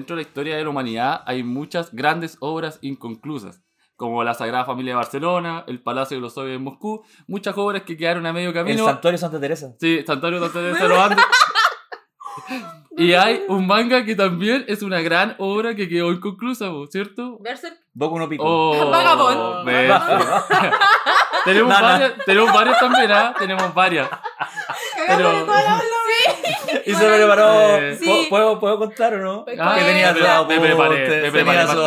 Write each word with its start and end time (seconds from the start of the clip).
dentro 0.00 0.16
de 0.16 0.22
la 0.22 0.28
historia 0.28 0.56
de 0.56 0.64
la 0.64 0.70
humanidad 0.70 1.22
hay 1.26 1.42
muchas 1.42 1.92
grandes 1.94 2.38
obras 2.40 2.78
inconclusas, 2.80 3.60
como 3.96 4.24
la 4.24 4.32
Sagrada 4.32 4.64
Familia 4.64 4.92
de 4.92 4.96
Barcelona, 4.96 5.64
el 5.66 5.82
Palacio 5.82 6.16
de 6.16 6.22
los 6.22 6.32
Soviets 6.32 6.54
de 6.58 6.58
Moscú, 6.58 7.04
muchas 7.28 7.54
obras 7.58 7.82
que 7.82 7.98
quedaron 7.98 8.24
a 8.24 8.32
medio 8.32 8.48
El 8.48 8.54
camino. 8.54 8.84
santuario 8.86 9.18
Santa 9.18 9.38
Teresa. 9.38 9.74
Sí, 9.78 10.02
Santuario 10.06 10.40
Santa 10.40 10.58
Teresa 10.60 10.82
de 10.84 10.88
los 10.88 10.98
Andes. 10.98 11.24
Y 12.96 13.14
hay 13.14 13.44
un 13.48 13.66
manga 13.66 14.04
que 14.04 14.14
también 14.14 14.64
es 14.68 14.82
una 14.82 15.00
gran 15.00 15.34
obra 15.38 15.74
que 15.74 15.88
quedó 15.88 16.12
inconclusa, 16.12 16.70
¿cierto? 16.90 17.38
Berserk. 17.40 17.78
Boku 17.94 18.18
no 18.18 18.28
Pico. 18.28 18.42
Oh, 18.46 18.90
Vagabond. 18.90 19.64
tenemos, 21.44 21.68
No, 21.72 21.80
no. 21.80 21.86
varias, 21.86 22.12
tenemos 22.26 22.52
varias 22.52 22.78
también, 22.78 23.12
¿ah? 23.12 23.34
Tenemos 23.38 23.72
varias. 23.74 24.08
Pero, 25.06 25.46
Y 26.86 26.94
se 26.94 27.06
preparó. 27.06 27.76
Eh, 27.76 27.98
¿Puedo- 28.04 28.28
¿Puedo, 28.28 28.60
¿Puedo 28.60 28.78
contar 28.78 29.14
o 29.14 29.18
no? 29.18 29.44
Ah, 29.58 29.74
que 29.78 29.84
tenía 29.84 30.12
me- 30.12 30.18
su 30.20 30.46
me 30.46 30.60
preparé, 30.60 31.22
me 31.22 31.30
preparé 31.32 31.66
su 31.66 31.82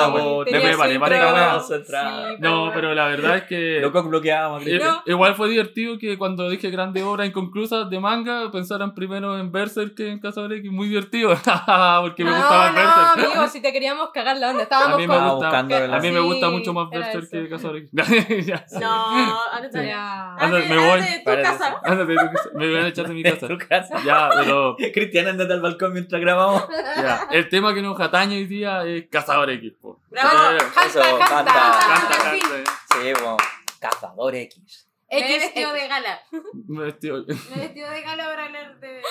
para 1.00 1.56
esta. 1.58 1.60
Sí, 1.64 2.36
No, 2.40 2.72
pero 2.74 2.94
la 2.94 3.06
verdad 3.08 3.38
es 3.38 3.44
que... 3.44 3.80
Loco 3.82 4.04
No. 4.04 5.04
Igual 5.06 5.36
fue 5.36 5.50
divertido 5.50 5.98
que 5.98 6.18
cuando 6.18 6.50
dije 6.50 6.70
grandes 6.70 7.04
obras 7.04 7.28
inconclusas 7.28 7.90
de 7.90 8.00
manga 8.00 8.52
pensaran 8.52 8.94
primero 8.94 9.38
en 9.38 9.52
Berserk 9.52 9.96
que 9.96 10.10
en 10.12 10.20
Cazador 10.20 10.54
X. 10.54 10.72
Muy 10.72 10.88
divertido. 10.90 11.30
Porque 12.02 12.24
me 12.24 12.32
no, 12.32 12.38
gusta 12.38 12.58
más 12.58 12.74
no, 12.74 12.80
Berserk. 12.80 13.28
amigo, 13.36 13.48
si 13.48 13.62
te 13.62 13.72
queríamos 13.72 14.10
cagar 14.12 14.38
la 14.38 14.50
onda. 14.50 14.62
A 14.62 14.64
Estábamos 14.64 14.98
mí 14.98 15.08
me 15.08 15.14
con... 15.16 15.24
Gusta, 15.30 15.48
buscando 15.48 15.76
a 15.76 16.00
mí 16.00 16.12
me 16.12 16.20
Sí, 16.20 16.26
gusta 16.26 16.50
mucho 16.50 16.74
más 16.74 16.90
Berserk 16.90 17.30
que 17.30 17.50
Cazador 17.50 17.78
X. 17.78 17.90
Ya. 18.46 18.66
No, 18.80 19.40
ándate. 19.52 19.88
Ya. 19.88 20.36
Ándate, 20.36 20.68
me 20.70 20.78
voy. 20.78 21.00
ándate 21.00 21.12
de 21.12 21.20
tu 21.20 21.44
casa. 21.44 21.76
Que- 21.84 22.58
me 22.58 22.74
van 22.74 22.86
a 22.86 22.88
echar 22.88 23.08
de 23.08 23.14
mi 23.14 23.24
casa. 23.34 23.48
tu 23.48 23.58
casa. 23.58 23.96
Ya, 24.06 24.30
pero 24.36 24.73
Cristian, 24.94 25.28
andate 25.28 25.54
al 25.54 25.62
balcón 25.62 25.94
mientras 25.94 26.20
grabamos. 26.22 26.64
ya. 26.98 27.28
el 27.32 27.50
tema 27.50 27.74
que 27.74 27.82
nos 27.82 28.00
atañe 28.00 28.38
hoy 28.38 28.46
día 28.46 28.86
es 28.86 29.08
Cazador 29.10 29.50
X. 29.52 29.74
po. 29.82 30.00
Bravo. 30.10 30.58
Eso, 30.86 31.00
canta. 31.20 31.46
Canta, 31.46 32.18
canta. 32.18 32.72
Sí, 32.92 33.14
bueno. 33.14 33.38
Cazador 33.80 34.36
X. 34.36 34.88
Me 35.12 35.36
he 35.36 35.40
vestido 35.40 35.72
de 35.74 35.88
gala. 35.88 36.20
Me 36.68 36.86
vestido- 36.86 37.24
Me 37.28 37.34
he 37.56 37.60
vestido 37.68 37.88
de 37.92 38.02
gala 38.02 38.26
para 38.26 38.46
hablar 38.46 38.80
de, 38.80 38.88
de, 38.88 39.02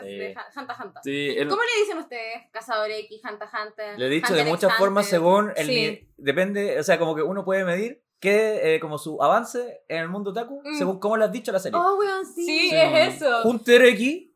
Sí. 0.00 0.06
de 0.18 0.32
Ja- 0.34 0.46
Hanta 0.54 0.74
Hanta. 0.78 1.00
Sí, 1.02 1.34
el- 1.36 1.48
¿Cómo 1.48 1.60
le 1.62 1.80
dicen 1.82 1.98
ustedes? 1.98 2.42
Cazador 2.52 2.88
X, 2.90 3.20
Hanta 3.24 3.48
Hanta. 3.52 3.96
Le 3.96 4.06
he 4.06 4.08
dicho 4.08 4.28
Hunter 4.30 4.44
de 4.44 4.50
muchas 4.50 4.76
formas 4.78 5.06
según 5.06 5.52
el 5.56 6.06
depende, 6.16 6.78
o 6.78 6.82
sea, 6.84 6.96
como 6.98 7.16
que 7.16 7.22
uno 7.22 7.44
puede 7.44 7.64
medir 7.64 8.02
que 8.20 8.74
eh, 8.76 8.80
como 8.80 8.98
su 8.98 9.20
avance 9.22 9.80
en 9.88 9.98
el 9.98 10.08
mundo 10.08 10.30
otaku 10.30 10.62
Mm. 10.64 10.76
según 10.76 11.00
cómo 11.00 11.16
le 11.16 11.24
has 11.24 11.32
dicho 11.32 11.50
a 11.50 11.54
la 11.54 11.60
serie. 11.60 11.76
Oh, 11.80 11.96
weón, 11.98 12.24
sí. 12.24 12.44
Sí, 12.44 12.70
Sí. 12.70 12.76
es 12.76 13.16
eso. 13.16 13.42
Hunter 13.42 13.82
X, 13.86 14.27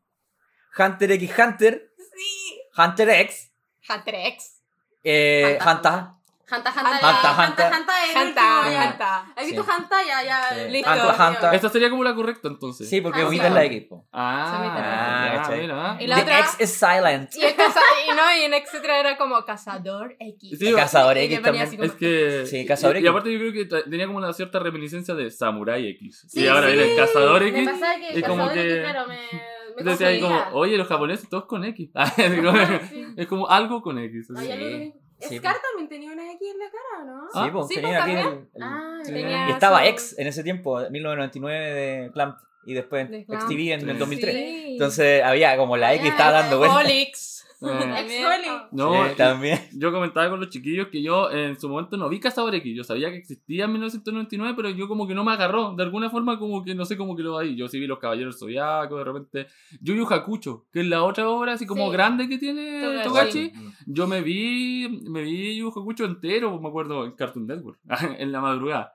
Hunter 0.79 1.13
X 1.13 1.31
Hunter, 1.39 1.91
Sí. 1.97 2.61
Hunter 2.77 3.09
X, 3.11 3.53
Hunter 3.89 4.15
X. 4.15 4.61
eh, 5.05 5.59
Hanta, 5.61 6.17
Hanta, 6.51 6.69
Hanta 6.71 6.91
Hanta. 6.91 7.09
Hanta. 7.09 7.43
Hanta. 7.47 7.77
Hanta 7.79 8.07
es. 8.07 9.37
¿Has 9.37 9.47
visto. 9.47 9.65
Hanta? 9.67 9.97
Ya, 10.07 10.23
ya. 10.23 10.49
Sí. 10.55 10.71
Listo. 10.71 10.91
Hanta, 10.91 11.27
Hanta. 11.27 11.55
Esta 11.55 11.69
sería 11.71 11.89
como 11.89 12.05
la 12.05 12.15
correcta 12.15 12.49
entonces. 12.49 12.91
Sí, 12.91 13.01
porque 13.01 13.23
Ah, 13.23 13.27
omites 13.29 13.49
sí. 13.49 13.55
la 13.55 13.65
X. 13.65 13.87
Ah, 14.13 15.47
Ah. 15.47 15.97
Y 15.99 16.07
la 16.07 16.19
otra- 16.21 16.41
X 16.41 16.57
es 16.59 16.75
silent. 16.75 17.35
Y, 17.37 17.45
el 17.45 17.55
casa- 17.57 17.81
y 18.07 18.11
no, 18.15 18.37
y 18.37 18.43
en 18.43 18.55
etcétera 18.55 18.99
era 19.01 19.17
como 19.17 19.43
Cazador 19.47 20.15
X. 20.19 20.59
Sí, 20.59 20.73
Cazador 20.75 21.17
X 21.19 21.41
también. 21.43 21.83
Es 21.83 21.93
que. 21.93 22.45
Sí, 22.47 22.67
Cazador 22.67 22.97
y, 22.97 22.99
y 22.99 23.03
X. 23.03 23.11
aparte 23.11 23.33
yo 23.33 23.39
creo 23.39 23.53
que 23.53 23.65
tenía 23.91 24.07
como 24.07 24.19
una 24.19 24.33
cierta 24.35 24.59
reminiscencia 24.59 25.15
de 25.15 25.31
Samurai 25.31 25.89
X. 25.89 26.27
Sí, 26.29 26.41
y 26.43 26.49
ahora 26.49 26.67
sí. 26.69 26.77
viene 26.77 26.91
el 26.93 26.97
Cazador 26.99 27.43
Me 27.43 27.49
X. 27.49 27.69
pasaba 27.71 27.95
que 27.97 28.19
es 28.19 28.25
como 28.29 28.45
Cazador 28.45 28.59
X, 28.67 28.75
que- 28.75 28.81
claro, 28.83 29.07
me. 29.09 29.52
Me 29.75 29.81
Entonces 29.81 30.07
ahí 30.07 30.21
como, 30.21 30.39
oye, 30.53 30.77
los 30.77 30.87
japoneses 30.89 31.29
todos 31.29 31.45
con 31.47 31.65
X. 31.65 31.91
es, 32.19 32.37
como, 32.41 32.51
Ah, 32.59 32.81
sí. 32.89 33.05
es 33.17 33.27
como 33.27 33.49
algo 33.49 33.83
con 33.83 33.99
X. 33.99 34.31
así. 34.31 34.51
Ay, 34.51 34.53
algo 34.83 35.03
Sí. 35.29 35.39
Scar 35.39 35.55
también 35.63 35.89
tenía 35.89 36.11
una 36.11 36.33
X 36.33 36.49
en 36.53 36.59
la 36.59 36.65
cara, 36.65 37.05
¿no? 37.05 37.29
Ah, 37.33 37.45
Sí, 37.45 37.51
pues 37.53 37.67
sí, 37.69 37.75
tenía 37.77 37.91
pues, 37.91 38.03
aquí 38.03 38.11
el, 38.13 38.23
también. 38.25 38.49
el- 38.55 38.63
Ah, 38.65 38.99
Sí. 39.05 39.13
Tenía 39.13 39.49
Y 39.49 39.53
estaba 39.53 39.79
su- 39.79 39.85
X 39.85 40.15
en 40.19 40.27
ese 40.27 40.43
tiempo, 40.43 40.81
1999 40.91 41.71
de 41.73 42.11
Clamp 42.13 42.39
y 42.67 42.75
después 42.75 43.09
De 43.09 43.25
Clamp. 43.25 43.43
XTV 43.43 43.73
en 43.75 43.81
Sí. 43.83 43.91
el 43.91 43.99
2003. 44.01 44.35
Sí. 44.35 44.73
Entonces 44.73 45.23
había 45.23 45.57
como 45.57 45.77
la 45.77 45.95
X 45.95 46.07
Ah, 46.07 46.11
estaba 46.11 46.31
dando 46.33 46.59
vueltas. 46.59 47.42
Eh, 47.65 47.95
Ex-Oli. 48.01 48.49
no, 48.73 49.09
Sí, 49.09 49.15
también. 49.17 49.61
yo 49.75 49.93
comentaba 49.93 50.29
con 50.31 50.41
los 50.41 50.49
chiquillos 50.49 50.89
que 50.89 51.03
yo 51.03 51.31
en 51.31 51.59
su 51.61 51.69
momento 51.69 51.97
no 51.97 52.09
vi 52.09 52.19
Cazador 52.19 52.55
X. 52.57 52.75
Yo 52.77 52.83
sabía 52.85 53.11
que 53.11 53.19
existía 53.19 53.67
en 53.67 53.73
1999, 53.73 54.55
pero 54.57 54.71
yo 54.71 54.89
como 54.89 55.07
que 55.07 55.15
no 55.15 55.23
me 55.25 55.33
agarró. 55.33 55.75
De 55.77 55.83
alguna 55.85 56.11
forma, 56.11 56.39
como 56.39 56.65
que 56.65 56.75
no 56.75 56.85
sé 56.85 56.97
cómo 56.97 57.15
que 57.17 57.23
lo 57.23 57.39
vi. 57.39 57.55
Yo 57.57 57.69
sí 57.69 57.79
vi 57.79 57.87
Los 57.87 57.99
Caballeros 57.99 58.39
Zodiacos, 58.39 58.99
de 58.99 59.05
repente. 59.05 59.47
Yu 59.81 59.95
Yu 59.95 60.07
Hakucho, 60.13 60.67
que 60.73 60.81
es 60.81 60.87
la 60.87 61.03
otra 61.05 61.29
obra 61.29 61.53
así 61.53 61.67
como 61.67 61.87
Sí. 61.87 61.93
grande 61.93 62.29
que 62.29 62.39
tiene 62.39 63.03
Togashi. 63.05 63.51
Togashi. 63.51 63.53
Yo 63.87 64.07
me 64.09 64.21
vi, 64.23 65.03
me 65.09 65.23
vi 65.23 65.57
Yu 65.57 65.71
Yu 65.73 65.81
Hakucho 65.81 66.05
entero, 66.05 66.61
me 66.61 66.69
acuerdo, 66.69 67.05
en 67.05 67.13
Cartoon 67.13 67.47
Network, 67.47 67.79
en 68.19 68.33
la 68.33 68.41
madrugada. 68.41 68.95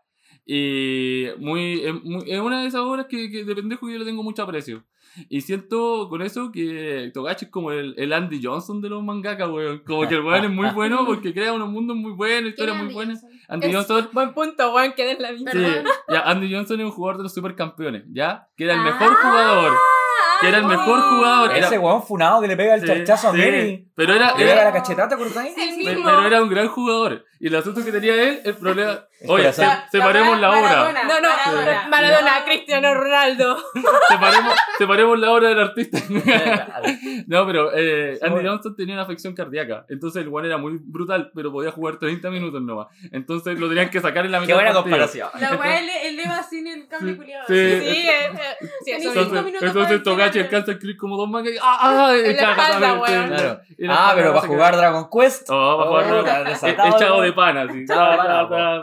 Y 0.50 1.26
muy, 1.40 1.82
es, 1.84 1.94
muy- 2.04 2.24
es 2.32 2.40
una 2.40 2.62
de 2.62 2.68
esas 2.68 2.82
obras 2.82 3.08
que, 3.08 3.30
que 3.30 3.44
de 3.44 3.56
pendejo 3.56 3.90
yo 3.90 3.98
le 3.98 4.06
tengo 4.06 4.24
mucho 4.24 4.44
aprecio. 4.44 4.84
Y 5.30 5.42
siento 5.42 6.08
con 6.10 6.22
eso 6.22 6.52
que 6.52 7.12
Togashi 7.14 7.46
es 7.46 7.52
como 7.52 7.72
el, 7.72 7.94
el 7.98 8.14
Andy 8.14 8.40
Johnson 8.44 8.82
de 8.82 8.90
los 8.90 9.04
mangakas, 9.04 9.50
weón. 9.50 9.80
Como 9.86 10.08
que 10.08 10.16
el 10.16 10.22
weón 10.22 10.46
es 10.46 10.52
muy 10.52 10.70
bueno 10.72 11.06
porque 11.06 11.34
crea 11.34 11.54
unos 11.54 11.70
mundos 11.70 11.96
muy 11.98 12.12
buenos, 12.14 12.42
¿Quién 12.42 12.70
historias 12.70 12.84
muy 12.84 12.94
buenas. 12.94 13.26
Andy 13.48 13.68
Es- 13.68 13.76
Johnson, 13.76 14.10
Buen 14.14 14.34
punto, 14.34 14.74
weón, 14.74 14.94
queda 14.94 15.12
en 15.12 15.22
la 15.22 15.32
misma. 15.32 15.52
sí, 15.52 15.66
ya, 16.10 16.22
Andy 16.22 16.54
Johnson 16.54 16.80
es 16.80 16.86
un 16.86 16.92
jugador 16.92 17.18
de 17.18 17.24
los 17.24 17.34
supercampeones, 17.34 18.04
¿ya? 18.12 18.48
Que 18.58 18.66
era 18.66 18.74
el 18.74 18.80
Ah. 18.80 18.84
mejor 18.84 19.16
jugador. 19.16 19.74
Que 20.42 20.48
era 20.50 20.58
el 20.60 20.66
mejor 20.66 21.02
jugador. 21.02 21.56
Era, 21.56 21.68
Ese 21.68 21.78
weón 21.78 22.04
funado 22.04 22.42
que 22.42 22.48
le 22.48 22.56
pega 22.58 22.76
el 22.76 22.82
Sí, 22.82 22.88
charchazo 22.88 23.30
a 23.30 23.32
sí. 23.34 23.38
Mary. 23.38 23.84
Pero 23.96 24.14
era, 24.14 24.36
Le 24.38 24.44
era- 24.44 24.52
pega 24.54 24.64
la 24.66 24.74
cachetada, 24.74 25.08
¿te 25.10 25.16
acordás? 25.16 25.48
Sí. 25.56 25.82
Pero 25.86 26.26
era 26.28 26.42
un 26.44 26.50
gran 26.50 26.68
jugador. 26.68 27.26
Y 27.40 27.48
el 27.48 27.56
asunto 27.56 27.84
que 27.84 27.92
tenía 27.92 28.14
él, 28.16 28.42
el 28.44 28.54
problema. 28.56 29.00
Oye, 29.28 29.52
se- 29.54 29.66
separemos 29.92 30.40
la 30.40 30.50
obra. 30.52 30.62
Maradona, 30.62 31.04
No, 31.04 31.22
no, 31.22 31.30
Maradona. 31.30 31.88
Maradona, 31.88 32.32
Cristiano 32.46 32.94
Ronaldo. 32.96 33.58
Separemos, 34.10 34.54
separemos 34.78 35.20
la 35.20 35.32
obra 35.32 35.50
del 35.50 35.60
artista. 35.60 36.00
No, 37.28 37.46
pero 37.46 37.72
eh, 37.76 38.18
Andy 38.22 38.34
Bueno. 38.36 38.52
Johnson 38.52 38.76
tenía 38.76 38.94
una 38.96 39.04
afección 39.04 39.34
cardíaca. 39.34 39.86
Entonces 39.90 40.22
el 40.24 40.30
one 40.34 40.48
era 40.48 40.58
muy 40.58 40.80
brutal, 40.82 41.32
pero 41.36 41.52
podía 41.52 41.72
jugar 41.72 41.98
30 41.98 42.30
minutos 42.30 42.62
nomás. 42.62 42.88
Entonces 43.12 43.60
lo 43.60 43.68
tenían 43.68 43.90
que 43.90 44.00
sacar 44.00 44.26
en 44.26 44.32
la 44.32 44.40
mitad 44.40 44.48
Qué 44.50 44.54
buena 44.56 44.74
comparación. 44.74 45.30
La 45.40 45.56
weá, 45.56 45.80
él, 45.80 45.90
él 46.04 46.20
va 46.30 46.42
sin 46.44 46.68
el 46.68 46.88
cable 46.88 47.12
Sí, 47.14 47.18
culiado. 47.18 47.46
sí. 47.48 47.54
Sí, 47.54 47.58
eh, 47.58 48.10
eh. 48.10 48.70
Entonces, 48.88 49.44
minutos 49.44 49.64
entonces 49.68 50.02
para 50.02 50.27
El 50.36 50.44
alcanza 50.46 50.72
a 50.72 50.74
escribir 50.76 50.98
como 50.98 51.18
dos 51.18 51.30
mangas 51.30 51.54
y 51.54 51.58
¡ah! 51.62 51.78
ah 51.82 52.12
la 52.14 52.18
echa 52.18 52.52
espalda, 52.52 52.94
weón. 53.00 53.28
Claro. 53.28 53.60
Y 53.78 53.86
la 53.88 53.94
Ah, 53.94 53.96
espalda 53.98 54.16
pero 54.16 54.28
no 54.28 54.34
para 54.36 54.48
jugar. 54.48 54.76
Dragon 54.78 55.08
Quest. 55.12 55.50
Oh, 55.50 55.78
para 55.78 55.90
jugar 55.90 56.26
Dragon- 56.26 56.70
E- 56.70 56.96
echado 56.96 57.16
¿no? 57.18 57.22
de 57.22 57.34
pana, 57.34 57.68
sí. 57.72 57.86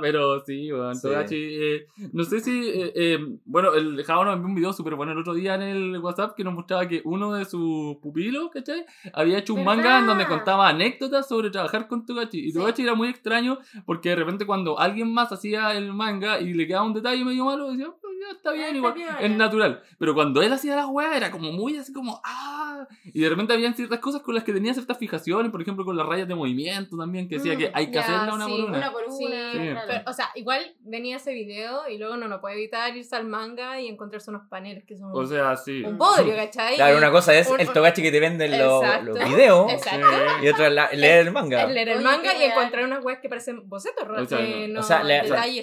Pero 0.00 0.44
sí, 0.44 0.72
weón. 0.72 0.94
Sí. 0.94 1.02
Togachi, 1.08 1.36
eh, 1.36 1.86
no 2.12 2.24
sé 2.24 2.40
si. 2.40 2.68
eh, 2.68 2.92
eh, 2.94 3.18
bueno, 3.44 3.74
el 3.74 4.02
Jao 4.04 4.24
nos 4.24 4.34
envió 4.34 4.48
un 4.48 4.54
video 4.54 4.72
súper 4.72 4.94
bueno 4.94 5.12
el 5.12 5.18
otro 5.18 5.34
día 5.34 5.54
en 5.54 5.62
el 5.62 5.98
WhatsApp 5.98 6.34
que 6.36 6.44
nos 6.44 6.54
mostraba 6.54 6.86
que 6.88 7.02
uno 7.04 7.32
de 7.34 7.44
sus 7.44 7.96
pupilos, 7.96 8.50
¿cachai? 8.52 8.84
Había 9.12 9.38
hecho 9.38 9.54
un 9.54 9.60
¿Verdad? 9.64 9.76
manga 9.76 9.98
en 10.00 10.06
donde 10.06 10.26
contaba 10.26 10.68
anécdotas 10.68 11.28
sobre 11.28 11.50
trabajar 11.50 11.88
con 11.88 12.04
Togachi. 12.06 12.38
Y 12.40 12.52
Sí. 12.52 12.58
Togachi 12.58 12.82
era 12.82 12.94
muy 12.94 13.08
extraño 13.08 13.58
porque 13.86 14.10
de 14.10 14.16
repente 14.16 14.46
cuando 14.46 14.78
alguien 14.78 15.12
más 15.12 15.32
hacía 15.32 15.72
el 15.74 15.92
manga 15.92 16.40
y 16.40 16.52
le 16.54 16.66
quedaba 16.66 16.84
un 16.86 16.94
detalle 16.94 17.24
medio 17.24 17.44
malo, 17.44 17.70
decía, 17.70 17.88
"Pues 18.24 18.32
ya 18.32 18.36
está 18.36 18.52
bien, 18.52 18.64
está 18.66 18.76
igual, 18.76 18.94
bien". 18.94 19.08
es 19.20 19.30
natural. 19.36 19.82
Pero 19.98 20.14
cuando 20.14 20.42
él 20.42 20.52
hacía 20.52 20.76
las 20.76 20.86
weas 20.86 21.16
era 21.16 21.30
como 21.30 21.52
muy 21.52 21.76
así 21.76 21.92
como, 21.92 22.20
ah. 22.24 22.86
Y 23.04 23.20
de 23.20 23.28
repente 23.28 23.52
habían 23.54 23.74
ciertas 23.74 23.98
cosas 24.00 24.20
con 24.22 24.34
las 24.34 24.44
que 24.44 24.52
tenía 24.52 24.72
ciertas 24.74 24.98
fijaciones, 24.98 25.50
por 25.50 25.62
ejemplo 25.62 25.84
con 25.84 25.96
las 25.96 26.06
rayas 26.06 26.28
de 26.28 26.34
movimiento 26.34 26.96
también, 26.96 27.28
que 27.28 27.36
decía 27.36 27.54
Mm, 27.54 27.58
que 27.58 27.70
hay 27.72 27.86
que 27.86 27.92
ya, 27.94 28.00
hacerla 28.00 28.34
una 28.34 28.46
sí, 28.46 28.50
por 28.52 28.60
una. 28.68 28.78
Una 28.78 28.92
por 28.92 29.02
Sí, 29.12 29.24
una. 29.26 29.52
Sí. 29.52 29.58
claro. 29.58 29.80
Pero, 29.88 30.02
o 30.06 30.12
sea, 30.12 30.30
igual 30.34 30.74
venía 30.80 31.16
ese 31.16 31.32
video 31.32 31.88
y 31.88 31.98
luego 31.98 32.14
uno 32.14 32.28
no 32.28 32.40
puede 32.40 32.56
evitar 32.56 32.94
irse 32.96 33.14
al 33.16 33.26
manga 33.26 33.80
y 33.80 33.88
encontrarse 33.88 34.30
unos 34.30 34.46
paneles 34.48 34.84
que 34.84 34.96
son 34.96 35.10
O 35.12 35.24
sea, 35.26 35.56
sí. 35.56 35.82
un 35.84 35.96
bodrio, 35.98 36.34
¿cachai? 36.36 36.76
Claro, 36.76 36.98
una 36.98 37.10
cosa 37.10 37.34
es 37.34 37.48
un- 37.48 37.60
el 37.60 37.68
Togachi 37.72 38.02
que 38.02 38.10
te 38.10 38.20
venden 38.20 38.58
los, 38.58 38.82
Exacto. 38.82 39.12
los 39.12 39.28
videos 39.28 39.72
Exacto. 39.72 40.06
Sí. 40.40 40.44
y 40.44 40.48
otra 40.48 40.66
es 40.66 40.72
la- 40.74 40.90
leer 40.92 41.26
el 41.26 41.32
manga. 41.32 41.62
Es 41.62 41.70
leer 41.72 41.88
el 41.90 41.96
Oye, 41.98 42.04
manga 42.04 42.34
y 42.34 42.38
real. 42.38 42.50
encontrar 42.52 42.84
unas 42.84 43.04
weas 43.04 43.20
que 43.20 43.28
parecen 43.28 43.68
bocetos, 43.68 44.06
O 44.08 44.26
sea, 44.26 44.38
que 44.38 44.68
no. 44.68 44.74
no, 44.74 44.80
o 44.80 44.82
sea, 44.82 45.02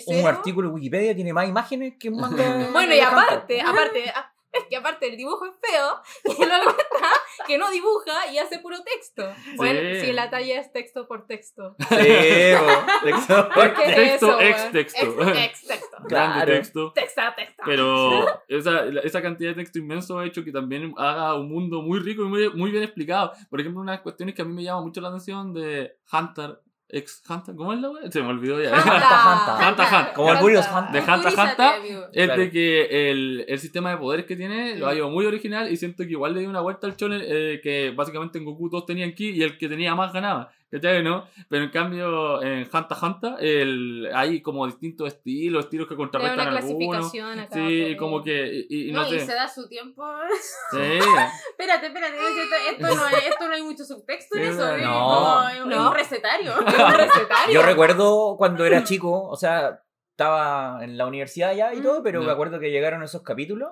un 0.08 0.26
artículo 0.28 0.70
de 0.70 0.74
Wikipedia 0.76 1.16
tiene 1.16 1.34
más 1.34 1.48
imágenes 1.48 1.94
que 2.00 2.10
un 2.10 2.20
manga. 2.22 2.32
Bueno, 2.72 2.94
y 2.94 2.98
de 2.98 3.02
campo. 3.04 3.20
aparte, 3.20 3.62
aparte, 3.62 4.14
ah, 4.16 4.28
es 4.54 4.66
que 4.70 4.76
aparte 4.76 5.08
el 5.08 5.16
dibujo 5.16 5.46
es 5.46 5.54
feo 5.62 6.02
y 6.38 6.46
luego 6.46 6.70
está 6.72 7.08
que 7.48 7.58
no 7.58 7.72
dibuja 7.72 8.28
y 8.34 8.38
hace 8.38 8.60
puro 8.60 8.78
texto. 8.84 9.34
Bueno, 9.56 9.80
Sí. 9.94 10.08
si 10.08 10.12
la 10.14 10.30
talla 10.30 10.60
es 10.60 10.72
texto 10.74 11.08
por 11.08 11.26
texto. 11.26 11.76
Sí. 11.80 11.96
Texto. 13.04 13.50
¿Qué 13.54 13.84
es 13.86 13.96
Texto, 13.96 14.40
eso, 14.40 14.42
ex 14.42 14.72
texto. 14.72 15.22
Ex, 15.22 15.38
ex 15.38 15.68
texto. 15.68 15.98
Grande 16.04 16.36
Claro. 16.36 16.52
texto. 16.52 16.92
Texta, 16.94 17.34
texta. 17.36 17.64
Pero 17.66 18.26
esa, 18.50 18.86
esa 19.04 19.22
cantidad 19.22 19.52
de 19.52 19.56
texto 19.56 19.80
inmenso 19.80 20.20
ha 20.20 20.26
hecho 20.26 20.44
que 20.44 20.52
también 20.52 20.94
haga 20.98 21.36
un 21.36 21.50
mundo 21.50 21.82
muy 21.82 22.00
rico 22.00 22.24
y 22.24 22.28
muy, 22.28 22.50
muy 22.54 22.72
bien 22.72 22.84
explicado. 22.84 23.32
Por 23.50 23.62
ejemplo, 23.62 23.82
unas 23.82 24.02
cuestiones 24.02 24.36
que 24.36 24.42
a 24.42 24.46
mí 24.46 24.54
me 24.54 24.64
llama 24.64 24.82
mucho 24.82 25.00
la 25.00 25.08
atención 25.08 25.54
de 25.54 25.96
Hunter 26.12 26.60
Ex 26.94 27.24
Hunter, 27.30 27.56
¿cómo 27.56 27.74
es 27.74 27.80
la 27.80 27.90
wea? 27.90 28.12
Se 28.12 28.22
me 28.22 28.28
olvidó 28.30 28.62
ya. 28.62 28.76
Hanta. 28.76 28.92
Hanta, 28.96 29.68
Hanta, 29.68 29.84
Hanta. 30.00 30.14
Como 30.14 30.32
el 30.32 30.40
Curious 30.40 30.66
Hunter. 30.68 30.92
De 31.04 31.12
Hanta, 31.12 31.30
Hanta. 31.30 31.76
amigo. 31.78 32.02
Es 32.14 32.26
Claro. 32.26 32.42
de 32.42 32.52
que 32.52 33.10
el, 33.12 33.46
el 33.48 33.60
sistema 33.60 33.92
de 33.92 33.98
poderes 33.98 34.26
que 34.26 34.36
tiene 34.36 34.78
lo 34.78 34.88
ha 34.88 34.94
llevado 34.94 35.12
muy 35.12 35.26
original 35.26 35.72
y 35.72 35.78
siento 35.78 36.04
que 36.04 36.12
igual 36.12 36.34
le 36.34 36.42
dio 36.42 36.50
una 36.50 36.62
vuelta 36.62 36.88
al 36.88 36.96
shonen 36.96 37.22
eh, 37.24 37.60
que 37.64 37.92
básicamente 37.96 38.38
en 38.40 38.46
Goku 38.46 38.70
todos 38.70 38.86
tenían 38.86 39.14
ki 39.14 39.30
y 39.32 39.44
el 39.44 39.58
que 39.58 39.68
tenía 39.70 39.96
más 39.96 40.12
ganaba. 40.14 40.52
¿Cachai? 40.72 41.04
¿No? 41.04 41.28
Pero 41.50 41.66
en 41.66 41.70
cambio 41.70 42.42
en 42.42 42.66
Hanta 42.72 42.96
Hanta 43.02 43.36
el, 43.40 44.10
hay 44.14 44.42
como 44.42 44.66
distintos 44.66 45.08
estilos, 45.10 45.66
estilos 45.66 45.88
que 45.90 45.98
contrarrestan 45.98 46.48
una 46.48 46.58
algunos. 46.60 47.12
clasificación 47.12 47.40
acá. 47.40 47.54
Sí, 47.56 47.96
como 47.98 48.24
que. 48.24 48.66
Y, 48.70 48.90
y 48.90 48.92
no, 48.94 49.02
No, 49.02 49.14
y 49.14 49.20
se 49.20 49.34
da 49.34 49.50
su 49.50 49.68
tiempo. 49.68 50.04
Sí. 50.72 50.78
espérate, 51.50 51.88
espérate. 51.88 52.16
Esto, 52.16 52.56
esto 52.86 52.96
no, 52.96 53.04
hay- 53.06 53.28
esto 53.28 53.48
no 53.50 53.54
hay 53.54 53.62
mucho 53.64 53.84
subtexto 53.84 54.38
en 54.38 54.44
eso. 54.46 54.76
¿eh? 54.76 54.82
no. 54.82 55.50
Es 55.50 55.62
un- 55.62 55.70
No. 55.70 55.76
es 55.82 55.88
un 55.90 55.94
recetario. 55.94 56.52
Es 56.68 56.80
un 56.80 56.92
recetario. 56.94 57.54
Yo 57.54 57.62
recuerdo 57.64 58.36
cuando 58.38 58.66
era 58.66 58.84
chico, 58.86 59.28
o 59.28 59.36
sea, 59.36 59.82
estaba 60.12 60.84
en 60.86 60.98
la 60.98 61.06
universidad 61.06 61.54
ya 61.54 61.74
y 61.74 61.80
Mm. 61.80 61.84
todo, 61.84 62.04
pero 62.04 62.22
Ya. 62.22 62.28
me 62.28 62.32
acuerdo 62.32 62.60
que 62.62 62.72
llegaron 62.72 63.04
esos 63.04 63.24
capítulos 63.24 63.72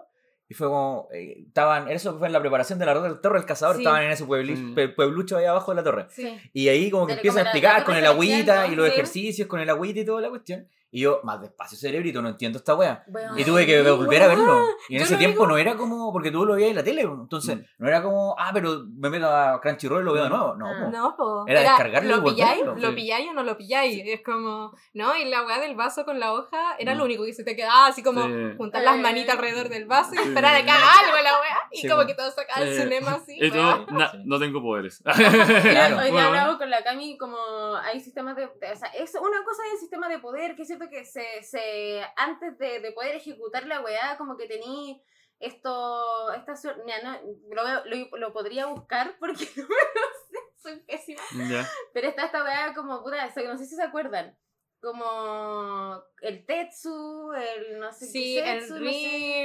y 0.50 0.56
fue 0.56 0.68
como, 0.68 1.08
eh, 1.14 1.44
estaban, 1.48 1.88
eso 1.90 2.18
fue 2.18 2.26
en 2.28 2.34
la 2.34 2.42
preparación 2.42 2.80
de 2.80 2.86
la 2.88 2.94
Torre 3.22 3.38
del 3.40 3.46
Cazador, 3.46 3.76
Sí. 3.76 3.84
estaban 3.84 4.04
en 4.04 4.12
ese 4.12 4.26
puebli- 4.26 4.56
Mm. 4.58 4.76
pue- 4.76 4.96
pueblucho 4.96 5.38
ahí 5.38 5.46
abajo 5.46 5.72
de 5.72 5.76
la 5.76 5.84
torre. 5.84 6.08
Sí. 6.10 6.36
Y 6.54 6.68
ahí 6.70 6.90
como 6.90 7.06
que 7.06 7.14
empiezan 7.14 7.42
a 7.42 7.44
explicar 7.44 7.80
la 7.80 7.86
con 7.86 7.96
el 7.96 8.06
agüita 8.06 8.68
y 8.68 8.76
los 8.76 8.88
Sí. 8.88 8.92
ejercicios 8.94 9.48
con 9.48 9.60
el 9.60 9.70
agüita 9.70 10.00
y 10.00 10.06
toda 10.06 10.22
la 10.22 10.30
cuestión. 10.30 10.68
Y 10.92 11.02
yo, 11.02 11.20
más 11.24 11.40
despacio 11.40 11.78
cerebrito, 11.78 12.20
no 12.22 12.30
entiendo 12.30 12.58
esta 12.58 12.74
wea. 12.74 13.04
Bueno, 13.08 13.38
Y 13.38 13.44
tuve 13.46 13.66
que 13.68 13.82
volver 13.92 14.24
a 14.24 14.28
verlo. 14.28 14.64
Y 14.90 14.96
en 14.96 15.04
ese 15.04 15.18
tiempo 15.18 15.42
digo- 15.44 15.48
no 15.48 15.58
era 15.60 15.76
como, 15.78 16.12
porque 16.12 16.32
tú 16.32 16.46
lo 16.46 16.56
veías 16.56 16.72
en 16.72 16.76
la 16.78 16.84
tele, 16.84 17.02
entonces 17.04 17.58
Mm. 17.58 17.62
no 17.78 17.88
era 17.88 18.02
como, 18.02 18.36
ah, 18.40 18.50
pero 18.54 18.86
me 18.98 19.10
meto 19.12 19.28
a 19.28 19.62
Crunchyroll 19.62 20.02
y 20.02 20.06
lo 20.06 20.14
veo 20.14 20.24
de 20.24 20.30
nuevo. 20.30 20.56
No, 20.56 20.66
Ah. 20.68 20.80
po. 20.86 20.90
No, 20.92 21.16
po. 21.16 21.46
Era 21.48 21.62
descargarlo 21.62 22.10
y 22.10 22.16
¿Lo 22.18 22.24
pilláis? 22.24 22.60
volverlo. 22.66 22.82
¿Lo 22.82 22.90
Sí. 22.90 22.96
pilláis 22.96 23.30
o 23.30 23.34
no 23.34 23.44
lo 23.44 23.56
pilláis? 23.58 24.02
Es 24.04 24.24
como, 24.24 24.74
¿no? 24.96 25.16
Y 25.16 25.26
la 25.26 25.46
weá 25.46 25.60
del 25.60 25.76
vaso 25.76 26.06
con 26.06 26.20
la 26.20 26.34
hoja 26.34 26.76
era 26.80 26.96
Mm. 26.96 26.98
lo 26.98 27.06
único 27.06 27.24
que 27.24 27.34
se 27.34 27.44
te 27.44 27.56
quedaba, 27.56 27.86
así 27.86 28.02
como 28.02 28.24
Sí. 28.24 28.34
juntar 28.58 28.82
las 28.82 28.96
Eh. 28.96 29.02
manitas 29.02 29.36
alrededor 29.36 29.70
del 29.70 29.86
vaso 29.86 30.16
y 30.16 30.18
Sí. 30.18 30.24
esperar 30.30 30.56
a 30.56 30.64
que 30.64 30.72
haga 30.72 30.86
algo 31.06 31.18
la 31.24 31.34
weá. 31.40 31.58
Y 31.72 31.78
Sí, 31.82 31.88
como 31.88 32.02
po. 32.02 32.08
que 32.08 32.16
todos 32.16 32.34
sacaban 32.34 32.68
Sí. 32.68 32.82
su 32.82 32.88
nema 32.90 33.12
así. 33.12 33.38
Y 33.40 33.52
weá. 33.52 33.86
na- 33.92 34.10
Sí. 34.10 34.18
no 34.26 34.40
tengo 34.40 34.60
poderes. 34.60 35.04
Claro. 35.64 35.98
Hoy 36.00 36.10
Bueno, 36.12 36.28
hablaba 36.30 36.58
con 36.58 36.70
la 36.70 36.84
Cami 36.84 37.16
como 37.18 37.38
hay 37.84 38.00
sistemas 38.00 38.36
de, 38.36 38.46
O 38.46 38.76
sea, 38.76 38.90
es 38.90 39.14
una 39.16 39.44
cosa 39.44 39.62
del 39.70 39.80
sistema 39.80 40.10
de 40.10 40.18
poder, 40.20 40.56
que 40.56 40.64
es 40.64 40.79
cierto 40.80 40.90
que 40.90 41.06
se, 41.06 41.44
se 41.44 42.02
antes 42.18 42.58
de, 42.58 42.80
de 42.80 42.92
poder 42.92 43.16
ejecutar 43.16 43.66
la 43.68 43.82
weá, 43.82 44.18
como 44.18 44.38
que 44.38 44.48
tení 44.48 45.04
esto, 45.40 46.32
esta 46.34 46.54
mira, 46.86 47.02
no, 47.04 47.20
lo, 47.54 47.86
lo, 47.86 48.18
lo 48.18 48.34
podría 48.34 48.66
buscar 48.68 49.16
porque 49.20 49.48
no 49.56 49.64
me 49.64 49.70
lo 49.70 50.08
sé, 50.30 50.62
soy 50.62 50.80
pésima. 50.82 51.22
ya. 51.50 51.68
Pero 51.94 52.08
está 52.10 52.26
esta 52.26 52.44
weá 52.44 52.74
como, 52.74 53.02
puta, 53.04 53.26
eso, 53.26 53.42
no 53.42 53.58
sé 53.58 53.66
si 53.66 53.76
se 53.76 53.84
acuerdan, 53.84 54.38
como 54.82 56.02
el 56.22 56.46
Tetsu, 56.46 57.32
el 57.34 57.80
no 57.80 57.92
sé 57.92 58.06
Sí, 58.08 58.36
qué 58.36 58.52
el 58.54 58.60
Setsu, 58.62 58.80
no 58.80 58.80
sé. 58.80 58.86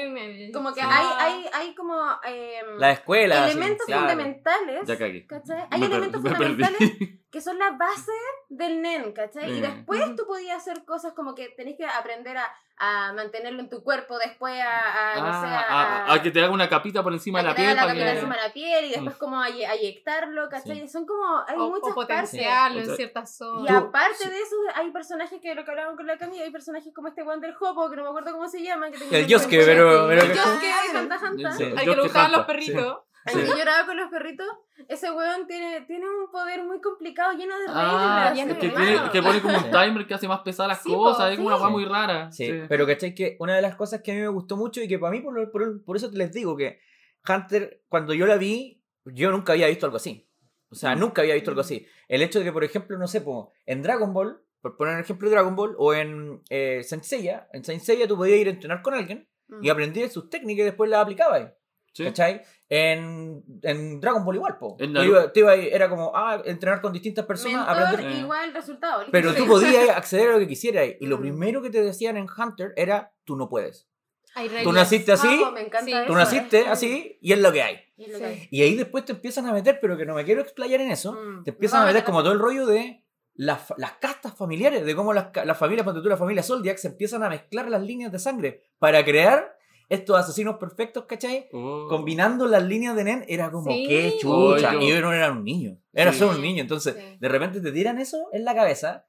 rim, 0.05 0.17
el... 0.17 0.53
Como 0.53 0.73
que 0.73 0.81
Sí. 0.81 0.87
hay, 0.89 1.07
hay, 1.19 1.51
hay 1.53 1.75
como 1.75 1.95
em, 2.25 2.79
La 2.79 2.93
escuela. 2.93 3.47
sí, 3.47 3.53
elementos 3.53 3.87
claro. 3.87 4.03
fundamentales. 4.09 4.87
Ya 4.87 4.97
cagué. 4.99 5.27
¿Cachai? 5.27 5.67
Hay 5.71 5.81
Me 5.81 5.87
per- 5.89 5.97
elementos 5.97 6.23
me 6.23 6.31
fundamentales 6.31 6.79
perdí. 6.79 7.24
Que 7.35 7.41
son 7.41 7.59
la 7.59 7.73
base 7.73 8.13
del 8.49 8.81
NEN, 8.81 9.13
¿cachai? 9.13 9.51
Y 9.51 9.59
Mm. 9.59 9.63
después 9.63 10.15
tú 10.17 10.25
podías 10.25 10.57
hacer 10.57 10.85
cosas 10.85 11.15
como 11.15 11.35
que 11.35 11.49
tenés 11.49 11.77
que 11.77 11.85
aprender 11.85 12.37
a, 12.37 12.47
a 12.77 13.13
mantenerlo 13.13 13.59
en 13.61 13.69
tu 13.69 13.83
cuerpo, 13.83 14.17
después 14.19 14.55
a, 14.61 15.15
a, 15.15 15.21
no 15.21 15.41
sé, 15.43 15.47
Ah, 15.53 15.65
a, 15.69 16.05
a, 16.07 16.15
a 16.15 16.23
que 16.23 16.31
te 16.31 16.41
haga 16.43 16.51
una 16.53 16.69
capita 16.69 17.03
por 17.03 17.13
encima 17.13 17.41
a 17.41 17.43
de 17.43 17.49
la 17.49 17.55
que 17.57 17.63
te 17.63 17.67
piel. 17.67 17.77
la 17.77 17.87
capita 17.89 18.05
que- 18.05 18.11
encima 18.13 18.37
de 18.37 18.43
la 18.43 18.53
piel 18.53 18.85
y 18.85 18.89
después 18.91 19.17
como 19.17 19.41
a, 19.43 19.47
a 19.47 19.49
eyectarlo, 19.75 20.49
¿cachai? 20.49 20.81
Sí. 20.83 20.89
Son 20.89 21.07
como, 21.07 21.25
hay 21.47 21.57
o, 21.59 21.69
muchas 21.71 21.91
o 21.91 21.95
potenciarlo 21.97 22.81
en 22.81 22.95
ciertas 22.97 23.35
Y 23.35 23.37
zonas. 23.37 23.67
Tú- 23.83 23.89
aparte 23.89 24.17
sí. 24.25 24.29
de 24.31 24.39
eso, 24.39 24.57
hay 24.77 24.91
personajes 24.93 25.41
que 25.41 25.55
lo 25.57 25.65
que 25.65 25.71
hablábamos 25.73 25.97
con 25.97 26.07
la 26.07 26.17
Cami, 26.17 26.41
hay 26.41 26.51
personajes 26.53 26.95
como 26.95 27.09
este 27.09 27.25
del 27.25 27.55
Hopo, 27.61 27.91
que 27.91 27.97
no 27.97 28.03
me 28.05 28.09
acuerdo 28.11 28.31
cómo 28.33 28.49
se 28.49 28.63
llama. 28.63 28.91
Que 28.93 28.99
tenía 28.99 29.19
El 29.19 29.27
Yosuke, 29.27 29.65
pero- 29.65 30.09
El 30.13 30.19
Yosuke. 30.33 30.73
Al 30.95 31.85
que 31.85 32.01
gustaban 32.01 32.27
Hanta, 32.27 32.37
los 32.39 32.47
perritos. 32.47 32.99
El 33.27 33.41
que 33.45 33.57
lloraba 33.59 33.87
con 33.87 33.97
los 33.97 34.11
perritos, 34.11 34.47
ese 34.89 35.11
weón 35.11 35.47
tiene, 35.47 35.81
tiene 35.87 36.05
un 36.07 36.31
poder 36.31 36.63
muy 36.65 36.81
complicado, 36.81 37.33
lleno 37.33 37.59
de 37.59 37.65
Ah, 37.69 38.33
reglas. 38.35 38.59
que, 38.59 38.69
tiene, 38.69 38.99
que 39.13 39.23
pone 39.23 39.41
como 39.41 39.57
un 39.57 39.71
timer 39.71 40.07
que 40.07 40.15
hace 40.15 40.29
más 40.29 40.41
pesadas 40.41 40.69
las 40.77 40.83
Sí, 40.83 40.91
po, 40.91 40.99
cosas. 40.99 41.31
es 41.31 41.37
como 41.37 41.49
una 41.49 41.57
sí. 41.57 41.63
weá 41.63 41.71
muy 41.71 41.85
rara. 41.87 42.31
Sí, 42.33 42.47
Sí. 42.47 42.53
pero 42.69 42.87
¿cachai? 42.87 43.15
Que 43.15 43.37
una 43.41 43.57
de 43.57 43.63
las 43.63 43.77
cosas 43.77 44.03
que 44.03 44.13
a 44.13 44.15
mí 44.15 44.21
me 44.21 44.29
gustó 44.29 44.57
mucho 44.57 44.83
y 44.83 44.89
que 44.89 44.99
para 44.99 45.11
mí, 45.13 45.21
por, 45.21 45.51
por, 45.51 45.85
por 45.85 45.97
eso 45.97 46.11
les 46.13 46.33
digo 46.33 46.57
que 46.57 46.81
Hunter, 47.27 47.83
cuando 47.89 48.13
yo 48.13 48.27
la 48.27 48.37
vi, 48.37 48.83
yo 49.07 49.31
nunca 49.31 49.53
había 49.55 49.69
visto 49.69 49.87
algo 49.87 49.97
así. 49.97 50.29
O 50.71 50.75
sea, 50.75 50.95
nunca 50.95 51.23
había 51.23 51.35
visto 51.35 51.51
algo 51.51 51.61
así. 51.63 51.87
El 52.09 52.21
hecho 52.23 52.41
de 52.41 52.45
que, 52.45 52.53
por 52.53 52.65
ejemplo, 52.65 52.99
no 52.99 53.07
sé, 53.07 53.21
po, 53.23 53.53
en 53.65 53.81
Dragon 53.83 54.13
Ball, 54.13 54.43
por 54.61 54.77
poner 54.77 54.95
un 54.95 55.01
ejemplo 55.01 55.29
de 55.29 55.35
Dragon 55.37 55.55
Ball, 55.57 55.75
o 55.79 55.95
en 55.95 56.43
eh, 56.51 56.83
Saint 56.85 57.05
Seiya, 57.05 57.49
en 57.53 57.65
Saint 57.65 57.81
Seiya 57.83 58.07
tú 58.09 58.17
podías 58.17 58.39
ir 58.39 58.49
a 58.49 58.51
entrenar 58.51 58.83
con 58.83 58.93
alguien 58.95 59.29
Mm. 59.47 59.63
y 59.63 59.69
aprendías 59.69 60.11
sus 60.11 60.31
técnicas 60.31 60.63
y 60.63 60.65
después 60.65 60.89
las 60.89 61.03
aplicabas. 61.03 61.53
Sí. 61.95 62.05
¿Cachai? 62.05 62.43
En, 62.69 63.43
en 63.63 64.01
Dragon 64.01 64.25
Ball 64.25 64.35
igual, 64.37 64.59
po. 64.59 64.77
En 64.81 64.97
iba- 64.97 65.33
te 65.33 65.41
iba 65.41 65.55
era 65.55 65.89
como, 65.89 66.11
ah, 66.15 66.43
entrenar 66.45 66.81
con 66.81 66.93
distintas 66.93 67.25
personas, 67.25 67.67
Mentor 67.69 67.85
aprender 67.87 68.17
Eh. 68.17 68.21
igual 68.21 68.53
resultado. 68.53 68.99
¿listo? 68.99 69.13
pero 69.13 69.33
tú 69.33 69.43
Sí. 69.45 69.49
podías 69.49 69.89
acceder 69.91 70.29
a 70.31 70.33
lo 70.33 70.39
que 70.41 70.49
quisieras. 70.49 70.89
Y 71.01 71.07
lo 71.07 71.19
Mm. 71.19 71.21
primero 71.21 71.63
que 71.63 71.71
te 71.71 71.81
decían 71.83 72.17
en 72.17 72.27
Hunter 72.29 72.73
era, 72.77 73.13
tú 73.25 73.37
no 73.37 73.49
puedes. 73.49 73.89
Hay 74.35 74.51
Tú 74.65 74.73
naciste 74.73 75.13
así, 75.13 75.41
Ah, 75.47 75.53
me 75.53 75.61
encanta 75.61 75.87
Sí. 75.87 75.93
eso, 75.93 76.07
tú 76.07 76.15
naciste 76.15 76.61
¿eh? 76.63 76.67
así, 76.69 77.19
y 77.21 77.33
es 77.33 77.39
lo 77.39 77.53
que 77.53 77.63
hay. 77.63 77.77
Y 77.97 78.07
que 78.07 78.25
hay. 78.25 78.49
Y 78.51 78.63
ahí 78.63 78.75
después 78.75 79.05
te 79.05 79.13
empiezan 79.13 79.47
a 79.47 79.53
meter, 79.53 79.79
pero 79.81 79.97
que 79.97 80.05
no 80.05 80.15
me 80.17 80.25
quiero 80.25 80.41
explayar 80.41 80.81
en 80.81 80.91
eso, 80.91 81.13
Mm. 81.13 81.45
te 81.45 81.51
empiezan 81.53 81.79
No, 81.81 81.85
a 81.85 81.87
meter 81.87 82.03
no, 82.03 82.07
como 82.07 82.19
no. 82.19 82.25
todo 82.25 82.33
el 82.33 82.41
rollo 82.41 82.67
de 82.67 83.05
las, 83.37 83.73
las 83.77 83.93
castas 83.99 84.35
familiares, 84.37 84.85
de 84.85 84.95
cómo 84.97 85.13
las, 85.13 85.29
las 85.45 85.57
familias, 85.57 85.85
cuando 85.85 86.03
tú 86.03 86.09
la 86.09 86.17
familia 86.17 86.43
Zodiac, 86.43 86.77
se 86.79 86.89
empiezan 86.89 87.23
a 87.23 87.29
mezclar 87.29 87.69
las 87.71 87.83
líneas 87.83 88.11
de 88.11 88.19
sangre 88.19 88.65
para 88.81 89.05
crear 89.05 89.54
estos 89.89 90.19
asesinos 90.19 90.57
perfectos, 90.59 91.05
¿cachai? 91.07 91.49
Oh. 91.53 91.87
Combinando 91.89 92.47
las 92.47 92.63
líneas 92.65 92.97
de 92.97 93.05
Nen, 93.05 93.25
era 93.29 93.51
como, 93.51 93.71
Sí. 93.71 93.87
qué 93.89 94.17
chucha. 94.21 94.71
Oh, 94.71 94.73
yo- 94.75 94.81
Y 94.81 94.89
yo 94.91 95.01
no 95.01 95.13
era 95.13 95.31
un 95.33 95.45
niño, 95.45 95.79
era 95.93 96.13
Sí. 96.13 96.19
solo 96.19 96.33
un 96.37 96.43
niño. 96.43 96.63
Entonces, 96.63 96.95
Sí. 96.97 97.17
de 97.21 97.29
repente 97.29 97.61
te 97.61 97.71
tiran 97.73 97.99
eso 97.99 98.29
en 98.33 98.45
la 98.45 98.55
cabeza 98.55 99.07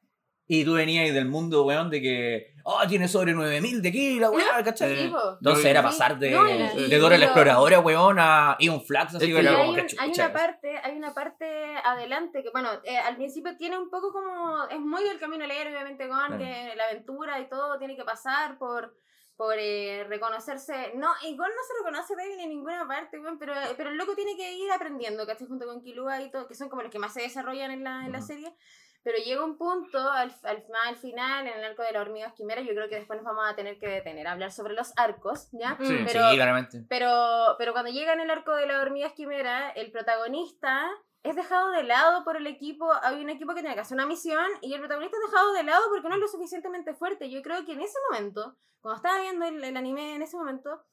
y 0.47 0.63
tú 0.63 0.73
venías 0.73 1.11
del 1.13 1.25
mundo, 1.27 1.63
weón, 1.65 1.89
de 1.89 2.01
que, 2.01 2.53
oh, 2.65 2.79
tiene 2.87 3.07
sobre 3.07 3.33
9000 3.33 3.81
de 3.81 3.91
kilos, 3.91 4.29
weón, 4.31 4.37
¿cachai? 4.63 5.11
Entonces 5.39 5.65
era 5.65 5.81
pasar 5.81 6.19
de, 6.19 6.29
no, 6.31 6.47
y- 6.47 6.87
de 6.89 6.97
Dora 6.99 7.17
la 7.17 7.25
exploradora, 7.25 7.79
weón, 7.79 8.17
a 8.19 8.55
Ion 8.59 8.81
Flax, 8.81 9.15
así 9.15 9.25
que 9.27 9.33
que 9.33 9.39
era 9.39 9.51
como 9.53 9.63
hay, 9.63 9.75
que 9.75 9.81
un- 9.81 9.99
hay 9.99 10.09
chucha. 10.11 10.25
una 10.25 10.33
parte, 10.33 10.77
hay 10.83 10.95
una 10.97 11.13
parte 11.15 11.45
adelante 11.83 12.43
que, 12.43 12.49
bueno, 12.51 12.69
eh, 12.83 12.97
al 12.97 13.15
principio 13.15 13.55
tiene 13.57 13.77
un 13.79 13.89
poco 13.89 14.11
como, 14.11 14.65
es 14.69 14.79
muy 14.79 15.03
del 15.03 15.17
camino 15.19 15.45
al 15.45 15.51
héroe, 15.51 15.73
obviamente, 15.73 16.07
con 16.07 16.17
Claro. 16.27 16.37
que 16.37 16.73
la 16.75 16.83
aventura 16.91 17.39
y 17.39 17.49
todo 17.49 17.79
tiene 17.79 17.95
que 17.95 18.03
pasar 18.03 18.57
por, 18.59 18.93
por 19.35 19.55
eh, 19.57 20.05
reconocerse, 20.07 20.93
no, 20.95 21.11
y 21.23 21.35
Gon 21.35 21.49
no 21.49 21.63
se 21.67 21.83
reconoce 21.83 22.15
débil 22.15 22.39
en 22.39 22.49
ninguna 22.49 22.87
parte, 22.87 23.19
weón, 23.19 23.37
pero, 23.37 23.53
pero 23.75 23.89
el 23.89 23.97
loco 23.97 24.15
tiene 24.15 24.37
que 24.37 24.53
ir 24.53 24.71
aprendiendo, 24.71 25.25
¿cachai? 25.25 25.47
Junto 25.47 25.65
con 25.65 25.81
Killua 25.81 26.21
y 26.21 26.31
todo, 26.31 26.47
que 26.47 26.55
son 26.55 26.69
como 26.69 26.83
los 26.83 26.91
que 26.91 26.99
más 26.99 27.13
se 27.13 27.21
desarrollan 27.21 27.71
en 27.71 27.83
la, 27.83 28.05
en 28.05 28.11
la 28.11 28.21
serie. 28.21 28.55
Pero 29.03 29.19
llega 29.19 29.45
un 29.45 29.55
punto 29.55 29.99
al, 29.99 30.33
al, 30.43 30.65
al 30.87 30.95
final, 30.95 31.45
en 31.45 31.59
el 31.59 31.63
arco 31.63 31.83
de 31.83 31.91
las 31.91 32.01
hormigas 32.01 32.33
quimeras, 32.33 32.65
yo 32.65 32.73
creo 32.73 32.89
que 32.89 32.95
después 32.95 33.21
nos 33.21 33.25
vamos 33.25 33.47
a 33.47 33.55
tener 33.55 33.77
que 33.77 33.87
detener 33.87 34.25
a 34.25 34.31
hablar 34.31 34.51
sobre 34.51 34.73
los 34.73 34.93
arcos, 34.97 35.49
¿ya? 35.51 35.77
Sí. 35.79 36.03
Pero, 36.07 36.29
sí, 36.29 36.35
claramente. 36.35 36.83
pero, 36.89 37.55
pero 37.59 37.73
cuando 37.73 37.91
llega 37.91 38.13
en 38.13 38.21
el 38.21 38.31
arco 38.31 38.55
de 38.55 38.65
las 38.65 38.81
hormigas 38.81 39.13
quimera, 39.13 39.69
el 39.69 39.91
protagonista 39.91 40.89
es 41.25 41.35
dejado 41.35 41.71
de 41.71 41.83
lado 41.83 42.23
por 42.23 42.37
el 42.37 42.45
equipo. 42.45 42.87
Hay 43.01 43.21
un 43.21 43.29
equipo 43.29 43.53
que 43.53 43.61
tiene 43.61 43.75
que 43.75 43.81
hacer 43.81 43.95
una 43.95 44.05
misión 44.05 44.45
y 44.61 44.73
el 44.73 44.79
protagonista 44.79 45.17
es 45.17 45.31
dejado 45.31 45.53
de 45.53 45.63
lado 45.63 45.83
porque 45.89 46.07
no 46.07 46.15
es 46.15 46.21
lo 46.21 46.27
suficientemente 46.27 46.93
fuerte. 46.93 47.31
Yo 47.31 47.41
creo 47.41 47.65
que 47.65 47.73
en 47.73 47.81
ese 47.81 47.97
momento, 48.09 48.55
cuando 48.79 48.97
estaba 48.97 49.19
viendo 49.19 49.45
el, 49.45 49.63
el 49.63 49.75
anime 49.75 50.15
en 50.15 50.21
ese 50.21 50.37
momento, 50.37 50.83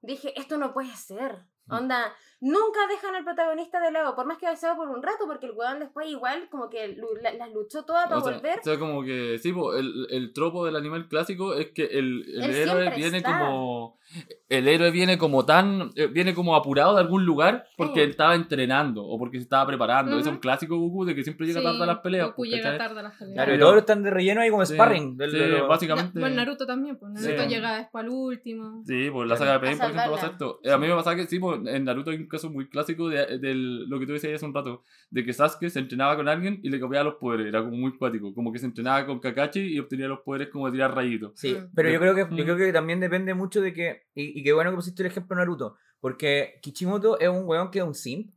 dije, 0.00 0.32
esto 0.40 0.58
no 0.58 0.72
puede 0.72 0.94
ser. 0.94 1.44
Onda, 1.68 2.14
nunca 2.40 2.80
dejan 2.88 3.14
al 3.14 3.24
protagonista 3.24 3.80
de 3.80 3.92
lado, 3.92 4.14
por 4.16 4.26
más 4.26 4.38
que 4.38 4.54
sea 4.56 4.74
por 4.74 4.88
un 4.88 5.02
rato, 5.02 5.26
porque 5.26 5.46
el 5.46 5.52
weón 5.52 5.78
después 5.80 6.08
igual 6.08 6.48
como 6.50 6.68
que 6.70 6.88
lu- 6.88 7.16
la- 7.22 7.32
las 7.34 7.52
luchó 7.52 7.84
todas 7.84 8.04
para 8.06 8.18
O 8.18 8.24
sea, 8.24 8.32
volver. 8.34 8.58
o 8.58 8.62
sea, 8.62 8.78
como 8.78 9.02
que, 9.04 9.38
sí, 9.38 9.52
po, 9.52 9.74
el, 9.74 10.06
el 10.10 10.32
tropo 10.32 10.64
del 10.64 10.76
animal 10.76 11.08
clásico 11.08 11.54
es 11.54 11.68
que 11.72 11.84
el, 11.84 12.24
el 12.42 12.50
héroe 12.54 12.90
viene 12.96 13.18
está. 13.18 13.38
como. 13.38 13.98
El 14.48 14.66
héroe 14.66 14.90
viene 14.90 15.18
como 15.18 15.46
tan. 15.46 15.92
eh, 15.94 16.08
Viene 16.08 16.34
como 16.34 16.56
apurado 16.56 16.94
de 16.96 17.00
algún 17.00 17.24
lugar 17.24 17.66
porque 17.76 17.94
Sí. 17.94 18.00
él 18.00 18.10
estaba 18.10 18.34
entrenando 18.34 19.04
o 19.04 19.16
porque 19.20 19.36
se 19.36 19.44
estaba 19.44 19.64
preparando. 19.68 20.12
Ujú. 20.16 20.20
Es 20.20 20.26
un 20.26 20.38
clásico 20.38 20.76
Goku 20.78 21.04
de 21.04 21.14
que 21.14 21.22
siempre 21.22 21.46
llega 21.46 21.62
tarde 21.62 21.80
a 21.84 21.86
las 21.86 21.98
peleas. 22.00 22.26
Goku 22.26 22.36
pues, 22.38 22.50
llega 22.50 22.76
tarde 22.76 22.98
a 22.98 23.02
las 23.04 23.16
peleas. 23.16 23.34
Claro, 23.36 23.54
y 23.54 23.58
todos 23.60 23.76
están 23.76 24.02
de 24.02 24.10
relleno 24.10 24.40
ahí 24.40 24.50
como 24.50 24.66
Sí, 24.66 24.74
sparring. 24.74 25.16
del- 25.16 25.30
sí, 25.30 25.38
de 25.38 25.46
los- 25.48 25.68
básicamente. 25.68 26.18
Bueno, 26.18 26.34
Naruto 26.34 26.66
también, 26.66 26.96
pues 26.98 27.12
Naruto 27.12 27.42
Sí. 27.44 27.48
llega 27.48 27.76
después 27.76 28.02
al 28.04 28.10
último. 28.10 28.82
Sí, 28.84 29.10
pues 29.12 29.28
la 29.28 29.36
saga 29.36 29.52
de 29.52 29.60
Pain, 29.60 29.78
por 29.78 29.90
ejemplo, 29.90 30.12
pasa 30.16 30.26
esto. 30.26 30.60
Eh, 30.64 30.72
A 30.72 30.78
mí 30.78 30.88
me 30.88 30.94
pasa 30.96 31.14
que 31.14 31.26
sí, 31.26 31.38
pues, 31.38 31.60
en 31.66 31.84
Naruto 31.84 32.10
caso 32.30 32.48
muy 32.48 32.68
clásico 32.70 33.10
de, 33.10 33.38
del- 33.38 33.86
lo 33.90 33.98
que 34.00 34.06
tú 34.06 34.12
decías 34.14 34.32
hace 34.34 34.46
un 34.46 34.54
rato, 34.54 34.82
de 35.10 35.22
que 35.24 35.34
Sasuke 35.34 35.68
se 35.68 35.78
entrenaba 35.80 36.16
con 36.16 36.26
alguien 36.28 36.58
y 36.62 36.70
le 36.70 36.80
copiaba 36.80 37.04
los 37.04 37.16
poderes, 37.16 37.46
era 37.48 37.62
como 37.62 37.76
muy 37.76 37.94
cuático, 37.98 38.32
como 38.34 38.50
que 38.50 38.58
se 38.58 38.64
entrenaba 38.64 39.04
con 39.04 39.20
Kakashi 39.20 39.60
y 39.60 39.78
obtenía 39.78 40.08
los 40.08 40.20
poderes 40.20 40.48
como 40.48 40.64
de 40.66 40.72
tirar 40.72 40.94
rayitos. 40.94 41.32
Sí, 41.34 41.52
Mm. 41.52 41.70
pero 41.74 41.90
yo 41.90 42.00
creo 42.00 42.14
que 42.14 42.24
Mm. 42.24 42.36
yo 42.36 42.44
creo 42.44 42.56
que 42.56 42.72
también 42.72 43.00
depende 43.00 43.34
mucho 43.34 43.60
de 43.60 43.74
que 43.74 44.04
y, 44.14 44.40
y 44.40 44.42
qué 44.42 44.52
bueno 44.54 44.70
que 44.70 44.76
pusiste 44.76 45.02
el 45.02 45.08
ejemplo 45.08 45.36
de 45.36 45.40
Naruto, 45.42 45.76
porque 46.00 46.58
Kishimoto 46.62 47.18
es 47.20 47.28
un 47.28 47.44
weón 47.46 47.70
que 47.70 47.80
es 47.80 47.84
un 47.84 47.94
simp 47.94 48.32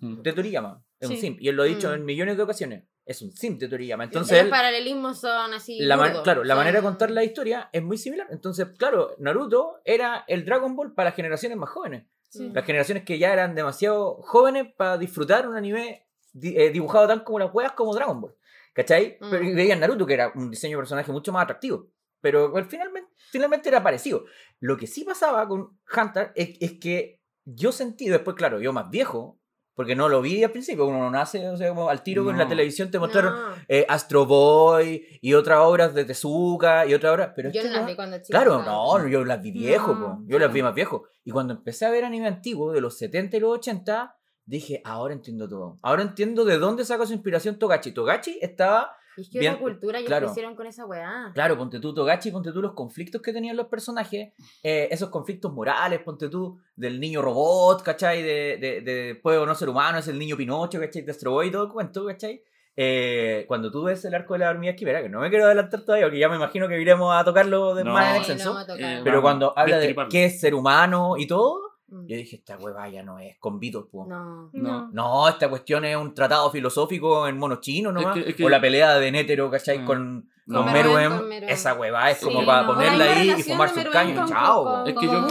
Mm. 0.00 0.22
de 0.22 0.32
Toriyama, 0.32 0.82
es 0.98 1.08
un 1.08 1.14
Sí. 1.14 1.20
simp 1.20 1.40
y 1.40 1.48
él 1.48 1.54
lo 1.54 1.62
ha 1.62 1.66
dicho 1.66 1.88
Mm. 1.90 1.94
en 1.94 2.04
millones 2.04 2.36
de 2.36 2.42
ocasiones. 2.42 2.84
es 3.06 3.20
un 3.20 3.32
sim 3.32 3.58
de 3.58 3.68
Toriyama. 3.68 4.04
Entonces, 4.04 4.40
los 4.44 4.48
paralelismos 4.50 5.20
son 5.20 5.52
así. 5.52 5.78
la 5.78 5.98
man- 5.98 6.14
claro, 6.24 6.42
la 6.42 6.54
son- 6.54 6.60
manera 6.60 6.78
de 6.78 6.82
contar 6.82 7.10
la 7.10 7.22
historia 7.22 7.68
es 7.70 7.82
muy 7.82 7.98
similar. 7.98 8.26
Entonces, 8.30 8.66
claro, 8.78 9.10
Naruto 9.18 9.74
era 9.84 10.24
el 10.26 10.46
Dragon 10.46 10.74
Ball 10.74 10.94
para 10.94 11.10
las 11.10 11.14
generaciones 11.14 11.58
más 11.58 11.68
jóvenes. 11.68 12.06
Sí. 12.38 12.50
Las 12.52 12.64
generaciones 12.64 13.04
que 13.04 13.18
ya 13.18 13.32
eran 13.32 13.54
demasiado 13.54 14.16
jóvenes 14.22 14.66
para 14.76 14.98
disfrutar 14.98 15.48
un 15.48 15.56
anime 15.56 16.06
di- 16.32 16.56
eh, 16.56 16.70
dibujado 16.70 17.06
tan 17.08 17.20
como 17.20 17.38
las 17.38 17.52
huevas 17.54 17.72
como 17.72 17.94
Dragon 17.94 18.20
Ball. 18.20 18.34
¿Cachai? 18.72 19.18
Mm. 19.20 19.30
Pero 19.30 19.44
veían 19.54 19.80
Naruto, 19.80 20.04
que 20.06 20.14
era 20.14 20.32
un 20.34 20.50
diseño 20.50 20.76
de 20.76 20.80
personaje 20.82 21.12
mucho 21.12 21.32
más 21.32 21.44
atractivo. 21.44 21.88
Pero 22.20 22.52
finalmente, 22.68 23.10
finalmente 23.30 23.68
era 23.68 23.82
parecido. 23.82 24.24
Lo 24.58 24.76
que 24.76 24.86
sí 24.86 25.04
pasaba 25.04 25.46
con 25.46 25.78
Hunter 25.96 26.32
es, 26.34 26.56
es 26.60 26.72
que 26.80 27.20
yo 27.44 27.70
sentí, 27.70 28.08
después, 28.08 28.34
claro, 28.36 28.60
yo 28.60 28.72
más 28.72 28.90
viejo, 28.90 29.38
porque 29.74 29.96
no 29.96 30.08
lo 30.08 30.20
vi 30.22 30.44
al 30.44 30.50
principio, 30.52 30.86
uno 30.86 30.98
no 30.98 31.10
nace, 31.10 31.48
o 31.48 31.56
sea, 31.56 31.68
como 31.70 31.88
al 31.88 32.02
tiro 32.02 32.28
en 32.30 32.38
la 32.38 32.44
No. 32.44 32.48
televisión 32.50 32.90
te 32.90 32.98
mostraron 32.98 33.34
No, 33.34 33.54
eh, 33.68 33.84
Astro 33.88 34.24
Boy 34.26 35.04
y 35.20 35.34
otras 35.34 35.58
obras 35.60 35.94
de 35.94 36.04
Tezuka 36.04 36.86
y 36.86 36.94
otras 36.94 37.12
obras. 37.14 37.32
Pero 37.34 37.50
yo 37.50 37.60
este 37.60 37.70
no 37.72 37.78
las 37.78 37.86
vi 37.86 37.96
cuando 37.96 38.16
chica. 38.18 38.28
Claro, 38.38 38.62
no, 38.62 39.06
yo 39.08 39.24
las 39.24 39.42
vi 39.42 39.50
viejo, 39.52 39.94
No, 39.94 40.00
po. 40.18 40.22
yo 40.26 40.38
las 40.38 40.52
vi 40.52 40.62
más 40.62 40.74
viejo. 40.74 41.04
Y 41.24 41.30
cuando 41.30 41.54
empecé 41.54 41.86
a 41.86 41.90
ver 41.90 42.04
anime 42.04 42.26
antiguo 42.28 42.72
de 42.72 42.80
los 42.80 42.96
70 42.98 43.36
y 43.36 43.40
los 43.40 43.50
80, 43.58 44.16
dije, 44.46 44.80
ahora 44.84 45.14
entiendo 45.14 45.48
todo. 45.48 45.78
Ahora 45.82 46.02
entiendo 46.02 46.44
de 46.44 46.58
dónde 46.58 46.84
saca 46.84 47.06
su 47.06 47.12
inspiración 47.14 47.58
Togachi. 47.58 47.92
Togachi 47.92 48.38
estaba, 48.42 48.94
Y 49.16 49.20
es 49.22 49.30
que 49.30 49.38
Bien, 49.38 49.52
otra 49.54 49.62
cultura 49.62 49.98
ellos 49.98 50.08
claro. 50.08 50.26
crecieron 50.26 50.54
con 50.56 50.66
esa 50.66 50.84
weá. 50.86 51.30
claro, 51.34 51.56
ponte 51.56 51.80
tú 51.80 51.94
Togachi, 51.94 52.30
ponte 52.30 52.52
tú 52.52 52.60
los 52.62 52.72
conflictos 52.72 53.22
que 53.22 53.32
tenían 53.32 53.56
los 53.56 53.66
personajes, 53.68 54.32
eh, 54.62 54.88
esos 54.90 55.08
conflictos 55.10 55.52
morales, 55.52 56.00
ponte 56.00 56.28
tú 56.28 56.58
del 56.76 56.98
niño 57.00 57.22
robot, 57.22 57.82
¿cachai? 57.82 58.22
De, 58.22 58.58
de, 58.60 58.80
de 58.80 58.94
después 59.14 59.38
no 59.46 59.54
ser 59.54 59.68
humano, 59.68 59.98
es 59.98 60.08
el 60.08 60.18
niño 60.18 60.36
Pinocho, 60.36 60.80
¿cachai? 60.80 61.02
De 61.02 61.10
Astro 61.12 61.30
Boy 61.32 61.48
y 61.48 61.50
todo 61.50 61.64
el 61.64 61.70
cuento, 61.70 62.04
¿cachai? 62.06 62.42
Eh, 62.76 63.44
cuando 63.46 63.70
tú 63.70 63.84
ves 63.84 64.04
el 64.04 64.14
arco 64.14 64.32
de 64.34 64.40
la 64.40 64.50
hormiga 64.50 64.74
quimera, 64.74 65.00
que 65.00 65.08
no 65.08 65.20
me 65.20 65.30
quiero 65.30 65.44
adelantar 65.44 65.82
todavía, 65.82 66.06
porque 66.06 66.18
ya 66.18 66.28
me 66.28 66.36
imagino 66.36 66.66
que 66.66 66.80
iremos 66.80 67.14
a 67.14 67.22
tocarlo 67.24 67.74
de 67.74 67.84
No. 67.84 67.92
más 67.92 68.10
en 68.10 68.16
extenso. 68.16 68.52
no. 68.54 68.60
Eh, 68.74 69.00
Pero 69.04 69.16
Vamos, 69.16 69.22
cuando 69.22 69.52
habla 69.56 69.78
de 69.78 69.94
qué 70.10 70.24
es 70.24 70.40
ser 70.40 70.54
humano 70.56 71.14
y 71.16 71.26
todo, 71.28 71.60
Mm. 71.94 72.06
yo 72.06 72.16
dije, 72.16 72.36
esta 72.36 72.56
hueva 72.58 72.88
ya 72.88 73.02
no 73.02 73.18
es 73.18 73.36
con 73.38 73.60
Beatles, 73.60 73.84
po. 73.90 74.06
No. 74.06 74.50
No. 74.52 74.90
No, 74.92 75.28
esta 75.28 75.48
cuestión 75.48 75.84
es 75.84 75.96
un 75.96 76.12
tratado 76.14 76.50
filosófico 76.50 77.28
en 77.28 77.38
mono 77.38 77.56
chino 77.60 77.92
nomás. 77.92 78.14
que- 78.14 78.30
es 78.30 78.34
que- 78.34 78.44
O 78.44 78.48
la 78.48 78.60
pelea 78.60 78.98
de 78.98 79.10
Nétero, 79.12 79.50
¿cachai? 79.50 79.78
Mm. 79.80 79.84
Con, 79.84 80.28
No. 80.46 80.62
con 80.62 80.72
Meruem, 80.72 81.16
con 81.16 81.28
Meruem. 81.28 81.52
Esa 81.52 81.72
hueva 81.74 82.10
es 82.10 82.18
Sí, 82.18 82.24
como 82.26 82.44
para 82.44 82.62
no. 82.62 82.74
ponerla 82.74 83.04
ahí 83.04 83.10
y 83.10 83.30
relación 83.30 83.42
fumarse 83.56 83.74
de 83.80 83.80
un 83.80 83.92
Meruem 83.94 84.06
caño. 84.14 84.20
con- 84.20 84.28
Chao. 84.34 84.86
Es 84.86 84.94
que 84.94 85.06
yo- 85.06 85.26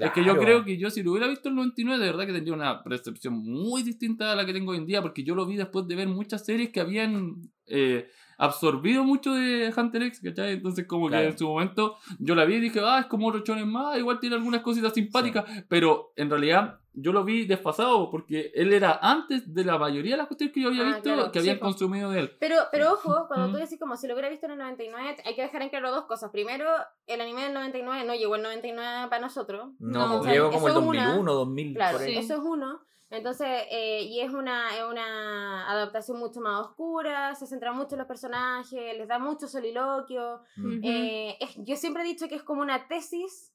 es 0.00 0.10
que 0.12 0.22
creo 0.38 0.64
que 0.64 0.76
yo 0.78 0.90
si 0.90 1.02
lo 1.02 1.10
hubiera 1.12 1.28
visto 1.28 1.48
en 1.48 1.52
el 1.52 1.56
99, 1.56 2.04
de 2.04 2.10
verdad 2.10 2.26
que 2.26 2.32
tendría 2.32 2.54
una 2.54 2.82
percepción 2.82 3.34
muy 3.38 3.82
distinta 3.82 4.32
a 4.32 4.36
la 4.36 4.44
que 4.44 4.52
tengo 4.52 4.72
hoy 4.72 4.78
en 4.78 4.86
día, 4.86 5.02
porque 5.02 5.22
yo 5.22 5.34
lo 5.34 5.46
vi 5.46 5.56
después 5.56 5.86
de 5.86 5.94
ver 5.96 6.08
muchas 6.08 6.44
series 6.44 6.70
que 6.70 6.80
habían 6.80 7.36
eh, 7.66 8.08
absorbido 8.38 9.04
mucho 9.04 9.34
de 9.34 9.72
Hunter 9.76 10.02
X, 10.04 10.20
¿cachai? 10.24 10.52
Entonces 10.54 10.86
como 10.86 11.08
Claro. 11.08 11.24
que 11.24 11.30
en 11.32 11.38
su 11.38 11.46
momento 11.48 11.96
yo 12.18 12.34
la 12.34 12.44
vi 12.44 12.54
y 12.54 12.60
dije, 12.60 12.80
ah, 12.82 13.00
es 13.00 13.06
como 13.06 13.26
otro 13.28 13.40
chones 13.44 13.66
más, 13.66 13.98
igual 13.98 14.20
tiene 14.20 14.36
algunas 14.36 14.62
cositas 14.62 14.94
simpáticas, 14.94 15.44
pero 15.68 16.12
en 16.16 16.30
realidad 16.30 16.78
yo 17.00 17.12
lo 17.12 17.22
vi 17.24 17.46
desfasado, 17.46 18.10
porque 18.10 18.50
él 18.54 18.72
era 18.72 18.98
antes 19.00 19.52
de 19.54 19.64
la 19.64 19.78
mayoría 19.78 20.12
de 20.12 20.16
las 20.18 20.26
cuestiones 20.26 20.52
que 20.52 20.60
yo 20.62 20.68
había 20.68 20.82
Ah, 20.82 20.86
visto, 20.86 21.02
claro, 21.02 21.30
que 21.32 21.40
sí, 21.40 21.48
habían 21.48 21.58
po. 21.60 21.66
consumido 21.66 22.10
de 22.10 22.20
él. 22.20 22.36
Pero, 22.40 22.56
pero 22.72 22.92
ojo, 22.94 23.26
cuando 23.28 23.48
Mm. 23.48 23.52
tú 23.52 23.58
decís 23.58 23.78
como 23.78 23.96
si 23.96 24.08
lo 24.08 24.14
hubiera 24.14 24.28
visto 24.28 24.46
en 24.46 24.52
el 24.52 24.58
99, 24.58 25.16
hay 25.24 25.34
que 25.36 25.42
dejar 25.42 25.62
en 25.62 25.68
claro 25.68 25.90
dos 25.92 26.06
cosas. 26.06 26.30
Primero, 26.32 26.64
el 27.06 27.20
anime 27.20 27.42
del 27.44 27.54
99 27.54 28.04
no 28.04 28.14
llegó 28.14 28.34
el 28.36 28.42
99 28.42 29.08
para 29.10 29.20
nosotros. 29.22 29.70
No, 29.78 30.22
No, 30.22 30.24
llegó 30.24 30.50
como 30.50 30.66
el 30.66 30.72
eso 30.72 30.80
es 30.80 30.86
una- 30.86 31.04
2001, 31.04 31.34
2000, 31.34 31.74
Claro, 31.74 31.98
por 31.98 32.06
ahí. 32.06 32.12
Sí. 32.14 32.18
eso 32.18 32.34
es 32.34 32.40
uno. 32.42 32.80
Entonces, 33.10 33.48
eh, 33.70 34.02
y 34.02 34.20
es 34.20 34.30
una, 34.32 34.76
es 34.76 34.84
una 34.84 35.70
adaptación 35.70 36.18
mucho 36.18 36.40
más 36.40 36.60
oscura, 36.66 37.34
se 37.34 37.46
centra 37.46 37.72
mucho 37.72 37.94
en 37.94 38.00
los 38.00 38.06
personajes, 38.08 38.96
les 38.96 39.08
da 39.08 39.18
mucho 39.18 39.48
soliloquio. 39.48 40.40
Eh, 40.84 41.36
es- 41.40 41.56
yo 41.58 41.76
siempre 41.76 42.02
he 42.02 42.06
dicho 42.06 42.28
que 42.28 42.34
es 42.34 42.42
como 42.42 42.60
una 42.62 42.86
tesis 42.88 43.52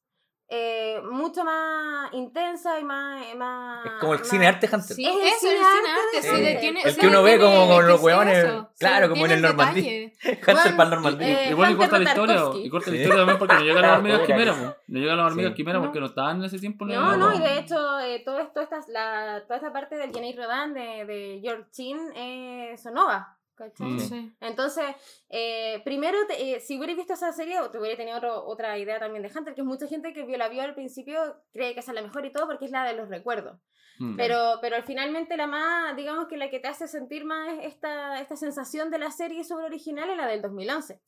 eh, 0.55 1.01
mucho 1.09 1.43
más 1.43 2.13
intensa 2.13 2.79
y 2.79 2.83
más... 2.83 3.25
eh, 3.25 3.33
más 3.35 3.85
Es 3.85 3.91
como 3.99 4.13
el 4.13 4.19
más- 4.19 4.27
cine 4.29 4.47
arte 4.47 4.69
Hunter. 4.71 4.95
Sí, 4.95 5.03
Es 5.05 5.15
el 5.15 5.21
eso, 5.21 5.37
cine 5.39 5.51
el 5.51 5.57
cine 5.57 5.89
arte 5.89 6.17
arte, 6.29 6.53
sí, 6.53 6.59
tiene- 6.59 6.81
El 6.83 6.95
que 6.97 7.07
uno 7.07 7.23
ve 7.23 7.39
como 7.39 7.67
con 7.67 7.87
los 7.87 7.99
huevones, 8.01 8.37
eso, 8.37 8.69
sí, 8.73 8.79
claro, 8.79 9.09
como 9.09 9.25
en 9.25 9.31
el 9.31 9.41
Normandí. 9.41 10.13
Hunter 10.23 10.75
para 10.75 10.83
el 10.83 10.89
Normandí. 10.91 11.25
eh, 11.25 11.47
Igual 11.49 11.75
corta 11.77 11.97
la 11.97 12.03
historia, 12.09 12.41
y 12.55 12.69
corta 12.69 12.91
la 12.91 12.95
historia 12.97 13.17
también 13.17 13.39
porque 13.39 13.53
no 13.55 13.61
llegan 13.61 13.81
las 13.81 13.91
hormigas 13.97 14.21
quimeras, 14.21 14.57
no 14.87 14.99
llegan 14.99 15.17
las 15.17 15.25
hormigas 15.25 15.53
quimeras 15.55 15.79
No. 15.81 15.87
porque 15.87 15.99
no 15.99 16.05
estaban 16.05 16.37
en 16.37 16.43
ese 16.43 16.59
tiempo. 16.59 16.85
No, 16.85 17.17
no, 17.17 17.33
y 17.33 17.39
de 17.39 17.57
hecho, 17.59 17.99
eh, 18.01 18.21
todo 18.23 18.39
esto, 18.39 18.61
esta, 18.61 18.79
la, 18.89 19.41
toda 19.47 19.55
esta 19.57 19.73
parte 19.73 19.95
del 19.95 20.13
Jenny 20.13 20.35
Rodan 20.35 20.73
de, 20.73 21.05
de 21.05 21.39
George 21.41 21.65
Chin 21.71 21.97
eh, 22.15 22.75
Sonova. 22.77 23.37
¿Cachai? 23.63 23.87
Mm. 23.87 23.99
Sí. 23.99 24.31
Entonces, 24.41 24.85
eh, 25.29 25.81
primero, 25.83 26.17
te- 26.27 26.55
eh, 26.55 26.59
si 26.59 26.77
hubierais 26.77 26.97
visto 26.97 27.13
esa 27.13 27.31
serie, 27.31 27.57
te 27.71 27.79
hubiera 27.79 27.95
tenido 27.97 28.17
otro- 28.17 28.45
otra 28.45 28.77
idea 28.77 28.99
también 28.99 29.23
de 29.23 29.31
Hunter, 29.35 29.53
que 29.55 29.63
mucha 29.63 29.87
gente 29.87 30.13
que 30.13 30.23
vio, 30.25 30.37
la 30.37 30.49
vio 30.49 30.61
al 30.63 30.73
principio, 30.75 31.17
cree 31.51 31.73
que 31.73 31.79
es 31.79 31.87
la 31.87 32.01
mejor 32.01 32.25
y 32.25 32.31
todo, 32.31 32.47
porque 32.47 32.65
es 32.65 32.71
la 32.71 32.83
de 32.85 32.93
los 32.95 33.09
recuerdos. 33.09 33.59
Mm. 33.99 34.15
Pero, 34.17 34.57
pero 34.61 34.81
finalmente 34.83 35.37
la 35.37 35.45
más, 35.47 35.95
digamos 35.95 36.27
que 36.27 36.35
la 36.37 36.49
que 36.49 36.59
te 36.59 36.67
hace 36.67 36.87
sentir 36.87 37.25
más 37.25 37.59
esta, 37.61 38.19
esta 38.19 38.35
sensación 38.35 38.89
de 38.89 38.97
la 38.99 39.11
serie 39.11 39.43
sobre 39.43 39.65
original 39.65 40.09
es 40.09 40.17
la 40.17 40.27
del 40.27 40.41
2011. 40.41 40.99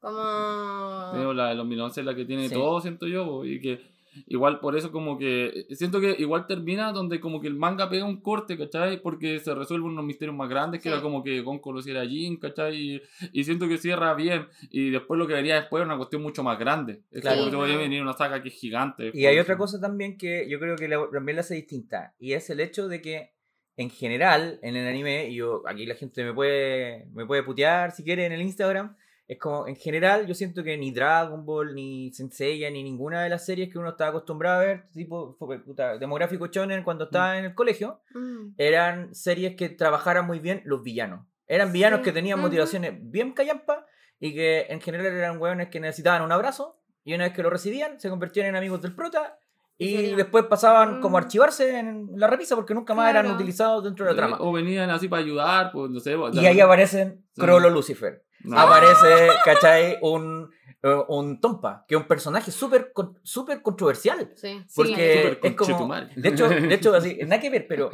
Como... 0.00 1.12
Digo, 1.14 1.32
la 1.32 1.48
de 1.48 1.54
2011 1.56 2.00
es 2.00 2.06
la 2.06 2.14
que 2.14 2.24
tiene 2.26 2.48
Sí. 2.48 2.54
todo, 2.54 2.80
siento 2.80 3.06
yo, 3.06 3.44
y 3.44 3.60
que 3.60 3.93
igual 4.26 4.60
por 4.60 4.76
eso 4.76 4.90
como 4.92 5.18
que 5.18 5.66
siento 5.70 6.00
que 6.00 6.14
igual 6.18 6.46
termina 6.46 6.92
donde 6.92 7.20
como 7.20 7.40
que 7.40 7.48
el 7.48 7.54
manga 7.56 7.88
pega 7.90 8.04
un 8.04 8.20
corte, 8.20 8.56
¿cachai? 8.58 9.00
Porque 9.02 9.38
se 9.40 9.54
resuelven 9.54 9.90
unos 9.92 10.04
misterios 10.04 10.36
más 10.36 10.48
grandes 10.48 10.80
que 10.80 10.88
Sí. 10.88 10.92
era 10.92 11.02
como 11.02 11.22
que 11.22 11.40
Gon 11.40 11.58
conociera 11.58 12.02
a 12.02 12.06
Jin, 12.06 12.36
¿cachai? 12.38 12.76
Y, 12.76 13.02
y 13.32 13.44
siento 13.44 13.68
que 13.68 13.78
cierra 13.78 14.14
bien 14.14 14.46
y 14.70 14.90
después 14.90 15.18
lo 15.18 15.26
que 15.26 15.34
venía 15.34 15.56
después 15.56 15.80
es 15.82 15.86
una 15.86 15.96
cuestión 15.96 16.22
mucho 16.22 16.42
más 16.42 16.58
grande. 16.58 17.02
Es 17.10 17.20
Claro. 17.22 17.38
como 17.38 17.50
que 17.50 17.56
podría 17.56 17.76
Sí. 17.76 17.82
venir 17.82 18.02
una 18.02 18.12
saga 18.12 18.42
que 18.42 18.48
es 18.48 18.54
gigante. 18.54 19.10
Y 19.14 19.26
hay 19.26 19.38
otra 19.38 19.56
cosa 19.56 19.80
también 19.80 20.16
que 20.18 20.48
yo 20.48 20.58
creo 20.58 20.76
que 20.76 20.88
la- 20.88 21.08
también 21.12 21.36
la 21.36 21.40
hace 21.40 21.54
distinta. 21.54 22.14
Y 22.18 22.32
es 22.32 22.48
el 22.50 22.60
hecho 22.60 22.88
de 22.88 23.00
que, 23.00 23.32
en 23.76 23.90
general, 23.90 24.60
en 24.62 24.76
el 24.76 24.86
anime, 24.86 25.28
y 25.30 25.34
yo, 25.36 25.62
aquí 25.66 25.84
la 25.84 25.96
gente 25.96 26.22
me 26.24 26.32
puede, 26.32 27.06
me 27.12 27.26
puede 27.26 27.42
putear 27.42 27.90
si 27.90 28.04
quiere 28.04 28.24
en 28.26 28.32
el 28.32 28.40
Instagram. 28.42 28.96
Es 29.26 29.38
como, 29.38 29.66
en 29.66 29.76
general, 29.76 30.26
yo 30.26 30.34
siento 30.34 30.62
que 30.62 30.76
ni 30.76 30.90
Dragon 30.92 31.46
Ball, 31.46 31.74
ni 31.74 32.12
Senseiya, 32.12 32.70
ni 32.70 32.82
ninguna 32.82 33.22
de 33.22 33.30
las 33.30 33.46
series 33.46 33.70
que 33.72 33.78
uno 33.78 33.88
estaba 33.90 34.10
acostumbrado 34.10 34.60
a 34.60 34.64
ver, 34.66 34.84
tipo 34.92 35.36
puta, 35.38 35.96
demográfico 35.96 36.48
shonen 36.48 36.84
cuando 36.84 37.04
estaba 37.04 37.38
en 37.38 37.46
el 37.46 37.54
colegio, 37.54 38.02
Mm. 38.14 38.54
eran 38.58 39.14
series 39.14 39.56
que 39.56 39.70
trabajaran 39.70 40.26
muy 40.26 40.40
bien 40.40 40.60
los 40.66 40.82
villanos. 40.82 41.26
Eran 41.46 41.72
villanos 41.72 42.00
Sí. 42.00 42.04
que 42.04 42.12
tenían 42.12 42.38
motivaciones 42.40 42.92
bien 43.00 43.32
callampa 43.32 43.86
y 44.20 44.34
que 44.34 44.66
en 44.68 44.80
general 44.82 45.06
eran 45.06 45.40
hueones 45.40 45.68
que 45.70 45.80
necesitaban 45.80 46.20
un 46.22 46.32
abrazo 46.32 46.78
y 47.02 47.14
una 47.14 47.24
vez 47.24 47.32
que 47.32 47.42
lo 47.42 47.50
recibían 47.50 47.98
se 48.00 48.10
convertían 48.10 48.46
en 48.48 48.56
amigos 48.56 48.82
del 48.82 48.94
prota 48.94 49.38
y 49.78 50.14
después 50.14 50.44
pasaban 50.44 51.00
como 51.00 51.16
a 51.16 51.20
Mm. 51.20 51.24
archivarse 51.24 51.78
en 51.78 52.08
la 52.16 52.26
repisa 52.28 52.54
porque 52.54 52.74
nunca 52.74 52.94
más 52.94 53.10
eran 53.10 53.30
utilizados 53.30 53.82
dentro 53.84 54.04
de 54.06 54.12
la 54.12 54.16
trama. 54.16 54.36
O 54.40 54.52
venían 54.52 54.88
así 54.90 55.08
para 55.08 55.22
ayudar, 55.22 55.70
pues 55.72 55.90
no 55.90 56.00
sé. 56.00 56.16
Y 56.32 56.46
ahí 56.46 56.60
aparecen 56.60 57.24
Sí. 57.34 57.40
Crollo 57.40 57.70
Lucifer. 57.70 58.22
No. 58.44 58.58
Aparece, 58.58 59.28
¿cachai? 59.44 59.96
Un, 60.02 60.50
eh, 60.84 61.02
un 61.08 61.40
Tompa, 61.40 61.84
que 61.88 61.94
es 61.94 62.00
un 62.00 62.06
personaje 62.06 62.50
súper 62.52 62.92
súper 63.22 63.62
controversial. 63.62 64.32
Sí. 64.36 64.62
Porque 64.76 65.36
Súper 65.40 65.50
es 65.50 65.54
como. 65.56 65.94
De 65.94 66.28
hecho, 66.28 66.48
de 66.48 66.74
hecho 66.74 66.94
así, 66.94 67.16
nada 67.22 67.40
que 67.40 67.50
ver, 67.50 67.66
pero 67.66 67.90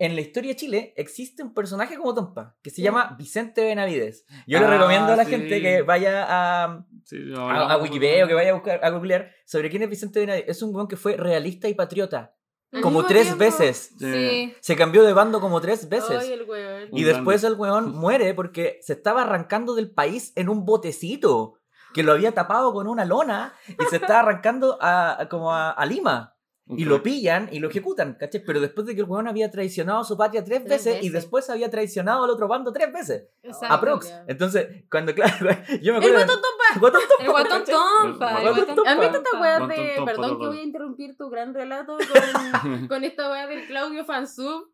en 0.00 0.14
la 0.14 0.20
historia 0.20 0.50
de 0.50 0.56
Chile 0.56 0.92
existe 0.96 1.42
un 1.42 1.54
personaje 1.54 1.96
como 1.96 2.14
Tompa 2.14 2.56
que 2.62 2.70
se 2.70 2.82
llama 2.82 3.14
Vicente 3.18 3.64
Benavides. 3.64 4.24
Yo 4.46 4.58
le 4.58 4.66
Ah, 4.66 4.70
recomiendo 4.70 5.12
a 5.12 5.16
la 5.16 5.24
sí. 5.24 5.30
gente 5.30 5.60
que 5.62 5.82
vaya 5.82 6.26
a, 6.28 6.84
Sí, 7.04 7.16
lo 7.18 7.40
a, 7.48 7.72
a. 7.72 7.76
Wikipedia 7.78 8.24
o 8.24 8.28
que 8.28 8.34
vaya 8.34 8.50
a 8.50 8.54
buscar 8.54 8.80
a 8.84 8.90
googlear 8.90 9.30
sobre 9.46 9.70
quién 9.70 9.82
es 9.84 9.88
Vicente 9.90 10.20
Benavides. 10.20 10.48
Es 10.48 10.62
un 10.62 10.74
weón 10.74 10.88
que 10.88 10.96
fue 10.96 11.16
realista 11.16 11.68
y 11.68 11.74
patriota. 11.74 12.34
Como 12.82 13.06
tres 13.06 13.22
tiempo- 13.22 13.38
veces. 13.44 13.94
Sí. 13.98 14.54
Se 14.60 14.76
cambió 14.76 15.02
de 15.02 15.14
bando 15.14 15.40
como 15.40 15.58
tres 15.60 15.88
veces. 15.88 16.18
Ay, 16.20 16.32
el 16.32 16.42
weón. 16.42 16.88
Y 16.92 17.02
Un 17.04 17.08
después 17.14 17.42
el 17.44 17.54
weón 17.54 17.92
muere 17.96 18.34
porque 18.34 18.78
se 18.82 18.92
estaba 18.92 19.22
arrancando 19.22 19.74
del 19.74 19.90
país 19.90 20.32
en 20.36 20.50
un 20.50 20.66
botecito 20.66 21.54
que 21.94 22.02
lo 22.02 22.12
había 22.12 22.32
tapado 22.32 22.72
con 22.72 22.86
una 22.86 23.04
lona 23.04 23.54
y 23.68 23.84
se 23.90 23.96
estaba 23.96 24.20
arrancando 24.20 24.78
a, 24.80 25.22
a- 25.22 25.28
como 25.28 25.52
a, 25.52 25.70
a 25.70 25.86
Lima. 25.86 26.34
Un 26.70 26.78
Y 26.78 26.84
lo 26.84 27.02
pillan 27.02 27.48
y 27.50 27.60
lo 27.60 27.68
ejecutan, 27.70 28.12
¿cachai? 28.20 28.44
Pero 28.44 28.60
después 28.60 28.86
de 28.86 28.94
que 28.94 29.00
el 29.00 29.06
weón 29.08 29.26
había 29.26 29.50
traicionado 29.50 30.00
a 30.00 30.04
su 30.04 30.18
patria 30.18 30.44
tres, 30.44 30.64
Tres 30.66 30.84
veces, 30.84 30.96
y 31.02 31.08
veces. 31.08 31.12
después 31.14 31.48
había 31.48 31.70
traicionado 31.70 32.24
al 32.24 32.28
otro 32.30 32.46
bando 32.46 32.72
tres 32.74 32.92
veces. 32.92 33.24
Exacto. 33.42 33.74
Aprox. 33.74 34.08
ya. 34.10 34.24
Entonces, 34.28 34.84
cuando, 34.90 35.14
claro, 35.14 35.32
yo 35.80 35.94
me 35.94 35.98
El 36.06 36.14
acuerdo. 36.14 36.16
guatón 36.26 36.40
tompa. 36.42 36.78
Guatón 36.78 37.00
El 37.00 37.08
Tompa, 37.26 37.32
guatón 37.32 37.64
tompa. 37.64 38.30
El 38.42 38.46
El 38.48 38.52
guatón 38.54 38.66
guatón 38.66 38.86
¿Han 38.88 39.00
visto 39.00 39.16
esta 39.16 39.30
tompa. 39.30 39.40
weá 39.40 39.66
de. 39.66 39.92
tompa, 39.96 40.12
Perdón 40.12 40.38
que 40.40 40.46
voy 40.46 40.58
a 40.58 40.62
interrumpir 40.62 41.16
tu 41.16 41.30
gran 41.30 41.54
relato 41.54 41.96
con, 41.96 42.86
con 42.88 43.02
esta 43.04 43.30
weá 43.30 43.46
del 43.46 43.66
Claudio 43.66 44.04
Fansub? 44.04 44.68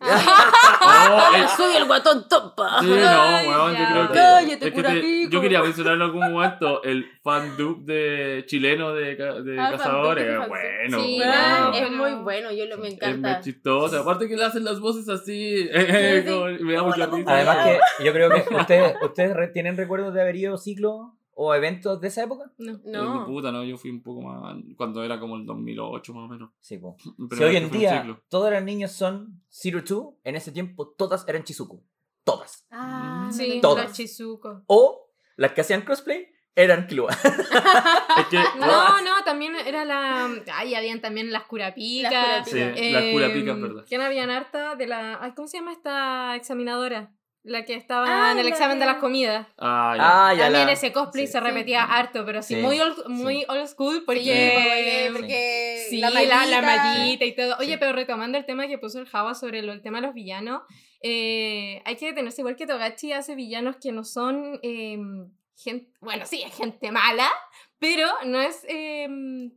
Oh, 0.00 1.34
el- 1.36 1.48
Soy 1.48 1.76
el 1.76 1.84
guatón 1.86 2.28
topa. 2.28 2.80
Sí, 2.80 2.86
no, 2.88 2.94
Ay, 2.96 3.46
weón, 3.48 3.72
yo 3.72 3.78
ya. 3.78 3.90
creo 3.90 4.08
que. 4.08 4.14
Cállate, 4.14 4.52
es 4.54 4.58
que 4.60 4.72
cura 4.72 4.90
te- 4.90 5.00
pico. 5.00 5.30
yo 5.30 5.40
quería 5.40 5.62
mencionar 5.62 5.94
en 5.94 6.02
algún 6.02 6.20
momento 6.32 6.82
el 6.82 7.06
fan 7.22 7.56
dub 7.56 7.84
de 7.84 8.44
chileno 8.46 8.92
de, 8.92 9.16
Ah, 9.58 9.70
cazadores. 9.72 10.48
Bueno, 10.48 11.00
Sí, 11.00 11.16
bueno. 11.24 11.72
es 11.74 11.90
muy 11.90 12.12
bueno, 12.22 12.52
yo 12.52 12.66
lo, 12.66 12.78
me 12.78 12.88
Es 12.88 12.94
encanta. 12.94 13.34
muy 13.34 13.40
chistoso. 13.42 14.00
Aparte 14.00 14.28
que 14.28 14.36
le 14.36 14.44
hacen 14.44 14.64
las 14.64 14.80
voces 14.80 15.08
así. 15.08 15.68
eh, 15.72 16.22
Sí, 16.24 16.28
sí. 16.28 16.34
como- 16.34 16.46
me 16.66 16.74
da 16.74 16.82
mucha 16.82 17.06
risa. 17.06 17.30
Además 17.32 17.56
que 17.66 18.04
yo 18.04 18.12
creo 18.12 18.30
que 18.30 18.54
ustedes, 18.54 18.96
¿ustedes 19.02 19.34
re- 19.34 19.48
tienen 19.48 19.76
recuerdos 19.76 20.12
de 20.12 20.20
haber 20.20 20.36
ido 20.36 20.58
ciclo 20.58 21.13
o 21.36 21.54
eventos 21.54 22.00
de 22.00 22.08
esa 22.08 22.22
época. 22.24 22.50
No. 22.58 22.72
Eh, 22.72 22.80
No. 22.84 23.26
puta, 23.26 23.50
no, 23.52 23.64
yo 23.64 23.76
fui 23.76 23.90
un 23.90 24.02
poco 24.02 24.22
más. 24.22 24.56
Cuando 24.76 25.02
era 25.04 25.18
como 25.20 25.36
el 25.36 25.46
2008 25.46 26.14
más 26.14 26.24
o 26.24 26.28
menos. 26.28 26.50
Sí. 26.60 26.78
Pero 27.28 27.36
si 27.36 27.44
hoy 27.44 27.56
en 27.56 27.70
que 27.70 27.78
día 27.78 27.98
ciclo. 28.02 28.22
todas 28.28 28.52
las 28.52 28.62
niñas 28.64 28.92
son 28.92 29.42
Zero 29.50 29.82
Two, 29.84 30.18
en 30.24 30.36
ese 30.36 30.52
tiempo 30.52 30.88
todas 30.96 31.26
eran 31.28 31.44
Chizuku. 31.44 31.82
Todas. 32.24 32.66
Ah, 32.70 33.28
Sí, 33.32 33.58
Todas. 33.60 33.86
la 33.86 33.92
Chizuko. 33.92 34.62
O 34.66 35.10
las 35.36 35.52
que 35.52 35.60
hacían 35.60 35.82
crossplay 35.82 36.28
eran. 36.56 36.86
Es 36.88 38.26
que. 38.30 38.38
No, 38.60 39.00
no, 39.02 39.24
también 39.24 39.54
era 39.56 39.84
la. 39.84 40.28
Ay, 40.54 40.74
habían 40.74 41.00
también 41.00 41.32
las 41.32 41.44
curapicas. 41.44 42.12
Las 42.12 42.48
Sí, 42.48 42.58
las 42.60 42.78
Em, 42.78 43.12
curapicas, 43.12 43.60
¿verdad? 43.60 43.84
¿Quién 43.88 44.00
habían 44.00 44.30
harta 44.30 44.76
de 44.76 44.86
la. 44.86 45.18
Ay, 45.20 45.32
¿Cómo 45.34 45.48
se 45.48 45.58
llama 45.58 45.72
esta 45.72 46.36
examinadora? 46.36 47.12
La 47.44 47.66
que 47.66 47.74
estaba 47.74 48.06
Ah, 48.28 48.32
en 48.32 48.38
el 48.38 48.48
examen 48.48 48.78
de 48.78 48.86
las 48.86 48.96
comidas. 48.96 49.46
Ah, 49.58 49.94
ya. 49.96 50.28
Ah, 50.28 50.34
ya 50.34 50.44
También 50.44 50.66
la- 50.66 50.72
ese 50.72 50.92
cosplay 50.94 51.26
sí. 51.26 51.32
se 51.32 51.40
repetía 51.40 51.84
harto, 51.84 52.24
pero 52.24 52.42
sí, 52.42 52.54
Sí, 52.54 52.60
muy, 52.62 52.80
old, 52.80 52.96
sí. 52.96 53.12
muy 53.12 53.44
old 53.48 53.66
school 53.66 54.02
porque. 54.06 54.22
Porque, 54.54 55.10
porque 55.12 55.86
Sí, 55.90 55.98
la 55.98 56.10
mallita- 56.10 57.24
y 57.26 57.32
todo. 57.36 57.56
Oye, 57.58 57.72
Sí. 57.72 57.76
pero 57.78 57.92
retomando 57.92 58.38
el 58.38 58.46
tema 58.46 58.66
que 58.66 58.78
puso 58.78 58.98
el 58.98 59.06
Java 59.06 59.34
sobre 59.34 59.60
lo- 59.60 59.72
el 59.74 59.82
tema 59.82 60.00
de 60.00 60.06
los 60.06 60.14
villanos, 60.14 60.62
eh, 61.02 61.82
hay 61.84 61.96
que 61.96 62.06
detenerse 62.06 62.40
igual 62.40 62.56
que 62.56 62.66
Togachi 62.66 63.12
hace 63.12 63.34
villanos 63.34 63.76
que 63.76 63.92
no 63.92 64.04
son 64.04 64.58
gente, 65.56 65.92
bueno, 66.00 66.24
sí, 66.24 66.42
es 66.42 66.56
gente 66.56 66.90
mala, 66.90 67.30
pero 67.78 68.08
no 68.24 68.40
es, 68.40 68.64
eh, 68.68 69.06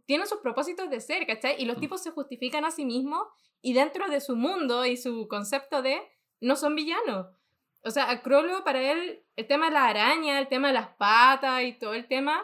tienen 0.05 0.27
sus 0.27 0.39
propósitos 0.41 0.89
de 0.89 0.99
ser, 0.99 1.25
¿cachai? 1.25 1.55
Y 1.57 1.65
los 1.65 1.77
Mm. 1.77 1.79
tipos 1.79 2.03
se 2.03 2.11
justifican 2.11 2.65
a 2.65 2.71
sí 2.71 2.83
mismos 2.83 3.23
y 3.61 3.71
dentro 3.73 4.09
de 4.09 4.19
su 4.19 4.35
mundo 4.35 4.85
y 4.85 4.97
su 4.97 5.27
concepto 5.29 5.81
de 5.81 6.01
no 6.41 6.57
son 6.57 6.75
villanos. 6.75 7.27
O 7.83 7.91
sea, 7.91 8.09
a 8.09 8.21
Crollo, 8.21 8.63
para 8.63 8.81
él, 8.81 9.23
el 9.35 9.47
tema 9.47 9.67
de 9.67 9.71
la 9.73 9.85
araña, 9.85 10.39
el 10.39 10.47
tema 10.47 10.67
de 10.69 10.73
las 10.73 10.89
patas 10.97 11.63
y 11.63 11.73
todo 11.73 11.93
el 11.93 12.07
tema, 12.07 12.41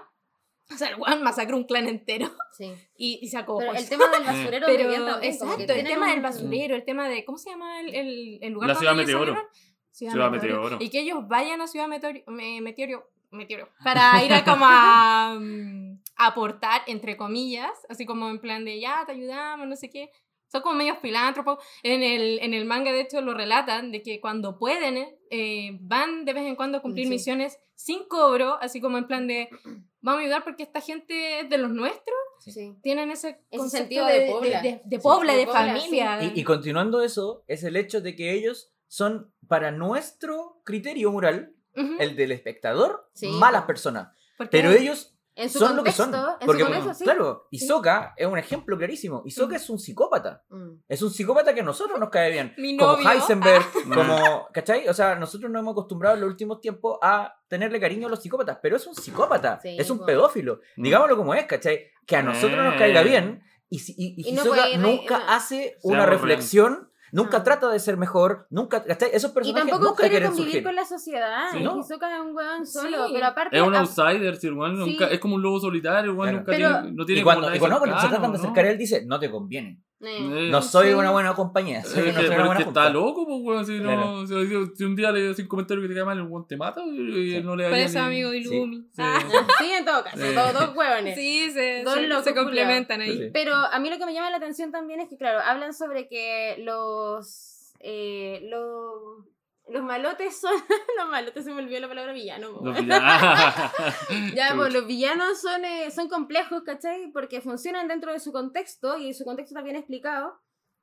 o 0.71 0.75
sea, 0.75 0.89
el 0.89 0.95
weón 0.95 1.21
masacró 1.23 1.57
un 1.57 1.65
clan 1.65 1.87
entero 1.87 2.31
Sí. 2.57 2.73
y, 2.95 3.19
y 3.21 3.27
sacó 3.27 3.57
Pero 3.57 3.73
el 3.73 3.89
tema 3.89 4.07
del 4.09 4.23
basurero 4.25 4.65
Pero, 4.67 4.93
también, 4.93 5.23
exacto, 5.23 5.73
el 5.73 5.83
tema 5.85 6.09
del 6.11 6.21
basurero, 6.21 6.75
el 6.75 6.85
tema 6.85 7.09
de, 7.09 7.25
¿cómo 7.25 7.37
se 7.37 7.49
llama 7.49 7.81
el, 7.81 7.93
el, 7.93 8.39
el 8.41 8.53
lugar 8.53 8.69
La 8.69 8.75
Ciudad 8.75 8.95
Meteoro. 8.95 9.25
salieron? 9.33 9.45
Ciudad 9.91 10.31
Meteoro. 10.31 10.77
Y 10.79 10.89
que 10.89 11.01
ellos 11.01 11.27
vayan 11.27 11.61
a 11.61 11.67
Ciudad 11.67 11.87
Meteoro, 11.87 12.19
me- 12.27 12.61
Meteoro, 12.61 13.09
Meteoro 13.31 13.69
para 13.83 14.23
ir 14.23 14.31
a 14.33 14.43
como 14.45 14.65
a, 14.67 15.35
mm, 15.39 15.99
a 16.17 16.27
aportar, 16.27 16.83
entre 16.87 17.17
comillas, 17.17 17.71
así 17.89 18.05
como 18.05 18.29
en 18.29 18.39
plan 18.39 18.63
de, 18.63 18.79
ya, 18.79 19.03
te 19.05 19.11
ayudamos, 19.13 19.67
no 19.67 19.75
sé 19.75 19.89
qué. 19.89 20.09
Son 20.53 20.61
como 20.61 20.75
medios 20.75 20.99
filántropos. 21.01 21.57
En 21.81 22.03
el, 22.03 22.37
en 22.43 22.53
el 22.53 22.63
manga, 22.65 22.91
de 22.91 23.01
hecho, 23.01 23.19
lo 23.21 23.33
relatan, 23.33 23.91
de 23.91 24.03
que 24.03 24.21
cuando 24.21 24.59
pueden, 24.59 25.17
eh, 25.31 25.77
van 25.81 26.25
de 26.25 26.33
vez 26.33 26.43
en 26.45 26.55
cuando 26.55 26.77
a 26.77 26.81
cumplir 26.83 27.05
Sí. 27.07 27.09
misiones 27.09 27.57
sin 27.73 28.03
cobro, 28.07 28.59
así 28.61 28.79
como 28.79 28.99
en 28.99 29.07
plan 29.07 29.25
de, 29.27 29.49
vamos 30.01 30.19
a 30.19 30.21
ayudar 30.21 30.43
porque 30.43 30.61
esta 30.61 30.79
gente 30.79 31.39
es 31.39 31.49
de 31.49 31.57
los 31.57 31.71
nuestros 31.71 32.15
Sí. 32.45 32.75
tienen 32.83 33.09
ese, 33.09 33.39
concepto 33.49 33.77
sentido 33.77 34.05
de 34.05 34.27
pobla. 34.29 34.61
de, 34.61 34.81
de 34.83 34.99
pobla, 34.99 35.33
de 35.33 35.39
de 35.39 35.45
pobla, 35.47 35.75
familia. 35.75 36.19
Y, 36.35 36.39
y 36.41 36.43
continuando 36.43 37.01
eso, 37.01 37.43
es 37.47 37.63
el 37.63 37.75
hecho 37.75 37.99
de 38.01 38.15
que 38.15 38.33
ellos 38.33 38.71
son, 38.87 39.33
para 39.47 39.71
nuestro 39.71 40.61
criterio 40.63 41.11
moral, 41.11 41.55
el 41.97 42.15
del 42.15 42.31
espectador, 42.31 43.09
Sí. 43.13 43.27
malas 43.27 43.63
personas. 43.63 44.09
Pero 44.51 44.69
ellos 44.71 45.12
En 45.35 45.49
su 45.49 45.59
son 45.59 45.75
lo 45.75 45.83
que 45.83 45.91
son. 45.91 46.13
en 46.13 46.45
Porque, 46.45 46.61
su 46.61 46.67
contexto, 46.67 46.93
sí. 46.93 47.03
claro, 47.05 47.47
Hisoka 47.49 48.13
es 48.17 48.27
un 48.27 48.37
ejemplo 48.37 48.77
clarísimo. 48.77 49.23
Hisoka 49.25 49.53
Mm. 49.53 49.55
es 49.55 49.69
un 49.69 49.79
psicópata. 49.79 50.43
Mm. 50.49 50.69
Es 50.87 51.01
un 51.01 51.09
psicópata 51.11 51.53
que 51.55 51.61
a 51.61 51.63
nosotros 51.63 51.99
nos 51.99 52.09
cae 52.09 52.31
bien. 52.31 52.53
Mi 52.57 52.77
como 52.77 52.93
novio. 52.93 53.09
Heisenberg, 53.09 53.63
como, 53.93 54.47
¿cachai? 54.53 54.87
O 54.87 54.93
sea, 54.93 55.15
nosotros 55.15 55.49
nos 55.51 55.59
hemos 55.61 55.71
acostumbrado 55.71 56.15
en 56.15 56.21
los 56.21 56.29
últimos 56.29 56.61
tiempos 56.61 56.99
a 57.01 57.33
tenerle 57.47 57.79
cariño 57.79 58.07
a 58.07 58.09
los 58.11 58.21
psicópatas, 58.21 58.59
pero 58.61 58.75
es 58.77 58.85
un 58.85 58.93
psicópata, 58.95 59.59
Sí, 59.61 59.75
es 59.79 59.89
un 59.89 60.05
pedófilo. 60.05 60.59
Mm. 60.77 60.83
Digámoslo 60.83 61.17
como 61.17 61.33
es, 61.33 61.45
¿cachai? 61.45 61.87
Que 62.05 62.15
a 62.15 62.21
nosotros 62.21 62.63
nos 62.63 62.75
Eh. 62.75 62.77
caiga 62.77 63.01
bien 63.01 63.41
y, 63.69 63.79
si- 63.79 63.95
y, 63.97 64.21
y 64.21 64.29
Y 64.29 64.33
no 64.33 64.41
Hisoka 64.43 64.61
puede 64.63 64.75
ir- 64.75 64.79
nunca 64.79 65.17
no. 65.19 65.25
hace 65.29 65.77
una 65.83 66.05
reflexión, 66.05 66.91
nunca 67.13 67.37
No. 67.37 67.43
trata 67.43 67.69
de 67.69 67.79
ser 67.79 67.95
mejor, 67.95 68.47
nunca. 68.49 68.83
Esos 68.85 69.31
Y 69.31 69.33
personajes 69.33 69.69
tampoco 69.71 69.83
nunca 69.91 70.01
quiere 70.01 70.09
quieren 70.15 70.27
convivir 70.29 70.51
surgir. 70.51 70.63
con 70.63 70.75
la 70.75 70.85
sociedad. 70.85 71.45
Sí. 71.53 71.59
y 71.59 71.63
No. 71.63 71.79
Hisoka 71.79 72.13
es 72.13 72.21
un 72.21 72.35
weón 72.35 72.65
solo, 72.65 73.07
Sí. 73.07 73.13
pero 73.13 73.27
aparte... 73.27 73.55
Es 73.57 73.63
un 73.63 73.75
outsider, 73.75 74.35
si 74.35 74.47
el 74.47 74.53
weón 74.53 74.83
Sí. 74.83 74.91
nunca, 74.91 75.07
es 75.07 75.19
como 75.19 75.35
un 75.35 75.41
lobo 75.41 75.59
solitario, 75.61 76.11
el 76.11 76.17
weón 76.17 76.29
Claro. 76.29 76.37
nunca 76.39 76.51
Pero- 76.51 76.81
tiene, 76.81 76.95
no 76.97 77.05
tiene 77.05 77.21
Y 77.21 77.23
cuando, 77.23 77.47
y 77.55 77.59
se 77.59 78.07
tratan 78.09 78.31
de 78.33 78.37
acercar 78.37 78.65
él, 78.65 78.77
dice, 78.77 79.05
no 79.05 79.19
te 79.19 79.31
conviene. 79.31 79.79
Eh, 80.05 80.49
No 80.51 80.61
soy 80.61 80.87
Sí. 80.89 80.93
una 80.93 81.11
buena 81.11 81.33
compañía. 81.33 81.83
Soy- 81.83 82.03
que, 82.03 82.11
no 82.13 82.19
soy 82.19 82.25
una 82.25 82.29
pero 82.29 82.41
es 82.41 82.45
buena 82.47 82.57
que 82.61 82.67
está 82.67 82.89
loco, 82.89 83.25
pues, 83.25 83.39
weón. 83.41 83.65
Si, 83.65 83.79
no, 83.79 84.27
si, 84.27 84.47
si- 84.47 84.75
si 84.75 84.83
un 84.83 84.95
día 84.95 85.11
le 85.11 85.29
haces 85.29 85.39
un 85.43 85.47
comentario 85.47 85.81
que 85.81 85.87
te 85.89 85.95
cae 85.95 86.03
mal, 86.05 86.17
el 86.17 86.23
weón 86.25 86.47
te 86.47 86.57
mata 86.57 86.81
y, 86.85 86.89
y 86.99 87.29
Sí. 87.31 87.35
él 87.37 87.45
no 87.45 87.55
le 87.55 87.63
Por 87.65 87.73
haría 87.73 87.85
eso 87.85 87.99
ni- 87.99 88.05
amigo 88.05 88.29
de 88.31 88.43
Sí. 88.43 88.55
Lumi. 88.59 88.77
Sí. 88.77 88.87
Ah, 88.97 89.19
Sí, 89.59 89.71
en 89.71 89.85
todo 89.85 90.03
caso, 90.03 90.17
todos 90.33 90.53
dos 90.53 90.75
hueones. 90.75 91.15
sí, 91.15 91.49
se, 91.51 91.83
Dos 91.83 91.93
se- 91.95 92.07
locos 92.07 92.23
se 92.25 92.35
complementan 92.35 93.01
ahí. 93.01 93.17
Sí. 93.17 93.29
Pero 93.33 93.53
a 93.55 93.79
mí 93.79 93.89
lo 93.89 93.97
que 93.97 94.05
me 94.05 94.13
llama 94.13 94.29
la 94.29 94.37
atención 94.37 94.71
también 94.71 94.99
es 94.99 95.09
que, 95.09 95.17
claro, 95.17 95.39
hablan 95.39 95.73
sobre 95.73 96.07
que 96.07 96.55
los. 96.59 97.49
Eh, 97.85 98.47
los, 98.49 99.25
los 99.67 99.83
malotes 99.83 100.39
son. 100.39 100.53
los 100.97 101.09
malotes 101.09 101.45
se 101.45 101.51
me 101.51 101.61
olvidó 101.61 101.79
la 101.79 101.87
palabra 101.87 102.13
villano. 102.13 102.53
po. 102.53 102.65
Los 102.65 102.79
villanos. 102.79 103.71
Ya, 104.35 104.53
pues 104.55 104.73
los 104.73 104.85
villanos 104.85 105.41
son, 105.41 105.65
eh, 105.65 105.91
son 105.91 106.09
complejos, 106.09 106.63
¿cachai? 106.63 107.11
Porque 107.11 107.41
funcionan 107.41 107.87
dentro 107.87 108.11
de 108.11 108.19
su 108.19 108.31
contexto 108.31 108.97
y 108.97 109.13
su 109.13 109.23
contexto 109.23 109.53
está 109.53 109.63
bien 109.63 109.75
explicado. 109.75 110.39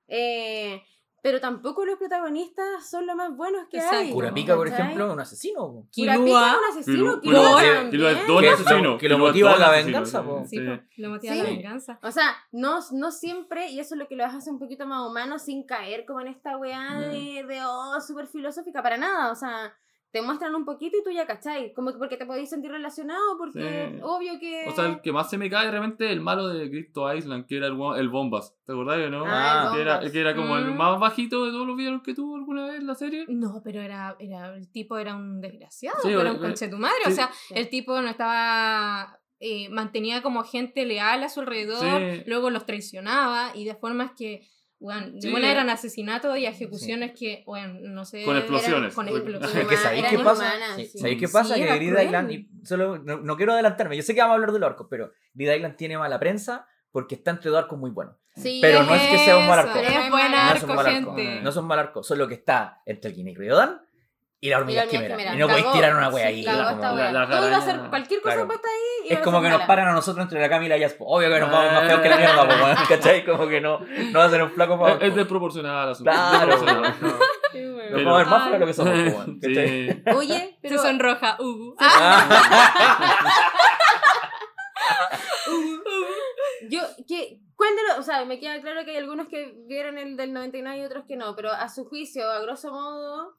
Eh, 0.08 0.82
pero 1.22 1.40
tampoco 1.40 1.84
los 1.84 1.98
protagonistas 1.98 2.88
son 2.88 3.06
los 3.06 3.16
más 3.16 3.36
buenos 3.36 3.66
que 3.68 3.76
Exacto. 3.78 3.98
hay. 3.98 4.10
Kurapika, 4.12 4.56
por 4.56 4.68
ejemplo, 4.68 5.06
es 5.06 5.12
un 5.12 5.20
asesino. 5.20 5.86
Kurapika 5.94 6.50
es 6.50 6.56
un 6.56 6.78
asesino. 6.78 7.20
Killua 7.20 7.62
es 8.12 8.26
don 8.26 8.44
asesino. 8.44 8.98
que 8.98 9.08
lo 9.08 9.18
motiva 9.18 9.56
la 9.56 9.70
venganza, 9.70 10.24
sí, 10.46 10.58
lo 10.96 11.10
motiva 11.10 11.34
la 11.34 11.42
venganza. 11.44 11.98
O 12.02 12.10
sea, 12.10 12.34
no, 12.52 12.80
no 12.92 13.10
siempre, 13.10 13.70
y 13.70 13.80
eso 13.80 13.94
es 13.94 13.98
lo 13.98 14.08
que 14.08 14.16
lo 14.16 14.24
hace 14.24 14.50
un 14.50 14.58
poquito 14.58 14.86
más 14.86 15.08
humano, 15.08 15.38
sin 15.38 15.64
caer 15.64 16.04
como 16.06 16.20
en 16.20 16.28
esta 16.28 16.56
weá 16.56 16.90
Mm. 16.90 17.00
de, 17.10 17.44
de, 17.46 17.60
oh, 17.64 18.00
súper 18.00 18.26
filosófica, 18.26 18.82
para 18.82 18.96
nada. 18.96 19.30
O 19.32 19.34
sea, 19.34 19.74
te 20.12 20.22
muestran 20.22 20.54
un 20.54 20.64
poquito 20.64 20.96
y 20.98 21.04
tú 21.04 21.10
ya 21.10 21.26
cachai. 21.26 21.72
Como 21.72 21.92
que 21.92 21.98
porque 21.98 22.16
te 22.16 22.26
podéis 22.26 22.50
sentir 22.50 22.70
relacionado, 22.70 23.38
porque 23.38 23.90
Sí. 23.92 24.00
obvio 24.02 24.38
que. 24.40 24.64
O 24.68 24.72
sea, 24.72 24.86
el 24.86 25.00
que 25.00 25.12
más 25.12 25.30
se 25.30 25.38
me 25.38 25.48
cae 25.48 25.68
es 25.68 25.94
el 26.10 26.20
malo 26.20 26.48
de 26.48 26.68
Crypto 26.68 27.12
Island, 27.14 27.46
que 27.46 27.56
era 27.58 27.68
el, 27.68 27.78
el 27.96 28.08
Bombas. 28.08 28.56
¿Te 28.66 28.72
acordás 28.72 28.98
o 29.06 29.10
no? 29.10 29.24
Ah, 29.26 29.68
el 29.70 29.74
que, 29.76 29.80
era, 29.82 30.00
que 30.10 30.20
era 30.20 30.34
como 30.36 30.56
el 30.56 30.72
Mm. 30.72 30.76
más 30.76 30.98
bajito 30.98 31.44
de 31.44 31.52
todos 31.52 31.66
los 31.66 31.76
villanos 31.76 32.02
que 32.02 32.14
tuvo 32.14 32.36
alguna 32.36 32.66
vez 32.66 32.80
en 32.80 32.86
la 32.86 32.94
serie. 32.94 33.24
No, 33.28 33.60
pero 33.64 33.80
era, 33.80 34.16
era 34.18 34.54
el 34.56 34.70
tipo 34.70 34.98
era 34.98 35.14
un 35.14 35.40
desgraciado, 35.40 35.98
Sí, 36.02 36.08
era 36.10 36.30
un 36.30 36.36
eh, 36.36 36.40
conche 36.40 36.68
tu 36.68 36.76
madre. 36.78 36.96
sí. 37.06 37.12
O 37.12 37.14
sea, 37.14 37.30
el 37.50 37.68
tipo 37.68 38.00
no 38.02 38.08
estaba. 38.08 39.16
eh, 39.42 39.70
mantenía 39.70 40.20
como 40.22 40.42
gente 40.44 40.84
leal 40.84 41.22
a 41.22 41.28
su 41.30 41.40
alrededor, 41.40 41.80
Sí. 42.14 42.22
luego 42.26 42.50
los 42.50 42.66
traicionaba 42.66 43.52
y 43.54 43.64
de 43.64 43.74
formas 43.74 44.12
que. 44.16 44.46
Bueno, 44.80 45.12
Sí, 45.20 45.30
buena 45.30 45.50
era- 45.50 45.60
eran 45.60 45.70
asesinatos 45.70 46.38
y 46.38 46.46
ejecuciones 46.46 47.12
que, 47.12 47.42
bueno, 47.46 47.74
no 47.80 48.04
sé. 48.06 48.24
Con 48.24 48.36
explosiones. 48.38 48.94
Con 48.94 49.06
Con- 49.06 49.14
explosiones. 49.16 49.54
Es 49.56 49.68
que 49.68 49.76
¿sabéis 49.76 50.06
qué 50.08 50.18
pasa? 50.18 50.52
Sí, 50.76 50.86
sí. 50.86 50.98
¿Sabéis 50.98 51.20
qué 51.20 51.26
Sí, 51.26 51.32
pasa? 51.32 51.54
que 51.54 51.76
Grid. 51.76 51.98
Island, 52.00 52.30
y 52.32 52.48
solo, 52.64 52.98
no, 52.98 53.18
no 53.18 53.36
quiero 53.36 53.52
adelantarme, 53.52 53.96
yo 53.96 54.02
sé 54.02 54.14
que 54.14 54.20
vamos 54.20 54.32
a 54.32 54.34
hablar 54.36 54.52
de 54.52 54.58
los 54.58 54.70
arcos, 54.70 54.86
pero 54.88 55.12
Grid 55.34 55.52
Island 55.52 55.76
tiene 55.76 55.98
mala 55.98 56.18
prensa 56.18 56.66
porque 56.92 57.14
está 57.16 57.30
entre 57.32 57.50
dos 57.50 57.58
arcos 57.62 57.78
muy 57.78 57.90
buenos. 57.90 58.16
Sí, 58.36 58.58
Pero 58.62 58.82
no 58.84 58.94
es 58.94 59.02
que 59.02 59.18
sea 59.18 59.36
un 59.36 59.46
mal 59.46 59.58
Eso, 59.58 59.68
arco. 59.68 59.78
Es 59.80 59.86
es 59.86 59.92
No 59.92 60.00
es 60.00 60.06
un 60.08 60.34
arco, 60.34 60.66
mal 60.74 60.86
arco, 60.86 61.14
gente. 61.16 61.40
no 61.42 61.52
son 61.52 61.66
mal 61.66 61.78
arcos, 61.78 62.06
solo 62.06 62.26
que 62.26 62.34
está 62.34 62.80
entre 62.86 63.10
el 63.10 63.16
Kinect 63.16 63.38
Ryodan 63.38 63.82
y 64.42 64.48
la 64.48 64.58
hormiga 64.58 64.84
Y 64.84 64.86
la 64.86 64.98
hormiga 64.98 65.08
quimera. 65.16 65.34
Y 65.34 65.38
no 65.38 65.48
podéis 65.48 65.72
tirar 65.72 65.94
una 65.96 66.08
wea 66.08 66.28
Sí, 66.28 66.34
ahí. 66.34 66.42
la- 66.42 66.54
la 67.12 67.28
Todo 67.28 67.48
iba 67.48 67.56
a 67.56 67.60
ser 67.60 67.74
araña- 67.76 67.90
cualquier 67.90 68.20
cosa 68.22 68.34
Claro. 68.36 68.48
puesta 68.48 68.68
ahí. 68.68 69.08
Es 69.12 69.18
como 69.20 69.42
que 69.42 69.48
nos 69.50 69.62
paran 69.62 69.88
a 69.88 69.92
nosotros 69.92 70.22
entre 70.24 70.40
la 70.40 70.48
Cami 70.48 70.66
y 70.66 70.68
la 70.70 70.78
Yaspo. 70.78 71.04
Obvio 71.06 71.28
que 71.28 71.40
nos 71.40 71.50
vamos 71.50 71.72
más 71.72 71.86
feos 71.86 72.00
que 72.00 72.08
la 72.08 72.16
mierda, 72.16 72.48
po, 72.48 72.54
¿cachai? 72.88 73.24
Como 73.26 73.48
que 73.48 73.60
no, 73.60 73.80
no 73.80 74.18
va 74.18 74.24
a 74.24 74.30
ser 74.30 74.42
un 74.42 74.50
flaco 74.50 74.74
Es, 74.74 74.80
favor. 74.80 75.02
es 75.04 75.10
po. 75.10 75.16
desproporcional 75.16 75.84
el 75.86 75.90
asunto. 75.92 76.10
Claro. 76.10 76.46
Nos 77.90 78.04
vamos 78.04 78.14
a 78.14 78.18
ver 78.18 78.26
más 78.26 78.42
Ay. 78.42 78.48
feos 78.48 78.60
lo 78.60 78.66
que 78.66 78.72
somos, 78.74 78.92
po, 79.12 79.18
weón, 79.18 79.40
¿cachai? 79.40 79.90
Sí. 79.90 80.02
Oye, 80.16 80.38
Se 80.62 80.68
pero. 80.68 80.82
sonroja, 80.82 81.36
uh. 81.40 81.74
Yo, 86.68 86.80
¿qué, 87.08 87.40
¿cuál 87.56 87.70
de 87.76 87.82
los, 87.88 87.98
o 87.98 88.02
sea, 88.02 88.24
me 88.24 88.38
queda 88.38 88.60
claro 88.60 88.84
que 88.84 88.92
hay 88.92 88.96
algunos 88.98 89.28
que 89.28 89.54
vieron 89.66 89.98
el 89.98 90.16
del 90.16 90.32
99 90.32 90.78
y 90.78 90.84
otros 90.84 91.04
que 91.06 91.16
no, 91.16 91.34
pero 91.34 91.50
a 91.50 91.68
su 91.68 91.84
juicio, 91.86 92.30
a 92.30 92.40
grosso 92.40 92.70
modo, 92.70 93.36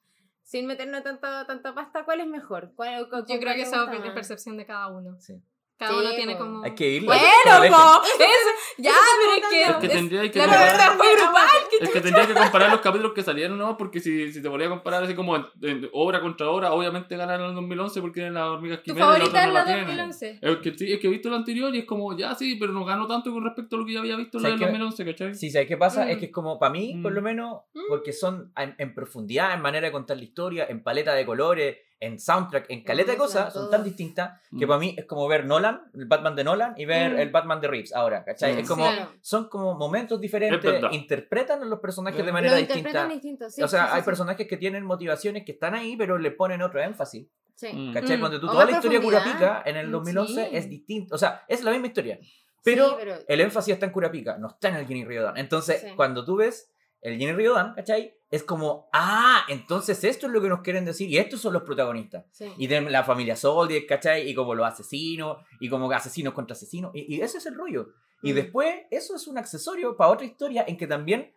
sin 0.51 0.65
meternos 0.67 1.01
tanta, 1.01 1.47
tanta 1.47 1.73
pasta, 1.73 2.03
¿cuál 2.03 2.19
es 2.19 2.27
mejor? 2.27 2.73
¿Cuál, 2.75 3.07
Yo 3.09 3.39
creo 3.39 3.55
que 3.55 3.61
esa 3.61 3.85
es 3.85 4.11
percepción 4.11 4.57
de 4.57 4.65
cada 4.65 4.89
uno. 4.89 5.17
Sí. 5.17 5.41
Cada 5.81 5.93
Sí, 5.93 5.97
uno 6.05 6.09
tiene 6.15 6.37
como. 6.37 6.63
Hay 6.63 6.75
que 6.75 6.87
ir. 6.87 7.03
Bueno, 7.05 7.21
po, 7.23 8.01
eso, 8.05 8.49
ya, 8.77 8.91
pero 9.19 9.33
es 9.33 9.49
que. 9.49 9.61
Es 9.63 9.75
que 9.77 9.89
tendría 9.89 10.29
que 10.31 10.37
la 10.37 10.45
mirar- 10.45 10.67
pregunta 10.77 10.91
fue 10.95 11.15
grupal, 11.15 11.47
¿qué 11.71 11.77
Es 11.83 11.89
que 11.89 12.01
tendría 12.01 12.27
que 12.27 12.33
comparar 12.35 12.69
los 12.69 12.81
capítulos 12.81 13.13
que 13.13 13.23
salieron, 13.23 13.57
¿no? 13.57 13.75
Porque 13.77 13.99
si, 13.99 14.31
si 14.31 14.43
te 14.43 14.47
volvía 14.47 14.67
a 14.67 14.69
comparar 14.69 15.03
así 15.03 15.15
como 15.15 15.35
en, 15.37 15.45
en 15.63 15.89
obra 15.91 16.21
contra 16.21 16.47
obra, 16.49 16.71
obviamente 16.71 17.17
ganaron 17.17 17.45
en 17.45 17.49
el 17.49 17.55
2011 17.55 17.99
porque 18.01 18.19
eran 18.21 18.35
las 18.35 18.43
hormigas 18.43 18.77
¿Tu 18.83 18.93
quimeras 18.93 19.07
y 19.07 19.09
la 19.09 19.25
favorita 19.25 19.29
otra 19.31 19.41
es 19.41 19.47
no 19.47 19.53
la 19.53 19.59
la 19.59 19.65
tienen. 19.65 19.85
2011? 19.87 20.39
Es 20.39 20.57
que, 20.57 20.77
sí, 20.77 20.93
es 20.93 20.99
que 20.99 21.07
he 21.07 21.09
visto 21.09 21.29
la 21.31 21.37
anterior 21.37 21.73
y 21.73 21.79
es 21.79 21.85
como, 21.85 22.15
ya 22.15 22.35
sí, 22.35 22.57
pero 22.59 22.73
no 22.73 22.85
ganó 22.85 23.07
tanto 23.07 23.31
con 23.31 23.43
respecto 23.43 23.75
a 23.75 23.79
lo 23.79 23.85
que 23.87 23.93
ya 23.93 24.01
había 24.01 24.17
visto 24.17 24.37
en 24.37 24.43
la 24.43 24.49
¿Sabes 24.49 24.59
del 24.59 24.67
qué? 24.69 24.77
2011, 24.77 25.05
¿cachai? 25.05 25.33
Sí, 25.35 25.49
¿sabes 25.49 25.67
qué 25.67 25.77
pasa? 25.77 26.05
Mm. 26.05 26.09
Es 26.09 26.17
que 26.19 26.25
es 26.27 26.31
como, 26.31 26.59
para 26.59 26.71
mí, 26.71 26.99
por 27.01 27.11
Mm. 27.11 27.15
lo 27.15 27.21
menos, 27.23 27.57
Mm. 27.73 27.79
porque 27.89 28.13
son 28.13 28.51
en, 28.55 28.75
en 28.77 28.93
profundidad, 28.93 29.53
en 29.55 29.61
manera 29.63 29.87
de 29.87 29.91
contar 29.91 30.17
la 30.17 30.23
historia, 30.25 30.67
en 30.69 30.83
paleta 30.83 31.13
de 31.15 31.25
colores, 31.25 31.77
en 32.01 32.19
soundtrack, 32.19 32.65
en 32.69 32.83
caleta 32.83 33.11
de 33.11 33.17
cosas, 33.17 33.53
son 33.53 33.69
tan 33.69 33.83
distintas 33.83 34.41
que 34.59 34.65
Mm. 34.65 34.67
para 34.67 34.79
mí 34.79 34.95
es 34.97 35.05
como 35.05 35.25
ver 35.27 35.45
Nolan, 35.45 35.83
el 35.93 36.05
Batman 36.07 36.35
de 36.35 36.43
Nolan, 36.43 36.73
y 36.75 36.85
ver 36.85 37.13
Mm. 37.13 37.19
el 37.19 37.29
Batman 37.29 37.61
de 37.61 37.67
Reeves 37.69 37.93
ahora, 37.95 38.23
¿cachai? 38.25 38.55
Mm. 38.55 38.57
Es 38.59 38.67
como, 38.67 38.83
Claro. 38.83 39.11
son 39.21 39.47
como 39.49 39.75
momentos 39.75 40.17
Es 40.17 40.21
diferentes, 40.21 40.83
interpretan 40.91 41.61
a 41.61 41.65
los 41.65 41.79
personajes 41.79 42.25
de 42.25 42.31
manera 42.31 42.53
Lo 42.53 42.57
distinta. 42.57 42.79
interpretan 42.79 43.09
distinto, 43.09 43.49
sí. 43.49 43.61
o 43.63 43.67
sea, 43.67 43.93
hay 43.93 44.01
sí. 44.01 44.05
personajes 44.05 44.47
que 44.47 44.57
tienen 44.57 44.83
motivaciones 44.83 45.45
que 45.45 45.51
están 45.53 45.75
ahí, 45.75 45.95
pero 45.95 46.17
le 46.17 46.31
ponen 46.31 46.61
otro 46.61 46.81
énfasis. 46.81 47.27
Sí. 47.55 47.67
Mm. 47.71 47.93
¿Cachai? 47.93 48.17
Mm. 48.17 48.19
Cuando 48.19 48.39
tú 48.39 48.47
toda 48.47 48.65
la 48.65 48.71
historia 48.71 48.97
de. 48.99 49.05
Curapica 49.05 49.61
en 49.65 49.77
el 49.77 49.87
Mm, 49.87 49.91
2011 49.91 50.45
sí. 50.49 50.55
es 50.55 50.67
distinto. 50.69 51.13
O 51.13 51.17
sea, 51.19 51.43
es 51.47 51.63
la 51.63 51.69
misma 51.71 51.85
historia. 51.87 52.17
Pero, 52.63 52.89
Sí, 52.89 52.95
pero- 52.99 53.15
el 53.27 53.41
énfasis 53.41 53.73
está 53.75 53.85
en 53.85 53.91
Curapica, 53.91 54.37
no 54.39 54.47
está 54.47 54.69
en 54.69 54.75
el 54.77 54.87
Ginny 54.87 55.05
Riodan. 55.05 55.37
Entonces, 55.37 55.81
Sí. 55.81 55.87
cuando 55.95 56.25
tú 56.25 56.37
ves 56.37 56.70
el 57.01 57.17
Ginny 57.17 57.33
Riodan, 57.33 57.73
¿cachai? 57.73 58.13
Es 58.29 58.43
como, 58.43 58.89
ah, 58.93 59.43
entonces 59.49 60.03
esto 60.03 60.27
es 60.27 60.31
lo 60.33 60.41
que 60.41 60.47
nos 60.47 60.61
quieren 60.61 60.85
decir 60.85 61.09
y 61.09 61.17
estos 61.17 61.41
son 61.41 61.53
los 61.53 61.63
protagonistas. 61.63 62.25
sí. 62.31 62.45
Y 62.57 62.67
de 62.67 62.79
la 62.81 63.03
familia 63.03 63.35
Soldier, 63.35 63.85
¿cachai? 63.85 64.29
Y 64.29 64.33
como 64.35 64.55
los 64.55 64.65
asesinos, 64.65 65.37
y 65.59 65.67
como 65.69 65.91
asesinos 65.91 66.33
contra 66.33 66.53
asesinos. 66.53 66.91
Y, 66.93 67.15
y 67.15 67.21
ese 67.21 67.39
es 67.39 67.45
el 67.45 67.55
rollo. 67.55 67.89
Y 68.23 68.31
Mm. 68.31 68.35
después, 68.35 68.75
eso 68.91 69.15
es 69.15 69.27
un 69.27 69.37
accesorio 69.37 69.97
para 69.97 70.11
otra 70.11 70.25
historia 70.25 70.63
en 70.67 70.77
que 70.77 70.87
también, 70.87 71.33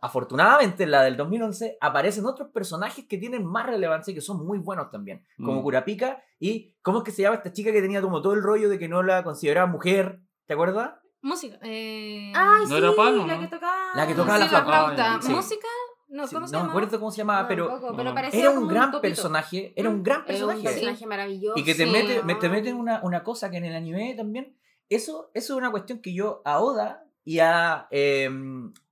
afortunadamente, 0.00 0.82
en 0.84 0.90
la 0.90 1.02
del 1.04 1.16
2011, 1.16 1.76
aparecen 1.80 2.26
otros 2.26 2.48
personajes 2.48 3.04
que 3.06 3.18
tienen 3.18 3.44
más 3.46 3.66
relevancia 3.66 4.10
y 4.10 4.14
que 4.14 4.20
son 4.20 4.44
muy 4.44 4.58
buenos 4.58 4.90
también. 4.90 5.24
Como 5.36 5.60
Mm. 5.60 5.62
Curapica 5.62 6.22
y, 6.40 6.74
¿cómo 6.82 6.98
es 6.98 7.04
que 7.04 7.10
se 7.12 7.22
llama 7.22 7.36
esta 7.36 7.52
chica 7.52 7.70
que 7.70 7.80
tenía 7.82 8.00
como 8.02 8.20
todo 8.20 8.32
el 8.34 8.42
rollo 8.42 8.68
de 8.68 8.78
que 8.78 8.88
no 8.88 9.02
la 9.02 9.22
consideraba 9.22 9.66
mujer? 9.68 10.20
¿Te 10.46 10.54
acuerdas? 10.54 10.94
Música. 11.22 11.58
Eh... 11.62 12.32
Ay, 12.34 12.62
¿No 12.62 12.66
sí, 12.68 12.74
era 12.76 12.92
Palo, 12.94 13.26
la 13.26 13.34
no? 13.36 13.40
que 13.40 13.46
tocaba. 13.48 13.90
La 13.94 14.06
que 14.06 14.14
tocaba 14.14 14.36
sí, 14.38 14.42
la 14.42 14.48
flauta. 14.48 14.72
flauta. 14.94 14.96
Ya, 15.16 15.22
sí. 15.22 15.32
¿Música? 15.32 15.68
No, 16.08 16.26
Sí, 16.26 16.34
¿cómo 16.34 16.46
se 16.46 16.52
no 16.56 16.64
me 16.64 16.68
acuerdo 16.68 16.98
cómo 16.98 17.10
se 17.10 17.18
llamaba, 17.18 17.42
No, 17.42 17.48
pero 17.48 17.80
era 18.32 18.50
un 18.50 18.68
gran 18.68 19.00
personaje. 19.00 19.72
Era 19.76 19.88
un 19.88 20.02
gran 20.02 20.24
Era 20.26 20.44
un 20.44 20.50
personaje. 20.50 20.62
personaje 20.62 21.06
maravilloso. 21.06 21.58
Y 21.58 21.64
que 21.64 21.74
te 21.74 21.84
Sí. 21.86 21.90
mete, 21.90 22.22
me- 22.22 22.34
te 22.34 22.48
meten 22.50 22.76
una, 22.76 23.00
una 23.02 23.22
cosa 23.22 23.50
que 23.50 23.56
en 23.56 23.64
el 23.64 23.74
anime 23.74 24.14
también. 24.14 24.54
Eso, 24.90 25.30
eso 25.32 25.52
es 25.54 25.56
una 25.58 25.70
cuestión 25.70 26.00
que 26.00 26.12
yo 26.12 26.42
a 26.44 26.58
Oda 26.60 27.06
y 27.24 27.38
a, 27.38 27.86
eh, 27.90 28.28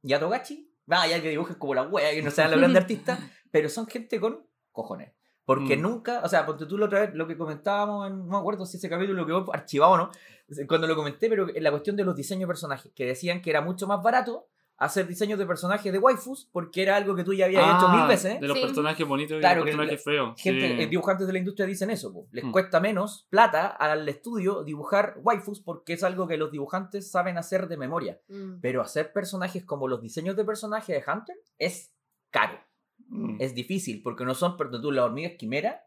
y 0.03 0.13
a 0.15 0.19
Togachi, 0.21 0.73
va, 0.91 1.07
ya 1.07 1.21
que 1.21 1.29
dibujan 1.29 1.57
como 1.57 1.75
la 1.75 1.83
wea, 1.83 2.11
que 2.13 2.23
no 2.23 2.31
sean 2.31 2.51
la 2.53 2.57
grande 2.57 2.79
artista, 2.79 3.19
pero 3.51 3.69
son 3.69 3.87
gente 3.87 4.19
con 4.19 4.47
cojones. 4.73 5.13
Porque 5.45 5.77
Mm. 5.77 5.83
nunca, 5.83 6.21
o 6.23 6.29
sea, 6.29 6.47
porque 6.47 6.67
tú 6.67 6.79
la 6.79 6.87
otra 6.87 7.01
vez, 7.01 7.15
lo 7.15 7.27
que 7.27 7.37
comentábamos, 7.37 8.09
en- 8.09 8.19
no 8.19 8.25
me 8.33 8.39
acuerdo 8.39 8.67
si 8.67 8.77
ese 8.77 8.89
capítulo 8.89 9.27
quedó 9.27 9.53
archivado 9.53 9.93
o 9.93 9.97
no, 9.97 10.11
cuando 10.69 10.87
lo 10.87 10.95
comenté, 10.97 11.29
pero 11.29 11.49
en 11.55 11.63
la 11.63 11.71
cuestión 11.71 11.97
de 11.97 12.05
los 12.05 12.15
diseños 12.15 12.43
de 12.43 12.47
personajes, 12.49 12.93
que 12.95 13.07
decían 13.07 13.41
que 13.43 13.51
era 13.51 13.61
mucho 13.61 13.87
más 13.87 14.03
barato 14.03 14.47
hacer 14.77 15.07
diseños 15.07 15.39
de 15.39 15.45
personajes 15.45 15.93
de 15.93 15.99
waifus, 15.99 16.49
porque 16.53 16.81
era 16.83 16.97
algo 16.97 17.15
que 17.15 17.23
tú 17.23 17.35
ya 17.35 17.45
habías 17.45 17.63
hecho 17.65 17.87
Ah, 17.89 17.97
mil 17.99 18.07
veces. 18.09 18.41
De 18.41 18.49
los 18.49 18.57
Sí. 18.57 18.65
personajes 18.65 19.07
bonitos 19.07 19.37
y 19.37 19.41
Claro, 19.41 19.57
los 19.61 19.65
que 19.67 19.71
personajes 19.73 20.03
feos. 20.05 20.41
Gente, 20.41 20.69
sí. 20.77 20.83
eh, 20.83 20.87
dibujantes 20.87 21.27
de 21.27 21.33
la 21.35 21.39
industria 21.39 21.67
dicen 21.67 21.91
eso, 21.91 22.11
po. 22.15 22.29
les 22.33 22.45
Mm. 22.45 22.51
cuesta 22.51 22.81
menos 22.81 23.27
plata 23.29 23.67
al 23.67 24.09
estudio 24.09 24.65
dibujar 24.65 25.17
waifus 25.23 25.61
porque 25.61 25.93
es 25.93 26.03
algo 26.03 26.27
que 26.27 26.39
los 26.39 26.51
dibujantes 26.51 27.11
saben 27.11 27.37
hacer 27.37 27.69
de 27.69 27.77
memoria. 27.77 28.21
Mm. 28.29 28.61
Pero 28.63 28.81
hacer 28.81 29.13
personajes 29.13 29.67
como 29.67 29.87
los 29.87 30.01
diseños 30.01 30.35
de 30.35 30.45
personajes 30.47 31.05
de 31.05 31.13
Hunter 31.13 31.37
es 31.59 31.93
caro, 32.31 32.59
Mm. 33.11 33.37
es 33.41 33.55
difícil 33.55 34.01
porque 34.03 34.25
no 34.25 34.35
son, 34.35 34.57
pero 34.57 34.81
tú, 34.81 34.91
las 34.93 35.05
hormigas 35.05 35.33
quimera, 35.39 35.83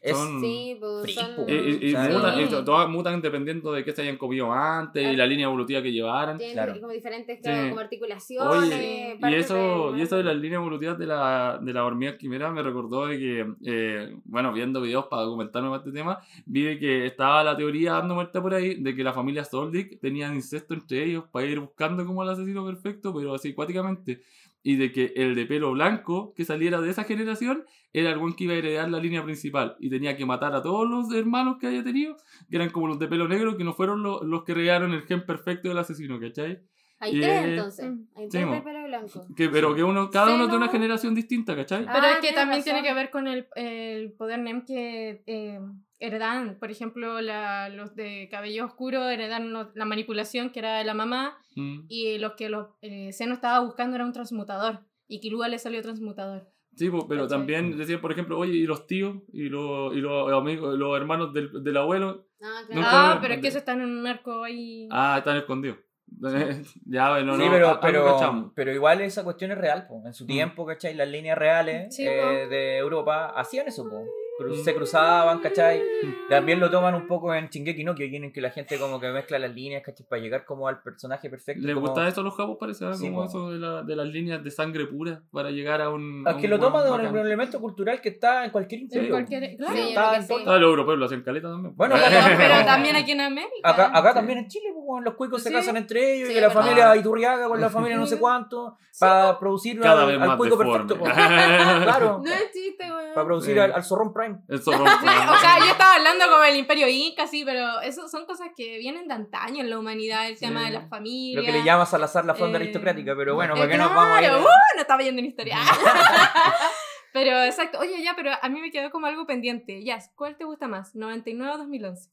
es... 0.00 0.16
Son- 0.16 0.40
Sí, 0.40 0.76
pues 0.78 1.02
Free, 1.02 1.14
son... 1.14 1.30
Y, 1.48 1.90
y- 1.90 1.96
mutan, 1.96 2.40
y 2.40 2.46
todas 2.64 2.88
mutan 2.88 3.20
dependiendo 3.20 3.72
de 3.72 3.82
qué 3.84 3.90
se 3.90 4.02
hayan 4.02 4.16
comido 4.16 4.52
antes 4.52 5.04
y 5.12 5.16
la 5.16 5.26
línea 5.26 5.46
evolutiva 5.46 5.82
que 5.82 5.90
llevaran. 5.90 6.38
Tienen 6.38 6.54
Claro. 6.54 6.74
como 6.80 6.92
diferentes 6.92 7.40
Sí. 7.42 7.50
como 7.68 7.80
articulaciones. 7.80 8.48
Oye, 8.70 9.18
y 9.28 9.34
eso, 9.34 9.90
de- 9.92 9.98
y 9.98 10.02
eso 10.02 10.16
de 10.18 10.22
las 10.22 10.36
líneas 10.36 10.60
evolutivas 10.60 10.96
de 11.00 11.06
la, 11.06 11.58
de 11.60 11.72
la 11.72 11.84
hormiga 11.84 12.16
quimera 12.16 12.48
me 12.52 12.62
recordó 12.62 13.06
de 13.08 13.18
que, 13.18 13.46
eh, 13.64 14.14
bueno, 14.24 14.52
viendo 14.52 14.80
videos 14.80 15.06
para 15.06 15.22
documentarme 15.22 15.68
más 15.68 15.80
este 15.80 15.90
tema, 15.90 16.20
vi 16.46 16.62
de 16.62 16.78
que 16.78 17.06
estaba 17.06 17.42
la 17.42 17.56
teoría 17.56 17.94
dando 17.94 18.14
vuelta 18.14 18.40
por 18.40 18.54
ahí 18.54 18.76
de 18.76 18.94
que 18.94 19.02
la 19.02 19.12
familia 19.12 19.42
Soldic 19.44 19.98
tenían 20.00 20.32
incesto 20.36 20.74
entre 20.74 21.02
ellos 21.06 21.24
para 21.32 21.44
ir 21.46 21.58
buscando 21.58 22.06
como 22.06 22.22
el 22.22 22.28
asesino 22.28 22.64
perfecto, 22.64 23.12
pero 23.12 23.34
así 23.34 23.52
cuáticamente. 23.52 24.22
Y 24.62 24.76
de 24.76 24.90
que 24.92 25.12
el 25.16 25.34
de 25.34 25.46
pelo 25.46 25.72
blanco 25.72 26.34
que 26.34 26.44
saliera 26.44 26.80
de 26.80 26.90
esa 26.90 27.04
generación 27.04 27.64
era 27.92 28.10
el 28.10 28.18
buen 28.18 28.34
que 28.34 28.44
iba 28.44 28.54
a 28.54 28.56
heredar 28.56 28.90
la 28.90 28.98
línea 28.98 29.24
principal 29.24 29.76
y 29.80 29.88
tenía 29.88 30.16
que 30.16 30.26
matar 30.26 30.54
a 30.54 30.62
todos 30.62 30.88
los 30.88 31.12
hermanos 31.14 31.56
que 31.60 31.68
haya 31.68 31.82
tenido, 31.84 32.16
que 32.50 32.56
eran 32.56 32.70
como 32.70 32.88
los 32.88 32.98
de 32.98 33.06
pelo 33.08 33.28
negro, 33.28 33.56
que 33.56 33.64
no 33.64 33.72
fueron 33.72 34.02
los, 34.02 34.22
los 34.22 34.44
que 34.44 34.52
heredaron 34.52 34.92
el 34.92 35.02
gen 35.02 35.24
perfecto 35.24 35.68
del 35.68 35.78
asesino, 35.78 36.18
¿cachai? 36.20 36.60
Hay 37.00 37.16
y- 37.16 37.20
tres 37.20 37.44
entonces. 37.44 37.90
Mm. 37.90 38.04
Hay 38.16 38.28
tres 38.28 38.50
de 38.50 38.60
pelo 38.60 38.84
blanco. 38.84 39.26
Que, 39.36 39.48
pero 39.48 39.74
que 39.76 39.84
uno, 39.84 40.10
cada 40.10 40.34
uno 40.34 40.48
de 40.48 40.56
una 40.56 40.68
generación 40.68 41.14
distinta, 41.14 41.54
¿cachai? 41.54 41.84
Ah, 41.86 41.92
Pero 41.94 42.06
es 42.08 42.14
que 42.16 42.20
tienes 42.22 42.34
también 42.36 42.58
razón. 42.60 42.64
tiene 42.74 42.88
que 42.88 42.94
ver 42.94 43.10
con 43.10 43.28
el, 43.28 43.46
el 43.54 44.12
poder 44.14 44.40
NEM 44.40 44.64
que 44.66 45.22
eh, 45.26 45.60
heredan. 46.00 46.58
Por 46.58 46.70
ejemplo, 46.70 47.20
la- 47.20 47.68
los 47.68 47.94
de 47.94 48.28
cabello 48.30 48.64
oscuro 48.66 49.08
heredan 49.08 49.52
lo- 49.52 49.70
la 49.74 49.84
manipulación 49.84 50.50
que 50.50 50.60
era 50.60 50.78
de 50.78 50.84
la 50.84 50.94
mamá 50.94 51.36
Mm. 51.56 51.86
y 51.88 52.18
los 52.18 52.32
que 52.34 52.48
los 52.48 52.68
eh, 52.82 53.12
Seno 53.12 53.34
estaba 53.34 53.60
buscando 53.60 53.96
era 53.96 54.04
un 54.04 54.12
transmutador. 54.12 54.80
Y 55.08 55.20
Kirua 55.20 55.48
le 55.48 55.58
salió 55.58 55.80
transmutador. 55.82 56.48
Sí, 56.76 56.88
pero 57.08 57.22
¿Cachai? 57.22 57.28
también 57.28 57.76
decían, 57.76 58.00
por 58.00 58.12
ejemplo, 58.12 58.38
oye, 58.38 58.52
y 58.52 58.64
los 58.66 58.86
tíos 58.86 59.16
y 59.32 59.48
los, 59.48 59.94
y 59.96 60.00
los 60.00 60.30
amigos, 60.32 60.78
los 60.78 60.96
hermanos 60.96 61.32
del, 61.32 61.64
del 61.64 61.76
abuelo, 61.76 62.26
Ah, 62.40 62.60
claro. 62.68 62.82
Ah, 62.88 63.18
pero 63.20 63.34
es 63.34 63.40
que 63.40 63.48
eso 63.48 63.58
están 63.58 63.80
en 63.80 63.88
un 63.98 64.06
arco 64.06 64.44
ahí. 64.44 64.88
ah, 64.92 65.16
están 65.18 65.36
escondidos. 65.38 65.78
ya, 66.86 67.10
bueno, 67.10 67.36
sí, 67.36 67.44
no, 67.44 67.50
pero, 67.50 67.80
pero, 67.82 68.52
pero 68.54 68.72
igual 68.72 69.00
esa 69.00 69.24
cuestión 69.24 69.50
es 69.50 69.58
real, 69.58 69.86
po. 69.88 70.02
en 70.06 70.14
su 70.14 70.24
Mm. 70.24 70.26
tiempo, 70.28 70.64
¿cachai? 70.64 70.94
Las 70.94 71.08
líneas 71.08 71.36
reales 71.36 71.94
Sí, 71.96 72.06
eh, 72.06 72.46
de 72.48 72.76
Europa 72.78 73.32
hacían 73.36 73.66
eso, 73.66 73.88
po. 73.88 74.04
Cru- 74.38 74.54
Mm. 74.54 74.64
se 74.64 74.74
cruzaban, 74.74 75.40
¿cachai? 75.40 75.82
También 76.28 76.60
lo 76.60 76.70
toman 76.70 76.94
un 76.94 77.06
poco 77.08 77.34
en 77.34 77.48
Shingeki 77.48 77.82
no 77.82 77.94
Kyojin, 77.94 78.24
en 78.24 78.32
que 78.32 78.40
la 78.40 78.50
gente 78.50 78.78
como 78.78 79.00
que 79.00 79.08
mezcla 79.08 79.38
las 79.38 79.52
líneas, 79.52 79.82
¿cachai? 79.84 80.06
Para 80.06 80.22
llegar 80.22 80.44
como 80.44 80.68
al 80.68 80.80
personaje 80.80 81.28
perfecto. 81.28 81.66
¿Les 81.66 81.74
como- 81.74 81.86
gusta 81.88 82.06
eso 82.06 82.20
a 82.20 82.24
los 82.24 82.36
japos? 82.36 82.56
Parece 82.60 82.84
¿ah? 82.86 82.94
Sí, 82.94 83.06
como 83.08 83.22
po. 83.22 83.24
eso 83.28 83.50
de, 83.50 83.58
la- 83.58 83.82
de 83.82 83.96
las 83.96 84.06
líneas 84.06 84.44
de 84.44 84.50
sangre 84.52 84.86
pura 84.86 85.22
para 85.32 85.50
llegar 85.50 85.80
a 85.82 85.90
un. 85.90 86.24
Es 86.26 86.34
a 86.34 86.36
que 86.38 86.44
un 86.46 86.50
lo 86.50 86.58
toman 86.60 86.84
de 86.84 87.08
un, 87.08 87.16
elemento 87.18 87.60
cultural 87.60 88.00
que 88.00 88.10
está 88.10 88.44
en 88.44 88.50
cualquier 88.52 88.80
En 88.80 88.84
imperio. 88.84 89.10
cualquier- 89.10 89.56
claro. 89.56 89.74
Sí, 89.74 89.88
Está 89.88 90.16
en 90.16 90.22
sí. 90.22 90.28
todo- 90.28 90.52
Ah, 90.52 90.58
los 90.58 90.68
europeos 90.70 90.98
lo 90.98 91.04
hacen 91.06 91.22
caleta 91.22 91.48
también. 91.48 91.74
Bueno, 91.76 91.94
Pero, 92.08 92.36
pero 92.36 92.64
también 92.64 92.94
aquí 92.96 93.10
en 93.12 93.20
América. 93.22 93.50
Acá, 93.64 93.90
acá 93.92 94.10
Sí. 94.10 94.14
también 94.14 94.38
en 94.38 94.46
Chile, 94.48 94.66
pues, 94.74 95.04
los 95.04 95.14
cuicos 95.14 95.42
se 95.42 95.50
casan 95.52 95.76
entre 95.76 96.14
ellos 96.14 96.28
Sí, 96.28 96.32
y 96.32 96.34
que 96.36 96.40
la 96.40 96.48
verdad. 96.48 96.62
familia 96.62 96.96
Iturriaga 96.96 97.48
con 97.48 97.60
la 97.60 97.68
familia 97.70 97.96
no 97.96 98.06
sé 98.06 98.18
cuánto, 98.20 98.76
para 99.00 99.36
producir 99.38 99.80
Cada 99.80 100.02
al, 100.02 100.06
vez 100.08 100.20
al 100.20 100.28
más 100.28 100.36
cuico 100.36 100.56
deforme. 100.56 100.86
perfecto. 100.86 100.98
pues. 101.04 101.12
claro, 101.84 102.20
No 102.24 102.30
es 102.32 102.52
chiste, 102.52 102.84
para 103.14 103.26
producir 103.26 103.60
al 103.60 103.82
zorrón 103.82 104.12
prime. 104.12 104.27
Sí, 104.48 104.70
o 104.70 105.38
sea, 105.38 105.58
yo 105.58 105.66
estaba 105.72 105.94
hablando 105.94 106.24
como 106.30 106.42
el 106.44 106.56
Imperio 106.56 106.88
Inca, 106.88 107.26
sí, 107.26 107.42
pero 107.44 107.80
eso 107.80 108.08
son 108.08 108.26
cosas 108.26 108.48
que 108.56 108.78
vienen 108.78 109.08
de 109.08 109.14
antaño 109.14 109.60
en 109.62 109.70
la 109.70 109.78
humanidad, 109.78 110.26
el 110.28 110.36
Sí. 110.36 110.44
tema 110.46 110.64
de 110.64 110.70
las 110.70 110.88
familias. 110.88 111.42
Lo 111.44 111.46
que 111.52 111.58
le 111.58 111.64
llama 111.64 111.86
Salazar 111.86 112.24
la 112.24 112.34
fonda 112.34 112.58
Eh, 112.58 112.62
aristocrática, 112.62 113.14
pero 113.16 113.34
bueno, 113.34 113.54
Eh, 113.54 113.58
¿para 113.58 113.70
qué 113.70 113.78
nos 113.78 113.94
vamos 113.94 114.18
a 114.18 114.22
ir? 114.22 114.30
uh, 114.32 114.40
no 114.76 114.80
estaba 114.80 115.02
yendo 115.02 115.20
en 115.20 115.26
historia. 115.26 115.56
pero 117.12 117.42
exacto, 117.44 117.78
oye, 117.78 118.02
ya, 118.02 118.14
pero 118.16 118.30
a 118.40 118.48
mí 118.48 118.60
me 118.60 118.70
quedó 118.70 118.90
como 118.90 119.06
algo 119.06 119.26
pendiente. 119.26 119.82
Ya, 119.84 119.98
¿cuál 120.14 120.36
te 120.36 120.44
gusta 120.44 120.68
más? 120.68 120.94
¿99 120.94 121.54
o 121.54 121.58
2011? 121.58 122.10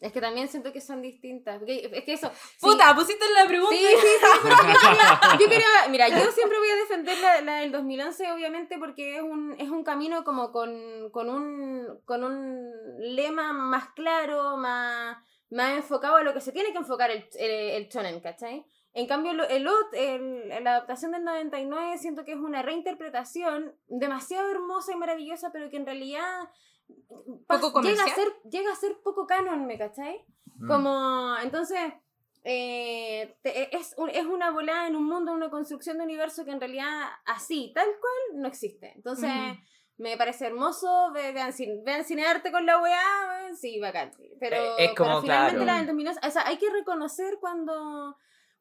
Es 0.00 0.12
que 0.12 0.20
también 0.20 0.48
siento 0.48 0.72
que 0.72 0.80
son 0.80 1.02
distintas. 1.02 1.60
es 1.66 2.04
que 2.04 2.12
eso. 2.12 2.30
sí. 2.58 2.66
Puta, 2.66 2.94
pusiste 2.94 3.24
la 3.34 3.46
pregunta. 3.46 3.74
Sí, 3.76 3.84
sí, 3.84 4.06
sí, 4.20 4.38
pero 4.42 4.56
yo 4.56 4.80
quería, 4.80 5.38
yo 5.40 5.48
quería- 5.48 5.88
mira, 5.90 6.08
yo 6.08 6.30
siempre 6.32 6.58
voy 6.58 6.68
a 6.70 6.76
defender 6.76 7.18
la, 7.18 7.40
la 7.42 7.56
del 7.56 7.72
2011, 7.72 8.30
obviamente, 8.32 8.78
porque 8.78 9.16
es 9.16 9.22
un, 9.22 9.54
es 9.58 9.68
un 9.70 9.84
camino 9.84 10.24
como 10.24 10.52
con, 10.52 11.10
con, 11.10 11.28
un, 11.30 12.00
con 12.04 12.24
un 12.24 12.70
lema 12.98 13.52
más 13.52 13.88
claro, 13.94 14.56
más, 14.56 15.16
más 15.50 15.76
enfocado 15.76 16.16
a 16.16 16.22
lo 16.22 16.32
que 16.34 16.40
se 16.40 16.52
tiene 16.52 16.72
que 16.72 16.78
enfocar 16.78 17.10
el, 17.10 17.28
el, 17.38 17.50
el 17.50 17.88
shonen, 17.88 18.20
¿cachai? 18.20 18.64
En 18.96 19.06
cambio, 19.06 19.32
el, 19.32 19.68
el, 19.92 20.48
la 20.64 20.70
adaptación 20.70 21.12
del 21.12 21.22
99 21.24 21.98
siento 21.98 22.24
que 22.24 22.32
es 22.32 22.38
una 22.38 22.62
reinterpretación 22.62 23.74
demasiado 23.88 24.50
hermosa 24.50 24.92
y 24.92 24.96
maravillosa, 24.96 25.50
pero 25.52 25.68
que 25.70 25.76
en 25.76 25.84
realidad 25.86 26.48
Poco 27.46 27.82
llega, 27.82 28.04
a 28.04 28.08
ser, 28.14 28.28
llega 28.50 28.72
a 28.72 28.76
ser 28.76 28.96
poco 29.02 29.26
canon, 29.26 29.66
¿me 29.66 29.76
cachai? 29.76 30.24
Mm. 30.56 30.66
Como, 30.68 31.36
entonces, 31.42 31.80
eh, 32.44 33.36
te- 33.42 33.76
es, 33.76 33.94
un- 33.98 34.08
es 34.10 34.24
una 34.24 34.50
volada 34.50 34.86
en 34.86 34.96
un 34.96 35.04
mundo, 35.04 35.32
una 35.32 35.50
construcción 35.50 35.98
de 35.98 36.04
universo 36.04 36.44
que 36.44 36.52
en 36.52 36.60
realidad 36.60 37.08
así, 37.24 37.72
tal 37.74 37.86
cual, 38.00 38.40
no 38.40 38.48
existe. 38.48 38.92
Entonces, 38.94 39.28
Ujú. 39.30 39.60
me 39.98 40.16
parece 40.16 40.46
hermoso, 40.46 41.10
ve- 41.12 41.32
vean, 41.32 41.52
vean 41.84 42.04
cinearte 42.04 42.52
con 42.52 42.64
la 42.64 42.80
weá, 42.80 43.54
sí, 43.60 43.78
bacán. 43.80 44.12
Pero, 44.40 44.78
es 44.78 44.94
como, 44.94 45.08
pero 45.10 45.20
finalmente 45.22 45.56
claro. 45.56 45.66
la 45.66 45.76
del 45.78 45.86
2011, 45.86 46.20
o 46.26 46.30
sea, 46.30 46.46
hay 46.46 46.56
que 46.58 46.70
reconocer 46.70 47.38
cuando, 47.40 48.16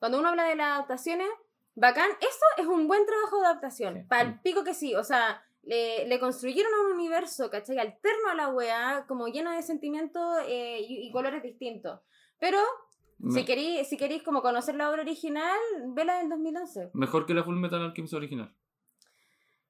cuando 0.05 0.19
uno 0.19 0.29
habla 0.29 0.43
de 0.43 0.55
las 0.55 0.67
adaptaciones, 0.73 1.27
Bacán, 1.73 2.11
eso 2.21 2.45
es 2.61 2.67
un 2.67 2.87
buen 2.87 3.07
trabajo 3.07 3.39
de 3.41 3.47
adaptación. 3.47 3.93
Sí. 3.95 4.03
Para 4.07 4.21
el 4.21 4.39
pico 4.41 4.63
que 4.63 4.75
sí, 4.75 4.93
o 4.93 5.03
sea, 5.03 5.43
le, 5.63 6.07
le 6.07 6.19
construyeron 6.19 6.71
un 6.85 6.91
universo, 6.93 7.49
¿cachai? 7.49 7.79
Alterno 7.79 8.29
a 8.29 8.35
la 8.35 8.49
weá, 8.49 9.05
como 9.07 9.27
lleno 9.29 9.49
de 9.51 9.63
sentimientos 9.63 10.23
eh, 10.47 10.79
y, 10.87 11.07
y 11.07 11.11
colores 11.11 11.41
distintos. 11.41 11.99
Pero 12.39 12.59
Me- 13.17 13.31
si 13.33 13.45
queréis 13.45 13.89
si 13.89 13.97
queréis 13.97 14.21
como 14.21 14.43
conocer 14.43 14.75
la 14.75 14.91
obra 14.91 15.01
original, 15.01 15.57
vela 15.87 16.19
del 16.19 16.29
2011. 16.29 16.91
Mejor 16.93 17.25
que 17.25 17.33
la 17.33 17.43
Full 17.43 17.57
Metal 17.57 17.81
Alchemist 17.81 18.13
original. 18.13 18.55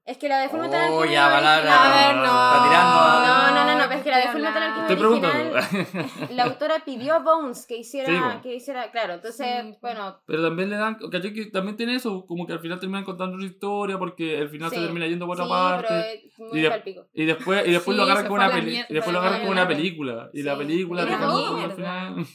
Es 0.06 0.20
que 0.20 0.30
la 0.30 0.38
de 0.42 0.50
Full 0.50 0.60
Metal 0.60 0.92
Oh, 0.92 1.02
Alchemist 1.02 1.14
ya, 1.14 1.26
A 1.26 2.12
ver, 2.12 2.16
no. 2.18 2.24
Está 2.26 2.64
tirando. 2.64 2.96
No, 3.26 3.52
no, 3.56 3.66
no, 3.66 3.80
no, 3.80 3.84
pero 3.88 3.98
es 4.00 4.04
que 4.04 4.12
la 4.12 4.18
de 4.20 4.28
Full 4.28 4.42
Metal 4.42 4.64
Estoy 4.64 4.96
Alchemist 4.96 5.26
original, 5.26 5.68
preguntando. 5.90 6.34
la 6.36 6.44
autora 6.44 6.76
pidió 6.86 7.16
a 7.16 7.20
Bones 7.20 7.66
que 7.66 7.78
hiciera, 7.78 8.34
Sí, 8.34 8.40
que 8.44 8.54
hiciera, 8.56 8.92
claro, 8.92 9.16
entonces, 9.16 9.48
Sí. 9.64 9.78
bueno, 9.82 10.20
Pero 10.28 10.44
también 10.44 10.70
le 10.70 10.78
dan, 10.78 10.96
¿cachai? 11.12 11.34
Que 11.34 11.46
también 11.48 11.76
tiene 11.76 11.96
eso, 11.96 12.24
como 12.28 12.46
que 12.46 12.54
al 12.54 12.60
final 12.60 12.80
terminan 12.80 13.04
contando 13.04 13.36
una 13.36 13.46
historia 13.48 13.98
porque 13.98 14.38
al 14.38 14.50
final 14.50 14.70
Sí. 14.70 14.76
se 14.76 14.82
termina 14.84 15.08
yendo 15.08 15.26
por 15.26 15.42
otra 15.42 15.46
sí, 15.46 15.52
parte. 15.52 15.88
pero 15.90 16.00
es 16.02 16.40
muy 16.52 16.60
Y 16.60 16.62
de- 16.62 16.70
palpico. 16.70 17.08
Y 17.12 17.26
después, 17.26 17.68
y 17.68 17.72
después 17.72 17.96
Sí, 17.96 17.98
lo 17.98 18.04
agarran 18.04 18.28
con 18.28 18.34
una 18.38 18.52
peli- 18.52 18.86
y 18.88 18.94
después 18.94 19.12
lo 19.14 19.20
agarran 19.20 19.42
con 19.42 19.50
una 19.50 19.68
película. 19.68 20.30
Y 20.34 20.44
la 20.44 20.56
película 20.56 21.02
Era 21.02 21.18
termina 21.18 21.52
mierda. 21.52 21.64
al 21.64 21.72
final. 21.72 22.26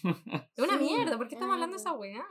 Es 0.57 0.65
una 0.65 0.77
mierda, 0.77 1.17
¿por 1.17 1.29
qué 1.29 1.35
estamos 1.37 1.55
hablando 1.55 1.77
de 1.77 1.81
esa 1.81 1.93
weá? 1.93 2.25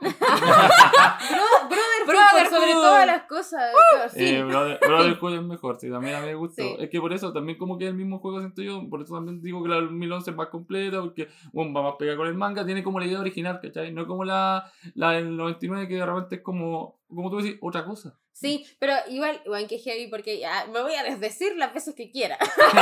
Bro- 1.30 1.68
Brotherhood, 2.10 2.50
por 2.50 2.58
sobre 2.60 2.72
todas 2.72 3.06
las 3.06 3.22
cosas. 3.24 3.70
sí. 4.12 4.26
Eh, 4.26 4.42
Brother- 4.44 4.78
Brotherhood 4.86 5.34
es 5.34 5.42
mejor, 5.42 5.78
sí, 5.80 5.90
también 5.90 6.14
a 6.16 6.20
mí 6.20 6.26
me 6.26 6.34
gustó. 6.34 6.62
Sí. 6.62 6.76
Es 6.78 6.90
que 6.90 7.00
por 7.00 7.12
eso 7.12 7.32
también 7.32 7.58
como 7.58 7.78
que 7.78 7.84
es 7.84 7.90
el 7.90 7.96
mismo 7.96 8.18
juego 8.18 8.38
siento 8.40 8.62
yo, 8.62 8.88
por 8.88 9.02
eso 9.02 9.14
también 9.14 9.40
digo 9.42 9.62
que 9.62 9.68
la 9.70 9.76
2011 9.76 10.30
es 10.30 10.36
más 10.36 10.48
completa, 10.48 11.00
porque 11.00 11.28
bueno, 11.52 11.72
va 11.72 11.82
más 11.82 11.94
pegada 11.98 12.16
con 12.18 12.26
el 12.28 12.34
manga, 12.34 12.64
tiene 12.64 12.82
como 12.82 13.00
la 13.00 13.06
idea 13.06 13.20
original, 13.20 13.58
¿cachai? 13.62 13.92
No 13.92 14.06
como 14.06 14.24
la, 14.24 14.70
la 14.94 15.12
del 15.12 15.36
99 15.36 15.88
que 15.88 15.94
de 15.94 16.06
repente 16.06 16.34
es 16.36 16.42
como, 16.42 16.99
como 17.14 17.30
tú 17.30 17.38
decís, 17.38 17.58
otra 17.60 17.84
cosa. 17.84 18.16
Sí, 18.32 18.64
pero 18.78 18.94
igual, 19.08 19.42
igual 19.44 19.66
que 19.68 19.78
heavy, 19.78 20.06
porque 20.08 20.38
ya 20.38 20.64
me 20.72 20.80
voy 20.80 20.94
a 20.94 21.02
desdecir 21.02 21.56
las 21.56 21.74
veces 21.74 21.94
que 21.94 22.10
quiera. 22.10 22.38